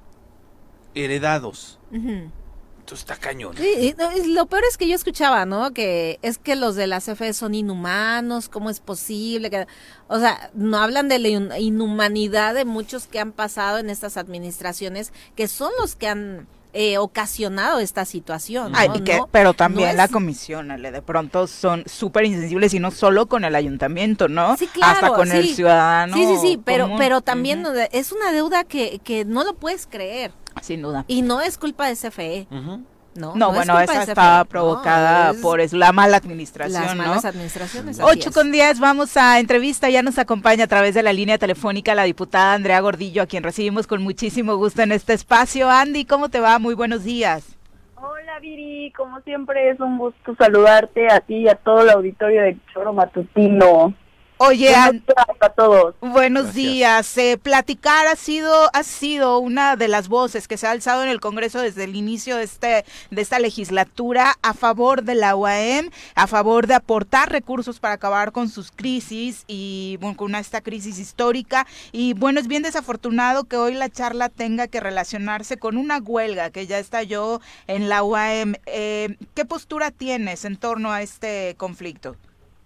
heredados. 0.94 1.78
Entonces 1.92 3.00
está 3.00 3.16
cañón. 3.16 3.54
Sí, 3.56 3.94
lo 4.28 4.46
peor 4.46 4.62
es 4.68 4.78
que 4.78 4.88
yo 4.88 4.94
escuchaba, 4.94 5.44
¿no? 5.44 5.72
Que 5.72 6.18
es 6.22 6.38
que 6.38 6.56
los 6.56 6.74
de 6.74 6.86
la 6.86 7.00
CFE 7.00 7.34
son 7.34 7.54
inhumanos, 7.54 8.48
¿cómo 8.48 8.70
es 8.70 8.80
posible? 8.80 9.50
que 9.50 9.66
O 10.08 10.18
sea, 10.18 10.50
no 10.54 10.78
hablan 10.78 11.08
de 11.08 11.18
la 11.18 11.28
in- 11.28 11.52
inhumanidad 11.58 12.54
de 12.54 12.64
muchos 12.64 13.06
que 13.06 13.20
han 13.20 13.32
pasado 13.32 13.78
en 13.78 13.90
estas 13.90 14.16
administraciones, 14.16 15.12
que 15.36 15.48
son 15.48 15.70
los 15.80 15.96
que 15.96 16.08
han 16.08 16.46
eh, 16.72 16.98
ocasionado 16.98 17.78
esta 17.80 18.04
situación. 18.04 18.72
¿no? 18.72 18.78
Ay, 18.78 18.90
y 18.94 19.00
que- 19.00 19.16
No- 19.16 19.28
pero 19.30 19.54
también 19.54 19.90
no 19.90 19.94
la 19.96 20.08
comisión, 20.08 20.70
Ale, 20.70 20.90
de 20.90 21.02
pronto 21.02 21.46
son 21.46 21.82
súper 21.86 22.24
insensibles 22.26 22.74
y 22.74 22.80
no 22.80 22.90
solo 22.90 23.26
con 23.26 23.44
el 23.44 23.54
ayuntamiento, 23.54 24.28
¿no? 24.28 24.56
Sí, 24.56 24.66
claro, 24.66 24.94
Hasta 24.94 25.08
con 25.16 25.32
el 25.32 25.48
ciudadano. 25.54 26.14
Sí, 26.14 26.26
sí, 26.26 26.36
sí, 26.40 26.60
pero, 26.64 26.84
común. 26.84 26.98
pero 26.98 27.20
también 27.20 27.64
es 27.92 28.12
una 28.12 28.32
deuda 28.32 28.64
que, 28.64 29.00
que 29.04 29.24
no 29.24 29.44
lo 29.44 29.54
puedes 29.54 29.86
creer. 29.86 30.32
Sin 30.62 30.82
duda. 30.82 31.04
Y 31.08 31.22
no 31.22 31.40
es 31.40 31.56
culpa 31.56 31.86
de 31.86 31.94
CFE. 31.96 32.46
Ujú. 32.50 32.82
No, 33.14 33.34
No, 33.34 33.52
bueno, 33.52 33.78
esa 33.80 34.02
está 34.04 34.44
provocada 34.44 35.32
no, 35.32 35.40
por 35.40 35.60
es 35.60 35.72
la 35.72 35.92
mala 35.92 36.18
administración, 36.18 36.82
las 36.82 36.96
¿no? 36.96 37.02
malas 37.02 37.24
administraciones. 37.24 37.98
así 37.98 38.08
8 38.18 38.28
es. 38.28 38.34
con 38.34 38.52
10, 38.52 38.78
vamos 38.78 39.16
a 39.16 39.40
entrevista. 39.40 39.90
Ya 39.90 40.02
nos 40.02 40.18
acompaña 40.18 40.64
a 40.64 40.68
través 40.68 40.94
de 40.94 41.02
la 41.02 41.12
línea 41.12 41.38
telefónica 41.38 41.94
la 41.94 42.04
diputada 42.04 42.54
Andrea 42.54 42.80
Gordillo, 42.80 43.22
a 43.22 43.26
quien 43.26 43.42
recibimos 43.42 43.86
con 43.86 44.02
muchísimo 44.02 44.56
gusto 44.56 44.82
en 44.82 44.92
este 44.92 45.14
espacio. 45.14 45.68
Andy, 45.68 46.04
¿cómo 46.04 46.28
te 46.28 46.38
va? 46.40 46.58
Muy 46.58 46.74
buenos 46.74 47.02
días. 47.04 47.56
Hola 47.96 48.38
Viri, 48.40 48.92
como 48.96 49.20
siempre 49.22 49.70
es 49.70 49.80
un 49.80 49.98
gusto 49.98 50.34
saludarte 50.38 51.10
a 51.10 51.18
ti 51.20 51.38
y 51.38 51.48
a 51.48 51.56
todo 51.56 51.82
el 51.82 51.90
auditorio 51.90 52.42
de 52.42 52.56
Choro 52.72 52.92
Matutino. 52.92 53.94
Oye, 54.40 54.68
Buenos 54.70 54.88
An- 54.88 55.04
días 55.04 55.36
a 55.40 55.48
todos. 55.48 55.94
buenos 56.00 56.42
Gracias. 56.44 56.54
días. 56.54 57.18
Eh, 57.18 57.38
platicar 57.42 58.06
ha 58.06 58.14
sido, 58.14 58.70
ha 58.72 58.82
sido 58.84 59.38
una 59.40 59.74
de 59.74 59.88
las 59.88 60.06
voces 60.08 60.46
que 60.46 60.56
se 60.56 60.68
ha 60.68 60.70
alzado 60.70 61.02
en 61.02 61.08
el 61.08 61.18
Congreso 61.18 61.60
desde 61.60 61.82
el 61.84 61.96
inicio 61.96 62.36
de, 62.36 62.44
este, 62.44 62.84
de 63.10 63.20
esta 63.22 63.40
legislatura 63.40 64.36
a 64.42 64.54
favor 64.54 65.02
de 65.02 65.16
la 65.16 65.34
UAM, 65.34 65.90
a 66.14 66.26
favor 66.28 66.68
de 66.68 66.74
aportar 66.74 67.32
recursos 67.32 67.80
para 67.80 67.94
acabar 67.94 68.30
con 68.30 68.48
sus 68.48 68.70
crisis 68.70 69.42
y 69.48 69.96
bueno, 70.00 70.16
con 70.16 70.34
esta 70.36 70.60
crisis 70.60 71.00
histórica. 71.00 71.66
Y 71.90 72.12
bueno, 72.14 72.38
es 72.38 72.46
bien 72.46 72.62
desafortunado 72.62 73.42
que 73.44 73.56
hoy 73.56 73.74
la 73.74 73.88
charla 73.88 74.28
tenga 74.28 74.68
que 74.68 74.78
relacionarse 74.78 75.56
con 75.56 75.76
una 75.76 75.98
huelga 75.98 76.50
que 76.50 76.68
ya 76.68 76.78
estalló 76.78 77.40
en 77.66 77.88
la 77.88 78.04
UAM. 78.04 78.54
Eh, 78.66 79.16
¿Qué 79.34 79.44
postura 79.44 79.90
tienes 79.90 80.44
en 80.44 80.56
torno 80.58 80.92
a 80.92 81.02
este 81.02 81.56
conflicto? 81.58 82.14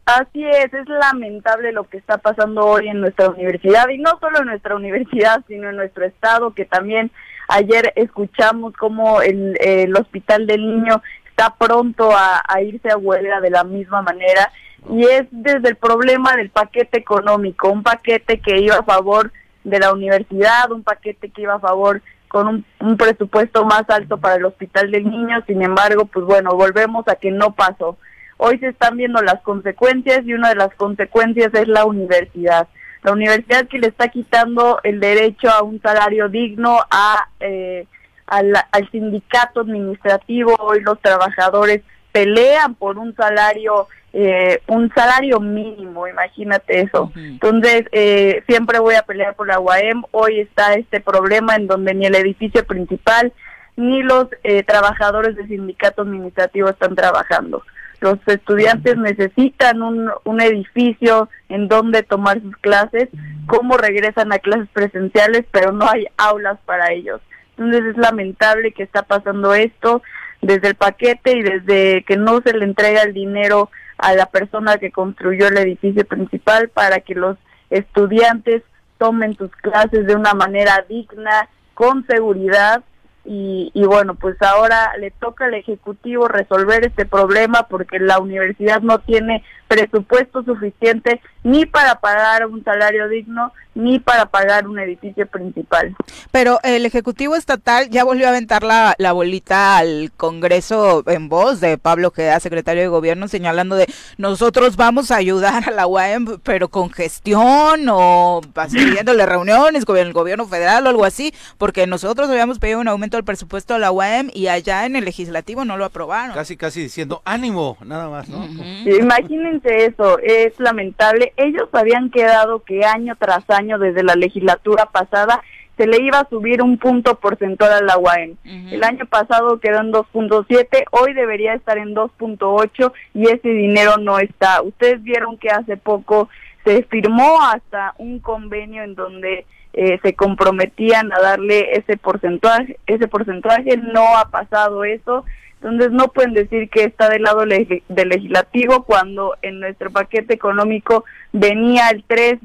Así 0.04 0.44
es, 0.44 0.74
es 0.74 0.88
lamentable 0.88 1.70
lo 1.72 1.84
que 1.84 1.96
está 1.96 2.18
pasando 2.18 2.66
hoy 2.66 2.88
en 2.88 3.00
nuestra 3.00 3.28
universidad 3.28 3.88
y 3.88 3.98
no 3.98 4.18
solo 4.18 4.40
en 4.40 4.46
nuestra 4.46 4.74
universidad, 4.74 5.44
sino 5.46 5.70
en 5.70 5.76
nuestro 5.76 6.04
estado, 6.04 6.52
que 6.54 6.64
también 6.64 7.12
ayer 7.48 7.92
escuchamos 7.94 8.74
cómo 8.76 9.22
el, 9.22 9.56
el 9.60 9.94
hospital 9.96 10.46
del 10.46 10.66
niño 10.66 11.02
está 11.32 11.54
pronto 11.54 12.10
a, 12.12 12.42
irse 12.62 12.90
a 12.90 12.96
huelga 12.96 13.40
de 13.40 13.50
la 13.50 13.64
misma 13.64 14.02
manera 14.02 14.50
y 14.90 15.04
es 15.04 15.26
desde 15.30 15.70
el 15.70 15.76
problema 15.76 16.36
del 16.36 16.50
paquete 16.50 16.98
económico, 16.98 17.70
un 17.70 17.82
paquete 17.82 18.40
que 18.40 18.58
iba 18.58 18.76
a 18.76 18.82
favor 18.82 19.32
de 19.64 19.78
la 19.78 19.92
universidad, 19.92 20.70
un 20.72 20.82
paquete 20.82 21.30
que 21.30 21.42
iba 21.42 21.54
a 21.54 21.60
favor 21.60 22.02
con 22.28 22.48
un, 22.48 22.64
un 22.80 22.96
presupuesto 22.96 23.64
más 23.64 23.88
alto 23.88 24.18
para 24.18 24.34
el 24.34 24.44
hospital 24.44 24.90
del 24.90 25.08
niño, 25.08 25.42
sin 25.46 25.62
embargo, 25.62 26.06
pues 26.06 26.26
bueno, 26.26 26.54
volvemos 26.54 27.06
a 27.06 27.14
que 27.14 27.30
no 27.30 27.52
pasó. 27.52 27.96
Hoy 28.44 28.58
se 28.58 28.70
están 28.70 28.96
viendo 28.96 29.22
las 29.22 29.40
consecuencias 29.42 30.22
y 30.24 30.34
una 30.34 30.48
de 30.48 30.56
las 30.56 30.74
consecuencias 30.74 31.54
es 31.54 31.68
la 31.68 31.84
universidad. 31.84 32.66
La 33.04 33.12
universidad 33.12 33.68
que 33.68 33.78
le 33.78 33.86
está 33.86 34.08
quitando 34.08 34.80
el 34.82 34.98
derecho 34.98 35.48
a 35.48 35.62
un 35.62 35.80
salario 35.80 36.28
digno 36.28 36.80
a, 36.90 37.28
eh, 37.38 37.86
al, 38.26 38.52
al 38.72 38.90
sindicato 38.90 39.60
administrativo. 39.60 40.56
Hoy 40.58 40.80
los 40.80 41.00
trabajadores 41.00 41.82
pelean 42.10 42.74
por 42.74 42.98
un 42.98 43.14
salario, 43.14 43.86
eh, 44.12 44.60
un 44.66 44.92
salario 44.92 45.38
mínimo, 45.38 46.08
imagínate 46.08 46.80
eso. 46.80 47.12
Entonces, 47.14 47.84
eh, 47.92 48.42
siempre 48.48 48.80
voy 48.80 48.96
a 48.96 49.02
pelear 49.02 49.36
por 49.36 49.46
la 49.46 49.60
UAM. 49.60 50.02
Hoy 50.10 50.40
está 50.40 50.74
este 50.74 51.00
problema 51.00 51.54
en 51.54 51.68
donde 51.68 51.94
ni 51.94 52.06
el 52.06 52.16
edificio 52.16 52.66
principal 52.66 53.32
ni 53.76 54.02
los 54.02 54.26
eh, 54.42 54.64
trabajadores 54.64 55.36
del 55.36 55.46
sindicato 55.46 56.02
administrativo 56.02 56.70
están 56.70 56.96
trabajando. 56.96 57.62
Los 58.02 58.18
estudiantes 58.26 58.96
necesitan 58.96 59.80
un, 59.80 60.10
un 60.24 60.40
edificio 60.40 61.28
en 61.48 61.68
donde 61.68 62.02
tomar 62.02 62.42
sus 62.42 62.56
clases, 62.56 63.08
cómo 63.46 63.76
regresan 63.76 64.32
a 64.32 64.40
clases 64.40 64.68
presenciales, 64.72 65.44
pero 65.52 65.70
no 65.70 65.88
hay 65.88 66.06
aulas 66.16 66.58
para 66.66 66.90
ellos. 66.90 67.20
Entonces 67.56 67.92
es 67.92 67.96
lamentable 67.96 68.72
que 68.72 68.82
está 68.82 69.04
pasando 69.04 69.54
esto 69.54 70.02
desde 70.40 70.70
el 70.70 70.74
paquete 70.74 71.38
y 71.38 71.42
desde 71.42 72.02
que 72.02 72.16
no 72.16 72.40
se 72.40 72.52
le 72.54 72.64
entrega 72.64 73.02
el 73.02 73.14
dinero 73.14 73.70
a 73.98 74.14
la 74.14 74.26
persona 74.26 74.78
que 74.78 74.90
construyó 74.90 75.46
el 75.46 75.58
edificio 75.58 76.04
principal 76.04 76.70
para 76.70 76.98
que 76.98 77.14
los 77.14 77.38
estudiantes 77.70 78.64
tomen 78.98 79.36
sus 79.36 79.52
clases 79.52 80.08
de 80.08 80.16
una 80.16 80.34
manera 80.34 80.84
digna, 80.88 81.48
con 81.74 82.04
seguridad 82.08 82.82
y, 83.24 83.70
y, 83.72 83.84
bueno, 83.84 84.14
pues 84.14 84.40
ahora 84.42 84.96
le 84.98 85.10
toca 85.12 85.44
al 85.44 85.54
Ejecutivo 85.54 86.26
resolver 86.26 86.84
este 86.84 87.06
problema 87.06 87.68
porque 87.68 87.98
la 88.00 88.18
universidad 88.18 88.80
no 88.80 88.98
tiene 88.98 89.44
presupuesto 89.72 90.42
suficiente 90.42 91.20
ni 91.42 91.66
para 91.66 91.96
pagar 91.96 92.46
un 92.46 92.62
salario 92.62 93.08
digno 93.08 93.52
ni 93.74 93.98
para 93.98 94.26
pagar 94.26 94.68
un 94.68 94.78
edificio 94.78 95.26
principal. 95.26 95.96
Pero 96.30 96.58
el 96.62 96.84
Ejecutivo 96.84 97.36
Estatal 97.36 97.88
ya 97.88 98.04
volvió 98.04 98.26
a 98.26 98.30
aventar 98.30 98.62
la, 98.62 98.94
la 98.98 99.12
bolita 99.12 99.78
al 99.78 100.12
Congreso 100.16 101.02
en 101.06 101.30
voz 101.30 101.60
de 101.60 101.78
Pablo 101.78 102.10
Queda, 102.10 102.38
secretario 102.40 102.82
de 102.82 102.88
Gobierno, 102.88 103.28
señalando 103.28 103.76
de 103.76 103.86
nosotros 104.18 104.76
vamos 104.76 105.10
a 105.10 105.16
ayudar 105.16 105.68
a 105.68 105.70
la 105.70 105.86
UAM, 105.86 106.38
pero 106.42 106.68
con 106.68 106.90
gestión 106.90 107.86
o 107.88 108.42
pidiéndole 108.70 109.24
reuniones 109.26 109.86
con 109.86 109.96
el 109.96 110.12
gobierno 110.12 110.46
federal 110.46 110.86
o 110.86 110.90
algo 110.90 111.04
así, 111.06 111.32
porque 111.56 111.86
nosotros 111.86 112.28
habíamos 112.28 112.58
pedido 112.58 112.80
un 112.80 112.88
aumento 112.88 113.16
del 113.16 113.24
presupuesto 113.24 113.74
a 113.74 113.78
la 113.78 113.90
UAM 113.90 114.28
y 114.34 114.48
allá 114.48 114.84
en 114.84 114.96
el 114.96 115.04
legislativo 115.06 115.64
no 115.64 115.78
lo 115.78 115.86
aprobaron. 115.86 116.34
Casi, 116.34 116.58
casi 116.58 116.82
diciendo 116.82 117.22
ánimo, 117.24 117.78
nada 117.84 118.10
más, 118.10 118.28
¿no? 118.28 118.44
Imagínense 118.84 119.61
eso, 119.64 120.18
es 120.18 120.58
lamentable. 120.58 121.32
Ellos 121.36 121.68
habían 121.72 122.10
quedado 122.10 122.62
que 122.62 122.84
año 122.84 123.16
tras 123.18 123.48
año, 123.50 123.78
desde 123.78 124.02
la 124.02 124.14
legislatura 124.14 124.86
pasada, 124.86 125.42
se 125.76 125.86
le 125.86 126.02
iba 126.02 126.20
a 126.20 126.28
subir 126.28 126.62
un 126.62 126.78
punto 126.78 127.18
porcentual 127.18 127.72
a 127.72 127.80
la 127.80 127.98
UAM. 127.98 128.36
El 128.44 128.84
año 128.84 129.06
pasado 129.06 129.58
quedó 129.58 129.80
en 129.80 129.92
2.7, 129.92 130.84
hoy 130.90 131.14
debería 131.14 131.54
estar 131.54 131.78
en 131.78 131.94
2.8 131.94 132.92
y 133.14 133.28
ese 133.28 133.48
dinero 133.48 133.96
no 133.96 134.18
está. 134.18 134.62
Ustedes 134.62 135.02
vieron 135.02 135.38
que 135.38 135.48
hace 135.48 135.76
poco 135.76 136.28
se 136.64 136.82
firmó 136.84 137.42
hasta 137.42 137.94
un 137.98 138.20
convenio 138.20 138.82
en 138.82 138.94
donde 138.94 139.46
eh, 139.72 139.98
se 140.02 140.14
comprometían 140.14 141.12
a 141.12 141.20
darle 141.20 141.72
ese 141.72 141.96
porcentaje, 141.96 142.78
ese 142.86 143.08
porcentaje 143.08 143.76
no 143.78 144.16
ha 144.18 144.26
pasado 144.26 144.84
eso. 144.84 145.24
Entonces 145.62 145.92
no 145.92 146.08
pueden 146.08 146.34
decir 146.34 146.68
que 146.68 146.82
está 146.82 147.08
del 147.08 147.22
lado 147.22 147.46
leg 147.46 147.84
del 147.88 148.08
legislativo 148.08 148.82
cuando 148.82 149.34
en 149.42 149.60
nuestro 149.60 149.92
paquete 149.92 150.34
económico 150.34 151.04
venía 151.32 151.88
el 151.90 152.02
3, 152.04 152.38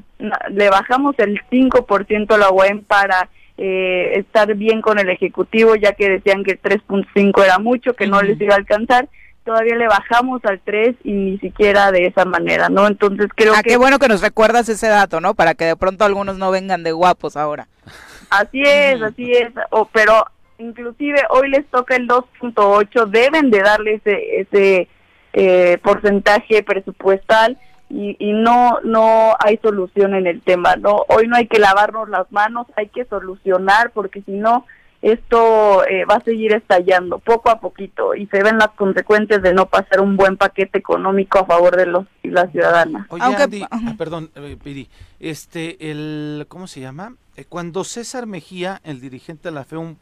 le 0.50 0.70
bajamos 0.70 1.16
el 1.18 1.40
5% 1.50 2.32
a 2.32 2.38
la 2.38 2.50
UEM 2.50 2.84
para 2.84 3.28
eh, 3.56 4.20
estar 4.20 4.54
bien 4.54 4.80
con 4.80 5.00
el 5.00 5.08
ejecutivo 5.08 5.74
ya 5.74 5.94
que 5.94 6.08
decían 6.08 6.44
que 6.44 6.52
el 6.52 6.62
3.5 6.62 7.44
era 7.44 7.58
mucho, 7.58 7.94
que 7.94 8.06
no 8.06 8.22
les 8.22 8.40
iba 8.40 8.54
a 8.54 8.58
alcanzar. 8.58 9.08
Todavía 9.44 9.74
le 9.74 9.88
bajamos 9.88 10.44
al 10.44 10.60
3 10.60 10.94
y 11.02 11.12
ni 11.12 11.38
siquiera 11.38 11.90
de 11.90 12.06
esa 12.06 12.24
manera, 12.24 12.68
¿no? 12.68 12.86
Entonces 12.86 13.26
creo 13.34 13.54
ah, 13.56 13.62
que... 13.62 13.70
qué 13.70 13.76
bueno 13.76 13.98
que 13.98 14.06
nos 14.06 14.20
recuerdas 14.20 14.68
ese 14.68 14.86
dato, 14.86 15.20
¿no? 15.20 15.34
Para 15.34 15.54
que 15.54 15.64
de 15.64 15.74
pronto 15.74 16.04
algunos 16.04 16.38
no 16.38 16.52
vengan 16.52 16.84
de 16.84 16.92
guapos 16.92 17.36
ahora. 17.36 17.66
Así 18.30 18.62
es, 18.62 19.02
así 19.02 19.32
es, 19.32 19.50
o, 19.70 19.86
pero 19.86 20.24
inclusive 20.58 21.20
hoy 21.30 21.50
les 21.50 21.66
toca 21.68 21.96
el 21.96 22.06
2.8, 22.08 23.06
deben 23.06 23.50
de 23.50 23.60
darle 23.60 23.94
ese, 23.94 24.40
ese 24.40 24.88
eh, 25.32 25.78
porcentaje 25.82 26.62
presupuestal 26.62 27.58
y, 27.90 28.16
y 28.18 28.32
no 28.32 28.78
no 28.84 29.34
hay 29.38 29.58
solución 29.62 30.14
en 30.14 30.26
el 30.26 30.42
tema. 30.42 30.76
no 30.76 31.04
Hoy 31.08 31.26
no 31.26 31.36
hay 31.36 31.46
que 31.46 31.58
lavarnos 31.58 32.08
las 32.08 32.30
manos, 32.32 32.66
hay 32.76 32.88
que 32.88 33.04
solucionar 33.06 33.92
porque 33.92 34.22
si 34.22 34.32
no 34.32 34.66
esto 35.00 35.86
eh, 35.86 36.04
va 36.06 36.16
a 36.16 36.24
seguir 36.24 36.52
estallando 36.52 37.20
poco 37.20 37.50
a 37.50 37.60
poquito 37.60 38.16
y 38.16 38.26
se 38.26 38.42
ven 38.42 38.58
las 38.58 38.70
consecuencias 38.70 39.42
de 39.42 39.54
no 39.54 39.66
pasar 39.66 40.00
un 40.00 40.16
buen 40.16 40.36
paquete 40.36 40.78
económico 40.78 41.38
a 41.38 41.46
favor 41.46 41.76
de 41.76 41.86
los 41.86 42.04
y 42.24 42.28
la 42.30 42.48
ciudadana. 42.50 43.06
Oye, 43.10 43.22
Aunque- 43.22 43.42
Andy, 43.44 43.62
ah, 43.70 43.94
perdón, 43.96 44.30
eh, 44.34 44.56
Piri, 44.62 44.88
este, 45.20 45.90
el, 45.92 46.46
¿cómo 46.48 46.66
se 46.66 46.80
llama? 46.80 47.14
Eh, 47.36 47.44
cuando 47.48 47.84
César 47.84 48.26
Mejía, 48.26 48.80
el 48.82 49.00
dirigente 49.00 49.48
de 49.50 49.54
la 49.54 49.64
FEUM, 49.64 49.96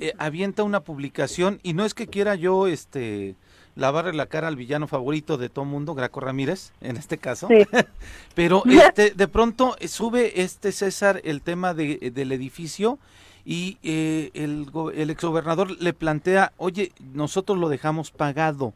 eh, 0.00 0.12
avienta 0.18 0.62
una 0.62 0.80
publicación, 0.80 1.60
y 1.62 1.72
no 1.74 1.84
es 1.84 1.94
que 1.94 2.06
quiera 2.06 2.34
yo, 2.34 2.66
este, 2.66 3.34
lavarle 3.76 4.12
la 4.14 4.26
cara 4.26 4.48
al 4.48 4.56
villano 4.56 4.88
favorito 4.88 5.36
de 5.36 5.48
todo 5.48 5.64
mundo, 5.64 5.94
Graco 5.94 6.20
Ramírez, 6.20 6.72
en 6.80 6.96
este 6.96 7.18
caso, 7.18 7.48
Sí. 7.48 7.66
pero 8.34 8.62
este, 8.66 9.10
de 9.10 9.28
pronto 9.28 9.76
eh, 9.78 9.88
sube 9.88 10.42
este 10.42 10.72
César 10.72 11.20
el 11.24 11.42
tema 11.42 11.74
de, 11.74 12.10
del 12.14 12.32
edificio 12.32 12.98
y 13.44 13.78
eh, 13.82 14.30
el, 14.34 14.66
el 14.94 15.10
exgobernador 15.10 15.80
le 15.80 15.92
plantea, 15.92 16.52
oye, 16.56 16.92
nosotros 17.12 17.58
lo 17.58 17.68
dejamos 17.68 18.10
pagado. 18.10 18.72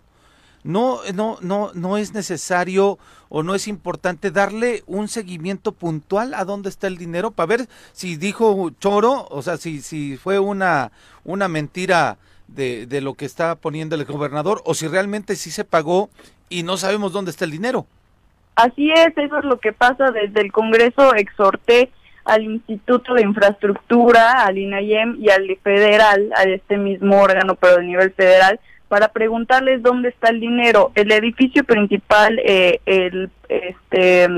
No, 0.63 1.01
no, 1.15 1.39
no, 1.41 1.71
no 1.75 1.97
es 1.97 2.13
necesario 2.13 2.99
o 3.29 3.43
no 3.43 3.55
es 3.55 3.67
importante 3.67 4.31
darle 4.31 4.83
un 4.87 5.09
seguimiento 5.09 5.73
puntual 5.73 6.35
a 6.35 6.45
dónde 6.45 6.69
está 6.69 6.87
el 6.87 6.99
dinero 6.99 7.31
para 7.31 7.47
ver 7.47 7.69
si 7.93 8.17
dijo 8.17 8.71
choro, 8.79 9.27
o 9.31 9.43
sea, 9.43 9.57
si, 9.57 9.81
si 9.81 10.17
fue 10.17 10.39
una, 10.39 10.93
una 11.25 11.49
mentira 11.49 12.19
de, 12.49 12.87
de 12.87 13.01
lo 13.01 13.15
que 13.15 13.25
está 13.25 13.55
poniendo 13.55 13.95
el 13.95 14.05
gobernador 14.05 14.61
o 14.65 14.75
si 14.75 14.89
realmente 14.89 15.37
sí 15.37 15.51
se 15.51 15.65
pagó 15.65 16.11
y 16.49 16.63
no 16.63 16.77
sabemos 16.77 17.13
dónde 17.13 17.31
está 17.31 17.45
el 17.45 17.53
dinero. 17.53 17.87
Así 18.57 18.91
es, 18.91 19.17
eso 19.17 19.39
es 19.39 19.45
lo 19.45 19.59
que 19.59 19.73
pasa 19.73 20.11
desde 20.11 20.43
el 20.43 20.53
Congreso. 20.53 21.15
Exhorté 21.15 21.91
al 22.25 22.43
Instituto 22.43 23.15
de 23.15 23.23
Infraestructura, 23.23 24.45
al 24.45 24.59
INAIEM 24.59 25.17
y 25.19 25.31
al 25.31 25.47
federal, 25.63 26.31
a 26.37 26.43
este 26.43 26.77
mismo 26.77 27.21
órgano, 27.21 27.55
pero 27.55 27.79
a 27.79 27.83
nivel 27.83 28.13
federal, 28.13 28.61
para 28.91 29.12
preguntarles 29.12 29.84
dónde 29.84 30.09
está 30.09 30.30
el 30.30 30.41
dinero. 30.41 30.91
El 30.97 31.12
edificio 31.12 31.62
principal, 31.62 32.41
eh, 32.45 32.80
el, 32.86 33.30
este, 33.49 34.28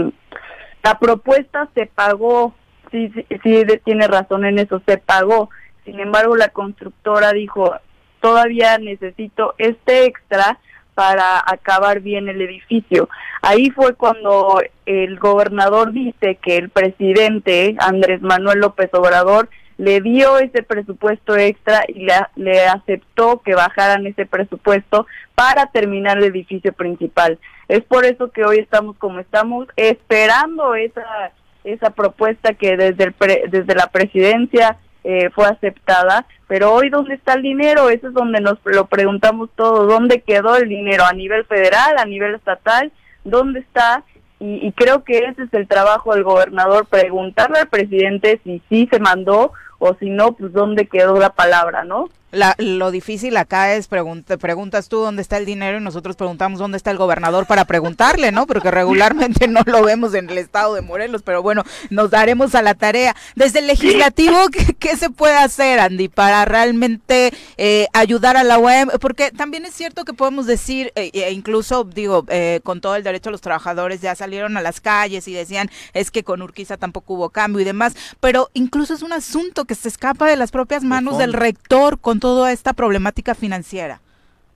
la 0.83 0.99
propuesta 1.01 1.71
se 1.75 1.87
pagó, 1.87 2.55
sí, 2.91 3.11
sí, 3.15 3.27
sí, 3.43 3.65
tiene 3.83 4.07
razón 4.07 4.45
en 4.45 4.59
eso, 4.59 4.83
se 4.87 4.99
pagó. 4.99 5.49
Sin 5.87 5.99
embargo, 6.01 6.37
la 6.37 6.51
constructora 6.51 7.33
dijo, 7.33 7.75
todavía 8.21 8.77
necesito 8.77 9.55
este 9.57 10.05
extra 10.05 10.59
para 10.93 11.43
acabar 11.47 12.01
bien 12.01 12.29
el 12.29 12.43
edificio. 12.43 13.09
Ahí 13.41 13.71
fue 13.71 13.95
cuando 13.95 14.61
el 14.85 15.19
gobernador 15.19 15.93
dice 15.93 16.35
que 16.43 16.59
el 16.59 16.69
presidente 16.69 17.75
Andrés 17.79 18.21
Manuel 18.21 18.59
López 18.59 18.91
Obrador 18.93 19.49
le 19.83 20.01
dio 20.01 20.39
ese 20.39 20.63
presupuesto 20.63 21.37
extra 21.37 21.83
y 21.89 22.05
le, 22.05 22.15
le 22.37 22.67
aceptó 22.69 23.43
que 23.43 23.57
bajaran 23.57 24.07
ese 24.07 24.27
presupuesto 24.27 25.09
para 25.35 25.67
terminar 25.67 26.19
el 26.19 26.25
edificio 26.25 26.73
principal. 26.73 27.41
Es 27.67 27.83
por 27.83 28.05
eso 28.05 28.31
que 28.31 28.45
hoy 28.45 28.59
estamos 28.59 28.97
como 28.97 29.19
estamos, 29.19 29.67
esperando 29.75 30.77
esa 30.77 31.33
esa 31.65 31.91
propuesta 31.91 32.55
que 32.55 32.77
desde 32.77 33.03
el 33.03 33.15
desde 33.51 33.75
la 33.75 33.89
presidencia 33.89 34.77
eh, 35.03 35.31
fue 35.31 35.47
aceptada, 35.47 36.27
pero 36.47 36.73
hoy 36.73 36.89
dónde 36.89 37.15
está 37.15 37.33
el 37.33 37.43
dinero, 37.43 37.89
eso 37.89 38.07
es 38.07 38.15
donde 38.15 38.41
nos 38.41 38.59
lo 38.65 38.87
preguntamos 38.87 39.51
todos, 39.57 39.89
dónde 39.89 40.21
quedó 40.21 40.55
el 40.55 40.69
dinero 40.69 41.05
a 41.05 41.13
nivel 41.13 41.45
federal, 41.47 41.99
a 41.99 42.05
nivel 42.05 42.37
estatal, 42.37 42.93
dónde 43.25 43.59
está 43.59 44.05
y, 44.39 44.65
y 44.65 44.71
creo 44.73 45.03
que 45.03 45.19
ese 45.19 45.43
es 45.43 45.55
el 45.55 45.67
trabajo 45.67 46.15
del 46.15 46.23
gobernador, 46.23 46.87
preguntarle 46.87 47.59
al 47.59 47.69
presidente 47.69 48.41
si 48.45 48.63
sí 48.69 48.89
se 48.93 49.01
mandó 49.01 49.53
o 49.85 49.97
si 49.99 50.09
no, 50.11 50.33
pues 50.33 50.53
dónde 50.53 50.87
quedó 50.87 51.19
la 51.19 51.31
palabra, 51.31 51.83
¿no? 51.83 52.09
La, 52.33 52.55
lo 52.57 52.91
difícil 52.91 53.37
acá 53.37 53.75
es 53.75 53.89
pregunta, 53.89 54.39
preguntas 54.39 54.89
tú 54.89 55.01
dónde 55.01 55.21
está 55.21 55.37
el 55.37 55.45
dinero 55.45 55.77
y 55.77 55.83
nosotros 55.83 56.17
preguntamos 56.17 56.59
dónde 56.59 56.79
está 56.79 56.91
el 56.91 56.97
gobernador 56.97 57.47
para 57.47 57.67
preguntarle, 57.67 58.33
¿no? 58.33 58.47
Porque 58.47 58.71
regularmente 58.71 59.49
no 59.49 59.61
lo 59.67 59.83
vemos 59.83 60.15
en 60.15 60.31
el 60.31 60.39
estado 60.39 60.75
de 60.75 60.81
Morelos, 60.81 61.21
pero 61.23 61.43
bueno, 61.43 61.63
nos 61.91 62.11
daremos 62.11 62.55
a 62.55 62.63
la 62.63 62.73
tarea. 62.73 63.15
Desde 63.37 63.59
el 63.59 63.67
legislativo, 63.67 64.37
¿qué, 64.79 64.97
se 64.97 65.11
puede 65.11 65.37
hacer, 65.37 65.79
Andy, 65.79 66.09
para 66.09 66.47
realmente 66.47 67.35
eh, 67.59 67.87
ayudar 67.93 68.39
a 68.39 68.45
la 68.45 68.59
UEM? 68.59 68.89
Porque 68.99 69.31
también 69.31 69.67
es 69.67 69.75
cierto 69.75 70.07
que 70.07 70.15
podemos 70.15 70.47
decir, 70.47 70.91
eh, 70.95 71.11
e 71.13 71.33
incluso 71.33 71.85
digo, 71.85 72.25
eh, 72.29 72.61
con 72.65 72.81
todo 72.81 72.97
el 72.97 73.03
derecho 73.03 73.31
los 73.31 73.43
trabajadores 73.43 74.01
ya 74.01 74.15
salieron 74.15 74.57
a 74.57 74.63
las 74.63 74.81
calles 74.81 75.29
y 75.29 75.35
decían, 75.35 75.71
es 75.93 76.11
que 76.11 76.25
con 76.25 76.41
Urquiza 76.41 76.79
tampoco 76.79 77.13
hubo 77.13 77.29
cambio 77.29 77.61
y 77.61 77.65
demás, 77.65 77.95
pero 78.21 78.49
incluso 78.55 78.95
es 78.95 79.03
un 79.03 79.13
asunto 79.13 79.67
que 79.67 79.75
se 79.75 79.89
escapa 79.89 80.27
de 80.27 80.37
las 80.37 80.51
propias 80.51 80.83
manos 80.83 81.19
del 81.19 81.35
rector 81.35 82.01
con 82.01 82.22
toda 82.23 82.53
esta 82.53 82.73
problemática 82.73 83.35
financiera. 83.35 84.01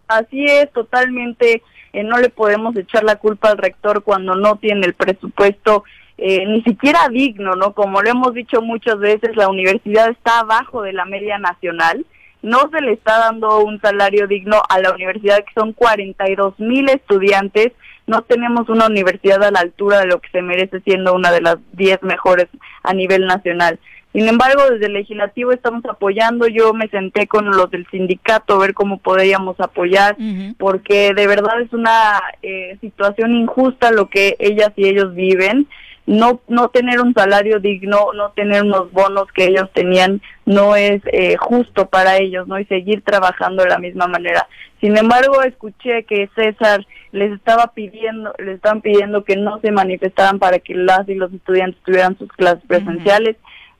Así 0.07 0.45
es, 0.45 0.73
totalmente. 0.73 1.65
Eh, 1.93 2.05
no 2.05 2.17
le 2.19 2.29
podemos 2.29 2.77
echar 2.77 3.03
la 3.03 3.17
culpa 3.17 3.51
al 3.51 3.59
rector 3.59 4.05
cuando 4.05 4.37
no 4.37 4.55
tiene 4.55 4.87
el 4.87 4.95
presupuesto 4.95 5.83
eh, 6.17 6.47
ni 6.47 6.63
siquiera 6.63 7.09
digno, 7.11 7.57
¿no? 7.57 7.73
Como 7.73 8.01
lo 8.03 8.09
hemos 8.09 8.35
dicho 8.35 8.63
muchas 8.63 9.01
veces, 9.01 9.37
la 9.37 9.49
universidad 9.49 10.09
está 10.11 10.39
abajo 10.39 10.83
de 10.83 10.93
la 10.93 11.07
media 11.07 11.39
nacional. 11.39 12.07
No 12.41 12.71
se 12.71 12.81
le 12.81 12.93
está 12.93 13.19
dando 13.19 13.59
un 13.59 13.81
salario 13.81 14.29
digno 14.29 14.63
a 14.69 14.79
la 14.79 14.93
universidad, 14.93 15.39
que 15.39 15.53
son 15.61 15.73
42 15.73 16.61
mil 16.61 16.89
estudiantes. 16.89 17.73
No 18.07 18.23
tenemos 18.23 18.69
una 18.69 18.87
universidad 18.87 19.43
a 19.43 19.51
la 19.51 19.59
altura 19.59 19.99
de 19.99 20.07
lo 20.07 20.21
que 20.21 20.29
se 20.31 20.41
merece, 20.41 20.81
siendo 20.83 21.15
una 21.15 21.33
de 21.33 21.41
las 21.41 21.57
10 21.73 22.05
mejores 22.05 22.47
a 22.85 22.95
nivel 22.95 23.27
nacional. 23.27 23.81
Sin 24.13 24.29
embargo, 24.29 24.63
desde 24.71 24.87
el 24.87 24.95
legislativo 24.95 25.53
estamos 25.53 25.85
apoyando. 25.85 26.47
Yo 26.47 26.73
me 26.73 26.89
senté 26.89 27.27
con 27.27 27.51
los 27.51 27.71
del 27.71 27.87
sindicato 27.91 28.55
a 28.55 28.59
ver 28.59 28.73
cómo 28.73 28.97
podríamos 28.97 29.61
apoyar, 29.61 30.17
porque 30.57 31.13
de 31.13 31.27
verdad 31.27 31.61
es 31.61 31.71
una 31.75 32.23
eh, 32.43 32.79
situación 32.81 33.35
injusta 33.35 33.91
lo 33.91 34.09
que 34.09 34.37
ellas 34.39 34.73
y 34.77 34.89
ellos 34.89 35.15
viven. 35.15 35.67
No, 36.07 36.41
no 36.49 36.69
tener 36.69 37.01
un 37.01 37.13
salario 37.13 37.59
digno, 37.59 38.13
no 38.15 38.31
tener 38.31 38.63
unos 38.63 38.93
bonos 38.93 39.27
que 39.35 39.47
ellos 39.47 39.69
tenían, 39.75 40.23
no 40.45 40.77
es 40.77 41.03
eh, 41.13 41.37
justo 41.37 41.89
para 41.89 42.17
ellos, 42.19 42.47
¿no? 42.47 42.61
Y 42.61 42.65
seguir 42.67 43.03
trabajando 43.03 43.65
de 43.65 43.71
la 43.71 43.79
misma 43.79 44.07
manera. 44.07 44.47
Sin 44.81 44.97
embargo, 44.97 45.43
escuché 45.43 46.05
que 46.05 46.31
César 46.37 46.87
les 47.11 47.33
estaba 47.33 47.73
pidiendo, 47.75 48.33
les 48.39 48.55
estaban 48.55 48.83
pidiendo 48.83 49.25
que 49.25 49.37
no 49.37 49.59
se 49.61 49.73
manifestaran 49.73 50.39
para 50.39 50.61
que 50.61 50.75
las 50.75 51.09
y 51.09 51.17
los 51.17 51.33
estudiantes 51.33 51.83
tuvieran 51.83 52.17
sus 52.17 52.29
clases 52.33 52.63
presenciales 52.67 53.37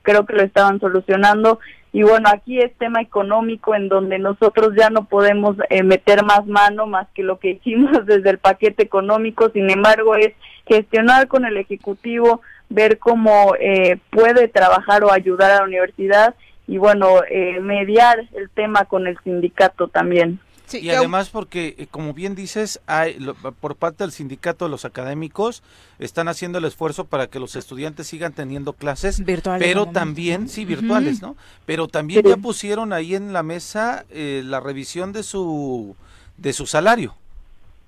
creo 0.07 0.25
que 0.25 0.35
lo 0.35 0.43
estaban 0.43 0.79
solucionando. 0.79 1.59
Y 1.91 2.03
bueno, 2.03 2.29
aquí 2.31 2.59
es 2.59 2.73
tema 2.77 3.01
económico 3.01 3.75
en 3.75 3.89
donde 3.89 4.19
nosotros 4.19 4.71
ya 4.77 4.89
no 4.89 5.03
podemos 5.05 5.57
eh, 5.69 5.83
meter 5.83 6.23
más 6.23 6.45
mano 6.47 6.87
más 6.87 7.07
que 7.13 7.23
lo 7.23 7.39
que 7.39 7.51
hicimos 7.51 7.91
desde 8.05 8.29
el 8.29 8.37
paquete 8.37 8.83
económico. 8.83 9.49
Sin 9.49 9.69
embargo, 9.69 10.15
es 10.15 10.33
gestionar 10.65 11.27
con 11.27 11.43
el 11.43 11.57
Ejecutivo, 11.57 12.41
ver 12.69 12.99
cómo 12.99 13.53
eh, 13.59 13.97
puede 14.09 14.47
trabajar 14.47 15.03
o 15.03 15.11
ayudar 15.11 15.51
a 15.51 15.57
la 15.57 15.65
universidad 15.65 16.35
y 16.67 16.77
bueno, 16.77 17.21
eh, 17.29 17.59
mediar 17.59 18.29
el 18.33 18.49
tema 18.49 18.85
con 18.85 19.07
el 19.07 19.17
sindicato 19.23 19.89
también 19.89 20.39
y 20.73 20.89
además 20.89 21.29
porque, 21.29 21.75
eh, 21.77 21.87
como 21.89 22.13
bien 22.13 22.35
dices, 22.35 22.79
hay, 22.87 23.17
por 23.59 23.75
parte 23.75 24.03
del 24.03 24.11
sindicato 24.11 24.65
de 24.65 24.71
los 24.71 24.85
académicos 24.85 25.63
están 25.99 26.27
haciendo 26.27 26.57
el 26.57 26.65
esfuerzo 26.65 27.05
para 27.05 27.27
que 27.27 27.39
los 27.39 27.55
estudiantes 27.55 28.07
sigan 28.07 28.33
teniendo 28.33 28.73
clases, 28.73 29.23
virtuales 29.23 29.67
pero 29.67 29.87
también, 29.87 30.49
sí, 30.49 30.65
virtuales, 30.65 31.21
¿no? 31.21 31.35
Pero 31.65 31.87
también 31.87 32.23
ya 32.25 32.37
pusieron 32.37 32.93
ahí 32.93 33.15
en 33.15 33.33
la 33.33 33.43
mesa 33.43 34.05
eh, 34.09 34.41
la 34.45 34.59
revisión 34.59 35.13
de 35.13 35.23
su, 35.23 35.95
de 36.37 36.53
su 36.53 36.65
salario. 36.65 37.15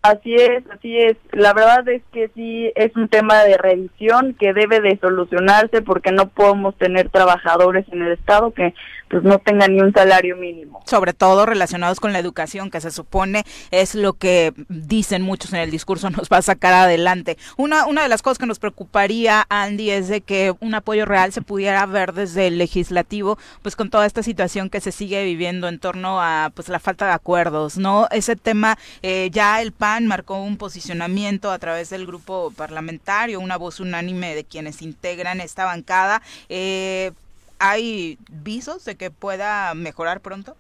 Así 0.02 0.34
es, 0.34 0.64
así 0.72 0.98
es. 0.98 1.18
La 1.34 1.54
verdad 1.54 1.88
es 1.90 2.02
que 2.14 2.30
sí 2.34 2.72
es 2.76 2.96
un 2.96 3.10
tema 3.10 3.44
de 3.44 3.58
revisión 3.58 4.34
que 4.40 4.54
debe 4.54 4.80
de 4.80 4.98
solucionarse 5.00 5.82
porque 5.82 6.12
no 6.12 6.30
podemos 6.30 6.78
tener 6.78 7.10
trabajadores 7.10 7.86
en 7.92 8.04
el 8.04 8.14
Estado 8.14 8.54
que 8.54 8.74
pues 9.10 9.24
no 9.24 9.40
tengan 9.40 9.76
ni 9.76 9.82
un 9.82 9.92
salario 9.92 10.38
mínimo. 10.38 10.82
Sobre 10.86 11.14
todo 11.14 11.46
relacionados 11.46 12.00
con 12.00 12.14
la 12.14 12.20
educación, 12.20 12.70
que 12.70 12.80
se 12.80 12.92
supone 12.92 13.44
es 13.72 13.96
lo 13.96 14.14
que 14.14 14.54
dicen 14.70 15.22
muchos 15.22 15.52
en 15.52 15.60
el 15.60 15.72
discurso 15.72 16.10
nos 16.12 16.30
va 16.30 16.38
a 16.38 16.42
sacar 16.44 16.74
adelante. 16.74 17.38
Una, 17.58 17.86
una 17.88 18.04
de 18.04 18.10
las 18.10 18.22
cosas 18.22 18.38
que 18.38 18.46
nos 18.46 18.60
preocuparía, 18.60 19.46
Andy, 19.50 19.90
es 19.90 20.08
de 20.08 20.22
que 20.22 20.54
un 20.60 20.76
apoyo 20.76 21.06
real 21.06 21.34
se 21.34 21.42
pudiera 21.42 21.86
ver 21.86 22.14
desde 22.14 22.48
el 22.48 22.58
legislativo, 22.58 23.38
pues 23.62 23.76
con 23.76 23.90
toda 23.90 24.06
esta 24.06 24.24
situación 24.24 24.70
que 24.70 24.80
se 24.80 24.92
sigue 24.92 25.24
viviendo 25.26 25.68
en 25.68 25.80
torno 25.80 26.22
a 26.22 26.52
pues 26.54 26.70
la 26.70 26.80
falta 26.80 27.08
de 27.08 27.14
acuerdos, 27.14 27.78
¿no? 27.78 28.08
Ese 28.12 28.36
tema 28.36 28.78
eh, 29.02 29.30
ya 29.32 29.62
el 29.62 29.72
marcó 30.08 30.42
un 30.42 30.58
posicionamiento 30.58 31.52
a 31.52 31.60
través 31.60 31.90
del 31.90 32.06
grupo 32.06 32.52
parlamentario, 32.56 33.40
una 33.40 33.58
voz 33.58 33.80
unánime 33.80 34.36
de 34.36 34.44
quienes 34.44 34.82
integran 34.82 35.42
esta 35.42 35.66
bancada. 35.66 36.22
Eh, 36.50 37.12
¿Hay 37.60 38.18
visos 38.30 38.86
de 38.86 38.96
que 38.96 39.12
pueda 39.12 39.74
mejorar 39.74 40.22
pronto? 40.22 40.56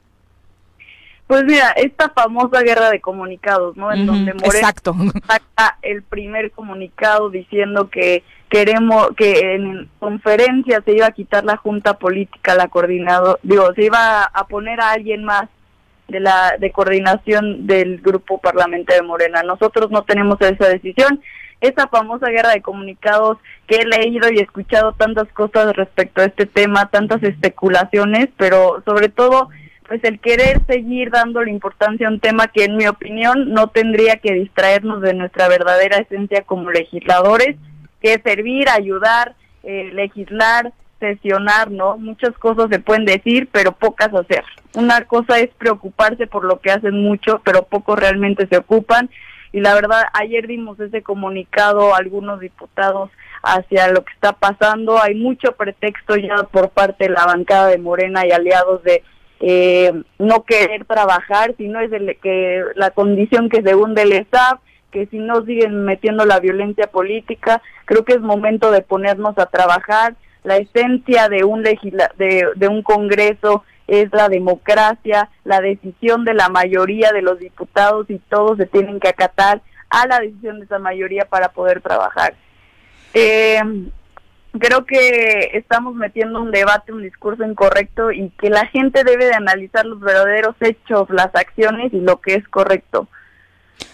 Pues 1.29 1.43
mira, 1.43 1.69
esta 1.73 2.09
famosa 2.09 2.63
guerra 2.63 2.89
de 2.89 2.99
comunicados, 2.99 3.77
¿no? 3.77 3.93
En 3.93 4.07
donde 4.07 4.33
Moreno 4.33 4.67
saca 5.27 5.77
el 5.83 6.01
primer 6.01 6.49
comunicado 6.49 7.29
diciendo 7.29 7.91
que 7.91 8.23
queremos 8.49 9.09
que 9.15 9.53
en 9.53 9.89
conferencia 9.99 10.81
se 10.83 10.93
iba 10.93 11.05
a 11.05 11.11
quitar 11.11 11.45
la 11.45 11.55
junta 11.55 11.99
política, 11.99 12.55
la 12.55 12.67
coordinador, 12.67 13.39
digo, 13.43 13.71
se 13.75 13.83
iba 13.83 14.23
a 14.23 14.47
poner 14.47 14.81
a 14.81 14.89
alguien 14.89 15.23
más 15.23 15.49
de 16.09 16.19
la 16.19 16.55
de 16.59 16.71
coordinación 16.71 17.67
del 17.67 18.01
grupo 18.01 18.39
parlamentario 18.39 19.03
de 19.03 19.07
Morena. 19.07 19.43
Nosotros 19.43 19.91
no 19.91 20.03
tenemos 20.03 20.39
esa 20.41 20.67
decisión. 20.67 21.21
Esa 21.61 21.87
famosa 21.87 22.29
guerra 22.29 22.51
de 22.51 22.61
comunicados 22.61 23.37
que 23.67 23.77
he 23.77 23.85
leído 23.85 24.31
y 24.31 24.39
escuchado 24.39 24.93
tantas 24.93 25.27
cosas 25.33 25.75
respecto 25.75 26.21
a 26.21 26.25
este 26.25 26.45
tema, 26.45 26.89
tantas 26.89 27.21
especulaciones, 27.21 28.29
pero 28.37 28.81
sobre 28.85 29.09
todo 29.09 29.49
pues 29.89 30.03
el 30.03 30.19
querer 30.19 30.61
seguir 30.67 31.09
dándole 31.09 31.49
importancia 31.49 32.07
a 32.07 32.11
un 32.11 32.19
tema 32.19 32.47
que 32.47 32.65
en 32.65 32.77
mi 32.77 32.87
opinión 32.87 33.51
no 33.51 33.69
tendría 33.69 34.17
que 34.17 34.33
distraernos 34.33 35.01
de 35.01 35.15
nuestra 35.15 35.47
verdadera 35.47 35.97
esencia 35.97 36.43
como 36.43 36.69
legisladores, 36.69 37.57
que 37.99 38.13
es 38.13 38.21
servir, 38.23 38.69
ayudar, 38.69 39.35
eh, 39.63 39.89
legislar, 39.91 40.71
sesionar, 40.99 41.71
¿no? 41.71 41.97
Muchas 41.97 42.37
cosas 42.37 42.67
se 42.69 42.79
pueden 42.79 43.05
decir, 43.05 43.49
pero 43.51 43.71
pocas 43.71 44.13
hacer. 44.13 44.43
Una 44.75 45.01
cosa 45.05 45.39
es 45.39 45.49
preocuparse 45.57 46.27
por 46.27 46.45
lo 46.45 46.59
que 46.59 46.71
hacen 46.71 47.01
mucho, 47.01 47.41
pero 47.43 47.63
pocos 47.63 47.97
realmente 47.97 48.47
se 48.47 48.57
ocupan. 48.57 49.09
Y 49.51 49.61
la 49.61 49.73
verdad, 49.73 50.03
ayer 50.13 50.47
dimos 50.47 50.79
ese 50.79 51.01
comunicado 51.01 51.95
algunos 51.95 52.39
diputados 52.39 53.09
hacia 53.41 53.87
lo 53.87 54.03
que 54.03 54.13
está 54.13 54.33
pasando. 54.33 55.01
Hay 55.01 55.15
mucho 55.15 55.53
pretexto 55.53 56.15
ya 56.15 56.43
por 56.43 56.69
parte 56.69 57.05
de 57.05 57.11
la 57.11 57.25
bancada 57.25 57.67
de 57.67 57.77
Morena 57.77 58.27
y 58.27 58.31
aliados 58.31 58.83
de 58.83 59.03
eh, 59.39 59.93
no 60.17 60.43
querer 60.43 60.85
trabajar, 60.85 61.55
sino 61.57 61.79
es 61.79 61.89
de 61.89 62.17
que 62.21 62.61
la 62.75 62.91
condición 62.91 63.49
que 63.49 63.61
según 63.61 63.95
del 63.95 64.11
ESAP, 64.11 64.59
que 64.91 65.05
si 65.07 65.17
no 65.17 65.45
siguen 65.45 65.85
metiendo 65.85 66.25
la 66.25 66.39
violencia 66.39 66.87
política, 66.87 67.61
creo 67.85 68.03
que 68.03 68.13
es 68.13 68.21
momento 68.21 68.71
de 68.71 68.81
ponernos 68.81 69.37
a 69.37 69.45
trabajar, 69.45 70.15
la 70.43 70.57
esencia 70.57 71.29
de 71.29 71.43
un 71.43 71.63
legisla 71.63 72.11
de, 72.17 72.67
un 72.67 72.81
Congreso 72.81 73.63
es 73.87 74.11
la 74.13 74.29
democracia, 74.29 75.29
la 75.43 75.61
decisión 75.61 76.23
de 76.25 76.33
la 76.33 76.49
mayoría 76.49 77.11
de 77.11 77.21
los 77.21 77.39
diputados 77.39 78.09
y 78.09 78.19
todos 78.19 78.57
se 78.57 78.65
tienen 78.65 78.99
que 78.99 79.09
acatar 79.09 79.61
a 79.89 80.07
la 80.07 80.19
decisión 80.19 80.59
de 80.59 80.65
esa 80.65 80.79
mayoría 80.79 81.25
para 81.25 81.49
poder 81.49 81.81
trabajar. 81.81 82.35
Eh, 83.13 83.59
creo 84.57 84.85
que 84.85 85.51
estamos 85.53 85.95
metiendo 85.95 86.41
un 86.41 86.51
debate, 86.51 86.93
un 86.93 87.03
discurso 87.03 87.43
incorrecto 87.43 88.11
y 88.11 88.29
que 88.31 88.49
la 88.49 88.65
gente 88.67 89.03
debe 89.03 89.25
de 89.25 89.33
analizar 89.33 89.85
los 89.85 89.99
verdaderos 89.99 90.55
hechos, 90.59 91.09
las 91.09 91.33
acciones 91.35 91.93
y 91.93 92.01
lo 92.01 92.19
que 92.21 92.35
es 92.35 92.47
correcto. 92.47 93.07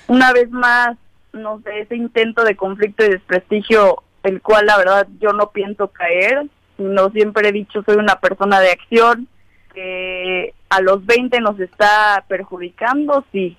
Una 0.07 0.31
vez 0.31 0.49
más, 0.51 0.97
no 1.33 1.61
sé, 1.61 1.81
ese 1.81 1.95
intento 1.95 2.43
de 2.43 2.55
conflicto 2.55 3.03
y 3.03 3.09
desprestigio, 3.09 4.03
el 4.25 4.41
cual 4.41 4.65
la 4.65 4.77
verdad 4.77 5.07
yo 5.19 5.33
no 5.33 5.51
pienso 5.51 5.87
caer, 5.89 6.47
no 6.77 7.09
siempre 7.11 7.49
he 7.49 7.51
dicho 7.51 7.83
soy 7.83 7.95
una 7.95 8.19
persona 8.19 8.59
de 8.59 8.71
acción, 8.71 9.27
que 9.73 10.53
a 10.69 10.81
los 10.81 11.05
20 11.05 11.39
nos 11.41 11.59
está 11.59 12.25
perjudicando, 12.27 13.23
sí. 13.31 13.57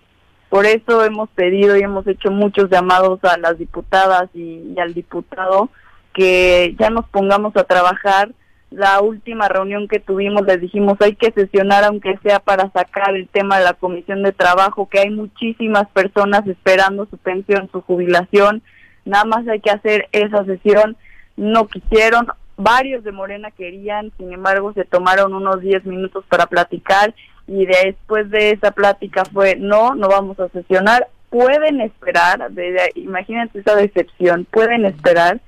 Por 0.49 0.65
eso 0.65 1.05
hemos 1.05 1.29
pedido 1.31 1.77
y 1.77 1.83
hemos 1.83 2.07
hecho 2.07 2.31
muchos 2.31 2.71
llamados 2.71 3.23
a 3.25 3.37
las 3.37 3.59
diputadas 3.59 4.29
y, 4.35 4.73
y 4.75 4.81
al 4.81 4.95
diputado 4.95 5.71
que 6.15 6.75
ya 6.79 6.91
nos 6.91 7.07
pongamos 7.09 7.57
a 7.57 7.65
trabajar. 7.65 8.31
La 8.71 9.01
última 9.01 9.49
reunión 9.49 9.87
que 9.87 10.01
tuvimos 10.01 10.45
les 10.47 10.61
dijimos 10.61 10.97
hay 11.01 11.15
que 11.15 11.31
sesionar 11.31 11.85
aunque 11.85 12.19
sea 12.23 12.41
para 12.41 12.71
sacar 12.73 13.15
el 13.15 13.29
tema 13.29 13.59
de 13.59 13.65
la 13.65 13.75
comisión 13.75 14.23
de 14.23 14.33
trabajo, 14.33 14.89
que 14.89 15.01
hay 15.01 15.11
muchísimas 15.11 15.89
personas 15.91 16.47
esperando 16.47 17.07
su 17.07 17.19
pensión, 17.19 17.69
su 17.71 17.81
jubilación. 17.83 18.63
Nada 19.07 19.25
más 19.25 19.49
hay 19.49 19.61
que 19.61 19.71
hacer 19.71 20.09
esa 20.13 20.45
sesión. 20.45 20.97
No 21.37 21.69
quisieron, 21.69 22.27
varios 22.57 23.05
de 23.05 23.13
Morena 23.13 23.51
querían, 23.51 24.13
sin 24.19 24.33
embargo 24.33 24.73
se 24.73 24.85
tomaron 24.85 25.33
unos 25.33 25.61
10 25.61 25.87
minutos 25.87 26.25
para 26.29 26.47
platicar 26.47 27.15
y 27.47 27.67
después 27.67 28.31
de 28.31 28.51
esa 28.51 28.73
plática 28.73 29.25
fue 29.25 29.57
no, 29.57 29.95
no 29.95 30.09
vamos 30.09 30.39
a 30.41 30.49
sesionar, 30.49 31.07
pueden 31.31 31.81
esperar, 31.81 32.51
de, 32.51 32.91
imagínense 32.95 33.61
esa 33.61 33.77
decepción, 33.77 34.47
pueden 34.51 34.85
esperar. 34.85 35.41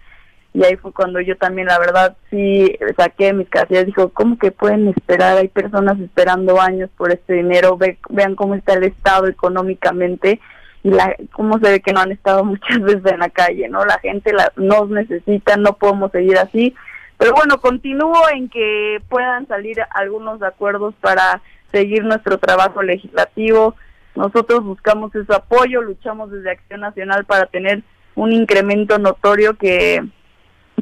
Y 0.54 0.64
ahí 0.64 0.76
fue 0.76 0.92
cuando 0.92 1.20
yo 1.20 1.36
también 1.36 1.68
la 1.68 1.78
verdad 1.78 2.16
sí 2.30 2.74
saqué 2.96 3.32
mis 3.32 3.48
casillas, 3.48 3.86
dijo, 3.86 4.08
¿cómo 4.08 4.38
que 4.38 4.50
pueden 4.50 4.88
esperar? 4.88 5.36
Hay 5.36 5.48
personas 5.48 6.00
esperando 6.00 6.60
años 6.60 6.90
por 6.96 7.12
este 7.12 7.34
dinero, 7.34 7.76
Ve, 7.76 7.98
vean 8.08 8.34
cómo 8.34 8.54
está 8.54 8.74
el 8.74 8.84
estado 8.84 9.26
económicamente 9.28 10.40
y 10.82 10.90
la 10.90 11.14
cómo 11.32 11.58
se 11.58 11.70
ve 11.70 11.80
que 11.80 11.92
no 11.92 12.00
han 12.00 12.12
estado 12.12 12.44
muchas 12.44 12.80
veces 12.80 13.06
en 13.06 13.20
la 13.20 13.30
calle, 13.30 13.68
¿no? 13.68 13.84
La 13.84 13.98
gente 13.98 14.32
la, 14.32 14.52
nos 14.56 14.88
necesita, 14.90 15.56
no 15.56 15.74
podemos 15.74 16.12
seguir 16.12 16.38
así. 16.38 16.74
Pero 17.16 17.32
bueno, 17.34 17.60
continúo 17.60 18.28
en 18.32 18.48
que 18.48 19.02
puedan 19.08 19.46
salir 19.48 19.78
algunos 19.90 20.40
acuerdos 20.42 20.94
para 21.00 21.42
seguir 21.72 22.04
nuestro 22.04 22.38
trabajo 22.38 22.82
legislativo. 22.82 23.74
Nosotros 24.14 24.62
buscamos 24.62 25.14
ese 25.14 25.34
apoyo, 25.34 25.82
luchamos 25.82 26.30
desde 26.30 26.52
Acción 26.52 26.80
Nacional 26.80 27.24
para 27.24 27.46
tener 27.46 27.82
un 28.14 28.32
incremento 28.32 28.98
notorio 28.98 29.54
que 29.54 30.02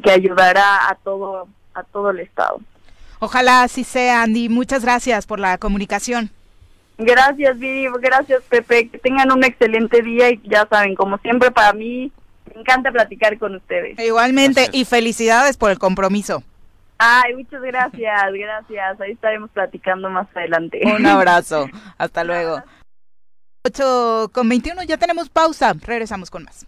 que 0.03 0.11
ayudará 0.11 0.89
a 0.89 0.95
todo 0.95 1.47
a 1.73 1.83
todo 1.83 2.11
el 2.11 2.19
estado. 2.19 2.59
Ojalá 3.19 3.63
así 3.63 3.83
sea, 3.83 4.23
Andy. 4.23 4.49
Muchas 4.49 4.83
gracias 4.83 5.25
por 5.25 5.39
la 5.39 5.57
comunicación. 5.57 6.31
Gracias, 6.97 7.57
Vivi. 7.59 7.87
Gracias, 8.01 8.41
Pepe. 8.49 8.89
Que 8.89 8.97
tengan 8.97 9.31
un 9.31 9.43
excelente 9.43 10.01
día 10.01 10.31
y 10.31 10.41
ya 10.43 10.67
saben, 10.69 10.95
como 10.95 11.17
siempre 11.19 11.51
para 11.51 11.73
mí, 11.73 12.11
me 12.53 12.61
encanta 12.61 12.91
platicar 12.91 13.37
con 13.37 13.55
ustedes. 13.55 13.99
Igualmente, 13.99 14.61
gracias. 14.61 14.75
y 14.75 14.85
felicidades 14.85 15.57
por 15.57 15.71
el 15.71 15.77
compromiso. 15.79 16.43
Ay, 16.97 17.35
muchas 17.35 17.61
gracias, 17.61 18.33
gracias. 18.33 19.01
Ahí 19.01 19.11
estaremos 19.11 19.51
platicando 19.51 20.09
más 20.09 20.27
adelante. 20.35 20.81
Un 20.83 21.05
abrazo. 21.05 21.69
Hasta 21.97 22.23
luego. 22.23 22.63
8 23.67 24.31
con 24.33 24.49
21, 24.49 24.83
ya 24.83 24.97
tenemos 24.97 25.29
pausa. 25.29 25.73
Regresamos 25.85 26.31
con 26.31 26.43
más. 26.43 26.65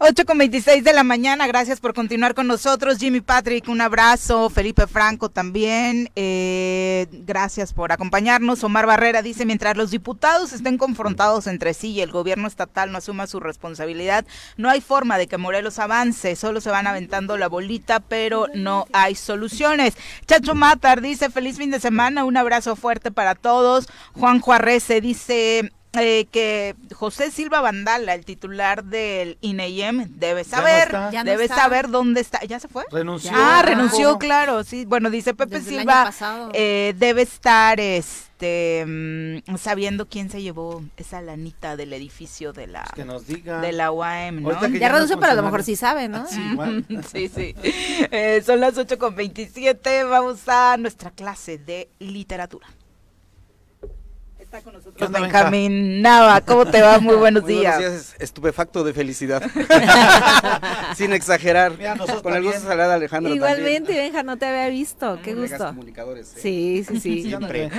8 0.00 0.26
con 0.26 0.38
26 0.38 0.84
de 0.84 0.92
la 0.92 1.02
mañana, 1.02 1.48
gracias 1.48 1.80
por 1.80 1.92
continuar 1.92 2.36
con 2.36 2.46
nosotros. 2.46 2.98
Jimmy 2.98 3.20
Patrick, 3.20 3.66
un 3.68 3.80
abrazo. 3.80 4.48
Felipe 4.48 4.86
Franco 4.86 5.28
también, 5.28 6.12
eh, 6.14 7.08
gracias 7.10 7.72
por 7.72 7.90
acompañarnos. 7.90 8.62
Omar 8.62 8.86
Barrera 8.86 9.22
dice, 9.22 9.44
mientras 9.44 9.76
los 9.76 9.90
diputados 9.90 10.52
estén 10.52 10.78
confrontados 10.78 11.48
entre 11.48 11.74
sí 11.74 11.90
y 11.90 12.00
el 12.00 12.12
gobierno 12.12 12.46
estatal 12.46 12.92
no 12.92 12.98
asuma 12.98 13.26
su 13.26 13.40
responsabilidad, 13.40 14.24
no 14.56 14.70
hay 14.70 14.80
forma 14.80 15.18
de 15.18 15.26
que 15.26 15.36
Morelos 15.36 15.80
avance, 15.80 16.36
solo 16.36 16.60
se 16.60 16.70
van 16.70 16.86
aventando 16.86 17.36
la 17.36 17.48
bolita, 17.48 17.98
pero 17.98 18.46
no 18.54 18.86
hay 18.92 19.16
soluciones. 19.16 19.94
Chacho 20.28 20.54
Matar 20.54 21.00
dice, 21.00 21.28
feliz 21.28 21.56
fin 21.56 21.72
de 21.72 21.80
semana, 21.80 22.22
un 22.22 22.36
abrazo 22.36 22.76
fuerte 22.76 23.10
para 23.10 23.34
todos. 23.34 23.88
Juan 24.12 24.38
Juarrece 24.38 25.00
dice, 25.00 25.72
eh, 25.94 26.26
que 26.30 26.74
José 26.94 27.30
Silva 27.30 27.60
Vandala, 27.60 28.14
el 28.14 28.24
titular 28.24 28.84
del 28.84 29.38
INEIM, 29.40 30.06
debe 30.18 30.44
saber, 30.44 30.92
no 30.92 31.10
no 31.10 31.24
debe 31.24 31.44
está. 31.44 31.56
saber 31.56 31.88
dónde 31.88 32.20
está. 32.20 32.44
¿Ya 32.44 32.60
se 32.60 32.68
fue? 32.68 32.84
Renunció. 32.90 33.30
Ah, 33.34 33.62
renunció, 33.64 34.18
claro. 34.18 34.64
Sí, 34.64 34.84
bueno, 34.84 35.10
dice 35.10 35.34
Pepe 35.34 35.60
Desde 35.60 35.78
Silva, 35.78 36.12
eh, 36.52 36.94
debe 36.98 37.22
estar 37.22 37.80
este 37.80 38.84
mm, 38.86 39.56
sabiendo 39.56 40.06
quién 40.08 40.30
se 40.30 40.42
llevó 40.42 40.82
esa 40.96 41.20
lanita 41.22 41.76
del 41.76 41.92
edificio 41.92 42.52
de 42.52 42.66
la 42.68 42.84
Que 42.94 43.04
nos 43.04 43.26
diga. 43.26 43.60
de 43.60 43.72
la 43.72 43.90
UAM, 43.90 44.42
¿no? 44.42 44.52
Ya 44.78 44.88
no 44.88 44.94
renunció, 44.94 45.18
pero 45.18 45.32
a 45.32 45.34
lo 45.36 45.42
mejor 45.42 45.62
sí 45.64 45.74
sabe, 45.74 46.08
¿no? 46.08 46.26
Sí, 47.12 47.28
sí. 47.28 47.54
Eh, 48.10 48.42
son 48.44 48.60
las 48.60 48.76
8 48.76 48.98
con 48.98 49.16
27. 49.16 50.04
Vamos 50.04 50.40
a 50.48 50.76
nuestra 50.76 51.10
clase 51.10 51.58
de 51.58 51.88
literatura. 51.98 52.66
Está 54.48 54.62
con 54.62 54.72
¿Qué 54.72 54.78
nosotros 54.78 55.06
onda, 55.06 55.20
Benja? 55.20 55.36
Benjamín 55.50 56.00
Nava. 56.00 56.40
¿Cómo 56.40 56.64
te 56.64 56.80
va? 56.80 56.98
Muy 57.00 57.16
buenos 57.16 57.42
Muy 57.42 57.52
días. 57.52 57.76
buenos 57.76 57.92
días, 57.92 58.16
estupefacto 58.18 58.82
de 58.82 58.94
felicidad. 58.94 59.42
Sin 60.96 61.12
exagerar. 61.12 61.76
Mira, 61.76 61.96
nosotros 61.96 62.22
Con 62.22 62.32
el 62.34 62.42
gusto 62.42 62.60
de 62.60 62.66
saludar 62.66 62.90
a 62.92 62.94
Alejandro 62.94 63.34
Igualmente, 63.34 63.92
Benja, 63.92 64.22
no 64.22 64.38
te 64.38 64.46
había 64.46 64.70
visto. 64.70 65.18
Qué 65.22 65.34
gusto. 65.34 65.58
comunicadores. 65.66 66.34
eh. 66.34 66.40
Sí, 66.40 66.84
sí, 66.88 66.98
sí. 66.98 67.22
Siempre. 67.24 67.70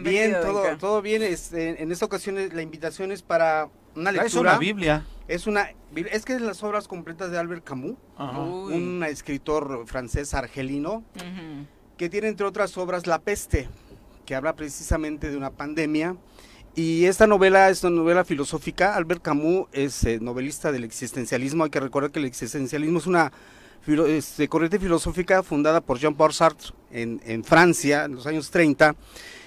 Bien, 0.00 0.36
todo, 0.40 0.62
Benja. 0.62 0.78
todo 0.78 1.02
bien. 1.02 1.22
este, 1.22 1.82
en 1.82 1.92
esta 1.92 2.06
ocasión 2.06 2.36
la 2.54 2.62
invitación 2.62 3.12
es 3.12 3.20
para 3.20 3.68
una 3.94 4.10
lectura. 4.10 4.40
una 4.52 4.58
Biblia. 4.58 5.04
Es 5.28 5.46
una 5.46 5.68
es 6.10 6.24
que 6.24 6.32
es 6.36 6.40
las 6.40 6.62
obras 6.62 6.88
completas 6.88 7.32
de 7.32 7.38
Albert 7.38 7.64
Camus, 7.64 7.96
un 8.18 9.04
escritor 9.06 9.84
francés 9.86 10.32
argelino 10.32 11.04
que 11.98 12.08
tiene 12.08 12.28
entre 12.28 12.46
otras 12.46 12.76
obras 12.78 13.06
La 13.06 13.20
peste, 13.20 13.68
que 14.24 14.34
habla 14.34 14.54
precisamente 14.54 15.30
de 15.30 15.36
una 15.36 15.50
pandemia. 15.50 16.16
Y 16.76 17.04
esta 17.04 17.26
novela 17.26 17.70
es 17.70 17.84
una 17.84 17.96
novela 17.96 18.24
filosófica. 18.24 18.96
Albert 18.96 19.22
Camus 19.22 19.68
es 19.72 20.02
eh, 20.04 20.18
novelista 20.20 20.72
del 20.72 20.82
existencialismo. 20.84 21.64
Hay 21.64 21.70
que 21.70 21.80
recordar 21.80 22.10
que 22.10 22.18
el 22.18 22.24
existencialismo 22.24 22.98
es 22.98 23.06
una 23.06 23.32
este, 24.08 24.48
corriente 24.48 24.78
filosófica 24.78 25.42
fundada 25.42 25.80
por 25.80 25.98
Jean-Paul 25.98 26.32
Sartre 26.32 26.70
en, 26.90 27.20
en 27.26 27.44
Francia 27.44 28.04
en 28.06 28.14
los 28.14 28.26
años 28.26 28.50
30 28.50 28.96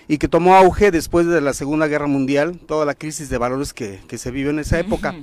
y 0.07 0.19
que 0.19 0.27
tomó 0.27 0.55
auge 0.55 0.91
después 0.91 1.25
de 1.25 1.41
la 1.41 1.53
Segunda 1.53 1.87
Guerra 1.87 2.07
Mundial, 2.07 2.59
toda 2.65 2.85
la 2.85 2.93
crisis 2.95 3.29
de 3.29 3.37
valores 3.37 3.73
que, 3.73 3.99
que 4.07 4.17
se 4.17 4.31
vivió 4.31 4.51
en 4.51 4.59
esa 4.59 4.79
época. 4.79 5.13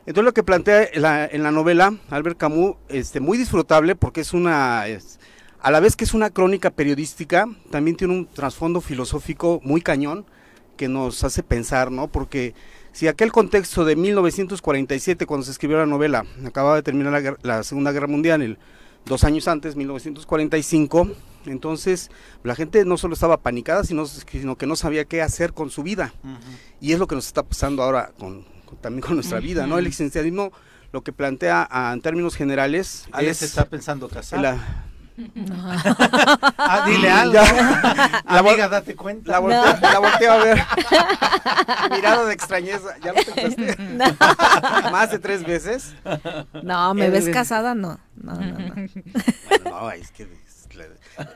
Entonces 0.00 0.24
lo 0.24 0.34
que 0.34 0.42
plantea 0.42 0.84
en 0.92 1.02
la, 1.02 1.24
en 1.26 1.42
la 1.42 1.50
novela 1.52 1.94
Albert 2.10 2.36
Camus, 2.38 2.76
este, 2.88 3.18
muy 3.20 3.38
disfrutable 3.38 3.96
porque 3.96 4.20
es 4.20 4.32
una, 4.34 4.86
es- 4.88 5.18
a 5.60 5.70
la 5.70 5.80
vez 5.80 5.96
que 5.96 6.04
es 6.04 6.14
una 6.14 6.30
crónica 6.30 6.70
periodística, 6.70 7.46
también 7.70 7.96
tiene 7.96 8.14
un 8.14 8.26
trasfondo 8.26 8.80
filosófico 8.80 9.60
muy 9.64 9.80
cañón 9.80 10.24
que 10.76 10.88
nos 10.88 11.24
hace 11.24 11.42
pensar, 11.42 11.90
¿no? 11.90 12.08
Porque 12.08 12.54
si 12.92 13.08
aquel 13.08 13.32
contexto 13.32 13.84
de 13.84 13.96
1947, 13.96 15.26
cuando 15.26 15.44
se 15.44 15.52
escribió 15.52 15.78
la 15.78 15.86
novela, 15.86 16.24
acababa 16.46 16.76
de 16.76 16.82
terminar 16.82 17.12
la, 17.22 17.36
la 17.42 17.62
Segunda 17.62 17.92
Guerra 17.92 18.06
Mundial, 18.06 18.42
el, 18.42 18.58
dos 19.06 19.24
años 19.24 19.48
antes, 19.48 19.76
1945, 19.76 21.08
entonces 21.46 22.10
la 22.42 22.54
gente 22.54 22.84
no 22.84 22.96
solo 22.98 23.14
estaba 23.14 23.38
panicada, 23.38 23.84
sino, 23.84 24.06
sino 24.06 24.56
que 24.56 24.66
no 24.66 24.76
sabía 24.76 25.04
qué 25.04 25.22
hacer 25.22 25.52
con 25.52 25.70
su 25.70 25.82
vida. 25.82 26.12
Y 26.80 26.92
es 26.92 26.98
lo 26.98 27.06
que 27.06 27.14
nos 27.14 27.26
está 27.26 27.42
pasando 27.42 27.82
ahora 27.82 28.12
con, 28.18 28.44
con- 28.64 28.78
también 28.78 29.02
con 29.02 29.14
nuestra 29.14 29.40
vida, 29.40 29.66
¿no? 29.66 29.78
El 29.78 29.86
existencialismo 29.86 30.52
lo 30.92 31.02
que 31.02 31.12
plantea 31.12 31.66
ah, 31.70 31.92
en 31.92 32.00
términos 32.00 32.36
generales 32.36 33.06
Alex 33.12 33.42
es 33.42 33.50
está 33.50 33.64
pensando 33.66 34.08
casar. 34.08 34.40
la, 34.40 34.85
Ah, 36.58 36.84
dile 36.86 37.10
algo. 37.10 37.32
Ya. 37.34 38.22
La 38.28 38.38
Amiga, 38.38 38.68
date 38.68 38.94
cuenta. 38.94 39.32
la, 39.32 39.38
volteo, 39.38 39.76
la 39.80 39.98
volteo 39.98 40.32
a 40.32 40.36
ver. 40.44 40.62
Mirada 41.90 42.24
de 42.26 42.34
extrañeza. 42.34 42.96
¿Ya 43.02 43.12
lo 43.12 43.22
pensaste? 43.22 43.76
Más 44.92 45.10
de 45.10 45.18
tres 45.18 45.44
veces. 45.44 45.94
No, 46.62 46.94
¿me 46.94 47.10
ves 47.10 47.26
El- 47.26 47.32
casada? 47.32 47.74
No. 47.74 47.98
No, 48.16 48.34
no, 48.34 48.40
no. 48.58 48.74
Bueno, 48.74 48.88
no, 49.64 49.90
es 49.90 50.10
que 50.10 50.28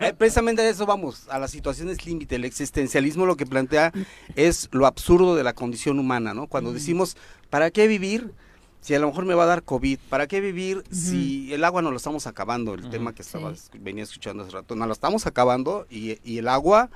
eh, 0.01 0.13
precisamente 0.13 0.61
a 0.61 0.69
eso 0.69 0.85
vamos, 0.85 1.27
a 1.31 1.39
las 1.39 1.51
situaciones 1.51 2.05
límite. 2.05 2.37
El 2.37 2.45
existencialismo 2.45 3.25
lo 3.27 3.37
que 3.37 3.47
plantea 3.47 3.93
es 4.37 4.69
lo 4.73 4.87
absurdo 4.87 5.35
de 5.37 5.45
la 5.45 5.55
condición 5.55 5.99
humana, 5.99 6.35
¿no? 6.35 6.47
Cuando 6.47 6.73
decimos, 6.73 7.17
¿para 7.49 7.71
qué 7.71 7.87
vivir? 7.87 8.33
Si 8.81 8.95
a 8.95 8.99
lo 8.99 9.07
mejor 9.09 9.25
me 9.27 9.35
va 9.35 9.45
a 9.45 9.47
dar 9.47 9.63
COVID, 9.63 9.99
¿para 10.09 10.27
qué 10.27 10.41
vivir 10.41 10.83
si 10.91 11.53
el 11.53 11.65
agua 11.65 11.83
no 11.83 11.91
lo 11.91 11.97
estamos 11.97 12.27
acabando? 12.27 12.75
El 12.75 12.89
tema 12.91 13.15
que 13.15 13.23
estaba, 13.23 13.53
venía 13.79 14.05
escuchando 14.05 14.43
hace 14.43 14.53
rato, 14.53 14.75
no 14.75 14.87
lo 14.87 14.93
estamos 14.93 15.27
acabando 15.27 15.87
y, 15.91 16.19
y 16.25 16.39
el 16.39 16.49
agua 16.49 16.91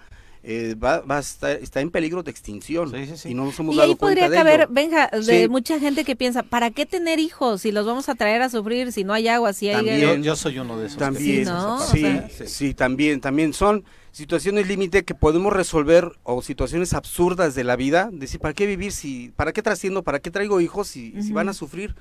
eh, 0.46 0.74
va, 0.74 1.00
va 1.00 1.16
a 1.16 1.20
estar, 1.20 1.52
está 1.52 1.80
en 1.80 1.90
peligro 1.90 2.22
de 2.22 2.30
extinción 2.30 2.92
y 3.24 3.32
no 3.34 3.46
nos 3.46 3.58
hemos 3.58 3.74
y 3.74 3.78
dado 3.78 3.90
ahí 3.92 3.94
podría 3.96 4.26
cuenta 4.28 4.30
de 4.30 4.36
caber, 4.36 4.60
ello. 4.60 4.68
venga, 4.72 5.08
de 5.10 5.22
Sí. 5.44 5.48
mucha 5.48 5.78
gente 5.80 6.04
que 6.04 6.16
piensa, 6.16 6.42
¿para 6.42 6.70
qué 6.70 6.84
tener 6.84 7.18
hijos 7.18 7.62
si 7.62 7.72
los 7.72 7.86
vamos 7.86 8.08
a 8.10 8.14
traer 8.14 8.42
a 8.42 8.50
sufrir 8.50 8.92
si 8.92 9.04
no 9.04 9.14
hay 9.14 9.28
agua, 9.28 9.52
si 9.54 9.68
hay... 9.68 9.76
También. 9.76 10.00
Yo, 10.00 10.14
yo 10.16 10.36
soy 10.36 10.58
uno 10.58 10.78
de 10.78 10.86
esos. 10.86 10.98
que 10.98 11.04
También, 11.04 11.44
¿no? 11.44 11.76
O 11.76 11.80
sí, 11.80 12.02
parte. 12.02 12.46
sí, 12.48 12.74
también, 12.74 13.20
también 13.22 13.54
son 13.54 13.84
situaciones 14.14 14.68
límite 14.68 15.04
que 15.04 15.14
podemos 15.14 15.52
resolver 15.52 16.12
o 16.22 16.40
situaciones 16.40 16.94
absurdas 16.94 17.56
de 17.56 17.64
la 17.64 17.74
vida, 17.74 18.10
decir, 18.12 18.38
¿para 18.38 18.54
qué 18.54 18.64
vivir 18.64 18.92
si, 18.92 19.32
para 19.34 19.52
qué 19.52 19.60
trasciendo, 19.60 20.04
para 20.04 20.20
qué 20.20 20.30
traigo 20.30 20.60
hijos 20.60 20.86
si, 20.86 21.20
si 21.20 21.32
van 21.32 21.48
a 21.48 21.52
sufrir? 21.52 21.96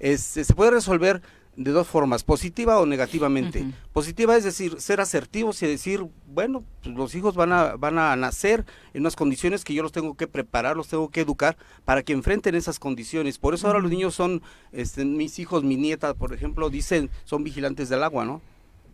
Este, 0.00 0.44
se 0.44 0.54
puede 0.54 0.70
resolver 0.70 1.20
de 1.56 1.70
dos 1.72 1.86
formas, 1.86 2.24
positiva 2.24 2.78
o 2.78 2.86
negativamente. 2.86 3.66
Positiva 3.92 4.34
es 4.36 4.44
decir, 4.44 4.80
ser 4.80 5.02
asertivos 5.02 5.62
y 5.62 5.66
decir, 5.66 6.06
bueno, 6.26 6.64
pues 6.82 6.94
los 6.96 7.14
hijos 7.14 7.34
van 7.34 7.52
a, 7.52 7.76
van 7.76 7.98
a 7.98 8.16
nacer 8.16 8.64
en 8.94 9.02
unas 9.02 9.16
condiciones 9.16 9.62
que 9.62 9.74
yo 9.74 9.82
los 9.82 9.92
tengo 9.92 10.16
que 10.16 10.26
preparar, 10.26 10.74
los 10.74 10.88
tengo 10.88 11.10
que 11.10 11.20
educar 11.20 11.58
para 11.84 12.02
que 12.02 12.14
enfrenten 12.14 12.54
esas 12.54 12.78
condiciones. 12.78 13.38
Por 13.38 13.52
eso 13.52 13.66
ahora 13.66 13.80
los 13.80 13.90
niños 13.90 14.14
son, 14.14 14.40
este, 14.72 15.04
mis 15.04 15.38
hijos, 15.38 15.64
mi 15.64 15.76
nieta, 15.76 16.14
por 16.14 16.32
ejemplo, 16.32 16.70
dicen, 16.70 17.10
son 17.24 17.44
vigilantes 17.44 17.90
del 17.90 18.04
agua, 18.04 18.24
¿no? 18.24 18.40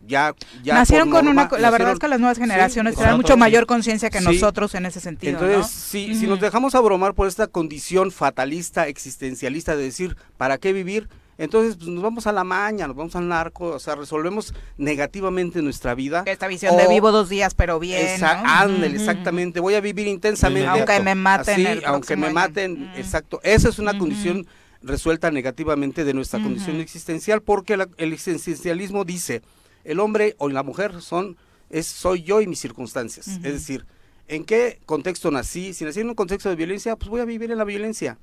Ya, 0.07 0.33
ya 0.63 0.75
nacieron 0.75 1.09
con 1.09 1.27
una, 1.27 1.43
norma, 1.45 1.57
la 1.59 1.71
verdad 1.71 1.93
es 1.93 1.99
que 1.99 2.07
las 2.07 2.19
nuevas 2.19 2.37
Sí, 2.37 2.43
generaciones 2.43 2.93
tienen 2.95 3.05
exacto, 3.15 3.17
mucho 3.17 3.33
sí. 3.33 3.39
mayor 3.39 3.65
conciencia 3.65 4.09
que 4.09 4.19
Sí. 4.19 4.25
nosotros 4.25 4.75
en 4.75 4.85
ese 4.85 4.99
sentido, 4.99 5.33
Entonces, 5.33 5.57
¿no? 5.57 5.63
si, 5.67 6.13
si 6.15 6.27
nos 6.27 6.39
dejamos 6.39 6.75
abrumar 6.75 7.13
por 7.15 7.27
esta 7.27 7.47
condición 7.47 8.11
fatalista, 8.11 8.87
existencialista 8.87 9.75
de 9.75 9.83
decir, 9.83 10.15
¿para 10.37 10.57
qué 10.59 10.73
vivir? 10.73 11.09
Entonces, 11.37 11.75
pues, 11.75 11.89
nos 11.89 12.01
vamos 12.01 12.27
a 12.27 12.31
la 12.31 12.45
maña, 12.45 12.87
nos 12.87 12.95
vamos 12.95 13.13
al 13.17 13.27
narco, 13.27 13.65
o 13.67 13.79
sea, 13.79 13.95
resolvemos 13.95 14.53
negativamente 14.77 15.61
nuestra 15.61 15.93
vida. 15.93 16.23
Esta 16.27 16.47
visión 16.47 16.77
de 16.77 16.87
vivo 16.87 17.11
dos 17.11 17.27
días, 17.27 17.53
pero 17.55 17.77
bien, 17.79 18.21
exactamente. 18.83 19.59
Voy 19.59 19.75
a 19.75 19.81
vivir 19.81 20.07
intensamente. 20.07 20.67
Aunque 20.67 20.99
me 21.01 21.15
maten 21.15 21.53
Así, 21.55 21.65
el 21.65 21.85
aunque 21.85 22.15
me 22.15 22.27
año. 22.27 22.35
maten, 22.35 22.91
exacto. 22.95 23.39
Esa 23.43 23.69
es 23.69 23.79
una 23.79 23.97
condición 23.97 24.47
resuelta 24.81 25.31
negativamente 25.31 26.03
de 26.05 26.13
nuestra 26.13 26.41
condición 26.41 26.79
existencial, 26.79 27.41
porque 27.41 27.75
la- 27.75 27.89
el 27.97 28.13
existencialismo 28.13 29.03
dice, 29.03 29.41
el 29.85 29.99
hombre 29.99 30.35
o 30.39 30.49
la 30.49 30.63
mujer 30.63 31.01
son, 31.01 31.37
es, 31.69 31.87
soy 31.87 32.23
yo 32.23 32.41
y 32.41 32.47
mis 32.47 32.59
circunstancias. 32.59 33.27
Es 33.27 33.41
decir, 33.53 33.85
¿en 34.27 34.43
qué 34.43 34.79
contexto 34.85 35.31
nací? 35.31 35.73
Si 35.73 35.85
nací 35.85 36.01
en 36.01 36.09
un 36.09 36.15
contexto 36.15 36.49
de 36.49 36.55
violencia, 36.55 36.95
pues 36.95 37.09
voy 37.09 37.21
a 37.21 37.25
vivir 37.25 37.51
en 37.51 37.57
la 37.57 37.63
violencia. 37.63 38.17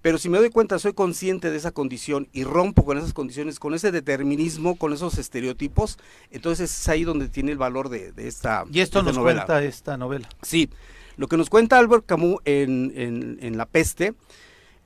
Pero 0.00 0.18
si 0.18 0.28
me 0.28 0.38
doy 0.38 0.50
cuenta, 0.50 0.80
soy 0.80 0.94
consciente 0.94 1.50
de 1.52 1.56
esa 1.56 1.70
condición 1.70 2.26
y 2.32 2.42
rompo 2.42 2.84
con 2.84 2.98
esas 2.98 3.12
condiciones, 3.12 3.60
con 3.60 3.72
ese 3.72 3.92
determinismo, 3.92 4.76
con 4.76 4.92
esos 4.92 5.16
estereotipos, 5.16 5.96
entonces 6.32 6.72
es 6.76 6.88
ahí 6.88 7.04
donde 7.04 7.28
tiene 7.28 7.52
el 7.52 7.58
valor 7.58 7.88
de, 7.88 8.10
de 8.10 8.26
esta, 8.26 8.64
Y 8.72 8.80
esto 8.80 9.02
nos 9.04 9.14
novela. 9.16 9.44
cuenta 9.46 9.62
esta 9.62 9.96
novela. 9.96 10.28
Sí, 10.42 10.70
lo 11.16 11.28
que 11.28 11.36
nos 11.36 11.48
cuenta 11.50 11.78
Albert 11.78 12.04
Camus 12.06 12.40
en, 12.44 12.92
en- 12.96 13.38
en 13.42 13.56
La 13.56 13.66
Peste 13.66 14.14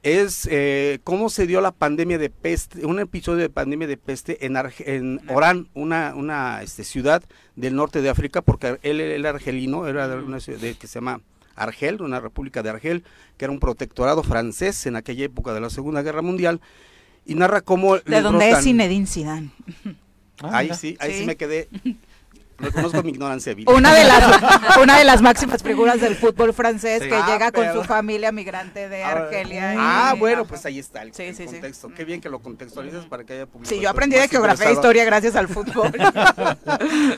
es 0.06 0.46
eh, 0.50 1.00
cómo 1.02 1.28
se 1.30 1.48
dio 1.48 1.60
la 1.60 1.72
pandemia 1.72 2.16
de 2.16 2.30
peste, 2.30 2.86
un 2.86 3.00
episodio 3.00 3.40
de 3.40 3.50
pandemia 3.50 3.88
de 3.88 3.96
peste 3.96 4.46
en, 4.46 4.54
Arge- 4.54 4.84
en 4.86 5.20
Orán, 5.28 5.68
una, 5.74 6.14
una 6.14 6.62
este, 6.62 6.84
ciudad 6.84 7.24
del 7.56 7.74
norte 7.74 8.02
de 8.02 8.08
África, 8.08 8.40
porque 8.40 8.78
él 8.82 9.00
era 9.00 9.30
argelino, 9.30 9.88
era 9.88 10.06
de 10.06 10.16
una 10.22 10.38
ciudad 10.38 10.60
de- 10.60 10.74
que 10.74 10.86
se 10.86 10.94
llama 11.00 11.22
Argel, 11.56 12.02
una 12.02 12.20
república 12.20 12.62
de 12.62 12.70
Argel, 12.70 13.02
que 13.36 13.46
era 13.46 13.52
un 13.52 13.58
protectorado 13.58 14.22
francés 14.22 14.86
en 14.86 14.94
aquella 14.94 15.24
época 15.24 15.52
de 15.54 15.60
la 15.60 15.70
Segunda 15.70 16.02
Guerra 16.02 16.22
Mundial, 16.22 16.60
y 17.24 17.34
narra 17.34 17.60
cómo... 17.60 17.98
De 17.98 18.20
donde 18.22 18.50
es 18.50 18.62
Zinedine 18.62 19.06
Zidane. 19.06 19.50
Ahí 20.42 20.70
sí, 20.74 20.96
ahí 21.00 21.12
sí. 21.14 21.18
Sí. 21.20 21.26
me 21.26 21.36
quedé... 21.36 21.68
Reconozco 22.58 23.02
mi 23.02 23.10
ignorancia. 23.10 23.54
Una 23.66 23.94
de 23.94 24.04
las 24.04 24.76
una 24.82 24.98
de 24.98 25.04
las 25.04 25.20
máximas 25.22 25.62
figuras 25.62 26.00
del 26.00 26.16
fútbol 26.16 26.52
francés 26.54 27.02
Sí. 27.02 27.08
que 27.08 27.14
Ah, 27.14 27.26
llega 27.26 27.52
con 27.52 27.64
pero- 27.64 27.74
su 27.82 27.84
familia 27.84 28.32
migrante 28.32 28.88
de 28.88 29.04
Argelia. 29.04 29.74
y- 29.74 29.76
Ah, 29.78 30.14
bueno, 30.18 30.40
Ajá. 30.42 30.48
pues 30.48 30.64
ahí 30.66 30.78
está 30.78 31.02
el, 31.02 31.12
Sí, 31.12 31.24
el 31.24 31.34
sí, 31.36 31.44
sí. 31.44 31.52
contexto. 31.52 31.90
Qué 31.94 32.04
bien 32.04 32.20
que 32.20 32.28
lo 32.28 32.38
contextualizas 32.40 33.04
para 33.06 33.24
que 33.24 33.34
haya 33.34 33.46
público. 33.46 33.68
Sí, 33.74 33.80
yo 33.80 33.90
aprendí 33.90 34.16
de 34.16 34.28
geografía 34.28 34.70
e 34.70 34.72
historia 34.72 35.04
gracias 35.04 35.36
al 35.36 35.48
fútbol. 35.48 35.92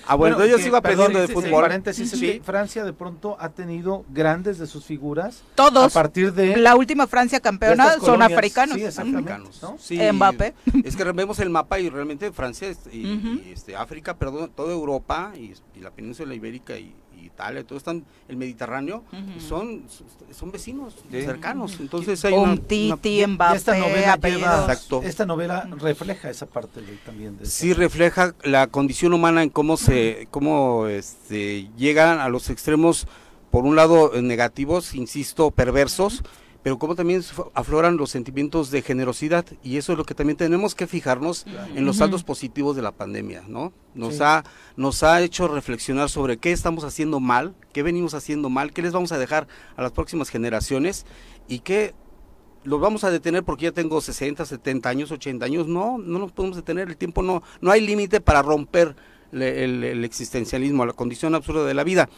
Ah, 0.07 0.15
bueno, 0.15 0.45
yo 0.47 0.57
que- 0.57 0.63
sigo 0.63 0.77
aprendiendo 0.77 1.19
de 1.21 1.27
sí, 1.27 1.35
sí, 1.35 1.41
fútbol. 1.41 1.63
paréntesis, 1.63 2.13
es 2.13 2.19
Sí. 2.19 2.27
que 2.27 2.41
Francia 2.43 2.85
de 2.85 2.93
pronto 2.93 3.37
ha 3.41 3.51
tenido 3.51 4.05
grandes 4.11 4.59
de 4.59 4.67
sus 4.67 4.85
figuras. 4.85 5.43
Todos. 5.55 5.95
A 5.97 6.01
partir 6.03 6.33
de. 6.33 6.57
La 6.57 6.77
última 6.77 7.07
Francia 7.07 7.41
campeona 7.41 7.93
son 7.93 8.01
colonias. 8.01 8.33
africanos. 8.33 8.99
Africanos. 8.99 9.63
¿no? 9.63 9.77
Sí, 9.79 9.99
Mbappé. 10.13 10.55
Es 10.85 10.97
que 10.97 11.05
vemos 11.05 11.39
el 11.41 11.51
mapa 11.51 11.79
y 11.79 11.89
realmente 11.91 12.31
Francia 12.33 12.69
y, 12.93 12.97
y, 12.99 13.51
este, 13.53 13.77
África, 13.77 14.15
perdón, 14.17 14.51
toda 14.55 14.73
Europa 14.73 15.28
y, 15.37 15.55
y 15.77 15.81
la 15.81 15.91
península 15.91 16.35
ibérica 16.35 16.79
y, 16.79 16.95
y 17.17 17.27
Italia, 17.27 17.65
todo 17.65 17.77
están, 17.79 18.05
el 18.29 18.37
Mediterráneo, 18.37 19.05
son, 19.39 19.85
son 20.33 20.53
vecinos 20.53 20.95
Sí. 21.11 21.23
cercanos. 21.23 21.79
Entonces 21.81 22.25
hay 22.25 22.33
una- 22.35 22.53
Umtiti, 22.53 23.19
una- 23.25 23.35
Mbappé, 23.35 23.57
esta 23.57 23.79
novela 23.79 24.13
apellidos. 24.13 24.43
lleva, 24.43 24.61
Exacto. 24.73 25.03
esta 25.03 25.27
novela 25.27 25.69
refleja 25.81 26.31
esa 26.31 26.47
parte 26.47 26.81
de- 26.81 26.97
también 26.99 27.37
de 27.39 27.47
sí 27.47 27.73
refleja 27.73 28.35
la 28.45 28.67
condición 28.69 29.13
humana 29.15 29.43
en 29.43 29.51
cómo 29.51 29.77
se 29.77 30.29
cómo 30.31 30.87
este 30.87 31.69
llegan 31.77 32.21
a 32.21 32.29
los 32.29 32.51
extremos 32.51 33.07
por 33.51 33.65
un 33.65 33.77
lado 33.77 34.15
eh, 34.15 34.23
negativos 34.23 34.95
insisto 34.95 35.51
perversos 35.51 36.23
pero 36.69 36.79
como 36.79 36.95
también 36.95 37.23
afloran 37.55 37.97
los 37.97 38.11
sentimientos 38.11 38.71
de 38.71 38.83
generosidad 38.83 39.47
y 39.63 39.79
eso 39.79 39.93
es 39.93 39.97
lo 39.99 40.05
que 40.05 40.13
también 40.15 40.37
tenemos 40.37 40.75
que 40.75 40.87
fijarnos 40.87 41.47
en 41.75 41.87
los 41.87 41.97
saldos 41.97 42.25
positivos 42.25 42.77
de 42.77 42.83
la 42.83 42.93
pandemia 42.93 43.43
no 43.49 43.73
nos 43.95 44.17
Sí. 44.17 44.21
ha 44.23 44.45
nos 44.77 45.03
ha 45.03 45.23
hecho 45.23 45.49
reflexionar 45.49 46.11
sobre 46.11 46.37
qué 46.37 46.53
estamos 46.53 46.85
haciendo 46.85 47.21
mal 47.21 47.55
qué 47.73 47.83
venimos 47.83 48.13
haciendo 48.13 48.51
mal 48.51 48.75
qué 48.75 48.83
les 48.83 48.93
vamos 48.93 49.13
a 49.13 49.19
dejar 49.19 49.49
a 49.77 49.83
las 49.83 49.93
próximas 49.93 50.29
generaciones 50.29 51.07
y 51.49 51.61
qué 51.61 51.95
los 52.65 52.81
vamos 52.83 53.03
a 53.03 53.11
detener 53.11 53.45
porque 53.45 53.65
ya 53.65 53.73
tengo 53.73 54.03
60, 54.03 54.45
70 54.45 54.89
años, 54.91 55.11
80 55.11 55.47
años. 55.47 55.69
No, 55.69 55.97
no 55.97 56.19
nos 56.19 56.33
podemos 56.33 56.57
detener. 56.57 56.89
El 56.89 56.99
tiempo 56.99 57.23
no, 57.23 57.43
no 57.63 57.71
hay 57.71 57.81
límite 57.81 58.21
para 58.21 58.43
romper 58.43 58.95
le- 59.31 59.65
el, 59.65 59.85
el 59.85 60.05
existencialismo, 60.05 60.85
la 60.85 60.93
condición 60.93 61.35
absurda 61.35 61.65
de 61.65 61.73
la 61.73 61.85
vida. 61.85 62.11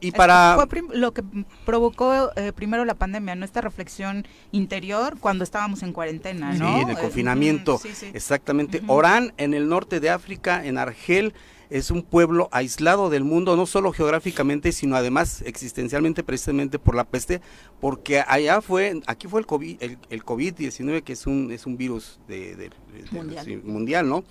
Y 0.00 0.10
para... 0.12 0.54
Fue 0.56 0.82
lo 0.94 1.12
que 1.12 1.22
provocó 1.64 2.30
eh, 2.36 2.52
primero 2.52 2.84
la 2.84 2.94
pandemia, 2.94 3.34
¿no? 3.34 3.44
Esta 3.44 3.60
reflexión 3.60 4.26
interior 4.52 5.16
cuando 5.18 5.42
estábamos 5.44 5.82
en 5.82 5.92
cuarentena, 5.92 6.52
Sí, 6.52 6.58
¿no? 6.58 6.80
en 6.82 6.90
el 6.90 6.96
Eh, 6.98 7.00
confinamiento. 7.00 7.78
sí, 7.78 7.90
sí. 7.94 8.10
Exactamente. 8.12 8.82
Orán, 8.86 9.32
en 9.38 9.54
el 9.54 9.68
norte 9.68 10.00
de 10.00 10.10
África, 10.10 10.64
en 10.66 10.76
Argel, 10.78 11.32
es 11.68 11.90
un 11.90 12.02
pueblo 12.02 12.48
aislado 12.52 13.10
del 13.10 13.24
mundo, 13.24 13.56
no 13.56 13.66
solo 13.66 13.92
geográficamente, 13.92 14.70
sino 14.70 14.94
además 14.94 15.42
existencialmente, 15.44 16.22
precisamente 16.22 16.78
por 16.78 16.94
la 16.94 17.02
peste, 17.04 17.40
porque 17.80 18.20
allá 18.20 18.60
fue, 18.60 19.00
aquí 19.06 19.26
fue 19.26 19.40
el 19.40 19.46
COVID, 19.46 19.82
el, 19.82 19.98
el 20.10 20.22
COVID-19, 20.24 21.02
que 21.02 21.14
es 21.14 21.26
un, 21.26 21.50
es 21.50 21.66
un 21.66 21.76
virus 21.76 22.20
de, 22.28 22.54
de- 22.54 22.68
de- 22.68 23.10
Mundial. 23.10 23.44
sí, 23.44 23.56
mundial, 23.56 24.08
¿no? 24.08 24.24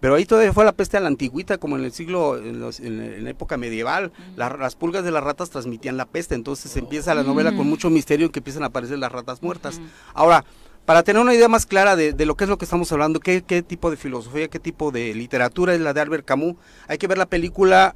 Pero 0.00 0.14
ahí 0.14 0.24
todavía 0.24 0.52
fue 0.52 0.64
la 0.64 0.72
peste 0.72 0.96
a 0.96 1.00
la 1.00 1.08
antigüita, 1.08 1.58
como 1.58 1.76
en 1.76 1.84
el 1.84 1.92
siglo, 1.92 2.38
en, 2.38 2.58
los- 2.58 2.80
en 2.80 3.22
la- 3.24 3.30
época 3.30 3.56
medieval. 3.56 4.12
La- 4.36 4.56
las 4.56 4.74
pulgas 4.74 5.04
de 5.04 5.10
las 5.10 5.22
ratas 5.22 5.50
transmitían 5.50 5.96
la 5.96 6.06
peste, 6.06 6.34
entonces 6.34 6.74
empieza 6.76 7.14
la 7.14 7.22
novela 7.22 7.54
con 7.54 7.66
mucho 7.68 7.90
misterio 7.90 8.26
en 8.26 8.32
que 8.32 8.40
empiezan 8.40 8.62
a 8.62 8.66
aparecer 8.66 8.98
las 8.98 9.12
ratas 9.12 9.42
muertas. 9.42 9.80
Ahora, 10.14 10.44
para 10.86 11.02
tener 11.02 11.20
una 11.20 11.34
idea 11.34 11.48
más 11.48 11.66
clara 11.66 11.94
de, 11.96 12.12
de 12.14 12.26
lo 12.26 12.34
que 12.36 12.44
es 12.44 12.50
lo 12.50 12.56
que 12.58 12.64
estamos 12.64 12.90
hablando, 12.92 13.20
qué, 13.20 13.42
qué 13.42 13.62
tipo 13.62 13.90
de 13.90 13.96
filosofía, 13.98 14.48
qué 14.48 14.58
tipo 14.58 14.90
de 14.90 15.14
literatura 15.14 15.74
es 15.74 15.80
la 15.80 15.92
de 15.92 16.00
Albert 16.00 16.24
Camus, 16.24 16.56
hay 16.88 16.96
que 16.98 17.06
ver 17.06 17.18
la 17.18 17.26
película 17.26 17.94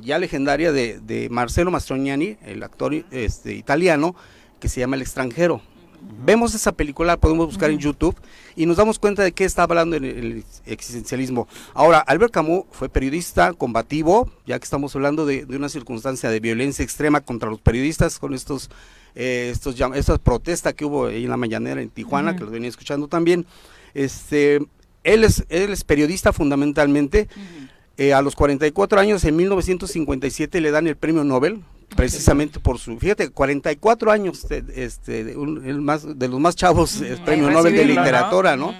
ya 0.00 0.18
legendaria 0.18 0.72
de, 0.72 1.00
de 1.00 1.28
Marcelo 1.28 1.70
Mastroianni, 1.70 2.38
el 2.42 2.62
actor 2.62 2.94
este, 3.10 3.52
italiano, 3.54 4.14
que 4.60 4.68
se 4.68 4.80
llama 4.80 4.96
El 4.96 5.02
extranjero. 5.02 5.60
Vemos 6.24 6.54
esa 6.54 6.72
película, 6.72 7.16
podemos 7.16 7.46
buscar 7.46 7.70
en 7.70 7.78
YouTube 7.78 8.16
y 8.56 8.66
nos 8.66 8.76
damos 8.76 8.98
cuenta 8.98 9.22
de 9.22 9.32
qué 9.32 9.44
está 9.44 9.62
hablando 9.64 9.96
el, 9.96 10.04
el 10.04 10.44
existencialismo. 10.66 11.48
Ahora, 11.74 11.98
Albert 11.98 12.32
Camus 12.32 12.64
fue 12.70 12.88
periodista 12.88 13.52
combativo, 13.52 14.30
ya 14.46 14.58
que 14.58 14.64
estamos 14.64 14.94
hablando 14.96 15.26
de, 15.26 15.46
de 15.46 15.56
una 15.56 15.68
circunstancia 15.68 16.30
de 16.30 16.40
violencia 16.40 16.82
extrema 16.82 17.20
contra 17.20 17.50
los 17.50 17.60
periodistas 17.60 18.18
con 18.18 18.34
estos, 18.34 18.70
eh, 19.14 19.50
estos 19.52 19.76
estas 19.94 20.18
protestas 20.18 20.74
que 20.74 20.84
hubo 20.84 21.06
ahí 21.06 21.24
en 21.24 21.30
la 21.30 21.36
mañanera 21.36 21.80
en 21.80 21.88
Tijuana, 21.90 22.34
que 22.36 22.42
los 22.42 22.50
venía 22.50 22.68
escuchando 22.68 23.08
también. 23.08 23.46
Este, 23.94 24.60
él 25.04 25.24
es, 25.24 25.44
él 25.48 25.70
es 25.70 25.84
periodista 25.84 26.32
fundamentalmente. 26.32 27.28
Eh, 27.98 28.14
a 28.14 28.22
los 28.22 28.34
44 28.34 29.00
años, 29.00 29.24
en 29.24 29.36
1957, 29.36 30.60
le 30.60 30.70
dan 30.70 30.86
el 30.86 30.96
premio 30.96 31.24
Nobel, 31.24 31.62
precisamente 31.96 32.60
por 32.60 32.78
su, 32.78 32.98
fíjate, 32.98 33.30
44 33.30 34.10
años, 34.10 34.48
de- 34.48 34.64
este, 34.76 35.24
de, 35.24 35.36
un- 35.36 35.64
el 35.66 35.80
más, 35.80 36.18
de 36.18 36.28
los 36.28 36.40
más 36.40 36.56
chavos, 36.56 37.00
eh, 37.02 37.18
premio 37.24 37.50
Nobel 37.50 37.74
de 37.74 37.84
¿no? 37.84 37.88
literatura, 37.90 38.56
¿no? 38.56 38.68
Ujú. 38.68 38.76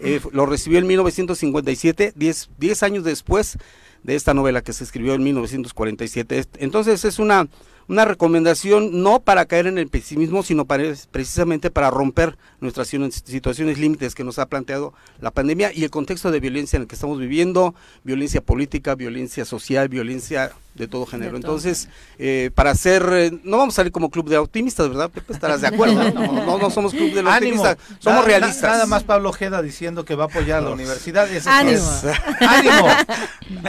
Eh, 0.00 0.20
lo 0.32 0.46
recibió 0.46 0.78
en 0.78 0.86
1957, 0.86 2.12
10, 2.16 2.50
10 2.58 2.82
años 2.82 3.04
después 3.04 3.58
de 4.02 4.14
esta 4.14 4.34
novela 4.34 4.62
que 4.62 4.72
se 4.72 4.84
escribió 4.84 5.14
en 5.14 5.22
1947. 5.24 6.44
Entonces 6.58 7.04
es 7.04 7.18
una 7.18 7.48
una 7.88 8.04
recomendación 8.04 9.00
no 9.04 9.20
para 9.20 9.44
caer 9.44 9.68
en 9.68 9.78
el 9.78 9.86
pesimismo, 9.86 10.42
sino 10.42 10.64
para, 10.64 10.82
precisamente 11.12 11.70
para 11.70 11.88
romper 11.88 12.36
nuestras 12.60 12.88
situaciones 12.88 13.78
límites 13.78 14.16
que 14.16 14.24
nos 14.24 14.40
ha 14.40 14.46
planteado 14.46 14.92
la 15.20 15.30
pandemia 15.30 15.70
y 15.72 15.84
el 15.84 15.90
contexto 15.90 16.32
de 16.32 16.40
violencia 16.40 16.78
en 16.78 16.82
el 16.82 16.88
que 16.88 16.96
estamos 16.96 17.20
viviendo, 17.20 17.76
violencia 18.02 18.40
política, 18.40 18.96
violencia 18.96 19.44
social, 19.44 19.88
violencia 19.88 20.50
de 20.76 20.88
todo 20.88 21.06
género. 21.06 21.36
Entonces, 21.36 21.88
eh, 22.18 22.50
para 22.54 22.70
hacer, 22.70 23.08
eh, 23.12 23.40
no 23.44 23.58
vamos 23.58 23.74
a 23.74 23.76
salir 23.76 23.92
como 23.92 24.10
club 24.10 24.28
de 24.28 24.38
optimistas, 24.38 24.88
¿verdad? 24.88 25.10
Pepe, 25.10 25.32
estarás 25.32 25.60
de 25.60 25.68
acuerdo. 25.68 26.10
No, 26.12 26.58
no, 26.58 26.70
somos 26.70 26.92
club 26.92 27.12
de 27.12 27.20
optimistas, 27.20 27.76
somos 27.98 28.24
realistas. 28.24 28.70
nada 28.70 28.86
más 28.86 29.04
Pablo 29.04 29.30
Ojeda 29.30 29.62
diciendo 29.62 30.04
que 30.04 30.14
va 30.14 30.24
a 30.24 30.26
apoyar 30.26 30.58
a 30.58 30.62
la 30.62 30.70
universidad. 30.70 31.28
ánimo. 31.46 31.82
ánimo. 32.40 32.88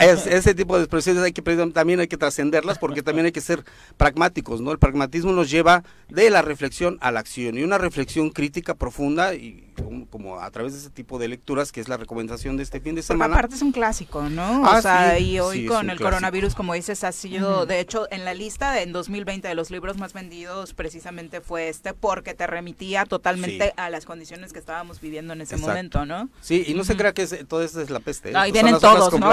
ese 0.00 0.54
tipo 0.54 0.76
de 0.76 0.84
expresiones 0.84 1.22
hay 1.22 1.32
que 1.32 1.42
también 1.72 2.00
hay 2.00 2.08
que 2.08 2.16
trascenderlas 2.16 2.78
porque 2.78 3.02
también 3.02 3.26
hay 3.26 3.32
que 3.32 3.40
ser 3.40 3.64
pragmáticos, 3.96 4.60
¿no? 4.60 4.72
El 4.72 4.78
pragmatismo 4.78 5.32
nos 5.32 5.50
lleva 5.50 5.82
de 6.08 6.30
la 6.30 6.42
reflexión 6.42 6.98
a 7.00 7.10
la 7.10 7.20
acción 7.20 7.58
y 7.58 7.62
una 7.62 7.78
reflexión 7.78 8.30
crítica 8.30 8.74
profunda 8.74 9.34
y 9.34 9.67
como, 10.10 10.40
a 10.40 10.50
través 10.50 10.72
de 10.72 10.78
ese 10.80 10.90
tipo 10.90 11.18
de 11.18 11.28
lecturas 11.28 11.72
que 11.72 11.80
es 11.80 11.88
la 11.88 11.96
recomendación 11.96 12.56
de 12.56 12.62
este 12.62 12.80
fin 12.80 12.94
de 12.94 13.02
semana. 13.02 13.34
aparte 13.34 13.54
es 13.54 13.62
un 13.62 13.72
clásico, 13.72 14.28
¿no? 14.28 14.62
o 14.62 14.66
ah, 14.66 14.82
sea, 14.82 15.18
y 15.18 15.38
hoy 15.40 15.66
con 15.66 15.90
el 15.90 16.00
coronavirus, 16.00 16.54
como 16.54 16.74
dices, 16.74 17.04
ha 17.04 17.12
sido, 17.12 17.66
de 17.66 17.80
hecho, 17.80 18.06
en 18.10 18.24
la 18.24 18.34
lista 18.34 18.72
de, 18.72 18.82
en 18.82 18.92
2020 18.92 19.48
de 19.48 19.54
los 19.54 19.70
libros 19.70 19.98
más 19.98 20.12
vendidos 20.12 20.74
precisamente 20.74 21.40
fue 21.40 21.68
este 21.68 21.94
porque 21.94 22.34
te 22.34 22.46
remitía 22.46 23.04
totalmente 23.04 23.72
a 23.76 23.90
las 23.90 24.04
condiciones 24.04 24.52
que 24.52 24.58
estábamos 24.58 25.00
viviendo 25.00 25.32
en 25.32 25.40
ese 25.40 25.56
momento, 25.56 26.06
¿no? 26.06 26.28
Sí, 26.40 26.64
y 26.66 26.74
no 26.74 26.84
se 26.84 26.96
crea 26.96 27.12
que 27.12 27.26
todo 27.26 27.62
esto 27.62 27.80
es 27.80 27.90
la 27.90 28.00
peste. 28.00 28.36
ahí 28.36 28.52
vienen 28.52 28.78
todos, 28.78 29.18
¿no? 29.18 29.28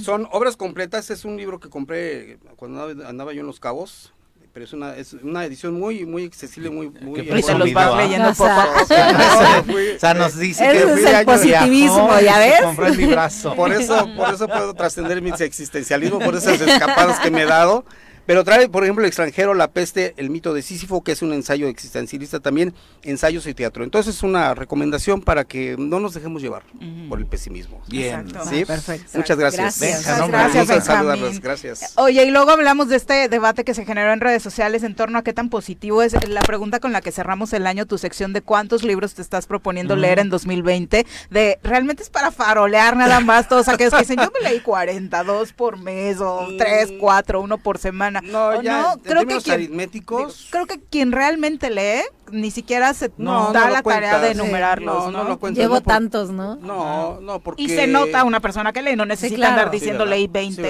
Son 0.00 0.28
obras 0.30 0.56
completas, 0.56 1.10
es 1.10 1.24
un 1.24 1.36
libro 1.36 1.60
que 1.60 1.68
compré 1.68 2.38
cuando 2.56 2.84
andaba 3.06 3.32
yo 3.32 3.40
en 3.40 3.46
Los 3.46 3.60
Cabos, 3.60 4.12
pero 4.54 4.66
es 4.66 4.72
una, 4.72 4.94
es 4.94 5.12
una 5.14 5.44
edición 5.44 5.74
muy 5.74 6.06
muy 6.06 6.24
accesible, 6.24 6.70
muy 6.70 6.88
muy 6.88 7.22
y 7.22 7.42
se 7.42 7.54
los 7.58 7.68
va 7.76 7.96
leyendo 8.00 8.32
poco 8.34 8.52
o 8.78 9.98
sea, 9.98 10.14
nos 10.14 10.38
dice 10.38 10.64
que 10.70 10.82
es 10.92 11.04
el 11.04 11.26
positivismo, 11.26 12.08
ya 12.20 12.38
ves. 12.38 12.96
mi 12.96 13.06
brazo. 13.06 13.56
Por 13.56 13.72
eso 13.72 14.08
por 14.16 14.32
eso 14.32 14.46
puedo 14.46 14.72
trascender 14.72 15.20
mi 15.20 15.30
existencialismo, 15.30 16.20
por 16.20 16.36
esas 16.36 16.60
escapadas 16.60 17.18
que 17.18 17.32
me 17.32 17.42
he 17.42 17.46
dado 17.46 17.84
pero 18.26 18.44
trae, 18.44 18.68
por 18.68 18.84
ejemplo, 18.84 19.04
el 19.04 19.08
extranjero, 19.08 19.54
La 19.54 19.68
peste, 19.68 20.14
el 20.16 20.30
mito 20.30 20.54
de 20.54 20.62
Sísifo, 20.62 21.02
que 21.02 21.12
es 21.12 21.22
un 21.22 21.32
ensayo 21.32 21.68
existencialista 21.68 22.40
también, 22.40 22.74
ensayos 23.02 23.46
y 23.46 23.54
teatro. 23.54 23.84
Entonces 23.84 24.16
es 24.16 24.22
una 24.22 24.54
recomendación 24.54 25.20
para 25.20 25.44
que 25.44 25.76
no 25.78 26.00
nos 26.00 26.14
dejemos 26.14 26.42
llevar 26.42 26.62
por 27.08 27.18
el 27.18 27.26
pesimismo. 27.26 27.82
Bien, 27.88 28.26
¿Sí? 28.48 28.64
Perfecto. 28.64 29.10
Muchas 29.14 29.38
gracias. 29.38 29.80
Gracias, 29.80 30.28
gracias, 30.28 31.40
gracias. 31.40 31.92
Oye, 31.96 32.24
y 32.24 32.30
luego 32.30 32.50
hablamos 32.50 32.88
de 32.88 32.96
este 32.96 33.28
debate 33.28 33.64
que 33.64 33.74
se 33.74 33.84
generó 33.84 34.12
en 34.12 34.20
redes 34.20 34.42
sociales 34.42 34.82
en 34.82 34.94
torno 34.94 35.18
a 35.18 35.22
qué 35.22 35.32
tan 35.32 35.48
positivo 35.48 36.02
es 36.02 36.14
la 36.28 36.42
pregunta 36.42 36.80
con 36.80 36.92
la 36.92 37.00
que 37.00 37.12
cerramos 37.12 37.52
el 37.52 37.66
año, 37.66 37.86
tu 37.86 37.98
sección 37.98 38.32
de 38.32 38.40
cuántos 38.40 38.82
libros 38.82 39.14
te 39.14 39.22
estás 39.22 39.46
proponiendo 39.46 39.96
leer 39.96 40.18
en 40.18 40.30
2020, 40.30 41.06
de 41.30 41.58
realmente 41.62 42.02
es 42.02 42.10
para 42.10 42.30
farolear 42.30 42.96
nada 42.96 43.20
más 43.20 43.48
todos 43.48 43.68
aquellos 43.68 43.92
que 43.94 44.00
dicen, 44.00 44.18
yo 44.18 44.30
me 44.32 44.48
leí 44.48 44.60
42 44.60 45.52
por 45.52 45.78
mes 45.78 46.20
o 46.20 46.48
3, 46.58 46.94
4, 46.98 47.40
uno 47.40 47.58
por 47.58 47.78
semana 47.78 48.13
no, 48.22 48.62
ya, 48.62 48.96
creo 49.02 49.26
que 49.26 49.38
quien, 49.38 49.54
aritméticos. 49.54 50.48
creo 50.50 50.66
que 50.66 50.80
quien 50.80 51.12
realmente 51.12 51.70
lee 51.70 52.02
ni 52.30 52.50
siquiera 52.50 52.94
se 52.94 53.10
da 53.18 53.70
la 53.70 53.82
tarea 53.82 54.18
de 54.20 54.30
enumerarlos, 54.32 55.12
¿no? 55.12 55.24
lo 55.24 55.38
Llevo 55.50 55.80
tantos, 55.80 56.30
¿no? 56.30 56.56
No, 56.56 57.20
no, 57.20 57.40
porque... 57.40 57.62
Y 57.62 57.68
se 57.68 57.86
nota 57.86 58.24
una 58.24 58.40
persona 58.40 58.72
que 58.72 58.82
lee, 58.82 58.96
no 58.96 59.06
necesita 59.06 59.48
andar 59.48 59.70
diciendo 59.70 60.04
leí 60.04 60.26
20. 60.26 60.62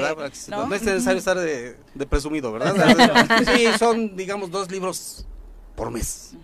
¿no? 0.49 0.75
es 0.75 0.83
necesario 0.83 1.19
estar 1.19 1.39
de, 1.39 1.77
presumido, 2.09 2.53
¿verdad? 2.53 2.75
sí, 3.55 3.67
son, 3.79 4.17
digamos, 4.17 4.51
dos 4.51 4.71
libros 4.71 5.27
por 5.75 5.91
mes, 5.91 6.35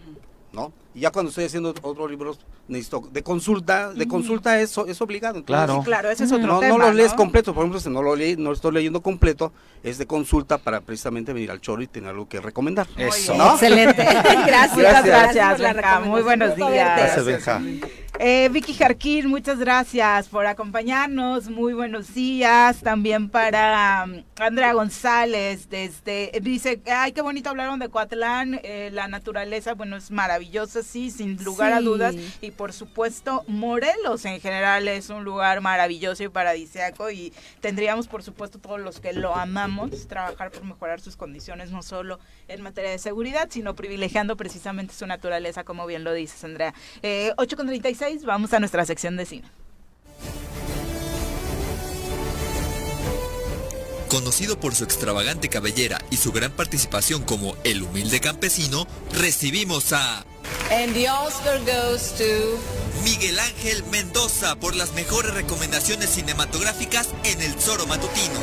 ¿no? 0.53 0.73
Y 0.95 1.01
ya 1.01 1.11
cuando 1.11 1.29
estoy 1.29 1.45
haciendo 1.45 1.73
otros 1.83 2.11
libros, 2.11 2.39
necesito 2.67 3.09
de 3.13 3.23
consulta, 3.23 3.93
de 3.93 4.09
consulta 4.09 4.61
es, 4.61 4.77
es 4.89 5.01
obligado. 5.01 5.45
claro. 5.45 5.83
claro, 5.85 6.11
ese 6.11 6.25
es 6.25 6.33
otro 6.33 6.47
no, 6.47 6.61
tema. 6.61 6.77
No 6.77 6.87
lo 6.87 6.93
lees 6.93 7.15
completo, 7.15 7.55
por 7.55 7.63
ejemplo, 7.63 7.81
si 7.81 7.91
no 7.91 8.03
lo 8.03 8.17
leí, 8.17 8.37
no 8.37 8.53
estoy 8.53 8.73
leyendo 8.73 9.01
completo, 9.01 9.53
es 9.85 9.99
de 9.99 10.07
consulta 10.07 10.59
para 10.59 10.81
precisamente 10.81 11.33
venir 11.33 11.51
al 11.51 11.61
choro 11.61 11.83
y 11.83 11.87
tener 11.87 12.11
algo 12.11 12.29
que 12.29 12.41
recomendar. 12.41 12.89
Eso. 12.97 13.35
Excelente. 13.35 14.03
gracias, 14.47 14.77
gracias, 14.77 15.59
gracias 15.59 16.07
Muy 16.07 16.23
buenos 16.23 16.57
días. 16.57 17.15
Gracias, 17.17 17.47
eh, 18.23 18.51
Vicky 18.53 18.75
Jarquín, 18.75 19.29
muchas 19.29 19.59
gracias 19.59 20.29
por 20.29 20.45
acompañarnos. 20.45 21.49
Muy 21.49 21.73
buenos 21.73 22.13
días. 22.13 22.83
También 22.83 23.31
para 23.31 24.05
um, 24.07 24.23
Andrea 24.39 24.75
González, 24.75 25.71
desde, 25.71 26.31
dice, 26.43 26.83
ay, 26.85 27.13
qué 27.13 27.23
bonito 27.23 27.49
hablaron 27.49 27.79
de 27.79 27.89
Coatlán, 27.89 28.61
eh, 28.63 28.91
la 28.93 29.09
naturaleza, 29.09 29.73
bueno, 29.73 29.97
es 29.97 30.11
maravillosa, 30.11 30.83
sí, 30.83 31.11
sin 31.11 31.43
lugar 31.43 31.73
a 31.73 31.81
dudas. 31.81 32.15
Y 32.43 32.51
por 32.51 32.75
supuesto, 32.75 33.43
Morelos 33.47 34.27
en 34.27 34.39
general 34.39 34.87
es 34.87 35.09
un 35.09 35.25
lugar 35.25 35.63
maravilloso 35.63 36.23
y 36.23 36.29
paradisiaco 36.29 37.11
y 37.11 37.33
tendríamos, 37.63 38.07
por 38.07 38.23
supuesto, 38.23 38.59
todos 38.59 38.81
los 38.81 39.01
que 39.01 39.15
lo 39.15 39.35
amamos, 39.35 40.09
trabajar 40.09 40.51
por 40.51 40.65
mejorar 40.65 41.01
sus 41.01 41.17
condiciones, 41.17 41.71
no 41.71 41.83
solo 41.83 42.19
en 42.49 42.61
materia 42.61 42.91
de 42.91 42.99
seguridad, 42.99 43.49
sino 43.51 43.75
privilegiando 43.75 44.37
precisamente 44.37 44.93
su 44.93 45.07
naturaleza, 45.07 45.65
como 45.65 45.87
bien 45.87 46.05
lo 46.05 46.13
dices, 46.13 46.45
Andrea. 46.45 46.75
Eh, 47.01 47.33
8.36 47.39 48.10
vamos 48.25 48.53
a 48.53 48.61
nuestra 48.61 48.85
sección 48.85 49.17
de 49.17 49.27
cine. 49.27 49.49
Conocido 54.09 54.59
por 54.59 54.75
su 54.75 54.83
extravagante 54.83 55.49
cabellera 55.49 56.01
y 56.11 56.17
su 56.17 56.33
gran 56.33 56.51
participación 56.51 57.23
como 57.23 57.57
el 57.63 57.83
humilde 57.83 58.21
campesino, 58.21 58.87
recibimos 59.13 59.93
a... 59.93 60.25
And 60.73 60.93
the 60.95 61.09
Oscar 61.09 61.61
goes 61.61 62.13
to... 62.19 62.59
Miguel 63.05 63.39
Ángel 63.39 63.85
Mendoza 63.85 64.57
por 64.57 64.75
las 64.75 64.93
mejores 64.95 65.33
recomendaciones 65.33 66.11
cinematográficas 66.11 67.09
en 67.25 67.41
El 67.41 67.55
Zoro 67.55 67.87
Matutino. 67.87 68.41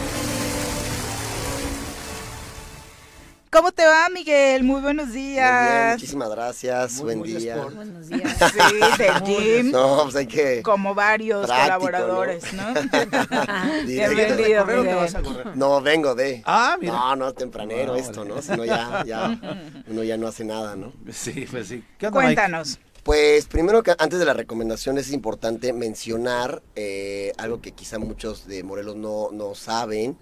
¿Cómo 3.50 3.72
te 3.72 3.86
va, 3.86 4.10
Miguel? 4.10 4.64
Muy 4.64 4.82
buenos 4.82 5.14
días. 5.14 5.94
muchísimas 5.94 6.30
gracias. 6.30 7.00
Buen 7.02 7.24
día. 7.24 7.56
Buenos 7.56 8.10
días. 8.10 8.38
Sí, 8.38 8.98
del 8.98 9.24
gym. 9.24 9.72
No, 9.72 10.04
pues 10.04 10.16
hay 10.18 10.28
que. 10.28 10.62
Como 10.64 10.94
varios 10.94 11.48
colaboradores, 11.48 12.44
¿no? 12.54 12.74
Bienvenido, 13.86 14.66
No, 15.56 15.82
vengo 15.82 16.14
de. 16.14 16.42
Ah, 16.46 16.78
mira. 16.80 16.94
No, 16.94 17.16
no, 17.16 17.34
tempranero 17.34 17.96
esto, 17.96 18.26
¿no? 18.26 18.42
Si 18.42 18.52
no, 18.52 18.66
ya, 18.66 19.04
ya, 19.06 19.40
uno 19.88 20.04
ya 20.04 20.18
no 20.18 20.28
hace 20.28 20.44
nada, 20.44 20.76
¿no? 20.76 20.92
Sí, 21.14 21.48
pues 21.50 21.70
sí. 21.70 21.84
¿Qué 21.98 22.08
onda, 22.08 22.22
Cuéntanos. 22.22 22.80
Pues 23.04 23.46
primero 23.46 23.82
que 23.82 23.96
antes 23.98 24.20
de 24.20 24.26
la 24.26 24.34
recomendación 24.34 24.98
es 24.98 25.14
importante 25.14 25.72
mencionar 25.72 26.62
eh, 26.76 27.32
algo 27.38 27.62
que 27.62 27.72
quizá 27.72 27.98
muchos 27.98 28.46
de 28.48 28.64
Morelos 28.64 28.98
no, 28.98 29.30
no 29.32 29.56
saben 29.56 30.18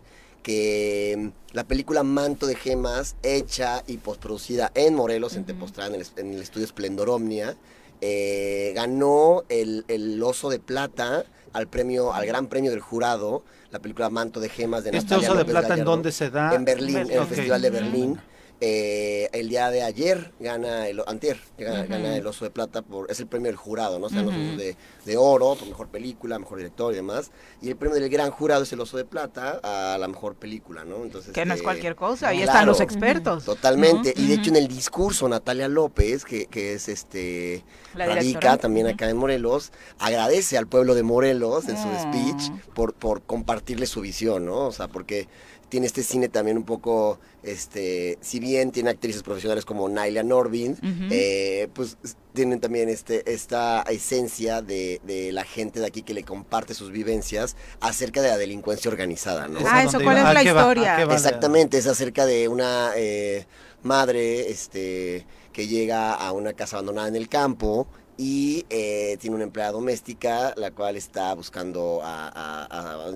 que 0.46 1.16
mm, 1.18 1.56
la 1.56 1.64
película 1.64 2.04
Manto 2.04 2.46
de 2.46 2.56
Gemas, 2.56 3.16
hecha 3.24 3.84
y 3.88 3.98
postproducida 3.98 4.72
en 4.76 4.94
Morelos, 4.94 5.36
en 5.36 5.44
Tepoztlán, 5.44 5.96
en 5.96 6.34
el, 6.34 6.42
estudio 6.42 6.68
Splendor 6.68 7.10
Omnia, 7.10 7.58
eh, 8.00 8.72
ganó 8.76 9.44
el, 9.50 10.22
Oso 10.24 10.52
de 10.52 10.60
Plata 10.60 11.26
al 11.52 11.68
premio, 11.68 12.14
al 12.14 12.28
Gran 12.28 12.46
Premio 12.46 12.70
del 12.70 12.80
Jurado, 12.80 13.44
la 13.72 13.80
película 13.80 14.12
Manto 14.12 14.40
de 14.40 14.50
Gemas 14.50 14.84
de 14.84 14.96
¿Este 14.96 15.16
Oso 15.16 15.34
de 15.34 15.46
Plata 15.46 15.74
en 15.74 15.84
dónde 15.84 16.12
se 16.12 16.30
da? 16.30 16.54
En 16.54 16.64
Berlín, 16.64 16.98
en 16.98 17.12
el 17.12 17.26
Festival 17.26 17.62
de 17.64 17.70
Berlín. 17.72 18.20
Eh, 18.62 19.30
el 19.34 19.50
día 19.50 19.70
de 19.70 19.84
ayer 19.84 20.32
gana 20.40 20.88
el 20.88 21.02
antier 21.08 21.38
gana, 21.58 22.16
el 22.16 22.26
oso 22.26 22.46
de 22.46 22.52
plata 22.52 22.82
por 22.82 23.12
es 23.12 23.20
el 23.20 23.28
premio 23.28 23.48
del 23.48 23.58
jurado 23.58 24.00
no 24.00 24.06
o 24.06 24.10
sea 24.10 24.22
los 24.22 24.34
de, 24.34 24.78
de, 25.04 25.18
oro 25.18 25.56
por 25.56 25.68
mejor 25.68 25.90
película 25.90 26.40
mejor 26.40 26.60
director 26.60 26.94
y 26.94 26.96
demás. 26.96 27.32
Y 27.62 27.68
el 27.68 27.76
premio 27.76 28.00
del 28.00 28.10
gran 28.10 28.32
jurado 28.32 28.64
es 28.64 28.72
el 28.72 28.80
oso 28.80 28.96
de 28.96 29.04
plata 29.04 29.60
a 29.62 29.98
la 29.98 30.08
mejor 30.08 30.36
película 30.36 30.86
no 30.86 31.04
entonces 31.04 31.34
que 31.34 31.46
no 31.46 31.54
es 31.54 31.60
eh, 31.60 31.64
cualquier 31.64 31.98
cosa 31.98 32.30
ahí 32.30 32.44
están 32.44 32.66
los 32.66 32.80
expertos. 32.80 33.44
Totalmente. 33.44 34.14
Y 34.16 34.28
de 34.28 34.36
hecho 34.36 34.52
en 34.52 34.56
el 34.56 34.70
discurso 34.70 35.28
Natalia 35.28 35.68
López 35.68 36.24
que, 36.24 36.46
que 36.46 36.76
es 36.76 36.88
este 36.88 37.66
radica 37.94 38.56
también 38.56 38.88
acá 38.88 39.10
en 39.10 39.18
Morelos 39.18 39.74
agradece 40.00 40.58
al 40.58 40.68
pueblo 40.68 40.96
de 40.96 41.04
Morelos 41.04 41.68
en 41.68 41.76
su 41.76 41.90
ah. 41.90 42.04
speech 42.04 42.52
por 42.74 42.94
por 42.94 43.22
compartirle 43.24 43.86
su 43.86 44.00
visión 44.00 44.46
no 44.46 44.68
o 44.68 44.72
sea 44.72 44.88
porque 44.88 45.28
tiene 45.76 45.88
este 45.88 46.04
cine 46.04 46.30
también 46.30 46.56
un 46.56 46.64
poco, 46.64 47.20
este, 47.44 48.18
si 48.22 48.40
bien 48.40 48.72
tiene 48.72 48.92
actrices 48.92 49.24
profesionales 49.24 49.66
como 49.66 49.90
Naila 49.90 50.24
Norvin, 50.24 50.78
eh, 51.12 51.68
pues 51.74 51.98
tienen 52.34 52.62
también 52.62 52.88
este, 52.88 53.30
esta 53.30 53.82
esencia 53.82 54.62
de, 54.62 55.02
de, 55.04 55.34
la 55.34 55.44
gente 55.44 55.82
de 55.82 55.86
aquí 55.88 56.02
que 56.02 56.14
le 56.14 56.24
comparte 56.24 56.74
sus 56.74 56.92
vivencias 56.92 57.58
acerca 57.82 58.22
de 58.22 58.30
la 58.30 58.38
delincuencia 58.38 58.90
organizada, 58.90 59.50
¿no? 59.50 59.60
Ah, 59.60 59.84
eso, 59.90 59.98
¿cuál 60.06 60.18
es 60.20 60.24
la 60.24 60.30
historia? 60.62 60.96
Exactamente, 61.28 61.78
es 61.78 61.88
acerca 61.88 62.26
de 62.26 62.48
una 62.48 62.92
eh, 62.96 63.46
madre, 63.84 64.50
este 64.50 65.28
que 65.52 65.68
llega 65.68 66.14
a 66.14 66.32
una 66.32 66.54
casa 66.54 66.78
abandonada 66.78 67.10
en 67.10 67.18
el 67.18 67.28
campo 67.28 67.86
y 68.18 68.66
eh, 68.70 69.18
tiene 69.20 69.36
una 69.36 69.44
empleada 69.44 69.74
doméstica, 69.74 70.54
la 70.56 70.72
cual 70.72 70.96
está 70.96 71.34
buscando 71.34 72.00
a, 72.02 72.30
a- 72.30 73.10
a 73.10 73.12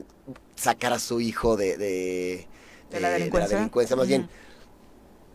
sacar 0.59 0.93
a 0.93 0.99
su 0.99 1.21
hijo 1.21 1.57
de, 1.57 1.77
de, 1.77 2.49
¿De 2.89 2.99
la 2.99 3.09
delincuencia? 3.09 3.57
delincuencia, 3.57 3.95
más 3.95 4.07
bien 4.07 4.29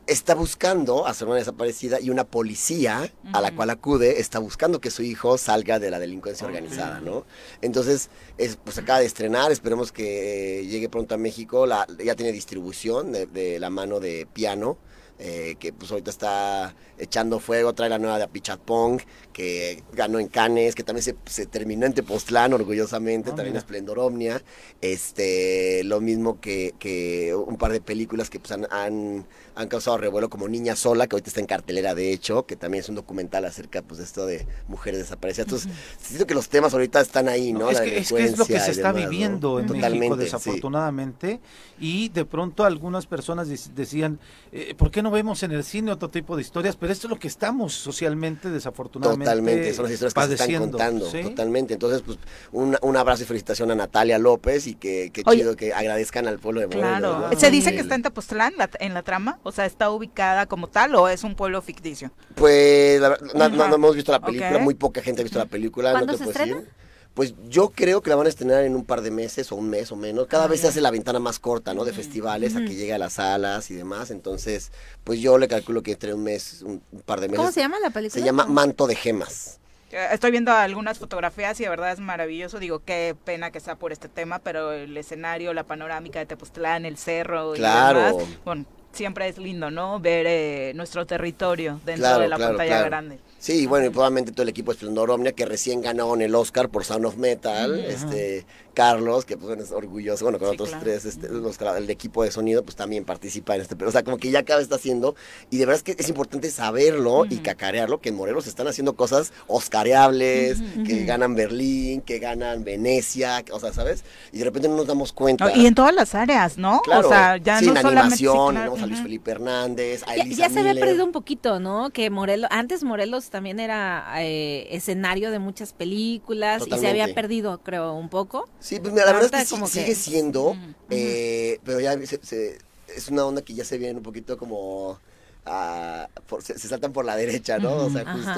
está 0.06 0.34
buscando 0.34 1.06
a 1.06 1.14
su 1.14 1.24
hermana 1.24 1.38
desaparecida 1.38 1.98
y 1.98 2.10
una 2.10 2.24
policía 2.24 3.10
a 3.32 3.40
la 3.40 3.52
cual 3.52 3.70
acude 3.70 4.20
está 4.20 4.38
buscando 4.38 4.78
que 4.80 4.90
su 4.90 5.02
hijo 5.02 5.38
salga 5.38 5.78
de 5.78 5.90
la 5.90 5.98
delincuencia 5.98 6.46
organizada, 6.46 7.00
¿no? 7.00 7.26
Entonces, 7.62 8.10
es, 8.36 8.56
pues 8.62 8.76
acaba 8.76 8.98
de 9.00 9.06
estrenar, 9.06 9.50
esperemos 9.50 9.92
que 9.92 10.66
llegue 10.68 10.90
pronto 10.90 11.14
a 11.14 11.18
México, 11.18 11.66
la, 11.66 11.86
ya 12.04 12.14
tiene 12.16 12.32
distribución 12.32 13.12
de, 13.12 13.26
de 13.26 13.58
la 13.58 13.70
mano 13.70 13.98
de 14.00 14.26
piano. 14.32 14.78
eh, 15.18 15.56
que 15.60 15.72
pues 15.72 15.90
ahorita 15.92 16.10
está 16.10 16.74
echando 16.98 17.38
fuego, 17.38 17.72
trae 17.72 17.88
la 17.88 17.98
nueva 18.00 18.18
de 18.18 18.24
Apichatpong, 18.24 19.00
que 19.34 19.82
ganó 19.92 20.18
en 20.20 20.28
Cannes, 20.28 20.74
que 20.74 20.82
también 20.84 21.02
se, 21.02 21.14
se 21.26 21.44
terminó 21.44 21.84
en 21.84 21.92
Tepoztlán, 21.92 22.54
orgullosamente, 22.54 23.32
Ah, 23.32 23.34
también. 23.34 23.56
Esplendor 23.56 23.98
Omnia, 23.98 24.40
este, 24.80 25.82
lo 25.84 26.00
mismo 26.00 26.40
que, 26.40 26.72
que 26.78 27.34
un 27.34 27.56
par 27.56 27.72
de 27.72 27.80
películas 27.80 28.30
que 28.30 28.38
pues 28.38 28.52
han, 28.52 28.66
han, 28.70 29.26
han 29.56 29.68
causado 29.68 29.98
revuelo 29.98 30.30
como 30.30 30.46
Niña 30.48 30.76
Sola, 30.76 31.06
que 31.08 31.16
ahorita 31.16 31.28
está 31.30 31.40
en 31.40 31.46
cartelera 31.46 31.94
de 31.94 32.12
hecho, 32.12 32.46
que 32.46 32.54
también 32.56 32.82
es 32.84 32.88
un 32.88 32.94
documental 32.94 33.44
acerca 33.44 33.82
pues 33.82 33.98
de 33.98 34.04
esto 34.04 34.24
de 34.24 34.46
mujeres 34.68 35.00
desaparecidas. 35.00 35.46
Entonces, 35.46 35.70
siento 36.00 36.26
que 36.26 36.34
los 36.34 36.48
temas 36.48 36.72
ahorita 36.72 37.00
están 37.00 37.28
ahí, 37.28 37.52
¿no? 37.52 37.70
es, 37.70 37.78
La 37.78 37.84
que, 37.84 37.98
es 37.98 38.12
que 38.12 38.24
es 38.24 38.38
lo 38.38 38.46
que 38.46 38.60
se 38.60 38.70
está 38.70 38.92
demás, 38.92 39.04
¿no? 39.04 39.10
viviendo 39.10 39.58
en 39.58 39.66
México, 39.66 39.74
Totalmente, 39.74 40.16
sí. 40.16 40.22
desafortunadamente. 40.24 41.40
Y 41.80 42.08
de 42.10 42.24
pronto 42.24 42.64
algunas 42.64 43.06
personas 43.06 43.48
dec- 43.48 43.72
decían, 43.74 44.20
eh, 44.52 44.74
¿por 44.76 44.90
qué 44.92 45.02
no 45.02 45.10
vemos 45.10 45.42
en 45.42 45.50
el 45.50 45.64
cine 45.64 45.90
otro 45.90 46.08
tipo 46.08 46.36
de 46.36 46.42
historias? 46.42 46.76
Pero 46.76 46.92
esto 46.92 47.08
es 47.08 47.10
lo 47.10 47.18
que 47.18 47.26
estamos 47.28 47.72
socialmente, 47.74 48.48
desafortunadamente, 48.50 49.23
Totalmente, 49.24 49.74
son 49.74 49.84
las 49.84 49.92
historias 49.92 50.14
que 50.14 50.26
se 50.26 50.34
están 50.44 50.70
contando, 50.70 51.10
¿sí? 51.10 51.22
totalmente. 51.22 51.74
Entonces, 51.74 52.02
pues, 52.04 52.18
un, 52.52 52.76
un 52.82 52.96
abrazo 52.96 53.22
y 53.22 53.26
felicitación 53.26 53.70
a 53.70 53.74
Natalia 53.74 54.18
López 54.18 54.66
y 54.66 54.74
que, 54.74 55.10
que 55.12 55.22
Oye. 55.26 55.38
chido 55.38 55.56
que 55.56 55.72
agradezcan 55.72 56.26
al 56.26 56.38
pueblo 56.38 56.60
de 56.60 56.66
Morelos. 56.68 56.88
Claro. 56.98 57.28
¿no? 57.30 57.38
¿Se 57.38 57.50
dice 57.50 57.72
que 57.72 57.80
está 57.80 57.94
en 57.94 58.02
Tepoztlán 58.02 58.54
la- 58.56 58.70
en 58.78 58.94
la 58.94 59.02
trama? 59.02 59.38
O 59.42 59.52
sea, 59.52 59.66
¿está 59.66 59.90
ubicada 59.90 60.46
como 60.46 60.68
tal 60.68 60.94
o 60.94 61.08
es 61.08 61.24
un 61.24 61.34
pueblo 61.34 61.60
ficticio? 61.62 62.10
Pues, 62.34 63.00
la 63.00 63.10
verdad, 63.10 63.26
no, 63.34 63.48
no- 63.68 63.74
hemos 63.74 63.94
visto 63.96 64.12
la 64.12 64.20
película, 64.20 64.58
muy 64.58 64.74
poca 64.74 65.02
gente 65.02 65.22
ha 65.22 65.24
visto 65.24 65.38
la 65.38 65.46
película, 65.46 65.90
no 65.90 65.98
¿Cuándo 65.98 66.12
te 66.12 66.18
se 66.18 66.24
puedo 66.24 66.38
estrena? 66.38 66.56
decir. 66.60 66.83
Pues 67.14 67.32
yo 67.48 67.70
creo 67.70 68.00
que 68.02 68.10
la 68.10 68.16
van 68.16 68.26
a 68.26 68.28
estrenar 68.28 68.64
en 68.64 68.74
un 68.74 68.84
par 68.84 69.00
de 69.00 69.12
meses 69.12 69.52
o 69.52 69.56
un 69.56 69.70
mes 69.70 69.92
o 69.92 69.96
menos. 69.96 70.26
Cada 70.26 70.44
Ah, 70.44 70.48
vez 70.48 70.60
se 70.60 70.64
ya. 70.64 70.70
hace 70.70 70.80
la 70.80 70.90
ventana 70.90 71.20
más 71.20 71.38
corta, 71.38 71.72
¿no? 71.72 71.84
De 71.84 71.92
festivales 71.92 72.56
a 72.56 72.60
que 72.60 72.74
llegue 72.74 72.92
a 72.92 72.98
las 72.98 73.14
salas 73.14 73.70
y 73.70 73.74
demás. 73.74 74.10
Entonces, 74.10 74.72
pues 75.04 75.20
yo 75.20 75.38
le 75.38 75.46
calculo 75.46 75.82
que 75.82 75.92
entre 75.92 76.12
un 76.12 76.24
mes, 76.24 76.62
un, 76.62 76.82
un 76.90 77.00
par 77.02 77.20
de 77.20 77.28
meses. 77.28 77.38
¿Cómo 77.38 77.52
se 77.52 77.60
llama 77.60 77.78
la 77.80 77.90
película? 77.90 78.20
Se 78.20 78.26
llama 78.26 78.46
Manto 78.46 78.88
de 78.88 78.96
Gemas. 78.96 79.60
Eh, 79.92 80.08
Estoy 80.12 80.32
viendo 80.32 80.50
algunas 80.50 80.98
fotografías 80.98 81.58
y 81.60 81.62
de 81.62 81.68
verdad 81.68 81.92
es 81.92 82.00
maravilloso. 82.00 82.58
Digo, 82.58 82.82
qué 82.84 83.14
pena 83.24 83.52
que 83.52 83.60
sea 83.60 83.76
por 83.76 83.92
este 83.92 84.08
tema, 84.08 84.40
pero 84.40 84.72
el 84.72 84.96
escenario, 84.96 85.54
la 85.54 85.62
panorámica 85.62 86.18
de 86.18 86.26
Tepoztlán, 86.26 86.84
el 86.84 86.96
cerro 86.96 87.52
Claro. 87.52 88.00
y 88.00 88.02
demás. 88.02 88.26
Bueno, 88.44 88.64
siempre 88.92 89.28
es 89.28 89.38
lindo, 89.38 89.70
¿no? 89.70 90.00
Ver 90.00 90.26
eh, 90.28 90.72
nuestro 90.74 91.06
territorio 91.06 91.80
dentro 91.84 92.06
Claro, 92.08 92.22
de 92.22 92.28
la 92.28 92.36
claro, 92.36 92.50
pantalla 92.52 92.70
claro. 92.72 92.86
grande. 92.86 93.18
Sí, 93.44 93.64
y 93.64 93.66
bueno, 93.66 93.84
y 93.84 93.90
probablemente 93.90 94.32
todo 94.32 94.42
el 94.44 94.48
equipo 94.48 94.70
de 94.72 94.76
Esplendor 94.76 95.10
Omnia, 95.10 95.32
que 95.32 95.44
recién 95.44 95.82
ganaron 95.82 96.22
el 96.22 96.34
Oscar 96.34 96.70
por 96.70 96.82
Sound 96.86 97.04
of 97.04 97.18
Metal, 97.18 97.72
Ujú. 97.72 97.80
este 97.90 98.46
Carlos, 98.72 99.24
que 99.24 99.36
pues 99.36 99.48
bueno, 99.48 99.62
es 99.62 99.70
orgulloso, 99.70 100.24
bueno, 100.24 100.38
con 100.40 100.48
Sí, 100.48 100.54
otros 100.54 100.70
claro. 100.70 100.82
tres, 100.84 101.04
este, 101.04 101.28
los- 101.28 101.60
el 101.60 101.90
equipo 101.90 102.24
de 102.24 102.32
sonido, 102.32 102.64
pues 102.64 102.74
también 102.74 103.04
participa 103.04 103.54
en 103.54 103.60
este, 103.60 103.76
pero 103.76 103.90
o 103.90 103.92
sea, 103.92 104.02
como 104.02 104.16
que 104.16 104.30
ya 104.32 104.42
cada 104.44 104.56
vez 104.58 104.64
está 104.64 104.76
haciendo, 104.76 105.14
y 105.50 105.58
de 105.58 105.66
verdad 105.66 105.76
es 105.76 105.82
que 105.94 106.02
es 106.02 106.08
importante 106.08 106.50
saberlo 106.50 107.24
y 107.26 107.36
cacarearlo, 107.36 108.00
que 108.00 108.08
en 108.08 108.16
Morelos 108.16 108.46
están 108.48 108.66
haciendo 108.66 108.94
cosas 108.96 109.32
oscareables, 109.46 110.60
que 110.86 111.04
ganan 111.04 111.34
Berlín, 111.34 112.00
que 112.00 112.18
ganan 112.18 112.64
Venecia, 112.64 113.42
que- 113.42 113.52
o 113.52 113.60
sea, 113.60 113.72
¿sabes? 113.72 114.04
Y 114.32 114.38
de 114.38 114.44
repente 114.44 114.68
no 114.68 114.76
nos 114.76 114.86
damos 114.86 115.12
cuenta. 115.12 115.54
Y 115.54 115.66
en 115.66 115.74
todas 115.74 115.94
las 115.94 116.14
áreas, 116.14 116.56
¿no? 116.58 116.80
Claro, 116.82 117.06
o 117.06 117.10
sea, 117.10 117.36
ya 117.36 117.58
sí, 117.60 117.66
no 117.66 117.76
en 117.76 117.82
solamente... 117.82 118.16
sí, 118.16 118.24
animación, 118.26 118.54
claro, 118.54 118.70
tenemos 118.72 118.82
a 118.82 118.86
Luis. 118.86 119.02
Felipe 119.02 119.30
Hernández, 119.30 120.02
a 120.06 120.16
Ya, 120.16 120.22
Elisa 120.22 120.48
ya 120.48 120.50
se 120.50 120.60
había 120.60 120.74
perdido 120.74 121.04
un 121.04 121.12
poquito, 121.12 121.60
¿no? 121.60 121.90
Que 121.90 122.10
Morelos, 122.10 122.48
antes 122.50 122.82
Morelos 122.82 123.30
también 123.34 123.58
era 123.58 124.06
eh, 124.22 124.68
escenario 124.70 125.32
de 125.32 125.40
muchas 125.40 125.72
películas 125.72 126.62
y 126.68 126.70
se 126.80 126.86
había 126.88 127.06
perdido, 127.14 127.58
creo, 127.64 127.92
un 127.94 128.08
poco. 128.08 128.48
Sí, 128.60 128.78
pues 128.78 128.92
mira, 128.94 129.06
la 129.06 129.12
verdad 129.12 129.24
es 129.42 129.48
que 129.48 129.56
sí- 129.56 129.56
que- 129.66 129.80
sigue 129.82 129.94
siendo, 129.96 130.56
eh, 130.90 131.58
pero 131.64 131.80
ya 131.80 131.92
se- 132.06 132.24
se- 132.24 132.58
es 132.94 133.08
una 133.08 133.24
onda 133.26 133.42
que 133.42 133.52
ya 133.54 133.64
se 133.64 133.76
viene 133.76 133.96
un 133.96 134.04
poquito 134.04 134.38
como... 134.38 135.00
ah, 135.46 136.08
por- 136.28 136.42
se, 136.42 136.56
se 136.58 136.68
saltan 136.68 136.92
por 136.92 137.04
la 137.04 137.16
derecha, 137.16 137.58
¿no? 137.58 137.74
O 137.74 137.90
sea, 137.90 138.02
Ajá. 138.02 138.34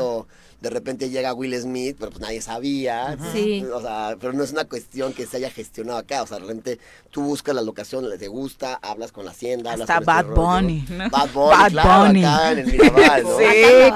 De 0.60 0.70
repente 0.70 1.10
llega 1.10 1.34
Will 1.34 1.54
Smith, 1.60 1.96
pero 1.98 2.10
pues 2.10 2.20
nadie 2.22 2.40
sabía. 2.40 3.16
Sí. 3.32 3.64
O 3.72 3.80
sea, 3.80 4.16
pero 4.20 4.32
no 4.32 4.42
es 4.42 4.52
una 4.52 4.64
cuestión 4.64 5.12
que 5.12 5.26
se 5.26 5.36
haya 5.36 5.50
gestionado 5.50 5.98
acá. 5.98 6.22
O 6.22 6.26
sea, 6.26 6.38
de 6.38 6.42
repente 6.44 6.78
tú 7.10 7.22
buscas 7.22 7.54
la 7.54 7.62
locación, 7.62 8.06
te 8.18 8.28
gusta, 8.28 8.78
hablas 8.82 9.12
con 9.12 9.24
la 9.24 9.32
hacienda, 9.32 9.72
hablas 9.72 9.88
Hasta 9.90 9.94
con 9.96 10.02
este 10.02 10.12
Bad 10.30 10.36
rollo. 10.36 10.42
Bunny, 10.52 10.86
¿no? 10.90 11.10
Bad 11.10 11.28
Bunny, 11.34 11.50
Bad 11.56 11.70
claro, 11.70 12.04
Bunny. 12.06 12.24
acá 12.24 12.52
en 12.52 12.58
el 12.60 12.66
Mirabal, 12.66 13.22
¿no? 13.22 13.38
Sí, 13.38 13.44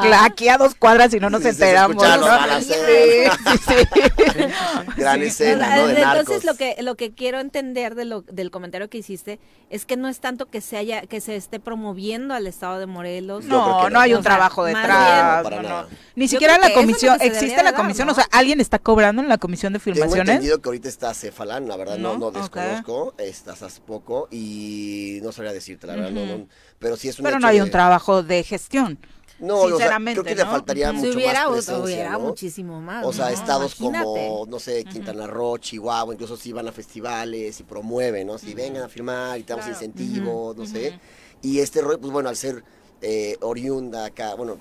claro, 0.03 0.25
aquí 0.27 0.49
a 0.49 0.59
dos 0.59 0.75
cuadras 0.75 1.15
y 1.15 1.21
no 1.21 1.31
nos 1.31 1.43
Sí, 1.43 1.49
enteramos. 1.49 1.97
¿no? 1.97 2.17
los 2.17 2.29
balaceros. 2.29 3.39
Sí, 3.67 3.75
sí. 3.75 4.95
Gran 4.97 5.21
Sí. 5.21 5.27
escena, 5.27 5.77
¿no? 5.77 5.87
De 5.89 6.01
Entonces 6.03 6.29
narcos. 6.29 6.45
lo 6.45 6.55
que 6.55 6.77
lo 6.83 6.95
que 6.97 7.13
quiero 7.13 7.41
entender 7.41 7.95
de 7.95 8.05
lo, 8.05 8.23
del 8.23 8.51
comentario 8.51 8.89
que 8.89 8.99
hiciste 8.99 9.41
es 9.71 9.87
que 9.87 9.97
no 9.97 10.09
es 10.09 10.21
tanto 10.21 10.47
que 10.47 10.61
se 10.61 10.77
haya 10.77 11.03
que 11.03 11.21
se 11.21 11.37
esté 11.37 11.61
promoviendo 11.61 12.35
al 12.35 12.47
estado 12.47 12.79
de 12.79 12.87
Morelos. 12.87 13.45
No, 13.45 13.89
no 13.91 14.01
hay 14.01 14.13
un 14.13 14.21
O 14.21 14.23
sea, 14.23 14.33
trabajo 14.33 14.65
detrás. 14.65 15.43
para 15.43 15.57
no, 15.57 15.63
no. 15.63 15.69
nada. 15.69 15.89
Ni 16.17 16.29
siquiera 16.29 16.50
la 16.59 16.73
es 17.17 17.23
existe 17.33 17.57
la 17.59 17.73
dar, 17.73 17.75
comisión, 17.77 18.07
¿no? 18.07 18.13
o 18.13 18.15
sea, 18.15 18.27
alguien 18.33 18.61
está 18.61 18.79
cobrando 18.79 19.23
en 19.23 19.29
la 19.29 19.39
comisión 19.39 19.73
de 19.73 19.79
Tengo 19.79 19.95
filmaciones. 19.95 20.29
entendido 20.35 20.61
que 20.61 20.69
ahorita 20.69 20.89
está 20.89 21.15
Cefalán, 21.15 21.69
la 21.69 21.77
verdad 21.77 21.99
no, 21.99 22.17
¿No? 22.19 22.31
desconozco, 22.31 23.15
estás 23.19 23.63
hace 23.63 23.81
poco 23.81 24.29
y 24.31 25.21
no 25.23 25.33
sabría 25.33 25.53
decirte, 25.53 25.87
la 25.87 25.97
verdad, 25.97 26.11
no, 26.11 26.47
pero 26.79 26.97
sí 26.97 27.09
es 27.09 27.19
un 27.19 27.25
Pero 27.25 27.37
hecho 27.37 27.43
no 27.43 27.49
hay 27.49 27.57
de- 27.59 27.63
un 27.65 27.71
trabajo 27.71 28.23
de 28.23 28.43
gestión. 28.43 28.99
No, 29.39 29.55
o 29.57 29.61
sea, 29.69 29.71
sinceramente, 29.79 30.21
creo 30.21 30.37
que 30.37 30.43
le 30.43 30.47
faltaría 30.51 30.93
mucho 30.93 31.13
Si 31.13 31.17
hubiera, 31.17 31.45
más 31.45 31.53
presencia, 31.65 31.83
hubiera 31.83 32.11
¿no? 32.13 32.21
muchísimo 32.21 32.79
más. 32.83 33.07
O 33.07 33.11
sea, 33.15 33.25
¿no? 33.29 33.31
estados 33.31 33.75
como, 33.75 34.45
no 34.47 34.59
sé, 34.59 34.85
Quintana 34.85 35.27
Roo, 35.27 35.57
Chihuahua, 35.57 36.13
incluso 36.13 36.37
si 36.37 36.53
van 36.53 36.69
a 36.69 36.73
festivales 36.73 37.59
y 37.59 37.63
promueven, 37.63 38.27
¿no? 38.27 38.37
Si 38.37 38.53
vengan 38.53 38.83
a 38.83 38.89
firmar 38.91 39.39
y 39.39 39.45
te 39.45 39.55
damos 39.55 39.65
Claro. 39.65 39.79
incentivos, 39.79 40.55
no 40.57 40.67
sé. 40.67 40.99
Y 41.41 41.61
este 41.61 41.81
rollo, 41.81 41.99
pues 41.99 42.13
bueno, 42.13 42.29
al 42.29 42.37
ser 42.37 42.63
eh, 43.01 43.39
oriunda 43.41 44.05
acá, 44.05 44.35
bueno, 44.35 44.59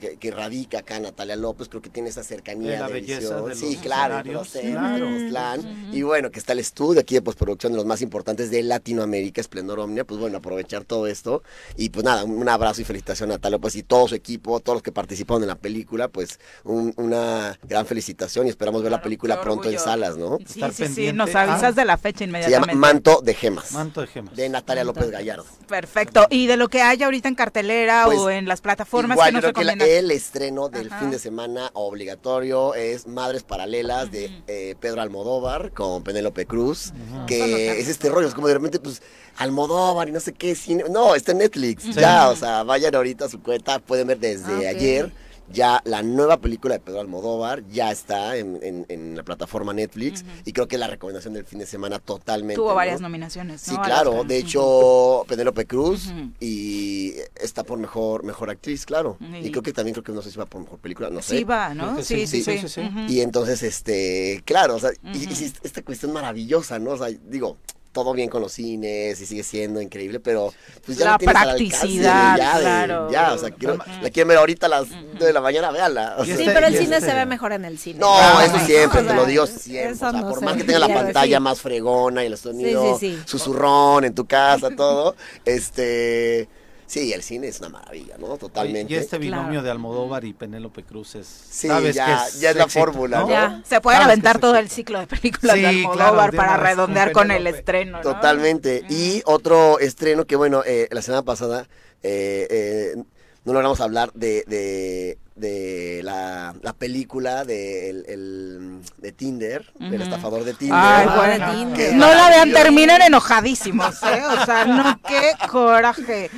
que, 0.00 0.16
que 0.16 0.30
radica 0.30 0.78
acá 0.80 0.98
Natalia 1.00 1.36
López, 1.36 1.68
creo 1.68 1.80
que 1.82 1.90
tiene 1.90 2.08
esa 2.10 2.22
cercanía 2.22 2.72
De 2.72 2.78
la 2.78 2.86
de 2.88 2.92
belleza 2.92 3.20
visión. 3.20 3.48
de 3.48 3.54
sí, 3.54 3.72
los 3.74 3.82
claro, 3.82 4.22
no 4.32 4.44
sé, 4.44 4.60
claro. 4.72 5.06
Tepoztlán. 5.06 5.88
Y 5.92 6.02
bueno, 6.02 6.30
que 6.30 6.38
está 6.38 6.52
el 6.52 6.58
estudio 6.58 7.00
aquí 7.00 7.14
de 7.14 7.22
postproducción 7.22 7.72
de 7.72 7.76
los 7.76 7.86
más 7.86 8.02
importantes 8.02 8.50
de 8.50 8.62
Latinoamérica, 8.62 9.40
Esplendor 9.40 9.80
Omnia, 9.80 10.04
pues 10.04 10.20
bueno, 10.20 10.38
aprovechar 10.38 10.84
todo 10.84 11.06
esto. 11.06 11.42
Y 11.76 11.88
pues 11.90 12.04
nada, 12.04 12.24
un 12.24 12.48
abrazo 12.48 12.80
y 12.80 12.84
felicitación 12.84 13.30
a 13.30 13.34
Natalia 13.34 13.56
López 13.56 13.76
y 13.76 13.82
todo 13.82 14.08
su 14.08 14.14
equipo, 14.14 14.60
todos 14.60 14.76
los 14.76 14.82
que 14.82 14.92
participaron 14.92 15.42
en 15.42 15.48
la 15.48 15.56
película, 15.56 16.08
pues 16.08 16.38
un- 16.64 16.92
una 16.96 17.58
gran 17.62 17.86
felicitación 17.86 18.46
y 18.46 18.50
esperamos 18.50 18.82
ver 18.82 18.92
la 18.92 19.02
película 19.02 19.40
pronto 19.40 19.70
en 19.70 19.78
salas, 19.78 20.16
¿no? 20.16 20.38
Sí, 20.38 20.44
Estar 20.60 20.70
sí, 20.72 20.76
sí, 20.76 20.82
pendiente. 20.84 21.12
nos 21.14 21.34
avisas 21.34 21.62
Ah. 21.64 21.72
de 21.72 21.84
la 21.84 21.96
fecha 21.96 22.18
Se 22.18 22.26
llama 22.26 22.38
inmediatamente. 22.38 22.74
Manto 22.76 23.20
de 23.22 23.34
Gemas. 23.34 23.72
Manto 23.72 24.00
de 24.00 24.06
gemas. 24.06 24.34
De 24.36 24.48
Natalia 24.48 24.84
López 24.84 25.10
Gallardo. 25.10 25.44
Perfecto. 25.68 26.26
Y 26.30 26.46
de 26.46 26.56
lo 26.56 26.68
que 26.68 26.80
hay 26.82 27.02
ahorita 27.02 27.28
en 27.28 27.34
cartelera 27.34 28.02
Pues, 28.06 28.18
o 28.18 28.30
en 28.30 28.46
las 28.46 28.60
plataformas 28.60 29.16
Igual, 29.16 29.28
que 29.28 29.32
nos 29.40 29.45
creo 29.52 29.66
que 29.76 29.76
la- 29.76 29.84
el 29.84 30.10
estreno 30.10 30.68
del 30.68 30.88
Ajá. 30.88 30.98
fin 31.00 31.10
de 31.10 31.18
semana 31.18 31.70
obligatorio 31.74 32.74
es 32.74 33.06
Madres 33.06 33.42
Paralelas 33.42 34.10
de 34.10 34.30
eh, 34.46 34.74
Pedro 34.80 35.00
Almodóvar 35.02 35.72
con 35.72 36.02
Penélope 36.02 36.46
Cruz, 36.46 36.92
que 37.26 37.78
es 37.80 37.88
este 37.88 38.08
rollo, 38.08 38.28
es 38.28 38.34
como 38.34 38.48
de 38.48 38.54
repente, 38.54 38.78
pues, 38.78 39.02
Almodóvar 39.38 40.08
y 40.08 40.12
no 40.12 40.20
sé 40.20 40.32
qué 40.32 40.54
cine. 40.54 40.84
No, 40.90 41.14
está 41.14 41.32
en 41.32 41.38
Netflix, 41.38 41.94
ya, 41.94 42.28
o 42.30 42.36
sea, 42.36 42.62
vayan 42.62 42.94
ahorita 42.94 43.26
a 43.26 43.28
su 43.28 43.40
cuenta, 43.42 43.78
pueden 43.78 44.06
ver 44.08 44.18
desde 44.18 44.66
Ah, 44.66 44.70
ayer. 44.70 45.12
Ya 45.52 45.80
la 45.84 46.02
nueva 46.02 46.38
película 46.38 46.74
de 46.74 46.80
Pedro 46.80 47.00
Almodóvar 47.00 47.62
ya 47.68 47.90
está 47.92 48.36
en, 48.36 48.58
en- 48.62 48.86
en 48.88 49.16
la 49.16 49.22
plataforma 49.22 49.72
Netflix 49.72 50.24
y 50.44 50.52
creo 50.52 50.66
que 50.68 50.76
la 50.78 50.86
recomendación 50.88 51.34
del 51.34 51.44
fin 51.44 51.58
de 51.60 51.66
semana 51.66 51.98
totalmente. 51.98 52.56
Tuvo 52.56 52.70
¿no? 52.70 52.74
varias 52.74 53.00
nominaciones. 53.00 53.60
Sí, 53.60 53.76
claro. 53.84 54.24
De 54.24 54.38
hecho, 54.38 55.24
Penélope 55.28 55.66
Cruz 55.66 56.12
y 56.40 57.14
está 57.36 57.62
por 57.64 57.78
mejor 57.78 58.24
mejor 58.24 58.50
actriz, 58.50 58.84
claro. 58.86 59.16
Y- 59.20 59.46
Y 59.46 59.50
creo 59.50 59.62
que 59.62 59.72
también 59.72 59.94
creo 59.94 60.04
que 60.04 60.12
no 60.12 60.22
sé 60.22 60.30
si 60.30 60.38
va 60.38 60.46
por 60.46 60.60
mejor 60.62 60.78
película, 60.78 61.10
no 61.10 61.22
sé. 61.22 61.38
Sí 61.38 61.44
va, 61.44 61.74
¿no? 61.74 61.96
Sí, 62.02 62.02
sí, 62.02 62.26
sí, 62.26 62.42
sí. 62.42 62.58
sí, 62.58 62.58
sí, 62.60 62.68
sí. 62.68 62.80
Ujú. 62.80 63.00
Y 63.12 63.20
entonces, 63.20 63.62
este, 63.62 64.42
claro, 64.44 64.74
o 64.76 64.80
sea, 64.80 64.90
y- 65.14 65.24
y, 65.24 65.52
esta 65.62 65.82
cuestión 65.82 66.12
maravillosa, 66.12 66.78
¿no? 66.78 66.90
O 66.90 66.98
sea, 66.98 67.08
digo, 67.28 67.56
todo 67.96 68.12
bien 68.12 68.28
con 68.28 68.42
los 68.42 68.52
cines 68.52 69.18
y 69.18 69.24
sigue 69.24 69.42
siendo 69.42 69.80
increíble, 69.80 70.20
pero 70.20 70.52
pues 70.84 70.98
ya 70.98 71.06
La 71.06 71.12
lo 71.12 71.18
tienes 71.18 71.34
al 71.36 71.48
alcance, 71.48 71.70
practicidad, 71.78 72.36
ya, 72.36 72.54
de- 72.58 72.60
claro. 72.60 73.10
ya, 73.10 73.32
o 73.32 73.38
sea, 73.38 73.50
quiero, 73.52 73.78
la 74.02 74.10
quieren 74.10 74.28
ver 74.28 74.36
ahorita 74.36 74.66
a 74.66 74.68
las 74.68 74.88
9 74.90 75.24
de 75.26 75.32
la 75.32 75.40
mañana, 75.40 75.70
véanla. 75.70 76.16
o 76.18 76.24
sea, 76.26 76.36
Sí, 76.36 76.42
pero 76.44 76.66
el 76.66 76.76
cine 76.76 76.96
este- 76.98 77.08
se 77.10 77.16
ve 77.16 77.24
mejor 77.24 77.52
en 77.52 77.64
el 77.64 77.78
cine. 77.78 77.98
no, 77.98 78.14
Ah, 78.14 78.44
eso 78.44 78.58
siempre, 78.66 79.02
te 79.02 79.14
lo 79.14 79.24
digo 79.24 79.46
siempre. 79.46 79.92
o 79.94 79.96
sea, 79.96 80.12
no 80.12 80.28
por 80.28 80.42
más 80.42 80.56
que 80.58 80.64
tenga 80.64 80.78
la 80.80 80.92
pantalla 80.92 81.38
sí. 81.38 81.42
más 81.42 81.58
fregona 81.62 82.22
y 82.22 82.26
el 82.26 82.36
sonido 82.36 82.98
sí, 82.98 83.12
sí. 83.16 83.22
susurrón 83.24 84.04
en 84.04 84.14
tu 84.14 84.26
casa, 84.26 84.68
todo, 84.76 85.16
este, 85.46 86.48
Sí, 86.86 87.12
el 87.12 87.22
cine 87.22 87.48
es 87.48 87.58
una 87.58 87.68
maravilla, 87.68 88.16
¿no? 88.18 88.36
Totalmente. 88.36 88.92
y 88.92 88.96
este 88.96 89.18
binomio 89.18 89.62
de 89.62 89.70
Almodóvar 89.70 90.24
y 90.24 90.32
Penélope 90.32 90.84
Cruz 90.84 91.16
es. 91.16 91.26
Sí, 91.26 91.68
ya, 91.68 92.26
ya 92.38 92.50
es 92.50 92.56
la 92.56 92.68
fórmula, 92.68 93.20
¿no? 93.20 93.28
Ya, 93.28 93.62
se 93.64 93.80
pueden 93.80 94.02
aventar 94.02 94.38
todo 94.38 94.56
el 94.56 94.70
ciclo 94.70 95.00
de 95.00 95.06
películas 95.06 95.56
de 95.56 95.66
Almodóvar 95.66 96.34
para 96.34 96.56
redondear 96.56 97.12
con 97.12 97.30
el 97.30 97.46
estreno, 97.46 97.98
¿no? 97.98 98.02
Totalmente. 98.02 98.84
Y 98.88 99.22
otro 99.24 99.80
estreno 99.80 100.26
que, 100.26 100.36
bueno, 100.36 100.62
eh, 100.64 100.88
la 100.92 101.02
semana 101.02 101.22
pasada 101.22 101.66
eh, 102.02 102.46
eh, 102.50 103.02
no 103.46 103.52
logramos 103.52 103.80
hablar 103.80 104.10
de, 104.12 104.42
de, 104.48 105.18
de 105.36 106.00
la, 106.02 106.52
la, 106.62 106.72
película 106.72 107.44
de, 107.44 107.90
el, 107.90 108.04
el, 108.08 108.80
de 108.98 109.12
Tinder, 109.12 109.72
del 109.78 110.02
estafador 110.02 110.42
de 110.42 110.52
Tinder. 110.52 110.76
Ay, 110.76 111.06
bueno, 111.06 111.74
no 111.94 112.12
la 112.12 112.28
vean, 112.28 112.52
terminan 112.52 113.02
enojadísimos, 113.02 114.02
¿eh? 114.02 114.22
O 114.24 114.44
sea, 114.44 114.64
no, 114.64 115.00
qué 115.06 115.30
coraje. 115.48 116.28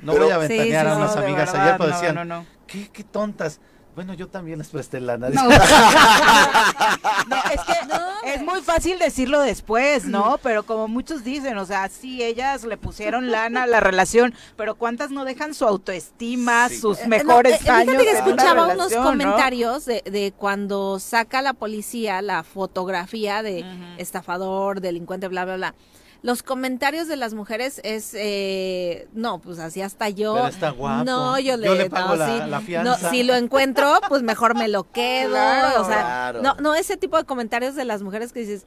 No 0.00 0.16
voy 0.16 0.30
a 0.30 0.38
ventanear 0.38 0.88
a 0.88 0.96
unas 0.96 1.14
amigas 1.16 1.54
ayer, 1.54 1.76
pero 1.76 1.90
decían, 1.90 2.46
¿qué, 2.66 2.88
qué 2.90 3.04
tontas. 3.04 3.60
Bueno, 3.94 4.14
yo 4.14 4.28
también 4.28 4.58
les 4.58 4.68
presté 4.68 5.00
lana. 5.00 5.28
No. 5.28 5.42
no, 5.48 5.52
es 5.52 5.60
que 7.64 8.34
es 8.34 8.42
muy 8.42 8.60
fácil 8.60 8.98
decirlo 8.98 9.40
después, 9.40 10.06
¿no? 10.06 10.38
Pero 10.42 10.64
como 10.64 10.88
muchos 10.88 11.22
dicen, 11.22 11.56
o 11.58 11.64
sea, 11.64 11.88
sí, 11.88 12.22
ellas 12.22 12.64
le 12.64 12.76
pusieron 12.76 13.30
lana 13.30 13.62
a 13.62 13.66
la 13.66 13.80
relación, 13.80 14.34
pero 14.56 14.74
¿cuántas 14.74 15.10
no 15.10 15.24
dejan 15.24 15.54
su 15.54 15.64
autoestima, 15.64 16.68
sus 16.70 17.00
eh, 17.00 17.08
mejores 17.08 17.62
no, 17.62 17.68
eh, 17.68 17.70
años? 17.70 18.02
que 18.02 18.10
escuchaba 18.10 18.68
unos 18.68 18.92
comentarios 18.94 19.84
de, 19.84 20.02
de, 20.04 20.32
cuando 20.36 20.98
saca 20.98 21.40
la 21.40 21.52
policía 21.52 22.20
la 22.22 22.42
fotografía 22.42 23.42
de 23.42 23.64
estafador, 23.98 24.80
delincuente, 24.80 25.28
bla, 25.28 25.44
bla, 25.44 25.56
bla 25.56 25.74
los 26.24 26.42
comentarios 26.42 27.06
de 27.06 27.16
las 27.16 27.34
mujeres 27.34 27.82
es 27.84 28.12
eh, 28.14 29.06
no 29.12 29.40
pues 29.42 29.58
así 29.58 29.82
hasta 29.82 30.08
yo 30.08 30.32
Pero 30.34 30.46
está 30.48 30.70
guapo. 30.70 31.04
no 31.04 31.38
yo 31.38 31.58
le, 31.58 31.66
yo 31.66 31.74
le 31.74 31.90
pago 31.90 32.08
no, 32.08 32.16
la, 32.16 32.26
sí, 32.44 32.50
la 32.50 32.60
fianza. 32.62 32.98
no, 33.02 33.10
si 33.10 33.22
lo 33.24 33.34
encuentro 33.34 33.92
pues 34.08 34.22
mejor 34.22 34.56
me 34.56 34.68
lo 34.68 34.90
quedo 34.90 35.32
claro, 35.32 35.82
o 35.82 35.84
sea 35.84 36.00
claro. 36.00 36.40
no 36.42 36.54
no 36.54 36.74
ese 36.74 36.96
tipo 36.96 37.18
de 37.18 37.24
comentarios 37.24 37.74
de 37.74 37.84
las 37.84 38.00
mujeres 38.02 38.32
que 38.32 38.40
dices 38.40 38.64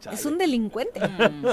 Chale. 0.00 0.16
es 0.16 0.24
un 0.26 0.36
delincuente 0.36 1.00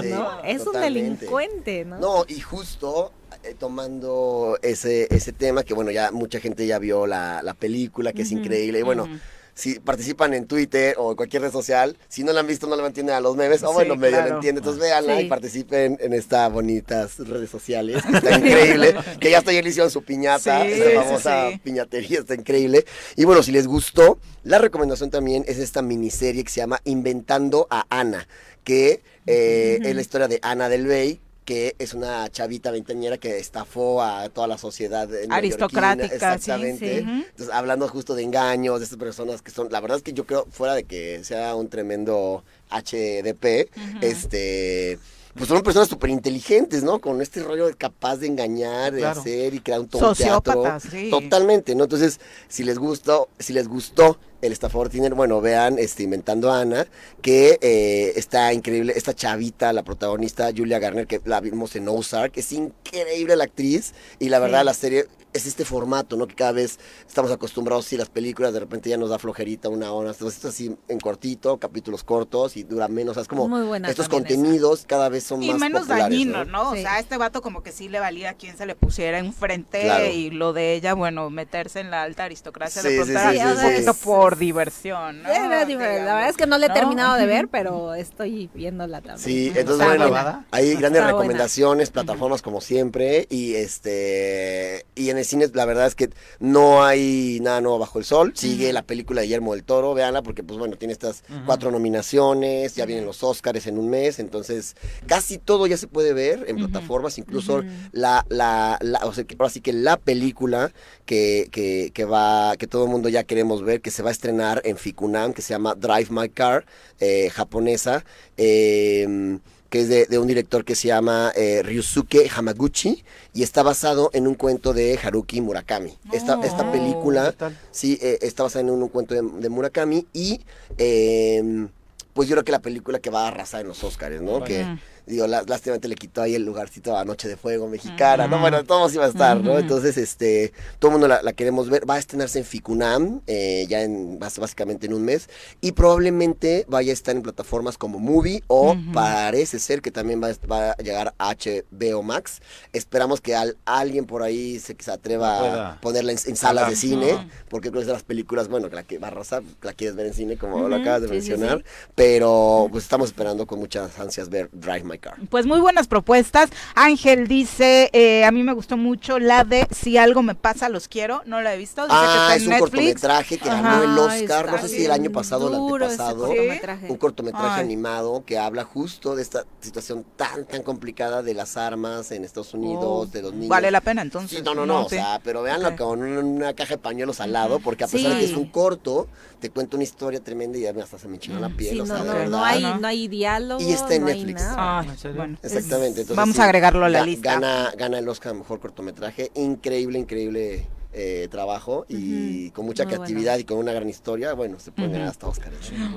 sí, 0.02 0.10
no 0.10 0.44
es 0.44 0.64
totalmente. 0.64 0.66
un 0.66 0.82
delincuente 0.82 1.86
no 1.86 2.00
no 2.00 2.26
y 2.28 2.40
justo 2.40 3.12
eh, 3.44 3.54
tomando 3.60 4.58
ese 4.64 5.08
ese 5.16 5.34
tema 5.34 5.62
que 5.64 5.76
bueno 5.76 5.92
ya 5.92 6.10
mucha 6.12 6.40
gente 6.40 6.66
ya 6.66 6.80
vio 6.80 7.06
la, 7.06 7.44
la 7.44 7.54
película 7.54 8.12
que 8.12 8.24
uh 8.24 8.26
-huh, 8.26 8.26
es 8.26 8.32
increíble 8.32 8.80
y 8.80 8.84
bueno 8.84 9.04
uh 9.04 9.08
-huh 9.08 9.20
si 9.58 9.80
participan 9.80 10.36
en 10.36 10.46
Twitter 10.46 10.94
o 11.00 11.10
en 11.10 11.18
cualquier 11.18 11.42
red 11.42 11.52
social, 11.52 11.98
si 12.08 12.24
no 12.24 12.32
la 12.32 12.42
han 12.42 12.48
visto, 12.48 12.68
no 12.68 12.76
la 12.76 12.86
entienden 12.86 13.16
a 13.16 13.20
los 13.20 13.36
memes, 13.36 13.64
o 13.64 13.70
sí, 13.70 13.74
bueno, 13.74 13.96
medio 13.96 14.18
claro. 14.18 14.30
la 14.30 14.36
entienden, 14.36 14.64
entonces 14.64 14.80
véanla 14.80 15.18
sí. 15.18 15.24
y 15.24 15.28
participen 15.28 15.98
en 16.00 16.14
estas 16.14 16.54
bonitas 16.54 17.18
redes 17.18 17.50
sociales, 17.50 18.04
que 18.04 18.18
está 18.18 18.36
increíble, 18.38 18.96
que 19.20 19.32
ya 19.32 19.40
hasta 19.40 19.50
ayer 19.50 19.64
le 19.64 19.72
hicieron 19.72 19.90
su 19.90 20.04
piñata, 20.04 20.62
sí, 20.62 20.74
esa 20.74 21.02
famosa 21.02 21.50
piñatería, 21.64 22.20
está 22.20 22.36
increíble. 22.36 22.86
Y 23.16 23.26
bueno, 23.26 23.42
si 23.42 23.52
les 23.52 23.66
gustó, 23.66 24.20
la 24.44 24.60
recomendación 24.60 25.10
también 25.10 25.44
es 25.48 25.58
esta 25.58 25.82
miniserie 25.82 26.44
que 26.44 26.52
se 26.52 26.60
llama 26.60 26.80
Inventando 26.84 27.66
a 27.72 27.88
Ana, 27.90 28.28
que 28.64 29.02
eh, 29.26 29.80
uh 29.80 29.84
-huh. 29.84 29.88
es 29.88 29.96
la 29.96 30.02
historia 30.02 30.28
de 30.28 30.38
Ana 30.44 30.70
del 30.70 30.86
Bey, 30.86 31.20
que 31.48 31.78
es 31.80 31.94
una 31.94 32.30
chavita 32.30 32.72
veinteañera 32.72 33.18
que 33.18 33.40
estafó 33.40 34.04
a 34.04 34.28
toda 34.28 34.48
la 34.48 34.58
sociedad 34.58 35.08
aristocrática, 35.30 36.14
exactamente. 36.14 37.00
Sí, 37.00 37.06
sí. 37.06 37.26
Entonces, 37.30 37.56
hablando 37.56 37.88
justo 37.88 38.16
de 38.16 38.24
engaños, 38.24 38.80
de 38.80 38.84
estas 38.84 39.00
personas 39.00 39.42
que 39.42 39.50
son, 39.52 39.70
la 39.72 39.80
verdad 39.80 39.96
es 39.96 40.04
que 40.04 40.12
yo 40.12 40.26
creo, 40.26 40.46
fuera 40.52 40.76
de 40.76 40.84
que 40.84 41.24
sea 41.24 41.56
un 41.56 41.70
tremendo 41.70 42.44
HDP, 42.70 43.70
uh 43.78 43.80
-huh. 43.80 44.04
este 44.04 45.00
pues 45.38 45.50
son 45.50 45.62
personas 45.62 45.88
súper 45.88 46.10
inteligentes, 46.10 46.84
¿no? 46.84 47.00
Con 47.00 47.22
este 47.22 47.44
rollo 47.44 47.68
de 47.68 47.76
capaz 47.76 48.18
de 48.18 48.28
engañar, 48.28 48.92
de 48.92 49.00
claro. 49.00 49.20
hacer 49.20 49.54
y 49.54 49.60
crear 49.60 49.80
un 49.80 49.88
todo 49.88 50.14
teatro. 50.16 50.64
Sí. 50.80 51.10
Totalmente, 51.10 51.76
¿no? 51.76 51.84
Entonces, 51.84 52.20
si 52.48 52.64
les 52.64 52.78
gustó, 52.78 53.30
si 53.38 53.54
les 53.54 53.68
gustó 53.68 54.20
el 54.42 54.52
estafador 54.52 54.90
Tinder, 54.90 55.14
bueno, 55.14 55.42
vean 55.42 55.80
este, 55.80 56.04
Inventando 56.04 56.52
a 56.52 56.62
Ana, 56.62 56.88
que 57.22 57.58
eh, 57.62 58.14
está 58.16 58.54
increíble, 58.54 58.94
esta 58.96 59.14
chavita, 59.14 59.74
la 59.74 59.84
protagonista, 59.84 60.52
Julia 60.56 60.80
Garner, 60.80 61.08
que 61.08 61.22
la 61.26 61.40
vimos 61.40 61.76
en 61.76 61.88
Ozark, 61.88 62.38
es 62.38 62.52
increíble 62.52 63.36
la 63.36 63.46
actriz, 63.46 63.94
y 64.20 64.30
la 64.30 64.40
verdad 64.40 64.60
sí. 64.60 64.66
la 64.66 64.74
serie 64.74 65.06
es 65.38 65.46
este 65.46 65.66
formato, 65.66 66.16
¿no? 66.18 66.28
Que 66.28 66.36
cada 66.36 66.52
vez 66.52 66.80
estamos 67.08 67.32
acostumbrados, 67.32 67.86
si 67.86 67.98
las 67.98 68.10
películas 68.10 68.54
de 68.54 68.60
repente 68.60 68.90
ya 68.90 68.98
nos 68.98 69.10
da 69.10 69.20
flojerita 69.20 69.70
una 69.70 69.92
hora, 69.92 70.12
entonces 70.12 70.38
esto 70.38 70.50
así 70.50 70.76
en 70.88 71.00
cortito, 71.00 71.58
capítulos 71.58 72.04
cortos 72.04 72.58
y 72.58 72.64
dura 72.64 72.88
menos, 72.88 73.12
o 73.12 73.14
sea, 73.16 73.22
es 73.22 73.28
como 73.28 73.76
estos 73.76 74.10
contenidos 74.10 74.80
esa. 74.80 74.88
cada 74.88 75.10
vez 75.10 75.24
son 75.24 75.42
y 75.44 75.52
más 75.52 75.60
menos 75.60 75.82
populares, 75.82 76.10
dañino, 76.10 76.46
¿no? 76.46 76.64
¿no? 76.64 76.74
Sí. 76.74 76.80
O 76.80 76.82
sea, 76.82 76.96
a 76.96 77.00
este 77.00 77.18
vato 77.18 77.42
como 77.42 77.64
que 77.64 77.72
sí 77.72 77.90
le 77.90 78.00
valía 78.00 78.32
a 78.32 78.34
quien 78.34 78.58
se 78.58 78.66
le 78.66 78.76
pusiera 78.76 79.20
enfrente 79.20 79.82
claro. 79.82 80.06
y 80.08 80.30
lo 80.32 80.54
de 80.54 80.74
ella, 80.74 80.94
bueno, 80.94 81.30
meterse 81.30 81.80
en 81.80 81.92
la 81.92 82.04
alta 82.04 82.26
aristocracia 82.26 82.82
sí, 82.82 82.88
de 82.88 82.94
sí, 82.94 82.98
pronto 82.98 83.32
sí, 83.32 83.38
era 83.38 83.54
un 83.54 83.62
poquito 83.62 83.94
por 83.94 84.38
diversión, 84.38 85.24
¿no? 85.24 85.30
Era. 85.30 85.66
La 85.68 86.16
verdad 86.16 86.30
es 86.30 86.38
que 86.38 86.48
no 86.48 86.58
le 86.58 86.68
he 86.68 86.70
terminado 86.70 87.16
de 87.16 87.26
ver, 87.26 87.48
pero 87.52 87.94
estoy 87.94 88.50
viéndola 88.54 89.02
también. 89.02 89.20
Sí, 89.20 89.52
entonces 89.56 89.86
bueno, 89.86 90.46
hay 90.52 90.76
grandes 90.76 91.02
Está 91.02 91.12
recomendaciones, 91.12 91.92
buena. 91.92 92.06
plataformas 92.06 92.42
como 92.42 92.62
siempre 92.62 93.28
y 93.30 93.56
este 93.56 94.86
y 94.96 95.10
en 95.10 95.18
el 95.18 95.26
cine 95.28 95.48
la 95.54 95.66
verdad 95.66 95.86
es 95.88 95.96
que 95.96 96.10
no 96.40 96.84
hay 96.84 97.40
nada 97.42 97.62
nuevo 97.62 97.80
bajo 97.80 98.00
el 98.00 98.06
sol. 98.06 98.34
Sigue 98.36 98.68
uh 98.68 98.70
-huh. 98.70 98.74
la 98.74 98.82
película 98.84 99.22
de 99.22 99.28
Guillermo 99.28 99.54
del 99.54 99.64
Toro, 99.64 99.94
véanla, 99.94 100.24
porque 100.24 100.44
pues 100.44 100.58
bueno, 100.58 100.76
tiene 100.78 100.94
estas 100.94 101.24
uh 101.30 101.34
-huh. 101.34 101.46
cuatro 101.46 101.72
nominaciones, 101.72 102.76
ya 102.76 102.86
vienen 102.86 103.06
los 103.06 103.24
Oscars 103.24 103.68
en 103.68 103.78
un 103.78 103.90
mes, 103.90 104.20
entonces 104.20 104.76
casi 105.06 105.38
todo 105.38 105.68
ya 105.68 105.78
se 105.78 105.88
puede 105.88 106.14
ver 106.14 106.46
en 106.48 106.56
uh 106.56 106.60
-huh. 106.60 106.72
plataformas, 106.72 107.18
incluso 107.18 107.64
la, 107.92 108.26
la, 108.30 108.78
la, 108.82 109.00
o 109.06 109.14
sea, 109.14 109.26
ahora 109.38 109.50
sí 109.50 109.62
que 109.62 109.74
la 109.74 109.98
película 109.98 110.72
que, 111.06 111.50
que, 111.52 111.92
que 111.94 112.06
va, 112.06 112.56
que 112.58 112.68
todo 112.68 112.86
el 112.86 112.90
mundo 112.90 113.10
ya 113.10 113.24
queremos 113.24 113.64
ver, 113.64 113.82
que 113.82 113.92
se 113.92 114.04
va 114.04 114.10
a 114.10 114.12
estrenar 114.12 114.62
en 114.66 114.78
Ficunam, 114.78 115.34
que 115.34 115.42
se 115.42 115.54
llama 115.54 115.76
Drive 115.76 116.08
My 116.10 116.30
Car, 116.30 116.66
eh, 117.00 117.30
japonesa. 117.30 118.04
Eh, 118.38 119.40
que 119.70 119.82
es 119.82 119.90
de, 119.90 120.06
de, 120.06 120.20
un 120.20 120.28
director 120.28 120.64
que 120.64 120.76
se 120.76 120.88
llama 120.88 121.32
eh, 121.36 121.62
Ryusuke 121.64 122.30
Hamaguchi 122.34 123.04
y 123.34 123.44
está 123.44 123.64
basado 123.64 124.10
en 124.14 124.28
un 124.28 124.36
cuento 124.36 124.74
de 124.74 125.00
Haruki 125.02 125.42
Murakami. 125.42 125.92
Oh, 126.10 126.16
esta, 126.16 126.40
esta 126.44 126.72
película 126.72 127.34
sí 127.72 127.98
eh, 128.02 128.20
está 128.22 128.44
basada 128.44 128.62
en 128.62 128.70
un, 128.70 128.84
un 128.84 128.90
cuento 128.90 129.14
de, 129.14 129.22
de, 129.22 129.50
Murakami 129.50 130.06
y 130.14 130.42
eh, 130.78 131.68
pues 132.14 132.28
yo 132.28 132.36
creo 132.36 132.46
que 132.46 132.52
la 132.52 132.62
película 132.62 133.00
que 133.00 133.10
va 133.10 133.26
a 133.26 133.28
arrasar 133.28 133.62
en 133.62 133.68
los 133.68 133.84
Oscars, 133.84 134.22
¿no? 134.22 134.44
Que 134.44 134.66
digo, 135.08 135.26
lástimamente 135.26 135.88
le 135.88 135.96
quitó 135.96 136.22
ahí 136.22 136.36
el 136.36 136.44
lugarcito 136.44 136.98
a 136.98 137.06
Noche 137.06 137.28
de 137.28 137.38
Fuego 137.38 137.68
mexicana, 137.68 138.26
uh 138.26 138.28
-huh. 138.28 138.32
¿no? 138.32 138.40
Bueno, 138.40 138.64
todos 138.64 138.94
iba 138.94 139.06
a 139.06 139.08
estar, 139.08 139.38
uh 139.38 139.40
-huh. 139.40 139.44
¿no? 139.44 139.60
Entonces, 139.60 139.98
este, 139.98 140.54
todo 140.80 140.90
el 140.90 140.94
mundo 140.94 141.08
la, 141.08 141.22
la, 141.22 141.34
queremos 141.34 141.70
ver. 141.70 141.90
Va 141.90 141.96
a 141.96 142.00
estrenarse 142.00 142.40
en 142.40 142.46
Ficunam, 142.46 143.22
eh, 143.26 143.66
ya 143.70 143.82
en, 143.82 144.20
básicamente 144.20 144.86
en 144.86 144.94
un 144.94 145.04
mes, 145.04 145.30
y 145.62 145.72
probablemente 145.72 146.66
vaya 146.68 146.92
a 146.92 146.94
estar 146.94 147.16
en 147.16 147.22
plataformas 147.22 147.78
como 147.78 148.00
Movie 148.00 148.44
o 148.48 148.72
uh 148.72 148.76
-huh. 148.76 148.94
parece 148.94 149.60
ser 149.60 149.82
que 149.82 149.92
también 149.92 150.22
va, 150.22 150.30
va, 150.52 150.72
a 150.72 150.78
llegar 150.78 151.14
a 151.18 151.34
HBO 151.34 152.04
Max. 152.04 152.42
Esperamos 152.74 153.22
que 153.22 153.36
al, 153.36 153.58
alguien 153.66 154.06
por 154.06 154.24
ahí 154.24 154.60
se, 154.60 154.76
se 154.78 154.92
atreva 154.92 155.72
a 155.72 155.82
ponerla 155.82 156.12
en, 156.12 156.20
en 156.26 156.36
salas 156.36 156.70
de 156.70 156.76
cine, 156.76 157.30
porque 157.50 157.70
creo 157.70 157.80
que 157.80 157.84
es 157.84 157.88
de 157.88 157.94
las 157.94 158.04
películas, 158.04 158.50
bueno, 158.50 158.70
que 158.70 158.76
la 158.76 158.84
que 158.84 158.98
va 159.00 159.08
a 159.08 159.12
arrasar, 159.12 159.44
la 159.62 159.74
quieres 159.74 159.96
ver 159.96 160.08
en 160.08 160.14
cine, 160.14 160.38
como 160.38 160.68
lo 160.68 160.76
acabas 160.76 161.02
de 161.02 161.08
sí, 161.08 161.14
mencionar, 161.14 161.60
sí, 161.60 161.64
sí. 161.64 161.92
pero 161.96 162.68
pues 162.72 162.84
estamos 162.84 163.10
esperando 163.10 163.46
con 163.48 163.60
muchas 163.60 163.98
ansias 164.00 164.30
ver 164.30 164.50
Drive 164.52 164.84
My 164.84 164.97
Car. 165.00 165.16
Pues 165.30 165.46
muy 165.46 165.60
buenas 165.60 165.88
propuestas. 165.88 166.50
Ángel 166.76 167.28
dice, 167.28 167.90
eh, 167.94 168.26
a 168.26 168.32
mí 168.32 168.44
me 168.44 168.54
gustó 168.54 168.78
mucho 168.78 169.20
la 169.20 169.44
de 169.44 169.68
Si 169.72 169.98
algo 169.98 170.24
me 170.24 170.36
pasa, 170.36 170.70
los 170.70 170.88
quiero. 170.88 171.22
No 171.26 171.42
la 171.42 171.54
he 171.54 171.58
visto. 171.58 171.84
Dice 171.84 171.96
ah, 171.98 172.30
que 172.30 172.38
es 172.38 172.44
un 172.44 172.50
Netflix. 172.50 172.72
cortometraje 172.72 173.38
que 173.38 173.50
ganó 173.50 173.84
el 173.84 173.98
Oscar, 173.98 174.52
no 174.52 174.58
sé 174.60 174.68
si 174.70 174.86
el 174.86 174.92
año 174.92 175.12
pasado 175.12 175.48
o 175.48 175.76
el 175.76 175.84
antepasado. 175.84 176.28
Cortometraje. 176.28 176.88
Un 176.90 176.98
cortometraje 176.98 177.60
Ay. 177.60 177.62
animado 177.62 178.24
que 178.26 178.38
habla 178.38 178.64
justo 178.64 179.16
de 179.16 179.22
esta 179.22 179.46
situación 179.60 180.06
tan, 180.16 180.46
tan 180.46 180.64
complicada 180.64 181.24
de 181.24 181.34
las 181.34 181.58
armas 181.58 182.12
en 182.12 182.24
Estados 182.24 182.54
Unidos, 182.54 182.86
oh, 182.86 183.06
de 183.06 183.22
los 183.22 183.34
niños. 183.34 183.50
Vale 183.50 183.72
la 183.72 183.82
pena 183.82 184.02
entonces. 184.02 184.38
Sí, 184.38 184.44
no, 184.44 184.54
no, 184.54 184.66
no, 184.66 184.80
no, 184.80 184.86
o 184.86 184.90
sea, 184.90 185.20
pero 185.24 185.44
véanlo 185.44 185.68
okay. 185.70 185.78
con 185.78 186.02
una 186.02 186.54
caja 186.54 186.76
de 186.76 186.78
pañuelos 186.78 187.20
al 187.20 187.34
lado, 187.34 187.60
porque 187.60 187.84
a 187.84 187.88
pesar 187.88 188.12
sí. 188.12 188.16
de 188.16 188.20
que 188.20 188.32
es 188.32 188.38
un 188.38 188.50
corto, 188.50 189.08
te 189.40 189.50
cuenta 189.50 189.76
una 189.76 189.84
historia 189.84 190.20
tremenda 190.24 190.58
y 190.58 190.62
ya 190.62 190.74
hasta 190.82 190.98
se 190.98 191.08
me 191.08 191.20
chingó 191.20 191.40
la 191.40 191.50
piel. 191.50 191.74
Sí, 191.74 191.80
o 191.80 191.86
sea, 191.86 192.00
no, 192.00 192.14
no, 192.14 192.30
no, 192.30 192.44
hay, 192.44 192.64
no 192.64 192.88
hay 192.88 193.08
diálogo. 193.08 193.62
Y 193.62 193.72
está 193.72 193.96
en 193.96 194.02
no 194.02 194.08
Netflix. 194.08 194.42
Ah, 194.46 194.84
bueno, 195.16 195.38
Exactamente. 195.42 196.02
Entonces, 196.02 196.16
Vamos 196.16 196.36
sí, 196.36 196.42
a 196.42 196.46
agregarlo 196.46 196.86
a 196.86 196.90
la 196.90 197.06
lista. 197.06 197.34
Gana, 197.34 197.72
gana 197.78 198.00
el 198.00 198.08
Oscar 198.10 198.34
Mejor 198.34 198.60
Cortometraje. 198.60 199.32
Increíble, 199.36 200.00
increíble 200.00 200.66
eh, 200.94 201.28
trabajo 201.30 201.86
y 201.90 202.50
con 202.52 202.66
mucha 202.66 202.84
Muy 202.86 202.94
creatividad 202.94 203.38
y 203.38 203.44
con 203.44 203.58
una 203.58 203.72
gran 203.74 203.88
historia, 203.90 204.34
bueno, 204.34 204.60
se 204.60 204.72
pueden 204.72 204.94
ganar 204.94 205.10
hasta 205.10 205.28
Oscar. 205.28 205.52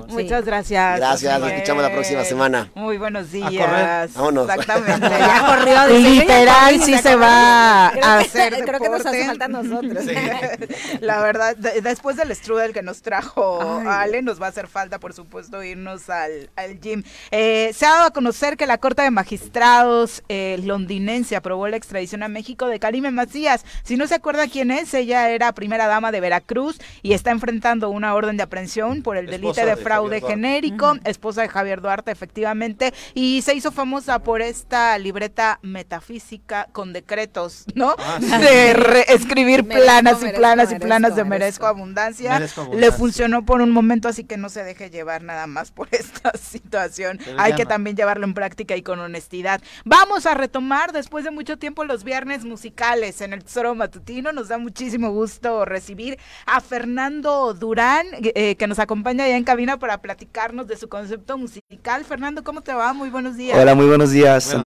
Muchas 0.09 0.45
gracias. 0.45 0.97
Gracias, 0.97 1.39
nos 1.39 1.51
escuchamos 1.51 1.83
la 1.83 1.91
próxima 1.91 2.23
semana. 2.23 2.69
Muy 2.75 2.97
buenos 2.97 3.27
correr. 3.27 3.49
días. 3.51 4.13
Vámonos. 4.13 4.49
Exactamente. 4.49 5.09
Ya 5.09 5.45
corrió, 5.87 5.99
Literal, 5.99 6.81
sí 6.81 6.97
se 6.97 7.15
va 7.15 7.87
a 7.87 8.19
hacer 8.19 8.53
creo 8.65 8.79
que 8.79 8.89
nos 8.89 9.05
hace 9.05 9.25
falta 9.25 9.45
a 9.45 9.47
nosotros. 9.47 10.03
La 11.01 11.21
verdad, 11.21 11.55
de- 11.55 11.81
después 11.81 12.15
del 12.17 12.35
strudel 12.35 12.73
que 12.73 12.81
nos 12.81 13.01
trajo 13.01 13.59
Ay. 13.81 13.87
Ale, 13.87 14.21
nos 14.21 14.41
va 14.41 14.47
a 14.47 14.49
hacer 14.49 14.67
falta, 14.67 14.99
por 14.99 15.13
supuesto, 15.13 15.63
irnos 15.63 16.09
al, 16.09 16.49
al 16.55 16.79
gym. 16.79 17.03
Eh, 17.31 17.71
se 17.73 17.85
ha 17.85 17.89
dado 17.91 18.05
a 18.05 18.11
conocer 18.11 18.57
que 18.57 18.65
la 18.65 18.77
Corte 18.77 19.01
de 19.01 19.11
Magistrados 19.11 20.23
eh, 20.29 20.59
londinense 20.63 21.35
aprobó 21.35 21.67
la 21.67 21.77
extradición 21.77 22.23
a 22.23 22.27
México 22.27 22.67
de 22.67 22.79
Karime 22.79 23.11
Macías. 23.11 23.63
Si 23.83 23.95
no 23.97 24.07
se 24.07 24.15
acuerda 24.15 24.47
quién 24.47 24.71
es, 24.71 24.80
ella 24.93 25.29
era 25.29 25.51
primera 25.53 25.87
dama 25.87 26.11
de 26.11 26.19
Veracruz 26.19 26.79
y 27.01 27.13
está 27.13 27.31
enfrentando 27.31 27.89
una 27.89 28.13
orden 28.15 28.37
de 28.37 28.43
aprehensión 28.43 29.01
por 29.03 29.17
el 29.17 29.25
delito 29.27 29.53
de 29.53 29.65
de 29.65 29.75
fraude 29.77 30.21
genérico, 30.21 30.97
esposa 31.05 31.41
de 31.43 31.49
Javier 31.49 31.81
Duarte, 31.81 32.11
efectivamente, 32.11 32.93
y 33.13 33.41
se 33.41 33.53
hizo 33.55 33.71
famosa 33.71 34.19
por 34.19 34.41
esta 34.41 34.97
libreta 34.97 35.59
metafísica 35.61 36.67
con 36.71 36.93
decretos, 36.93 37.65
¿no? 37.75 37.95
Ah, 37.97 38.17
sí. 38.19 38.25
De 38.41 38.73
re- 38.73 39.05
escribir 39.13 39.63
Merezco, 39.63 39.83
planas 39.85 40.17
y 40.19 40.25
merezco, 40.25 40.39
planas 40.39 40.65
y 40.65 40.73
merezco, 40.73 40.87
planas 40.87 41.15
de 41.15 41.23
merezco. 41.23 41.29
merezco 41.29 41.65
abundancia. 41.67 42.33
Merezco 42.33 42.69
Le 42.73 42.91
funcionó 42.91 43.45
por 43.45 43.61
un 43.61 43.71
momento, 43.71 44.07
así 44.07 44.23
que 44.23 44.37
no 44.37 44.49
se 44.49 44.63
deje 44.63 44.89
llevar 44.89 45.21
nada 45.23 45.47
más 45.47 45.71
por 45.71 45.87
esta 45.91 46.31
situación. 46.37 47.19
Pero 47.23 47.39
Hay 47.39 47.53
que 47.53 47.63
no. 47.63 47.69
también 47.69 47.95
llevarlo 47.95 48.25
en 48.25 48.33
práctica 48.33 48.75
y 48.75 48.81
con 48.81 48.99
honestidad. 48.99 49.61
Vamos 49.85 50.25
a 50.25 50.33
retomar 50.33 50.91
después 50.91 51.23
de 51.23 51.31
mucho 51.31 51.57
tiempo 51.57 51.83
los 51.85 52.03
viernes 52.03 52.45
musicales 52.45 53.21
en 53.21 53.33
el 53.33 53.43
Tesoro 53.43 53.75
Matutino. 53.75 54.31
Nos 54.31 54.47
da 54.47 54.57
muchísimo 54.71 55.11
gusto 55.11 55.65
recibir 55.65 56.17
a 56.45 56.61
Fernando 56.61 57.53
Durán, 57.53 58.05
eh, 58.21 58.55
que 58.55 58.67
nos 58.67 58.79
acompaña 58.79 59.27
ya 59.27 59.35
en 59.35 59.43
cabina 59.43 59.77
para 59.77 60.01
platicarnos 60.01 60.65
de 60.65 60.77
su 60.77 60.87
concepto 60.87 61.37
musical. 61.37 62.05
Fernando, 62.05 62.41
¿cómo 62.41 62.61
te 62.61 62.73
va? 62.73 62.93
Muy 62.93 63.09
buenos 63.09 63.35
días. 63.35 63.57
Hola, 63.59 63.75
muy 63.75 63.85
buenos 63.85 64.11
días. 64.11 64.47
Bueno, 64.47 64.63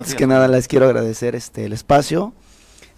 Antes 0.00 0.16
que 0.16 0.26
nada 0.26 0.48
les 0.48 0.66
quiero 0.66 0.86
agradecer 0.86 1.36
este 1.36 1.66
el 1.66 1.72
espacio. 1.72 2.32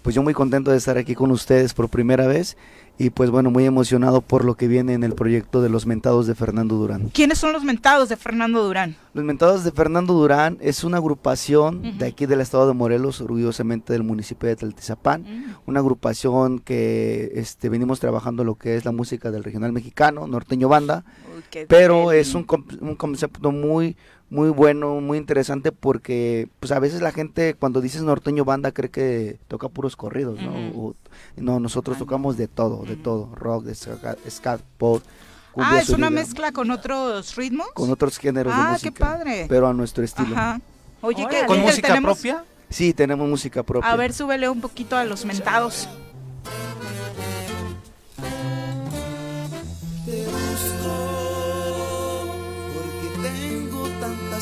Pues 0.01 0.15
yo 0.15 0.23
muy 0.23 0.33
contento 0.33 0.71
de 0.71 0.77
estar 0.77 0.97
aquí 0.97 1.13
con 1.13 1.29
ustedes 1.29 1.75
por 1.75 1.89
primera 1.89 2.25
vez 2.25 2.57
y 3.01 3.09
pues 3.09 3.31
bueno, 3.31 3.49
muy 3.49 3.65
emocionado 3.65 4.21
por 4.21 4.45
lo 4.45 4.53
que 4.55 4.67
viene 4.67 4.93
en 4.93 5.03
el 5.03 5.13
proyecto 5.13 5.63
de 5.63 5.69
los 5.69 5.87
mentados 5.87 6.27
de 6.27 6.35
Fernando 6.35 6.75
Durán. 6.75 7.09
¿Quiénes 7.09 7.39
son 7.39 7.51
los 7.51 7.63
mentados 7.63 8.09
de 8.09 8.15
Fernando 8.15 8.63
Durán? 8.63 8.95
Los 9.15 9.25
mentados 9.25 9.63
de 9.63 9.71
Fernando 9.71 10.13
Durán 10.13 10.59
es 10.61 10.83
una 10.83 10.97
agrupación 10.97 11.97
de 11.97 12.05
aquí 12.05 12.27
del 12.27 12.41
estado 12.41 12.67
de 12.67 12.73
Morelos, 12.73 13.19
orgullosamente 13.19 13.91
del 13.93 14.03
municipio 14.03 14.47
de 14.47 14.55
Tlaltizapán, 14.55 15.21
Mm. 15.23 15.43
una 15.65 15.79
agrupación 15.79 16.59
que 16.59 17.31
este 17.33 17.69
venimos 17.69 17.99
trabajando 17.99 18.43
lo 18.43 18.53
que 18.53 18.75
es 18.75 18.85
la 18.85 18.91
música 18.91 19.31
del 19.31 19.43
regional 19.43 19.71
mexicano, 19.71 20.27
norteño 20.27 20.69
banda, 20.69 21.03
Uy, 21.35 21.65
pero 21.67 22.11
es 22.11 22.35
un 22.35 22.43
concepto 22.43 23.51
muy 23.51 23.97
muy 24.31 24.49
bueno, 24.49 25.01
muy 25.01 25.17
interesante 25.19 25.71
porque 25.73 26.47
pues 26.61 26.71
a 26.71 26.79
veces 26.79 27.01
la 27.01 27.11
gente 27.11 27.53
cuando 27.53 27.81
dices 27.81 28.01
norteño 28.01 28.45
banda 28.45 28.71
cree 28.71 28.89
que 28.89 29.37
toca 29.47 29.67
puros 29.69 29.95
corridos, 29.95 30.39
¿no? 30.41 30.51
O- 30.73 30.95
no, 31.35 31.59
nosotros 31.59 31.97
tocamos 31.97 32.37
de 32.37 32.47
todo, 32.47 32.83
de 32.85 32.95
todo, 32.95 33.29
rock, 33.35 33.65
de 33.65 33.75
ska, 33.75 34.15
ska, 34.29 34.59
pop, 34.77 35.03
cumbia 35.51 35.73
Ah, 35.73 35.81
es 35.81 35.89
una 35.89 36.09
mezcla 36.09 36.53
con 36.53 36.71
otros 36.71 37.35
ritmos. 37.35 37.67
con 37.73 37.91
otros 37.91 38.17
géneros 38.17 38.55
de 38.55 38.61
Ah, 38.61 38.69
música, 38.71 38.89
qué 38.91 38.99
padre. 38.99 39.45
pero 39.49 39.67
a 39.67 39.73
nuestro 39.73 40.03
estilo. 40.03 40.33
Ajá. 40.33 40.61
Oye, 41.01 41.27
¿qué. 41.29 41.45
¿Con 41.45 41.59
música 41.59 41.89
tenemos? 41.89 42.17
propia? 42.17 42.45
Sí, 42.69 42.93
tenemos 42.93 43.27
música 43.27 43.63
propia. 43.63 43.91
A 43.91 43.95
ver, 43.97 44.13
súbele 44.13 44.47
un 44.47 44.61
poquito 44.61 44.95
a 44.95 45.03
los 45.03 45.25
mentados. 45.25 45.89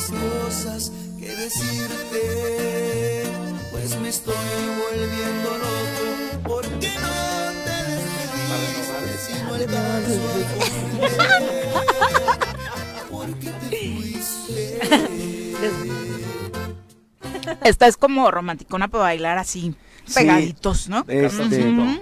Tantas 0.00 0.10
cosas 0.10 0.92
que 1.18 1.28
decirte, 1.36 3.22
pues 3.70 3.96
me 4.00 4.08
estoy 4.08 4.34
volviendo 4.90 5.50
loco 5.58 6.06
porque 6.44 6.88
no 7.00 7.52
te 7.64 7.76
despediste 7.96 9.12
si 9.18 9.32
no 9.42 9.54
alcanzo 9.54 10.14
a 10.28 10.32
comprender 10.58 11.68
porque 13.10 13.50
te 13.70 13.76
fuiste. 13.94 14.80
Esta 17.64 17.86
es 17.86 17.96
como 17.96 18.30
romanticona 18.30 18.88
para 18.88 19.04
bailar 19.04 19.38
así, 19.38 19.74
Sí, 20.06 20.14
pegaditos, 20.14 20.88
¿no? 20.88 21.04
este, 21.08 21.68
Ujú. 21.70 22.00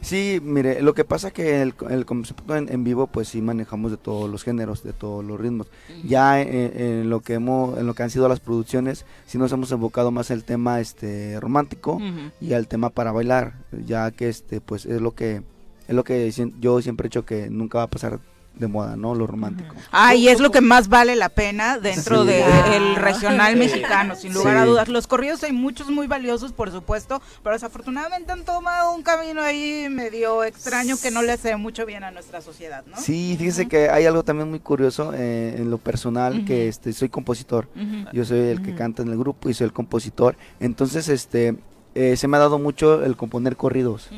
Sí, 0.00 0.40
mire, 0.42 0.82
lo 0.82 0.94
que 0.94 1.04
pasa 1.04 1.30
que 1.30 1.62
el, 1.62 1.74
el 1.90 2.06
concepto 2.06 2.56
en, 2.56 2.72
en 2.72 2.84
vivo, 2.84 3.06
pues 3.06 3.28
sí 3.28 3.40
manejamos 3.42 3.90
de 3.90 3.96
todos 3.96 4.30
los 4.30 4.42
géneros, 4.44 4.82
de 4.82 4.92
todos 4.92 5.24
los 5.24 5.40
ritmos. 5.40 5.68
Ya 6.04 6.40
en, 6.40 6.80
en 6.80 7.10
lo 7.10 7.20
que 7.20 7.34
hemos, 7.34 7.78
en 7.78 7.86
lo 7.86 7.94
que 7.94 8.02
han 8.02 8.10
sido 8.10 8.28
las 8.28 8.40
producciones, 8.40 9.04
sí 9.26 9.38
nos 9.38 9.52
hemos 9.52 9.70
enfocado 9.72 10.10
más 10.10 10.30
al 10.30 10.44
tema 10.44 10.80
este 10.80 11.38
romántico 11.40 12.00
y 12.40 12.52
al 12.52 12.68
tema 12.68 12.90
para 12.90 13.12
bailar, 13.12 13.54
ya 13.86 14.10
que 14.10 14.28
este, 14.28 14.60
pues 14.60 14.86
es 14.86 15.00
lo 15.00 15.14
que, 15.14 15.42
es 15.88 15.94
lo 15.94 16.04
que 16.04 16.30
yo 16.60 16.80
siempre 16.82 17.06
he 17.06 17.08
hecho 17.08 17.24
que 17.24 17.50
nunca 17.50 17.78
va 17.78 17.84
a 17.84 17.90
pasar 17.90 18.18
de 18.56 18.66
moda, 18.68 18.96
¿no? 18.96 19.14
Lo 19.14 19.26
romántico. 19.26 19.74
Ah, 19.92 20.14
y 20.14 20.28
es 20.28 20.40
lo 20.40 20.50
que 20.50 20.60
más 20.62 20.88
vale 20.88 21.14
la 21.14 21.28
pena 21.28 21.78
dentro 21.78 22.22
Sí. 22.22 22.28
del 22.28 22.42
Ah. 22.96 22.98
regional 22.98 23.52
Sí. 23.52 23.58
mexicano, 23.58 24.16
sin 24.16 24.32
lugar 24.32 24.56
a 24.56 24.64
dudas. 24.64 24.88
Los 24.88 25.06
corridos 25.06 25.42
hay 25.44 25.52
muchos 25.52 25.90
muy 25.90 26.06
valiosos, 26.06 26.52
por 26.52 26.70
supuesto, 26.70 27.20
pero 27.42 27.54
desafortunadamente 27.54 28.32
han 28.32 28.44
tomado 28.44 28.94
un 28.94 29.02
camino 29.02 29.42
ahí 29.42 29.88
medio 29.90 30.42
extraño 30.42 30.96
que 31.00 31.10
no 31.10 31.22
le 31.22 31.32
hace 31.32 31.54
mucho 31.56 31.84
bien 31.84 32.02
a 32.02 32.10
nuestra 32.10 32.40
sociedad, 32.40 32.82
¿no? 32.86 32.96
Sí, 32.98 33.36
fíjese 33.38 33.68
que 33.68 33.90
hay 33.90 34.06
algo 34.06 34.24
también 34.24 34.48
muy 34.48 34.60
curioso 34.60 35.12
eh, 35.14 35.56
en 35.58 35.70
lo 35.70 35.78
personal, 35.78 36.44
que 36.46 36.68
este 36.68 36.92
soy 36.92 37.08
compositor. 37.10 37.68
Yo 38.12 38.24
soy 38.24 38.38
el 38.38 38.62
que 38.62 38.74
canta 38.74 39.02
en 39.02 39.08
el 39.08 39.18
grupo 39.18 39.50
y 39.50 39.54
soy 39.54 39.66
el 39.66 39.72
compositor. 39.72 40.36
Entonces, 40.60 41.08
este, 41.08 41.56
eh, 41.94 42.16
se 42.16 42.26
me 42.28 42.36
ha 42.38 42.40
dado 42.40 42.58
mucho 42.58 43.04
el 43.04 43.16
componer 43.16 43.56
corridos. 43.56 44.08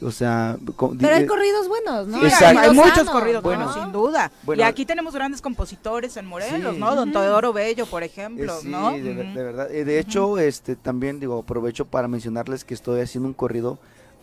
O 0.00 0.10
sea, 0.12 0.56
Pero 0.98 1.14
hay 1.14 1.24
eh, 1.24 1.26
corridos 1.26 1.66
buenos, 1.68 2.06
¿no? 2.06 2.18
Sí, 2.18 2.24
hay, 2.26 2.30
Exacto. 2.30 2.60
hay 2.60 2.70
muchos 2.70 2.92
Sanos, 2.94 3.10
corridos 3.12 3.42
Bueno. 3.42 3.64
buenos, 3.66 3.82
sin 3.82 3.92
duda. 3.92 4.30
Bueno. 4.44 4.60
y 4.60 4.64
aquí 4.64 4.86
tenemos 4.86 5.12
grandes 5.14 5.40
compositores 5.42 6.16
en 6.16 6.26
Morelos, 6.26 6.74
Sí. 6.74 6.80
¿no? 6.80 6.94
Don. 6.94 7.10
Teodoro 7.10 7.52
Bello, 7.52 7.84
por 7.86 8.02
eh, 8.02 8.06
ejemplo, 8.06 8.60
sí, 8.60 8.68
¿no? 8.68 8.92
de, 8.92 9.02
ver- 9.02 9.26
Ujú. 9.26 9.34
de 9.34 9.42
verdad. 9.44 9.70
Eh, 9.72 9.84
de 9.84 9.98
hecho, 9.98 10.38
este, 10.38 10.76
también 10.76 11.18
digo, 11.18 11.38
aprovecho 11.40 11.84
para 11.84 12.06
mencionarles 12.06 12.64
que 12.64 12.74
estoy 12.74 13.00
haciendo 13.00 13.26
un 13.28 13.34
corrido 13.34 13.78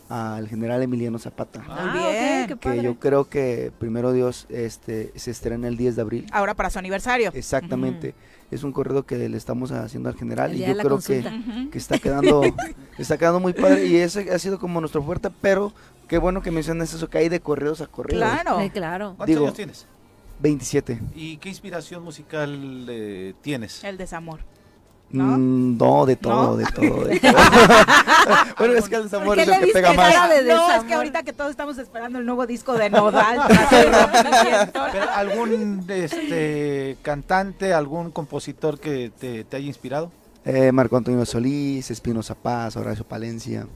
al 0.08 0.48
general 0.48 0.80
Emiliano 0.82 1.18
Zapata. 1.18 1.62
Ah, 1.68 1.92
bien. 1.94 2.46
que 2.46 2.56
padre. 2.56 2.82
yo 2.82 2.94
creo 2.98 3.28
que 3.28 3.72
primero 3.78 4.12
Dios 4.12 4.46
este 4.48 5.12
se 5.16 5.32
estrena 5.32 5.66
el 5.68 5.76
10 5.76 5.96
de 5.96 6.02
abril. 6.02 6.26
Ahora 6.32 6.54
para 6.54 6.70
su 6.70 6.78
aniversario. 6.78 7.32
Exactamente. 7.34 8.14
Es 8.50 8.62
un 8.62 8.72
corrido 8.72 9.04
que 9.04 9.28
le 9.28 9.36
estamos 9.36 9.72
haciendo 9.72 10.08
al 10.08 10.14
general 10.16 10.54
y 10.54 10.64
yo 10.64 10.76
creo 10.76 10.98
que, 11.00 11.68
que 11.70 11.78
está 11.78 11.98
quedando 11.98 12.42
está 12.98 13.18
quedando 13.18 13.40
muy 13.40 13.52
padre 13.52 13.86
y 13.86 13.96
ese 13.96 14.30
ha 14.32 14.38
sido 14.38 14.58
como 14.58 14.80
nuestro 14.80 15.02
fuerte, 15.02 15.30
pero 15.40 15.72
qué 16.08 16.18
bueno 16.18 16.42
que 16.42 16.50
mencionas 16.52 16.94
eso 16.94 17.08
que 17.10 17.18
hay 17.18 17.28
de 17.28 17.40
corridos 17.40 17.80
a 17.80 17.86
corridos. 17.88 18.22
Claro. 18.22 18.60
Sí, 18.60 18.70
claro. 18.70 19.14
¿Cuántos 19.16 19.26
Digo- 19.26 19.44
años 19.44 19.54
tienes? 19.56 19.86
27. 20.40 21.00
¿Y 21.14 21.38
qué 21.38 21.48
inspiración 21.48 22.02
musical 22.04 22.86
eh, 22.88 23.34
tienes? 23.40 23.82
El 23.82 23.96
desamor. 23.96 24.40
¿No? 25.10 25.38
Mm, 25.38 25.78
No, 25.78 26.04
de 26.06 26.16
todo, 26.16 26.42
¿No? 26.42 26.56
de 26.56 26.64
todo, 26.66 27.04
de 27.04 27.20
todo. 27.20 27.32
bueno, 28.58 28.74
es 28.74 28.88
que 28.88 28.96
el 28.96 29.02
desamor 29.04 29.38
es 29.38 29.48
pega 29.72 29.92
más. 29.92 30.12
cara 30.14 30.28
de 30.34 30.42
No, 30.44 30.60
es 30.62 30.66
desamor? 30.68 30.86
que 30.86 30.94
ahorita 30.94 31.22
que 31.22 31.32
todos 31.32 31.50
estamos 31.50 31.78
esperando 31.78 32.18
el 32.18 32.26
nuevo 32.26 32.46
disco 32.46 32.74
de 32.74 32.90
Nodal. 32.90 33.40
Pero, 33.70 35.10
¿Algún 35.14 35.84
este, 35.88 36.96
cantante, 37.02 37.72
algún 37.72 38.10
compositor 38.10 38.78
que 38.80 39.12
te, 39.18 39.44
te 39.44 39.56
haya 39.56 39.66
inspirado? 39.66 40.10
Eh, 40.44 40.70
Marco 40.72 40.96
Antonio 40.96 41.24
Solís, 41.24 41.90
Espinoza 41.90 42.34
Paz, 42.34 42.76
Horacio 42.76 43.04
Palencia. 43.04 43.66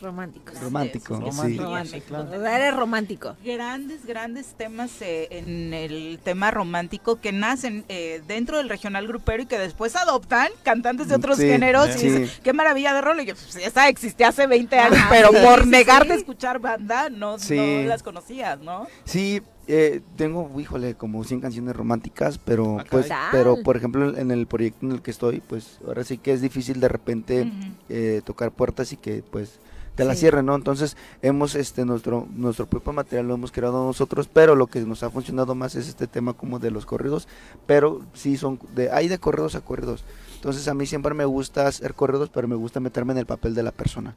Romántico. 0.00 0.52
Romántico, 0.60 1.16
Sí, 1.16 1.22
sí. 1.52 1.58
romántico. 1.58 2.06
claro. 2.06 2.28
O 2.28 2.40
sea, 2.40 2.56
eres 2.58 2.76
romántico. 2.76 3.36
Grandes, 3.44 4.04
grandes 4.04 4.46
temas 4.54 4.90
eh, 5.00 5.28
en 5.30 5.72
el 5.72 6.18
tema 6.22 6.50
romántico 6.50 7.20
que 7.20 7.32
nacen 7.32 7.84
eh, 7.88 8.22
dentro 8.28 8.58
del 8.58 8.68
regional 8.68 9.06
grupero 9.06 9.42
y 9.42 9.46
que 9.46 9.58
después 9.58 9.96
adoptan 9.96 10.48
cantantes 10.62 11.08
de 11.08 11.14
otros 11.16 11.38
Sí, 11.38 11.46
géneros. 11.48 11.88
sí. 11.94 12.06
Y 12.06 12.10
dices, 12.10 12.40
qué 12.42 12.52
maravilla 12.52 12.92
de 12.94 13.00
rol. 13.00 13.20
Y 13.20 13.26
yo, 13.26 13.34
pues, 13.34 13.56
esa 13.56 13.88
existía 13.88 14.28
hace 14.28 14.46
20 14.46 14.78
años, 14.78 14.98
Ajá, 14.98 15.08
pero 15.10 15.28
sí, 15.30 15.36
por 15.44 15.62
sí, 15.64 15.68
negarte 15.70 16.12
a 16.12 16.16
sí. 16.16 16.20
escuchar 16.20 16.58
banda, 16.58 17.08
no, 17.08 17.38
Sí. 17.38 17.56
no 17.56 17.88
las 17.88 18.02
conocías, 18.02 18.60
¿no? 18.60 18.86
Sí, 19.04 19.40
eh, 19.68 20.00
tengo, 20.16 20.50
híjole, 20.60 20.94
como 20.94 21.24
100 21.24 21.40
canciones 21.40 21.74
románticas, 21.74 22.38
pero 22.38 22.78
Ah, 22.80 22.84
pues, 22.88 23.08
pero 23.32 23.62
por 23.62 23.76
ejemplo 23.76 24.16
en 24.16 24.30
el 24.30 24.46
proyecto 24.46 24.86
en 24.86 24.92
el 24.92 25.02
que 25.02 25.10
estoy, 25.10 25.40
pues 25.40 25.78
ahora 25.86 26.04
sí 26.04 26.18
que 26.18 26.32
es 26.32 26.40
difícil 26.40 26.78
de 26.80 26.88
repente 26.88 27.50
eh, 27.88 28.20
tocar 28.24 28.52
puertas 28.52 28.92
y 28.92 28.96
que 28.96 29.24
pues 29.28 29.58
te 29.96 30.04
la 30.04 30.14
cierren, 30.14 30.46
¿no? 30.46 30.54
Entonces 30.54 30.96
hemos, 31.22 31.54
este, 31.54 31.84
nuestro, 31.84 32.28
nuestro 32.30 32.66
propio 32.66 32.92
material 32.92 33.26
lo 33.26 33.34
hemos 33.34 33.50
creado 33.50 33.84
nosotros, 33.84 34.28
pero 34.32 34.54
lo 34.54 34.66
que 34.66 34.80
nos 34.80 35.02
ha 35.02 35.10
funcionado 35.10 35.54
más 35.54 35.74
es 35.74 35.88
este 35.88 36.06
tema 36.06 36.34
como 36.34 36.58
de 36.58 36.70
los 36.70 36.86
corridos, 36.86 37.26
pero 37.66 38.02
sí 38.12 38.36
son, 38.36 38.60
de, 38.74 38.90
hay 38.92 39.08
de 39.08 39.18
corridos 39.18 39.54
a 39.54 39.62
corridos. 39.62 40.04
Entonces 40.36 40.68
a 40.68 40.74
mí 40.74 40.86
siempre 40.86 41.14
me 41.14 41.24
gusta 41.24 41.66
hacer 41.66 41.94
corridos, 41.94 42.28
pero 42.32 42.46
me 42.46 42.54
gusta 42.54 42.78
meterme 42.78 43.12
en 43.14 43.18
el 43.18 43.26
papel 43.26 43.54
de 43.54 43.62
la 43.62 43.72
persona. 43.72 44.14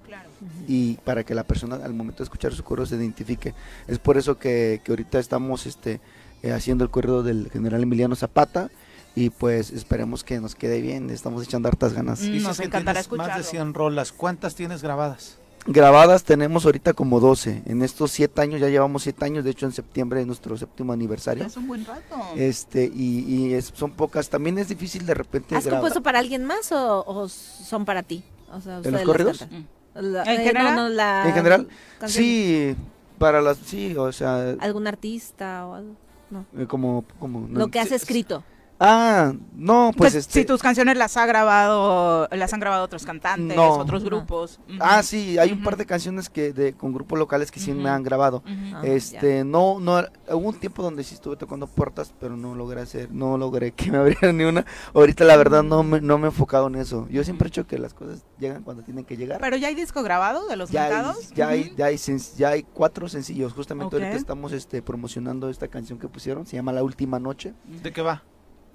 Y 0.68 0.96
para 1.06 1.24
que 1.24 1.34
la 1.34 1.44
persona 1.44 1.78
al 1.78 1.94
momento 1.94 2.20
de 2.20 2.26
escuchar 2.26 2.54
su 2.54 2.64
corrido 2.64 2.86
se 2.86 2.98
identifique. 2.98 3.56
Es 3.88 4.00
por 4.00 4.18
eso 4.18 4.38
que, 4.38 4.82
que 4.84 4.92
ahorita 4.92 5.18
estamos 5.18 5.66
este, 5.66 6.02
eh, 6.44 6.52
haciendo 6.52 6.84
el 6.84 6.92
corrido 6.92 7.24
del 7.24 7.50
general 7.50 7.82
Emiliano 7.82 8.16
Zapata 8.16 8.70
y 9.16 9.32
pues 9.32 9.72
esperemos 9.72 10.24
que 10.24 10.40
nos 10.40 10.56
quede 10.56 10.82
bien, 10.82 11.10
estamos 11.10 11.44
echando 11.44 11.68
hartas 11.68 11.94
ganas. 11.94 12.20
Dices 12.20 12.44
Nos 12.44 12.58
que 12.58 12.66
encantará 12.66 13.02
tienes 13.02 13.18
más 13.18 13.28
de 13.28 13.42
escucharlo. 13.42 13.66
100 13.66 13.74
rolas. 13.74 14.12
¿Cuántas 14.12 14.56
tienes 14.56 14.84
grabadas? 14.84 15.39
Grabadas 15.66 16.24
tenemos 16.24 16.66
ahorita 16.66 16.94
como 16.94 17.20
12. 17.20 17.64
En 17.66 17.82
estos 17.84 18.12
7 18.12 18.42
años, 18.42 18.60
ya 18.62 18.70
llevamos 18.70 19.04
7 19.04 19.24
años, 19.26 19.44
de 19.44 19.52
hecho 19.52 19.66
en 19.66 19.72
septiembre 19.72 20.22
es 20.22 20.26
nuestro 20.28 20.58
séptimo 20.58 20.94
aniversario. 20.94 21.46
Es 21.46 21.58
un 21.58 21.68
buen 21.68 21.86
rato. 21.86 22.16
Este, 22.36 22.86
y, 22.94 23.20
y 23.28 23.54
es- 23.54 23.72
son 23.76 23.92
pocas. 23.92 24.30
También 24.30 24.58
es 24.58 24.70
difícil 24.70 25.06
de 25.06 25.14
repente 25.14 25.56
¿Has 25.56 25.66
grabar. 25.66 25.82
compuesto 25.82 26.02
para 26.02 26.20
alguien 26.20 26.46
más 26.46 26.72
o, 26.72 27.04
o 27.06 27.28
son 27.30 27.86
para 27.86 28.04
ti? 28.04 28.24
O 28.52 28.62
sea, 28.62 28.80
¿En 28.84 28.92
los 28.92 29.04
corridos? 29.04 29.40
cantan. 29.40 29.68
La- 29.96 30.24
¿En 30.24 30.42
eh, 30.42 30.44
general? 30.44 30.76
no, 30.76 30.84
no, 30.84 30.90
la 30.90 31.28
En 31.28 31.34
general, 31.34 31.68
canción. 32.00 32.24
sí, 32.24 32.76
para 33.18 33.42
las, 33.42 33.58
sí, 33.58 33.96
o 33.98 34.12
sea, 34.12 34.52
¿Algún 34.60 34.88
artista 34.88 35.66
o 35.68 35.74
algo? 35.76 35.96
No. 36.32 36.46
eh, 36.58 36.66
como, 36.68 37.04
como. 37.20 37.42
no, 37.48 37.60
Lo 37.60 37.68
que 37.70 37.80
has 37.80 37.90
sí, 37.90 37.96
escrito. 37.96 38.44
Ah, 38.82 39.34
no, 39.56 39.92
pues 39.96 40.14
Que 40.14 40.20
este. 40.20 40.40
Si 40.40 40.46
tus 40.46 40.62
canciones 40.62 40.96
las 40.96 41.18
ha 41.18 41.26
grabado, 41.26 42.30
las 42.32 42.54
han 42.54 42.62
grabado 42.62 42.86
otros 42.86 43.06
cantantes, 43.06 43.58
No. 43.58 43.72
otros 43.74 44.04
No. 44.04 44.10
grupos. 44.10 44.60
Ah, 44.80 45.04
sí, 45.04 45.38
hay 45.38 45.52
un 45.52 45.62
par 45.64 45.76
de 45.76 45.86
canciones 45.86 46.30
que 46.30 46.54
de 46.54 46.74
con 46.74 46.94
grupos 46.94 47.20
locales 47.20 47.52
que 47.52 47.60
sí 47.60 47.74
me 47.74 47.90
han 47.90 48.04
grabado. 48.04 48.42
Ah, 48.74 48.82
Este, 48.86 49.44
no, 49.44 49.80
no, 49.82 49.98
hubo 50.30 50.48
un 50.50 50.56
tiempo 50.56 50.82
donde 50.82 51.04
sí 51.04 51.14
estuve 51.16 51.36
tocando 51.36 51.68
puertas, 51.68 52.14
pero 52.22 52.38
no 52.38 52.56
logré 52.56 52.80
hacer, 52.82 53.12
no 53.12 53.38
logré 53.38 53.72
que 53.74 53.92
me 53.92 53.98
abrieran 54.00 54.38
ni 54.38 54.46
una. 54.46 54.66
Ahorita 54.94 55.26
la 55.26 55.36
verdad 55.36 55.62
no 55.62 55.84
me, 55.84 56.00
no 56.00 56.18
me 56.18 56.28
he 56.28 56.30
enfocado 56.30 56.68
en 56.68 56.76
eso. 56.76 57.06
Yo 57.10 57.24
siempre 57.26 57.48
he 57.48 57.50
hecho 57.50 57.68
que 57.68 57.78
las 57.80 57.94
cosas 57.94 58.24
llegan 58.40 58.64
cuando 58.64 58.84
tienen 58.84 59.04
que 59.04 59.18
llegar. 59.18 59.42
Pero 59.42 59.58
ya 59.58 59.68
hay 59.68 59.76
disco 59.76 60.04
grabado 60.04 60.48
de 60.48 60.56
los 60.56 60.70
ya 60.72 60.86
hay, 60.86 61.16
ya, 61.36 61.48
hay, 61.50 61.74
ya, 61.76 61.86
hay, 61.88 61.98
ya 62.38 62.50
hay 62.50 62.64
cuatro 62.64 63.10
sencillos. 63.10 63.52
Justamente 63.52 63.98
Ok. 63.98 64.02
ahorita 64.02 64.18
estamos 64.18 64.54
este, 64.54 64.82
promocionando 64.82 65.50
esta 65.50 65.68
canción 65.68 66.00
que 66.00 66.08
pusieron. 66.08 66.46
Se 66.46 66.56
llama 66.56 66.72
La 66.72 66.82
Última 66.82 67.20
Noche. 67.20 67.54
¿De 67.84 67.92
qué 67.92 68.02
va? 68.02 68.24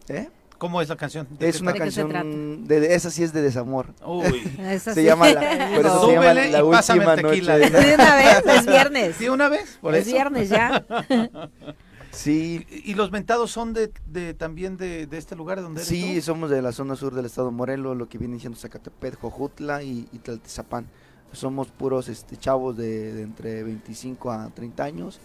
¿Eh? 0.08 0.28
¿Cómo 0.58 0.80
es 0.80 0.88
la 0.88 0.96
canción? 0.96 1.26
¿De 1.38 1.48
Es 1.48 1.56
qué 1.56 1.62
una 1.62 1.74
canción, 1.74 2.66
de, 2.66 2.80
de- 2.80 2.94
esa 2.94 3.10
sí 3.10 3.22
es 3.22 3.32
de 3.32 3.42
desamor. 3.42 3.88
Uy. 4.06 4.42
Esa 4.60 4.94
se 4.94 5.00
sí. 5.00 5.06
llama 5.06 5.28
la, 5.30 5.40
por 5.74 5.84
eso 5.86 6.06
se 6.06 6.12
llama 6.14 6.34
la 6.46 6.64
última 6.64 7.16
noche. 7.16 7.40
De 7.70 7.94
una 7.94 8.16
vez, 8.16 8.44
es 8.46 8.66
viernes. 8.66 9.16
¿Sí, 9.18 9.28
una 9.28 9.48
vez? 9.48 9.78
Por 9.80 9.94
es 9.94 10.06
eso. 10.06 10.14
viernes 10.14 10.48
ya. 10.48 10.84
Sí, 12.10 12.64
¿Y 12.70 12.92
y 12.92 12.94
los 12.94 13.10
mentados 13.10 13.50
son 13.50 13.72
de, 13.72 13.90
de 14.06 14.34
también 14.34 14.76
de, 14.76 15.06
de 15.06 15.18
este 15.18 15.34
lugar 15.34 15.60
donde 15.60 15.80
eres 15.80 15.88
Sí, 15.88 16.14
tú? 16.16 16.22
somos 16.22 16.48
de 16.48 16.62
la 16.62 16.70
zona 16.70 16.94
sur 16.94 17.12
del 17.12 17.26
estado 17.26 17.48
de 17.48 17.54
Morelos, 17.54 17.96
lo 17.96 18.08
que 18.08 18.18
viene 18.18 18.38
siendo 18.38 18.56
Zacatepec, 18.58 19.18
Jojutla 19.20 19.82
y, 19.82 20.06
y 20.12 20.18
Tlaltizapán. 20.18 20.86
Somos 21.34 21.68
puros 21.68 22.08
este, 22.08 22.36
chavos 22.36 22.76
de, 22.76 23.12
de 23.12 23.22
entre 23.22 23.62
25 23.62 24.30
a 24.30 24.50
30 24.50 24.84
años. 24.84 25.20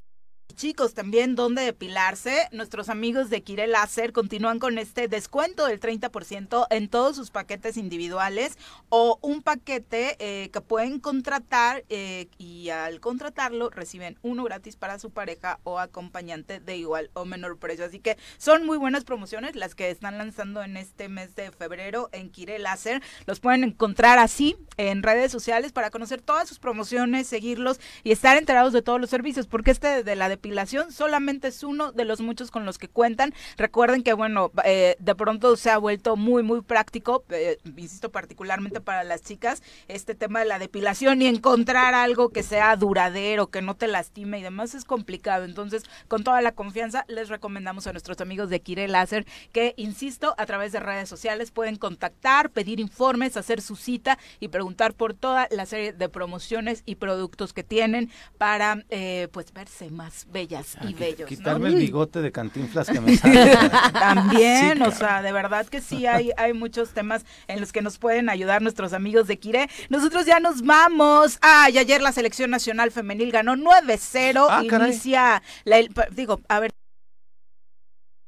Chicos, 0.56 0.94
también 0.94 1.36
donde 1.36 1.64
depilarse. 1.64 2.48
Nuestros 2.52 2.90
amigos 2.90 3.30
de 3.30 3.42
Kire 3.42 3.68
Láser 3.68 4.14
continúan 4.14 4.60
con 4.60 4.78
este 4.78 5.08
descuento 5.08 5.66
del 5.66 5.80
30% 5.80 6.68
en 6.70 6.88
todos 6.88 7.16
sus 7.16 7.32
paquetes 7.32 7.78
individuales 7.78 8.58
o 8.90 9.18
un 9.22 9.42
paquete 9.42 10.16
eh, 10.20 10.50
que 10.52 10.62
pueden 10.62 11.00
contratar 11.00 11.84
eh, 11.90 12.28
y 12.38 12.70
al 12.70 13.00
contratarlo 13.00 13.72
reciben 13.72 14.20
uno 14.22 14.44
gratis 14.44 14.76
para 14.76 15.00
su 15.00 15.10
pareja 15.10 15.60
o 15.64 15.80
acompañante 15.80 16.60
de 16.60 16.78
igual 16.78 17.10
o 17.14 17.26
menor 17.26 17.58
precio. 17.58 17.86
Así 17.86 18.00
que 18.00 18.18
son 18.38 18.66
muy 18.66 18.78
buenas 18.78 19.04
promociones 19.04 19.56
las 19.56 19.74
que 19.74 19.90
están 19.90 20.18
lanzando 20.18 20.62
en 20.62 20.78
este 20.78 21.10
mes 21.10 21.36
de 21.36 21.52
febrero 21.52 22.10
en 22.12 22.30
Kire 22.30 22.60
Láser. 22.60 23.02
Los 23.26 23.40
pueden 23.40 23.64
encontrar 23.64 24.20
así 24.20 24.56
en 24.78 25.02
redes 25.02 25.32
sociales 25.32 25.72
para 25.72 25.90
conocer 25.90 26.22
todas 26.22 26.48
sus 26.48 26.60
promociones, 26.60 27.28
seguirlos 27.28 27.80
y 28.04 28.12
estar 28.12 28.38
enterados 28.38 28.74
de 28.74 28.82
todos 28.82 29.02
los 29.02 29.10
servicios, 29.10 29.48
porque 29.48 29.72
este 29.72 30.04
de 30.04 30.16
la 30.16 30.30
depilación 30.30 30.51
solamente 30.92 31.48
es 31.48 31.64
uno 31.64 31.92
de 31.92 32.06
los 32.06 32.22
muchos 32.22 32.52
con 32.52 32.66
los 32.66 32.78
que 32.78 32.88
cuentan. 32.88 33.34
Recuerden 33.58 34.04
que, 34.04 34.14
bueno, 34.14 34.52
eh, 34.64 34.96
de 35.00 35.16
pronto 35.16 35.56
se 35.56 35.70
ha 35.70 35.78
vuelto 35.78 36.16
muy, 36.16 36.44
muy 36.44 36.62
práctico, 36.62 37.24
eh, 37.30 37.58
insisto, 37.64 38.12
particularmente 38.12 38.82
para 38.82 39.04
las 39.04 39.22
chicas, 39.22 39.62
este 39.88 40.16
tema 40.16 40.40
de 40.40 40.46
la 40.46 40.60
depilación 40.60 41.22
y 41.22 41.28
encontrar 41.28 41.94
algo 41.94 42.30
que 42.30 42.44
sea 42.44 42.76
duradero, 42.76 43.48
que 43.48 43.62
no 43.62 43.76
te 43.76 43.88
lastime 43.88 44.40
y 44.40 44.44
demás 44.44 44.76
es 44.76 44.86
complicado. 44.86 45.46
Entonces, 45.46 45.84
con 46.08 46.24
toda 46.24 46.42
la 46.42 46.52
confianza, 46.52 47.06
les 47.08 47.30
recomendamos 47.30 47.88
a 47.88 47.92
nuestros 47.92 48.20
amigos 48.22 48.50
de 48.50 48.62
Kire 48.62 48.88
Láser 48.88 49.26
que, 49.52 49.74
insisto, 49.78 50.36
a 50.38 50.46
través 50.46 50.72
de 50.72 50.80
redes 50.80 51.10
sociales 51.10 51.52
pueden 51.52 51.76
contactar, 51.76 52.50
pedir 52.50 52.80
informes, 52.80 53.38
hacer 53.38 53.62
su 53.62 53.76
cita 53.76 54.18
y 54.40 54.50
preguntar 54.50 54.94
por 54.94 55.14
toda 55.14 55.48
la 55.52 55.66
serie 55.66 55.94
de 55.94 56.10
promociones 56.10 56.84
y 56.86 56.96
productos 56.96 57.54
que 57.54 57.64
tienen 57.64 58.12
para, 58.38 58.84
eh, 58.90 59.28
pues, 59.32 59.54
verse 59.54 59.90
más 59.90 60.31
bellas 60.32 60.78
y 60.88 60.94
bellos. 60.94 61.22
¿no? 61.22 61.28
Quitarme 61.28 61.70
el 61.70 61.76
bigote 61.76 62.22
de 62.22 62.32
cantinflas 62.32 62.88
que 62.90 63.00
me 63.02 63.18
sale. 63.18 63.58
También, 63.94 64.78
Sí, 64.78 64.84
o 64.84 64.92
sea, 64.92 65.22
de 65.22 65.32
verdad 65.32 65.66
que 65.68 65.82
sí 65.82 66.06
hay, 66.06 66.32
hay 66.38 66.54
muchos 66.54 66.90
temas 66.92 67.26
en 67.48 67.60
los 67.60 67.72
que 67.72 67.82
nos 67.82 67.98
pueden 67.98 68.30
ayudar 68.30 68.62
nuestros 68.62 68.94
amigos 68.94 69.28
de 69.28 69.38
Kire. 69.40 69.70
Nosotros 69.90 70.26
ya 70.26 70.40
nos 70.40 70.62
vamos. 70.64 71.38
Ah, 71.42 71.70
y 71.72 71.78
ayer 71.78 72.02
la 72.02 72.12
selección 72.12 72.50
nacional 72.50 72.92
femenil 72.92 73.32
ganó 73.32 73.56
9-0. 73.56 74.48
Ah, 74.50 74.64
caray. 74.70 74.90
Inicia, 74.92 75.42
la, 75.66 75.78
el- 75.78 75.92
digo, 76.12 76.42
a 76.48 76.60
ver. 76.60 76.72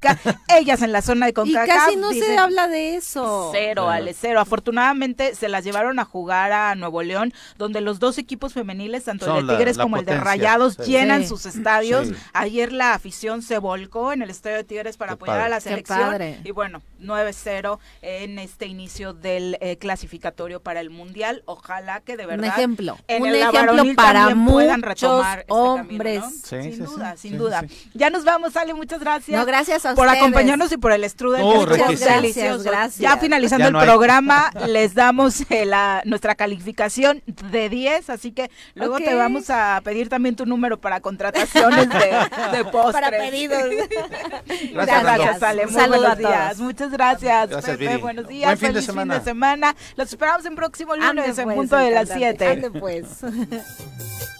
América, 0.03 0.37
ellas 0.49 0.81
en 0.81 0.91
la 0.91 1.01
zona 1.01 1.25
de 1.25 1.33
CONCACAF. 1.33 1.65
Y 1.65 1.69
casi 1.69 1.95
no 1.95 2.11
se 2.11 2.37
habla 2.37 2.67
de 2.67 2.95
eso. 2.95 3.49
Cero, 3.53 3.89
Ale, 3.89 4.13
cero. 4.13 4.39
Afortunadamente 4.39 5.35
se 5.35 5.49
las 5.49 5.63
llevaron 5.63 5.99
a 5.99 6.05
jugar 6.05 6.51
a 6.51 6.75
Nuevo 6.75 7.03
León, 7.03 7.33
donde 7.57 7.81
los 7.81 7.99
dos 7.99 8.17
equipos 8.17 8.53
femeniles, 8.53 9.05
tanto 9.05 9.37
el 9.37 9.47
de 9.47 9.53
Tigres 9.53 9.77
como 9.77 9.97
el 9.97 10.05
de 10.05 10.17
Rayados, 10.17 10.77
llenan 10.77 11.27
sus 11.27 11.45
estadios. 11.45 12.09
Ayer 12.33 12.71
la 12.71 12.93
afición 12.93 13.41
se 13.41 13.57
volcó 13.57 14.13
en 14.13 14.21
el 14.21 14.29
estadio 14.29 14.57
de 14.57 14.63
Tigres 14.63 14.97
para 14.97 15.13
apoyar 15.13 15.41
a 15.41 15.49
la 15.49 15.59
selección. 15.59 16.37
Y 16.43 16.51
bueno, 16.51 16.81
9-0 16.99 17.79
en 18.01 18.39
este 18.39 18.65
inicio 18.67 19.13
del 19.13 19.57
eh, 19.61 19.77
clasificatorio 19.77 20.61
para 20.61 20.79
el 20.79 20.89
Mundial. 20.89 21.43
Ojalá 21.45 22.01
que 22.01 22.17
de 22.17 22.25
verdad. 22.25 22.45
Un 22.45 22.51
ejemplo. 22.51 22.97
un 23.19 23.27
ejemplo 23.27 23.83
para 23.95 24.35
muchos 24.35 25.25
este 25.25 25.45
hombres. 25.49 26.23
sin 26.43 26.83
duda, 26.83 27.17
sin 27.17 27.37
duda. 27.37 27.65
Ya 27.93 28.09
nos 28.09 28.23
vamos, 28.23 28.55
Ale, 28.55 28.73
muchas 28.73 28.99
gracias. 28.99 29.37
No, 29.37 29.45
gracias 29.45 29.85
a 29.85 29.92
Por 29.95 30.09
acompañarnos 30.09 30.71
y 30.71 30.77
por 30.77 30.91
el 30.91 31.09
strudel. 31.09 31.41
Oh, 31.43 31.65
gracias, 31.65 32.63
gracias. 32.63 32.97
Ya 32.97 33.17
finalizando 33.17 33.67
el 33.67 33.85
programa, 33.85 34.51
les 34.67 34.93
damos 34.93 35.41
eh, 35.49 35.65
la, 35.65 36.01
nuestra 36.05 36.35
calificación 36.35 37.21
de 37.25 37.69
10, 37.69 38.09
así 38.09 38.31
que 38.31 38.49
luego 38.75 38.97
te 38.97 39.13
vamos 39.13 39.49
a 39.49 39.81
pedir 39.83 40.09
también 40.09 40.35
tu 40.35 40.45
número 40.45 40.79
para 40.79 41.01
contrataciones 41.01 41.89
de, 41.89 42.57
de 42.57 42.65
postres. 42.71 42.93
Para 42.93 43.09
pedidos. 43.09 43.63
gracias, 44.73 45.03
gracias 45.03 45.43
Ale. 45.43 45.67
Muy 45.67 45.87
buenos 45.87 46.17
días. 46.17 46.59
Muchas 46.59 46.91
gracias, 46.91 47.49
gracias 47.49 47.77
Pepe. 47.77 47.97
Buenos 47.97 48.27
días. 48.27 48.47
Buen 48.47 48.57
fin 48.57 48.73
de 48.73 48.81
semana. 48.81 49.13
fin 49.15 49.23
de 49.23 49.29
semana. 49.29 49.75
Los 49.95 50.09
esperamos 50.09 50.45
en 50.45 50.55
próximo 50.55 50.95
lunes 50.95 51.37
en 51.37 51.45
pues, 51.45 51.55
punto 51.55 51.77
de 51.77 51.91
las 51.91 52.09
7. 52.09 52.71
pues. 52.79 53.05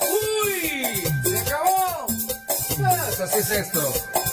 ¡Uy! 0.02 1.04
¡Se 1.24 1.40
acabó! 1.40 2.08
Pues 2.78 3.22
así 3.22 3.40
es 3.40 3.52
esto. 3.52 4.32